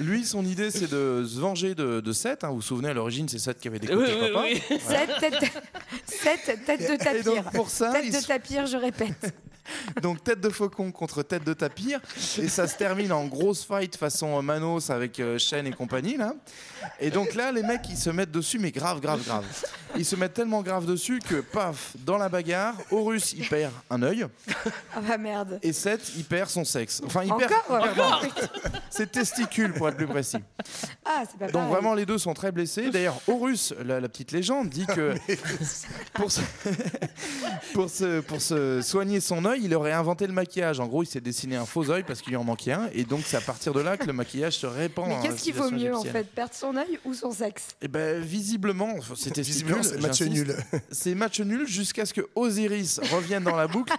lui, 0.00 0.24
son 0.24 0.44
idée, 0.44 0.70
c'est 0.70 0.90
de 0.90 1.24
se 1.28 1.38
venger 1.38 1.74
de, 1.74 2.00
de 2.00 2.12
Seth. 2.12 2.44
hein. 2.44 2.48
Vous 2.48 2.56
vous 2.56 2.62
souvenez, 2.62 2.88
à 2.88 2.94
l'origine, 2.94 3.28
c'est 3.28 3.38
Seth 3.38 3.58
qui 3.60 3.68
avait 3.68 3.80
Oui, 3.80 3.86
découpé 3.86 4.12
oui, 4.20 4.32
papa. 4.32 4.44
oui. 4.70 4.80
Sept 4.80 5.10
têtes 5.20 5.52
sept 6.06 6.64
têtes 6.64 6.88
de 6.88 6.94
Et 6.94 6.98
tapir. 6.98 7.24
donc 7.24 7.52
pour 7.52 7.70
ça, 7.70 7.92
Tête 7.92 8.12
de 8.12 8.26
tapir, 8.26 8.66
je 8.66 8.76
répète. 8.76 9.34
Donc 10.00 10.22
tête 10.22 10.40
de 10.40 10.48
faucon 10.48 10.92
contre 10.92 11.24
tête 11.24 11.42
de 11.42 11.52
tapir 11.52 11.98
et 12.40 12.46
ça 12.46 12.68
se 12.68 12.76
termine 12.76 13.10
en 13.10 13.26
grosse 13.26 13.64
fight 13.64 13.96
façon 13.96 14.40
Manos 14.40 14.90
avec 14.90 15.18
euh, 15.18 15.38
Shen 15.40 15.66
et 15.66 15.72
compagnie 15.72 16.16
là. 16.16 16.34
Et 17.00 17.10
donc 17.10 17.34
là 17.34 17.50
les 17.50 17.64
mecs 17.64 17.80
ils 17.88 17.96
se 17.96 18.10
mettent 18.10 18.30
dessus 18.30 18.60
mais 18.60 18.70
grave 18.70 19.00
grave 19.00 19.24
grave. 19.24 19.44
Ils 19.96 20.04
se 20.04 20.14
mettent 20.14 20.34
tellement 20.34 20.62
grave 20.62 20.86
dessus 20.86 21.18
que 21.18 21.40
paf 21.40 21.94
dans 22.04 22.16
la 22.16 22.28
bagarre 22.28 22.76
Horus 22.92 23.32
il 23.32 23.48
perd 23.48 23.72
un 23.90 24.04
œil 24.04 24.28
Ah 24.94 25.00
bah 25.00 25.18
merde. 25.18 25.58
et 25.64 25.72
Seth 25.72 26.12
il 26.16 26.22
perd 26.22 26.48
son 26.48 26.64
sexe. 26.64 27.02
Enfin 27.04 27.24
il 27.24 27.34
perd, 27.34 27.52
Encore 27.68 27.88
il 27.88 27.92
perd 28.30 28.50
ses 28.88 29.08
testicules 29.08 29.74
pour 29.76 29.88
être 29.88 29.96
plus 29.96 30.06
précis. 30.06 30.38
Ah, 31.04 31.22
c'est 31.30 31.38
pas 31.38 31.46
Donc 31.46 31.52
pareil. 31.54 31.72
vraiment 31.72 31.94
les 31.94 32.06
deux 32.06 32.18
sont 32.18 32.34
très 32.34 32.52
blessés. 32.52 32.90
D'ailleurs 32.90 33.20
Horus 33.28 33.74
la, 33.84 34.00
la 34.00 34.08
petite 34.08 34.32
légende 34.32 34.68
dit 34.68 34.86
que 34.86 35.14
pour 36.14 36.30
se, 36.30 36.40
pour 37.72 37.90
se 37.90 38.20
pour 38.20 38.40
se 38.40 38.80
soigner 38.82 39.20
son 39.20 39.44
œil 39.44 39.60
il 39.64 39.74
aurait 39.74 39.92
inventé 39.92 40.26
le 40.26 40.32
maquillage. 40.32 40.80
En 40.80 40.86
gros 40.86 41.02
il 41.02 41.06
s'est 41.06 41.20
dessiné 41.20 41.56
un 41.56 41.66
faux 41.66 41.90
œil 41.90 42.02
parce 42.04 42.20
qu'il 42.22 42.30
lui 42.30 42.36
en 42.36 42.44
manquait 42.44 42.72
un 42.72 42.88
et 42.92 43.04
donc 43.04 43.20
c'est 43.24 43.36
à 43.36 43.40
partir 43.40 43.72
de 43.72 43.80
là 43.80 43.96
que 43.96 44.06
le 44.06 44.12
maquillage 44.12 44.54
se 44.58 44.66
répand. 44.66 45.08
Mais 45.08 45.18
qu'est-ce 45.22 45.42
qu'il 45.42 45.54
vaut 45.54 45.70
mieux 45.70 45.94
en 45.94 46.02
fait 46.02 46.24
Perdre 46.34 46.54
son 46.54 46.76
œil 46.76 46.98
ou 47.04 47.14
son 47.14 47.30
sexe? 47.32 47.68
Eh 47.82 47.88
ben 47.88 48.20
visiblement 48.22 48.94
testicule. 49.32 49.82
c'est 49.82 50.00
match 50.00 50.22
nul. 50.22 50.56
C'est 50.90 51.14
match 51.14 51.40
nul 51.40 51.66
jusqu'à 51.66 52.04
ce 52.06 52.14
que 52.14 52.22
Osiris 52.34 53.00
revienne 53.12 53.44
dans 53.44 53.56
la 53.56 53.66
boucle. 53.66 53.92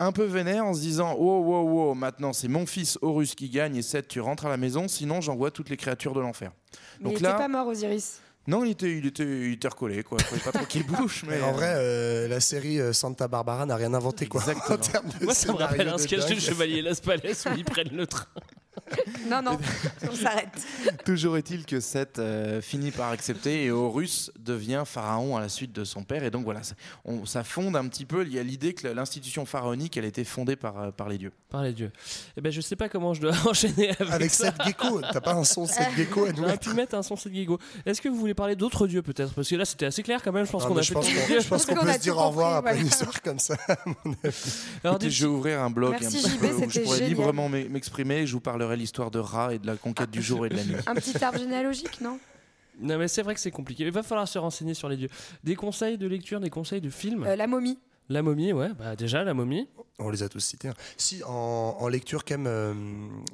Un 0.00 0.12
peu 0.12 0.24
vénère 0.24 0.64
en 0.64 0.74
se 0.74 0.80
disant 0.80 1.14
Wow, 1.16 1.42
wow, 1.42 1.62
wow, 1.68 1.94
maintenant 1.94 2.32
c'est 2.32 2.46
mon 2.48 2.66
fils 2.66 2.98
Horus 3.02 3.34
qui 3.34 3.48
gagne 3.48 3.74
et 3.76 3.82
Seth, 3.82 4.08
tu 4.08 4.20
rentres 4.20 4.46
à 4.46 4.48
la 4.48 4.56
maison, 4.56 4.86
sinon 4.86 5.20
j'envoie 5.20 5.50
toutes 5.50 5.70
les 5.70 5.76
créatures 5.76 6.14
de 6.14 6.20
l'enfer. 6.20 6.52
Donc 7.00 7.14
il 7.16 7.22
là, 7.22 7.30
était 7.30 7.38
pas 7.38 7.48
mort, 7.48 7.66
Osiris. 7.66 8.20
non, 8.46 8.64
il 8.64 8.70
était, 8.70 8.96
il 8.96 9.06
était, 9.06 9.24
il 9.24 9.52
était 9.54 9.68
recollé, 9.68 10.04
quoi. 10.04 10.18
Fallait 10.20 10.40
pas 10.40 10.52
trop 10.52 10.66
qu'il 10.66 10.86
bouge, 10.86 11.24
mais. 11.28 11.40
En 11.42 11.52
vrai, 11.52 11.74
euh, 11.76 12.28
la 12.28 12.38
série 12.38 12.80
euh, 12.80 12.92
Santa 12.92 13.26
Barbara 13.26 13.66
n'a 13.66 13.74
rien 13.74 13.92
inventé, 13.92 14.26
quoi. 14.26 14.40
Exactement. 14.40 14.76
En 14.78 14.78
termes 14.78 15.08
de 15.18 15.24
Moi 15.24 15.34
ça 15.34 15.52
me 15.52 15.58
rappelle 15.58 15.88
un 15.88 15.98
sketch 15.98 16.26
de. 16.26 16.34
Chevalier 16.38 16.80
Las 16.82 17.00
Palais 17.00 17.32
où 17.46 17.50
ils 17.56 17.64
prennent 17.64 17.96
le 17.96 18.06
train. 18.06 18.26
Non, 19.28 19.42
non, 19.42 19.58
on 20.10 20.14
s'arrête. 20.14 20.48
Toujours 21.04 21.36
est-il 21.36 21.66
que 21.66 21.80
Seth 21.80 22.18
euh, 22.18 22.60
finit 22.62 22.90
par 22.90 23.10
accepter 23.10 23.64
et 23.64 23.70
Horus 23.70 24.30
devient 24.38 24.84
pharaon 24.86 25.36
à 25.36 25.40
la 25.40 25.48
suite 25.48 25.72
de 25.72 25.84
son 25.84 26.02
père. 26.02 26.24
Et 26.24 26.30
donc 26.30 26.44
voilà, 26.44 26.62
ça, 26.62 26.74
on- 27.04 27.26
ça 27.26 27.44
fonde 27.44 27.76
un 27.76 27.86
petit 27.88 28.04
peu. 28.04 28.24
Il 28.26 28.32
y 28.32 28.38
a 28.38 28.42
l'idée 28.42 28.72
que 28.74 28.88
l'institution 28.88 29.44
pharaonique, 29.44 29.96
elle 29.96 30.04
a 30.04 30.08
été 30.08 30.24
fondée 30.24 30.56
par, 30.56 30.78
euh, 30.80 30.90
par 30.90 31.08
les 31.08 31.18
dieux. 31.18 31.32
Par 31.50 31.62
les 31.62 31.72
dieux. 31.72 31.90
Eh 32.36 32.40
ben 32.40 32.50
je 32.52 32.60
sais 32.60 32.76
pas 32.76 32.88
comment 32.88 33.12
je 33.14 33.20
dois 33.20 33.32
enchaîner 33.46 33.90
avec, 33.90 34.12
Avec 34.12 34.30
ça. 34.30 34.46
Seth 34.46 34.62
Gecko, 34.66 35.00
t'as 35.00 35.20
pas 35.20 35.34
un 35.34 35.44
son 35.44 35.66
Seth 35.66 35.94
Gecko 35.96 36.24
à 36.26 36.32
nous 36.32 36.42
mettre 36.46 36.60
pu 36.70 36.74
mettre 36.74 36.94
un 36.94 37.02
son 37.02 37.16
Seth 37.16 37.34
Gecko. 37.34 37.58
Est-ce 37.84 38.00
que 38.00 38.08
vous 38.08 38.16
voulez 38.16 38.34
parler 38.34 38.56
d'autres 38.56 38.86
dieux 38.86 39.02
peut-être? 39.02 39.34
Parce 39.34 39.48
que 39.48 39.56
là 39.56 39.64
c'était 39.64 39.86
assez 39.86 40.02
clair 40.02 40.20
quand 40.22 40.32
même. 40.32 40.46
Je 40.46 40.50
pense 40.52 40.64
qu'on 40.64 40.76
a 40.76 40.82
je 40.82 40.88
fait 40.88 40.94
pense 40.94 41.06
qu'on 41.08 41.40
je 41.40 41.48
pense 41.48 41.66
qu'on 41.66 41.74
peut 41.76 41.92
se 41.92 41.98
dire 41.98 42.16
au 42.16 42.28
revoir 42.28 42.56
après 42.56 42.72
une 42.72 42.78
voilà. 42.82 42.90
histoire 42.90 43.22
comme 43.22 43.38
ça. 43.38 43.56
à 43.68 43.76
mon 43.86 44.12
avis. 44.24 44.36
Alors, 44.84 44.96
Écoutez, 44.96 45.10
je 45.10 45.26
vais 45.26 45.30
ouvrir 45.32 45.60
un 45.62 45.70
blog 45.70 45.96
Merci, 46.00 46.18
un 46.18 46.20
petit 46.22 46.30
JB, 46.30 46.40
peu 46.40 46.46
où 46.66 46.70
je 46.70 46.80
pourrais 46.80 46.96
génial. 46.98 47.08
librement 47.10 47.48
m'e- 47.48 47.68
m'exprimer. 47.68 48.26
Je 48.26 48.32
vous 48.32 48.40
parlerai 48.40 48.67
l'histoire 48.76 49.10
de 49.10 49.18
Ra 49.18 49.54
et 49.54 49.58
de 49.58 49.66
la 49.66 49.76
conquête 49.76 50.10
du 50.10 50.22
jour 50.22 50.46
et 50.46 50.48
de 50.48 50.56
la 50.56 50.64
nuit. 50.64 50.76
Un 50.86 50.94
petit 50.94 51.22
arbre 51.24 51.38
généalogique, 51.38 52.00
non? 52.00 52.18
Non, 52.80 52.96
mais 52.98 53.08
c'est 53.08 53.22
vrai 53.22 53.34
que 53.34 53.40
c'est 53.40 53.50
compliqué. 53.50 53.84
Il 53.84 53.90
va 53.90 54.02
falloir 54.04 54.28
se 54.28 54.38
renseigner 54.38 54.74
sur 54.74 54.88
les 54.88 54.96
dieux. 54.96 55.08
Des 55.42 55.56
conseils 55.56 55.98
de 55.98 56.06
lecture, 56.06 56.38
des 56.40 56.50
conseils 56.50 56.80
de 56.80 56.90
films? 56.90 57.24
Euh, 57.24 57.34
la 57.36 57.46
momie. 57.46 57.78
La 58.08 58.22
momie, 58.22 58.52
ouais, 58.52 58.70
bah 58.78 58.96
déjà 58.96 59.22
la 59.24 59.34
momie. 59.34 59.68
On 59.98 60.08
les 60.10 60.22
a 60.22 60.28
tous 60.28 60.40
cités. 60.40 60.68
hein. 60.68 60.74
Si, 60.96 61.22
en, 61.24 61.76
en 61.78 61.88
lecture, 61.88 62.24
quand 62.24 62.38
même. 62.38 62.46
euh, 62.46 62.72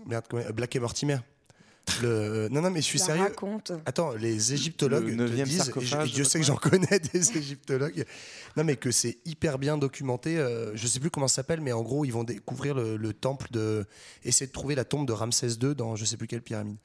merde, 0.06 0.24
comment- 0.28 0.42
Black 0.52 0.74
et 0.74 0.80
Mortimer. 0.80 1.18
Le... 2.02 2.48
Non, 2.50 2.62
non, 2.62 2.70
mais 2.70 2.80
je 2.80 2.86
suis 2.86 2.98
La 2.98 3.04
sérieux. 3.04 3.22
raconte. 3.24 3.72
Attends, 3.84 4.14
les 4.14 4.54
égyptologues 4.54 5.08
Le 5.08 5.28
te 5.28 5.42
disent, 5.44 5.70
et 5.76 5.80
je- 5.84 5.96
et 5.96 6.04
Dieu 6.06 6.24
je 6.24 6.28
sait 6.28 6.38
que 6.40 6.44
j'en 6.46 6.56
connais 6.56 6.98
des 7.12 7.18
égyptologues, 7.38 8.04
non 8.56 8.64
mais 8.64 8.76
que 8.76 8.90
c'est 8.90 9.18
hyper 9.26 9.58
bien 9.58 9.76
documenté. 9.76 10.38
euh, 10.38 10.74
je 10.74 10.86
sais 10.86 10.98
plus 10.98 11.10
comment 11.10 11.28
ça 11.28 11.36
s'appelle, 11.36 11.60
mais 11.60 11.72
en 11.72 11.82
gros 11.82 12.04
ils 12.06 12.10
vont 12.12 12.24
découvrir 12.24 12.74
le, 12.74 12.96
le 12.96 13.12
temple 13.12 13.48
de, 13.50 13.84
essayer 14.24 14.46
de 14.46 14.52
trouver 14.52 14.74
la 14.74 14.84
tombe 14.84 15.06
de 15.06 15.12
Ramsès 15.12 15.48
II 15.62 15.74
dans 15.74 15.94
je 15.94 16.04
sais 16.06 16.16
plus 16.16 16.26
quelle 16.26 16.42
pyramide. 16.42 16.76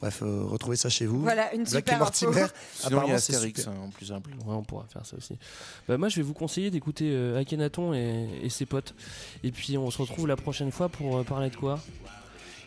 Bref, 0.00 0.22
euh, 0.22 0.42
retrouvez 0.44 0.76
ça 0.76 0.88
chez 0.88 1.06
vous. 1.06 1.20
Voilà, 1.22 1.52
une 1.54 1.64
Black 1.64 1.84
super 1.88 2.02
info. 2.02 2.32
Sinon, 2.74 3.02
il 3.06 3.10
y 3.10 3.12
a 3.12 3.18
c'est 3.18 3.34
Astérix, 3.34 3.66
hein, 3.66 3.74
en 3.82 3.90
plus 3.90 4.06
simple. 4.06 4.30
Ouais, 4.30 4.54
on 4.54 4.62
pourra 4.62 4.86
faire 4.92 5.04
ça 5.04 5.16
aussi. 5.16 5.36
Bah, 5.88 5.98
moi, 5.98 6.08
je 6.08 6.16
vais 6.16 6.22
vous 6.22 6.34
conseiller 6.34 6.70
d'écouter 6.70 7.10
euh, 7.12 7.36
Akhenaton 7.40 7.94
et, 7.94 8.28
et 8.44 8.48
ses 8.48 8.64
potes. 8.64 8.94
Et 9.42 9.50
puis, 9.50 9.76
on 9.76 9.90
se 9.90 9.98
retrouve 10.00 10.28
la 10.28 10.36
prochaine 10.36 10.70
fois 10.70 10.88
pour 10.88 11.16
euh, 11.18 11.24
parler 11.24 11.50
de 11.50 11.56
quoi? 11.56 11.80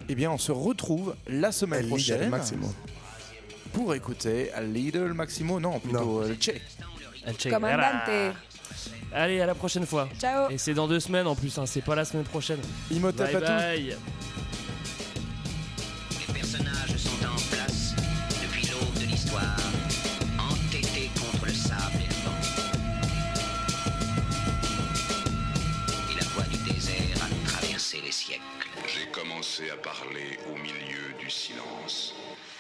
Eh 0.10 0.16
bien, 0.16 0.32
on 0.32 0.38
se 0.38 0.52
retrouve 0.52 1.16
la 1.28 1.52
semaine 1.52 1.88
prochaine 1.88 2.30
Maximo. 2.30 2.74
pour 3.74 3.94
écouter 3.96 4.52
Little 4.62 5.14
Maximo. 5.14 5.60
Non, 5.60 5.80
plutôt 5.80 6.22
euh, 6.22 6.36
Che. 6.40 6.62
El 7.26 7.36
Che 7.38 7.50
Commandante. 7.50 8.36
Allez, 9.14 9.42
à 9.42 9.46
la 9.46 9.56
prochaine 9.56 9.86
fois. 9.86 10.08
Ciao. 10.20 10.50
Et 10.50 10.58
c'est 10.58 10.74
dans 10.74 10.88
deux 10.88 11.00
semaines 11.00 11.28
en 11.28 11.36
plus, 11.36 11.58
hein, 11.58 11.66
c'est 11.66 11.84
pas 11.84 11.96
la 11.96 12.06
semaine 12.06 12.24
prochaine. 12.26 12.60
Imhotep 12.92 13.28
Bye 13.28 13.36
à 13.36 13.40
tous. 13.42 13.46
bye. 13.48 13.84
Les 13.84 13.96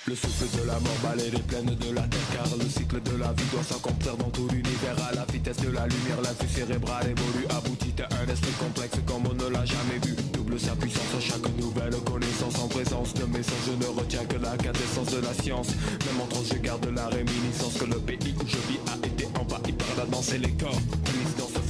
Le 0.07 0.15
souffle 0.15 0.57
de 0.57 0.65
la 0.65 0.79
mort 0.79 0.97
balaye 1.03 1.29
les 1.29 1.43
plaines 1.43 1.75
de 1.75 1.93
la 1.93 2.01
terre 2.01 2.19
Car 2.33 2.57
le 2.57 2.67
cycle 2.67 2.99
de 3.03 3.17
la 3.17 3.31
vie 3.33 3.45
doit 3.51 3.61
s'accomplir 3.61 4.17
dans 4.17 4.31
tout 4.31 4.47
l'univers. 4.47 4.97
À 5.07 5.13
la 5.13 5.25
vitesse 5.25 5.57
de 5.57 5.69
la 5.69 5.85
lumière, 5.85 6.19
l'influx 6.23 6.47
cérébral 6.47 7.03
évolue 7.05 7.45
Aboutit 7.51 7.93
à 8.01 8.07
un 8.23 8.27
esprit 8.33 8.53
complexe 8.53 8.97
comme 9.05 9.27
on 9.27 9.33
ne 9.35 9.49
l'a 9.49 9.63
jamais 9.63 9.99
vu. 10.03 10.15
Double 10.33 10.59
sa 10.59 10.75
puissance 10.75 11.13
à 11.15 11.21
chaque 11.21 11.47
nouvelle 11.59 11.93
connaissance 12.03 12.57
En 12.57 12.67
présence 12.67 13.13
de 13.13 13.25
messages, 13.25 13.67
je 13.67 13.73
ne 13.73 13.99
retiens 13.99 14.25
que 14.25 14.37
la 14.37 14.57
quintessence 14.57 15.11
de 15.11 15.21
la 15.21 15.33
science. 15.35 15.67
Même 15.67 16.19
en 16.19 16.25
transe, 16.25 16.49
je 16.51 16.57
garde 16.57 16.87
la 16.95 17.07
réminiscence 17.09 17.77
Que 17.77 17.85
le 17.85 17.99
pays 17.99 18.33
où 18.41 18.47
je 18.47 18.57
vis 18.57 18.79
a 18.89 19.05
été 19.05 19.27
envahi 19.39 19.71
par 19.73 19.97
la 19.97 20.05
danse 20.05 20.33
et 20.33 20.39
les 20.39 20.53
corps 20.53 20.81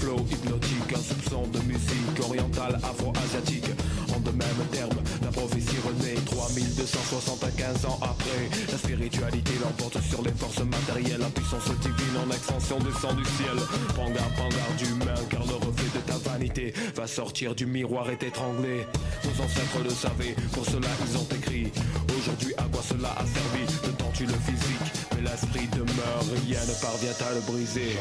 flow 0.01 0.17
hypnotique 0.29 0.93
Un 0.93 1.01
soupçon 1.01 1.43
de 1.47 1.59
musique 1.59 2.19
orientale 2.23 2.75
afro-asiatique. 2.83 3.69
En 4.15 4.19
de 4.19 4.31
mêmes 4.31 4.65
termes, 4.71 5.01
la 5.21 5.29
prophétie 5.29 5.77
renaît 5.85 6.19
3275 6.25 7.85
ans 7.85 7.99
après. 8.01 8.49
La 8.71 8.77
spiritualité 8.77 9.51
l'emporte 9.63 10.01
sur 10.01 10.21
les 10.23 10.31
forces 10.31 10.63
matérielles. 10.63 11.21
La 11.21 11.29
puissance 11.29 11.69
divine 11.81 12.17
en 12.25 12.29
extension 12.31 12.79
descend 12.79 13.15
du 13.15 13.25
ciel. 13.37 13.57
Prends 13.95 14.09
garde, 14.09 14.33
prends 14.35 14.49
garde 14.49 14.81
humain 14.81 15.21
Car 15.29 15.45
le 15.45 15.55
reflet 15.55 15.91
de 15.95 16.01
ta 16.05 16.17
vanité 16.29 16.73
Va 16.95 17.07
sortir 17.07 17.55
du 17.55 17.65
miroir 17.65 18.09
et 18.09 18.17
t'étrangler. 18.17 18.85
Nos 19.23 19.43
ancêtres 19.43 19.83
le 19.83 19.89
savaient, 19.89 20.35
pour 20.53 20.65
cela 20.65 20.89
ils 21.05 21.17
ont 21.17 21.27
écrit. 21.37 21.71
Aujourd'hui 22.17 22.53
à 22.57 22.63
quoi 22.63 22.81
cela 22.81 23.11
a 23.17 23.25
servi? 23.25 23.63
Le 23.85 23.93
temps 23.93 24.11
tue 24.13 24.25
le 24.25 24.33
physique 24.33 24.90
l'esprit 25.31 25.67
demeure, 25.67 26.23
rien 26.45 26.59
ne 26.65 26.73
parvient 26.81 27.15
à 27.27 27.33
le 27.33 27.41
briser 27.41 27.97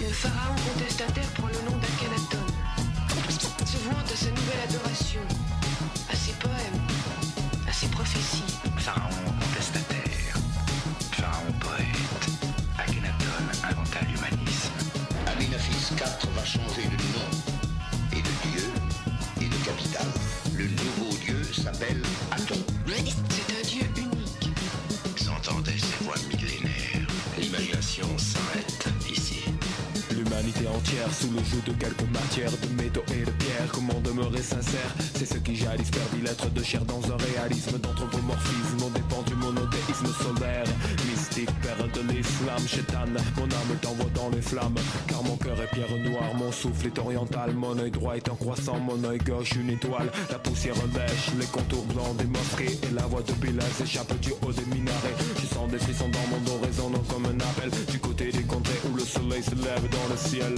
Le 0.00 0.06
pharaon 0.06 0.54
contestataire 0.54 1.26
prend 1.34 1.48
le 1.48 1.70
nom 1.70 1.76
d'Akhenaton, 1.78 2.46
se 3.64 3.76
vante 3.88 4.10
à 4.12 4.16
sa 4.16 4.30
nouvelle 4.30 4.62
adoration, 4.68 5.20
à 6.10 6.14
ses 6.14 6.32
poèmes, 6.32 6.80
à 7.68 7.72
ses 7.72 7.86
prophéties. 7.88 8.44
Pharaon 8.78 9.10
contestataire, 9.40 10.36
Pharaon 11.12 11.52
poète, 11.60 12.54
Akhenaton 12.78 13.42
inventa 13.68 14.00
l'humanisme. 14.02 14.72
Amenophis 15.26 15.94
IV 15.94 16.30
va 16.36 16.44
changer 16.44 16.86
de 16.86 16.98
nom 17.14 17.30
et 18.12 18.22
de 18.22 18.50
dieu 18.50 18.70
et 19.40 19.48
de 19.48 19.64
capitale. 19.64 20.06
Le 20.54 20.66
nouveau 20.66 21.16
dieu 21.24 21.42
s'appelle 21.52 22.02
S'arrête 27.92 28.88
ici. 29.10 29.44
L'humanité 30.12 30.66
entière 30.66 31.12
sous 31.12 31.30
le 31.30 31.40
joug 31.44 31.60
de 31.66 31.72
quelques 31.72 32.08
matières 32.10 32.50
De 32.50 32.82
métaux 32.82 33.04
et 33.14 33.20
de 33.20 33.30
pierres, 33.32 33.70
comment 33.70 34.00
demeurer 34.00 34.40
sincère? 34.40 34.94
C'est 35.14 35.26
ce 35.26 35.36
qui 35.36 35.54
jadis 35.54 35.90
perdit 35.90 36.22
l'être 36.24 36.48
de 36.50 36.62
chair 36.62 36.86
dans 36.86 37.02
un 37.12 37.18
réalisme 37.18 37.78
d'anthropomorphisme. 37.78 38.78
On 38.82 38.90
solaire 39.56 40.64
Mystique, 41.08 41.50
père 41.60 41.76
de 41.76 42.12
l'islam, 42.12 42.62
Mon 43.36 43.44
âme 43.44 43.78
t'envoie 43.80 44.10
dans 44.14 44.30
les 44.30 44.40
flammes. 44.40 44.74
Car 45.08 45.22
mon 45.22 45.36
cœur 45.36 45.60
est 45.60 45.70
pierre 45.74 45.96
noire, 45.98 46.34
mon 46.34 46.52
souffle 46.52 46.86
est 46.86 46.98
oriental. 46.98 47.54
Mon 47.54 47.78
œil 47.78 47.90
droit 47.90 48.16
est 48.16 48.28
en 48.28 48.34
croissant, 48.34 48.78
mon 48.78 49.02
œil 49.04 49.18
gauche 49.18 49.52
une 49.56 49.70
étoile. 49.70 50.10
La 50.30 50.38
poussière 50.38 50.74
lèche, 50.94 51.30
les 51.38 51.46
contours 51.46 51.84
blancs 51.86 52.16
des 52.16 52.24
mosquées. 52.24 52.78
Et 52.88 52.94
la 52.94 53.06
voix 53.06 53.22
de 53.22 53.32
Bilal 53.34 53.68
s'échappe 53.76 54.18
du 54.20 54.30
haut 54.30 54.52
des 54.52 54.64
minarets. 54.74 55.16
Je 55.40 55.46
sens 55.46 55.70
des 55.70 55.78
frissons 55.78 56.08
dans 56.08 56.26
mon 56.30 56.40
dos 56.44 56.64
résonnant 56.64 57.02
comme 57.08 57.26
un 57.26 57.40
appel. 57.40 57.70
Du 57.90 57.98
côté 57.98 58.30
des 58.32 58.44
contrées 58.44 58.80
où 58.90 58.96
le 58.96 59.04
soleil 59.04 59.42
se 59.42 59.54
lève 59.54 59.88
dans 59.90 60.08
le 60.10 60.16
ciel. 60.16 60.54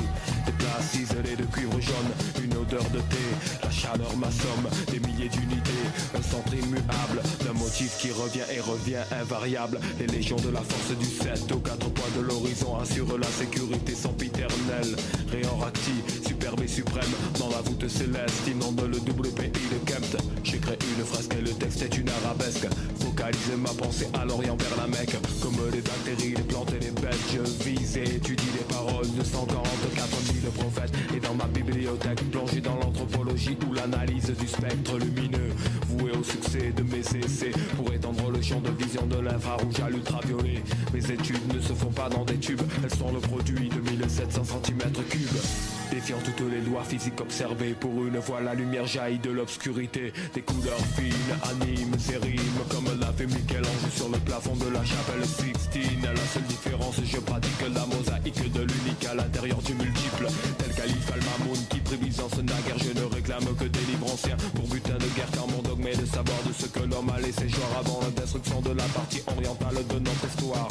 Des 0.46 0.52
places 0.52 0.90
ciselées 0.92 1.36
de 1.36 1.44
cuivre 1.44 1.80
jaune, 1.80 2.44
une 2.44 2.56
odeur 2.56 2.84
de 2.90 2.98
thé. 2.98 3.24
La 3.62 3.70
chaleur 3.70 4.16
m'assomme, 4.16 4.68
des 4.90 5.00
milliers 5.00 5.28
d'unités. 5.28 5.84
Un 6.16 6.22
centre 6.22 6.54
immuable, 6.54 7.20
d'un 7.44 7.52
motif 7.52 7.98
qui 7.98 8.10
revient 8.10 8.46
et 8.54 8.60
revient 8.60 8.83
invariable. 8.92 9.80
Les 9.98 10.06
légions 10.06 10.36
de 10.36 10.50
la 10.50 10.60
force 10.60 10.96
du 10.98 11.06
7 11.06 11.50
aux 11.52 11.58
quatre 11.58 11.88
points 11.90 12.10
de 12.16 12.20
l'horizon 12.20 12.76
Assurent 12.78 13.16
la 13.18 13.26
sécurité 13.26 13.94
sempiternelle. 13.94 14.96
Rayon 15.30 15.56
racti, 15.56 15.92
superbe 16.26 16.60
et 16.62 16.68
suprême 16.68 17.10
Dans 17.38 17.48
la 17.48 17.62
voûte 17.62 17.88
céleste, 17.88 18.46
inonde 18.46 18.82
le 18.82 19.00
double 19.00 19.28
pays 19.30 19.50
de 19.50 19.90
Kempt. 19.90 20.16
J'ai 20.42 20.58
créé 20.58 20.76
une 20.98 21.04
fresque 21.04 21.34
et 21.38 21.42
le 21.42 21.50
texte 21.50 21.82
est 21.82 21.96
une 21.96 22.10
arabesque. 22.24 22.66
Focaliser 23.00 23.56
ma 23.56 23.70
pensée 23.70 24.08
à 24.20 24.24
l'orient 24.24 24.56
vers 24.56 24.76
la 24.76 24.86
Mecque. 24.86 25.16
Comme 25.40 25.56
les 25.72 25.80
bactéries, 25.80 26.34
les 26.36 26.42
plantes 26.42 26.72
et 26.74 26.84
les 26.84 26.90
Je 27.12 27.64
vise 27.64 27.96
et 27.98 28.16
étudie 28.16 28.48
les 28.54 28.74
paroles 28.74 29.10
de 29.10 29.22
144 29.22 30.08
000 30.40 30.52
prophètes. 30.52 30.92
Et 31.14 31.20
dans 31.20 31.34
ma 31.34 31.44
bibliothèque, 31.46 32.20
plongé 32.30 32.60
dans 32.60 32.76
l'anthropologie 32.76 33.56
Ou 33.68 33.74
l'analyse 33.74 34.32
du 34.38 34.48
spectre 34.48 34.98
lumineux 34.98 35.52
Voué 35.88 36.12
au 36.12 36.22
succès 36.22 36.72
de 36.74 36.82
mes 36.82 37.00
essais 37.00 37.52
Pour 37.76 37.92
étendre 37.92 38.30
le 38.30 38.40
champ 38.40 38.60
de 38.60 38.70
vision 38.70 39.04
de 39.06 39.20
l'infrarouge 39.20 39.80
à 39.84 39.90
l'ultraviolet. 39.90 40.62
Mes 40.92 41.10
études 41.10 41.54
ne 41.54 41.60
se 41.60 41.72
font 41.72 41.90
pas 41.90 42.08
dans 42.08 42.24
des 42.24 42.38
tubes 42.38 42.62
Elles 42.82 42.94
sont 42.94 43.12
le 43.12 43.20
produit 43.20 43.68
de 43.68 43.90
1700 43.90 44.42
cm3 44.42 45.83
Défiant 45.90 46.18
toutes 46.24 46.50
les 46.50 46.60
lois 46.60 46.82
physiques 46.82 47.20
observées 47.20 47.74
Pour 47.74 48.04
une 48.06 48.20
fois 48.20 48.40
la 48.40 48.54
lumière 48.54 48.86
jaillit 48.86 49.18
de 49.18 49.30
l'obscurité. 49.30 50.12
Des 50.34 50.42
couleurs 50.42 50.84
fines 50.96 51.12
animent 51.50 51.98
ces 51.98 52.16
rimes 52.16 52.62
Comme 52.68 52.86
l'a 52.98 53.12
fait 53.12 53.26
Michel-Ange 53.26 53.90
sur 53.94 54.08
le 54.08 54.18
plafond 54.18 54.56
de 54.56 54.68
la 54.68 54.84
chapelle 54.84 55.24
Sixtine. 55.24 56.02
La 56.02 56.26
seule 56.32 56.42
différence 56.44 56.96
je 57.04 57.18
pratique 57.18 57.60
la 57.74 57.86
mosaïque 57.86 58.52
de 58.52 58.60
l'unique 58.60 59.06
à 59.10 59.14
l'intérieur 59.14 59.58
du 59.62 59.74
multiple. 59.74 60.26
Tel 60.58 60.74
calife 60.74 61.12
al-Mamoun 61.12 61.58
qui 61.70 61.80
prévisance 61.80 62.36
naguère 62.38 62.78
Je 62.78 62.98
ne 62.98 63.04
réclame 63.04 63.44
que 63.58 63.64
des 63.64 63.84
livres 63.90 64.12
anciens. 64.12 64.36
Pour 64.54 64.66
butin 64.68 64.94
de 64.94 65.08
guerre 65.16 65.30
car 65.32 65.46
mon 65.48 65.62
dogme 65.62 65.86
est 65.86 66.00
de 66.00 66.06
savoir 66.06 66.38
de 66.46 66.52
ce 66.52 66.66
que 66.66 66.80
l'homme 66.80 67.10
a 67.10 67.20
laissé 67.20 67.48
jour 67.48 67.68
avant 67.78 68.00
la 68.02 68.10
destruction 68.20 68.60
de 68.60 68.70
la 68.70 68.84
partie 68.94 69.22
orientale 69.26 69.86
de 69.86 69.98
notre 69.98 70.26
histoire. 70.26 70.68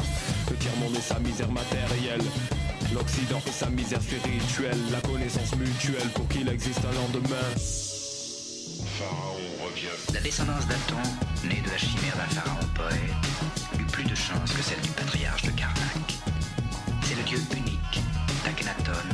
Le 0.49 0.55
tiers-monde 0.57 0.95
et 0.97 1.01
sa 1.01 1.20
misère 1.20 1.51
matérielle? 1.51 2.24
L'Occident 2.94 3.41
et 3.48 3.52
sa 3.52 3.70
misère 3.72 4.02
spirituelle, 4.02 4.78
la 4.91 5.02
connaissance 5.02 5.56
mutuelle 5.56 6.10
pour 6.14 6.28
qu'il 6.28 6.48
existe 6.48 6.82
un 6.86 6.94
lendemain. 6.94 7.50
Pharaon 9.00 9.66
revient. 9.66 10.14
La 10.14 10.22
descendance 10.22 10.68
d'Aton, 10.68 11.02
née 11.44 11.62
de 11.66 11.70
la 11.72 11.78
chimère 11.78 12.16
d'un 12.18 12.36
pharaon 12.36 12.68
poète, 12.76 13.80
eut 13.80 13.91
plus 13.91 14.04
de 14.04 14.14
chance 14.14 14.52
que 14.54 14.62
celle 14.62 14.82
du 14.82 14.89
patriarche 14.89 15.41
de 15.41 15.52
Karnak. 15.52 16.14
C'est 17.02 17.16
le 17.16 17.24
dieu 17.24 17.39
unique 17.58 18.02
d'Akhenaton, 18.46 19.10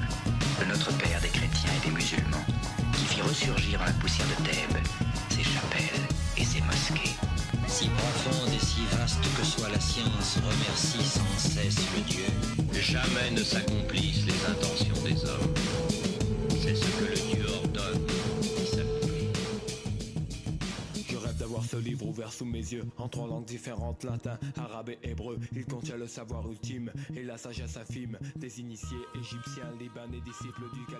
le 0.59 0.65
notre 0.65 0.91
père 0.97 1.21
des 1.21 1.29
chrétiens 1.29 1.71
et 1.81 1.87
des 1.87 1.95
musulmans, 1.95 2.45
qui 2.93 3.05
fit 3.05 3.21
ressurgir 3.21 3.79
dans 3.79 3.85
la 3.85 3.93
poussière 3.93 4.27
de 4.27 4.43
Thèbes 4.43 4.83
ses 5.29 5.43
chapelles 5.43 6.03
et 6.37 6.43
ses 6.43 6.59
mosquées. 6.61 7.28
Si 7.69 7.87
profonde 7.87 8.49
et 8.53 8.59
si 8.59 8.81
vaste 8.97 9.21
que 9.37 9.43
soit 9.45 9.69
la 9.69 9.79
science, 9.79 10.37
remercie 10.37 11.03
sans 11.03 11.37
cesse 11.37 11.77
le 11.95 12.01
Dieu. 12.01 12.25
Jamais 12.81 13.31
ne 13.31 13.43
s'accomplissent 13.43 14.25
les 14.25 14.45
intentions 14.51 15.01
des 15.03 15.23
hommes. 15.25 15.53
C'est 16.61 16.75
ce 16.75 16.85
que 16.85 17.05
le 17.09 17.35
Dieu 17.35 17.45
ordonne 17.53 18.05
qui 18.41 18.65
s'accomplit. 18.65 19.29
Je 21.09 21.17
rêve 21.17 21.37
d'un 21.37 21.45
voir 21.45 21.63
ce 21.63 21.77
livre 21.77 22.05
ouvert 22.07 22.33
sous 22.33 22.45
mes 22.45 22.57
yeux, 22.59 22.83
en 22.97 23.07
trois 23.07 23.27
langues 23.27 23.45
différentes, 23.45 24.03
latin, 24.03 24.37
arabe 24.57 24.89
et 24.89 24.99
hébreu. 25.11 25.39
Il 25.55 25.65
contient 25.65 25.97
le 25.97 26.07
savoir 26.07 26.49
ultime 26.49 26.91
et 27.15 27.23
la 27.23 27.37
sagesse 27.37 27.77
infime 27.77 28.17
des 28.35 28.59
initiés 28.59 28.97
égyptiens, 29.15 29.71
libanais, 29.79 30.21
disciples 30.25 30.63
du 30.73 30.85
cal- 30.87 30.97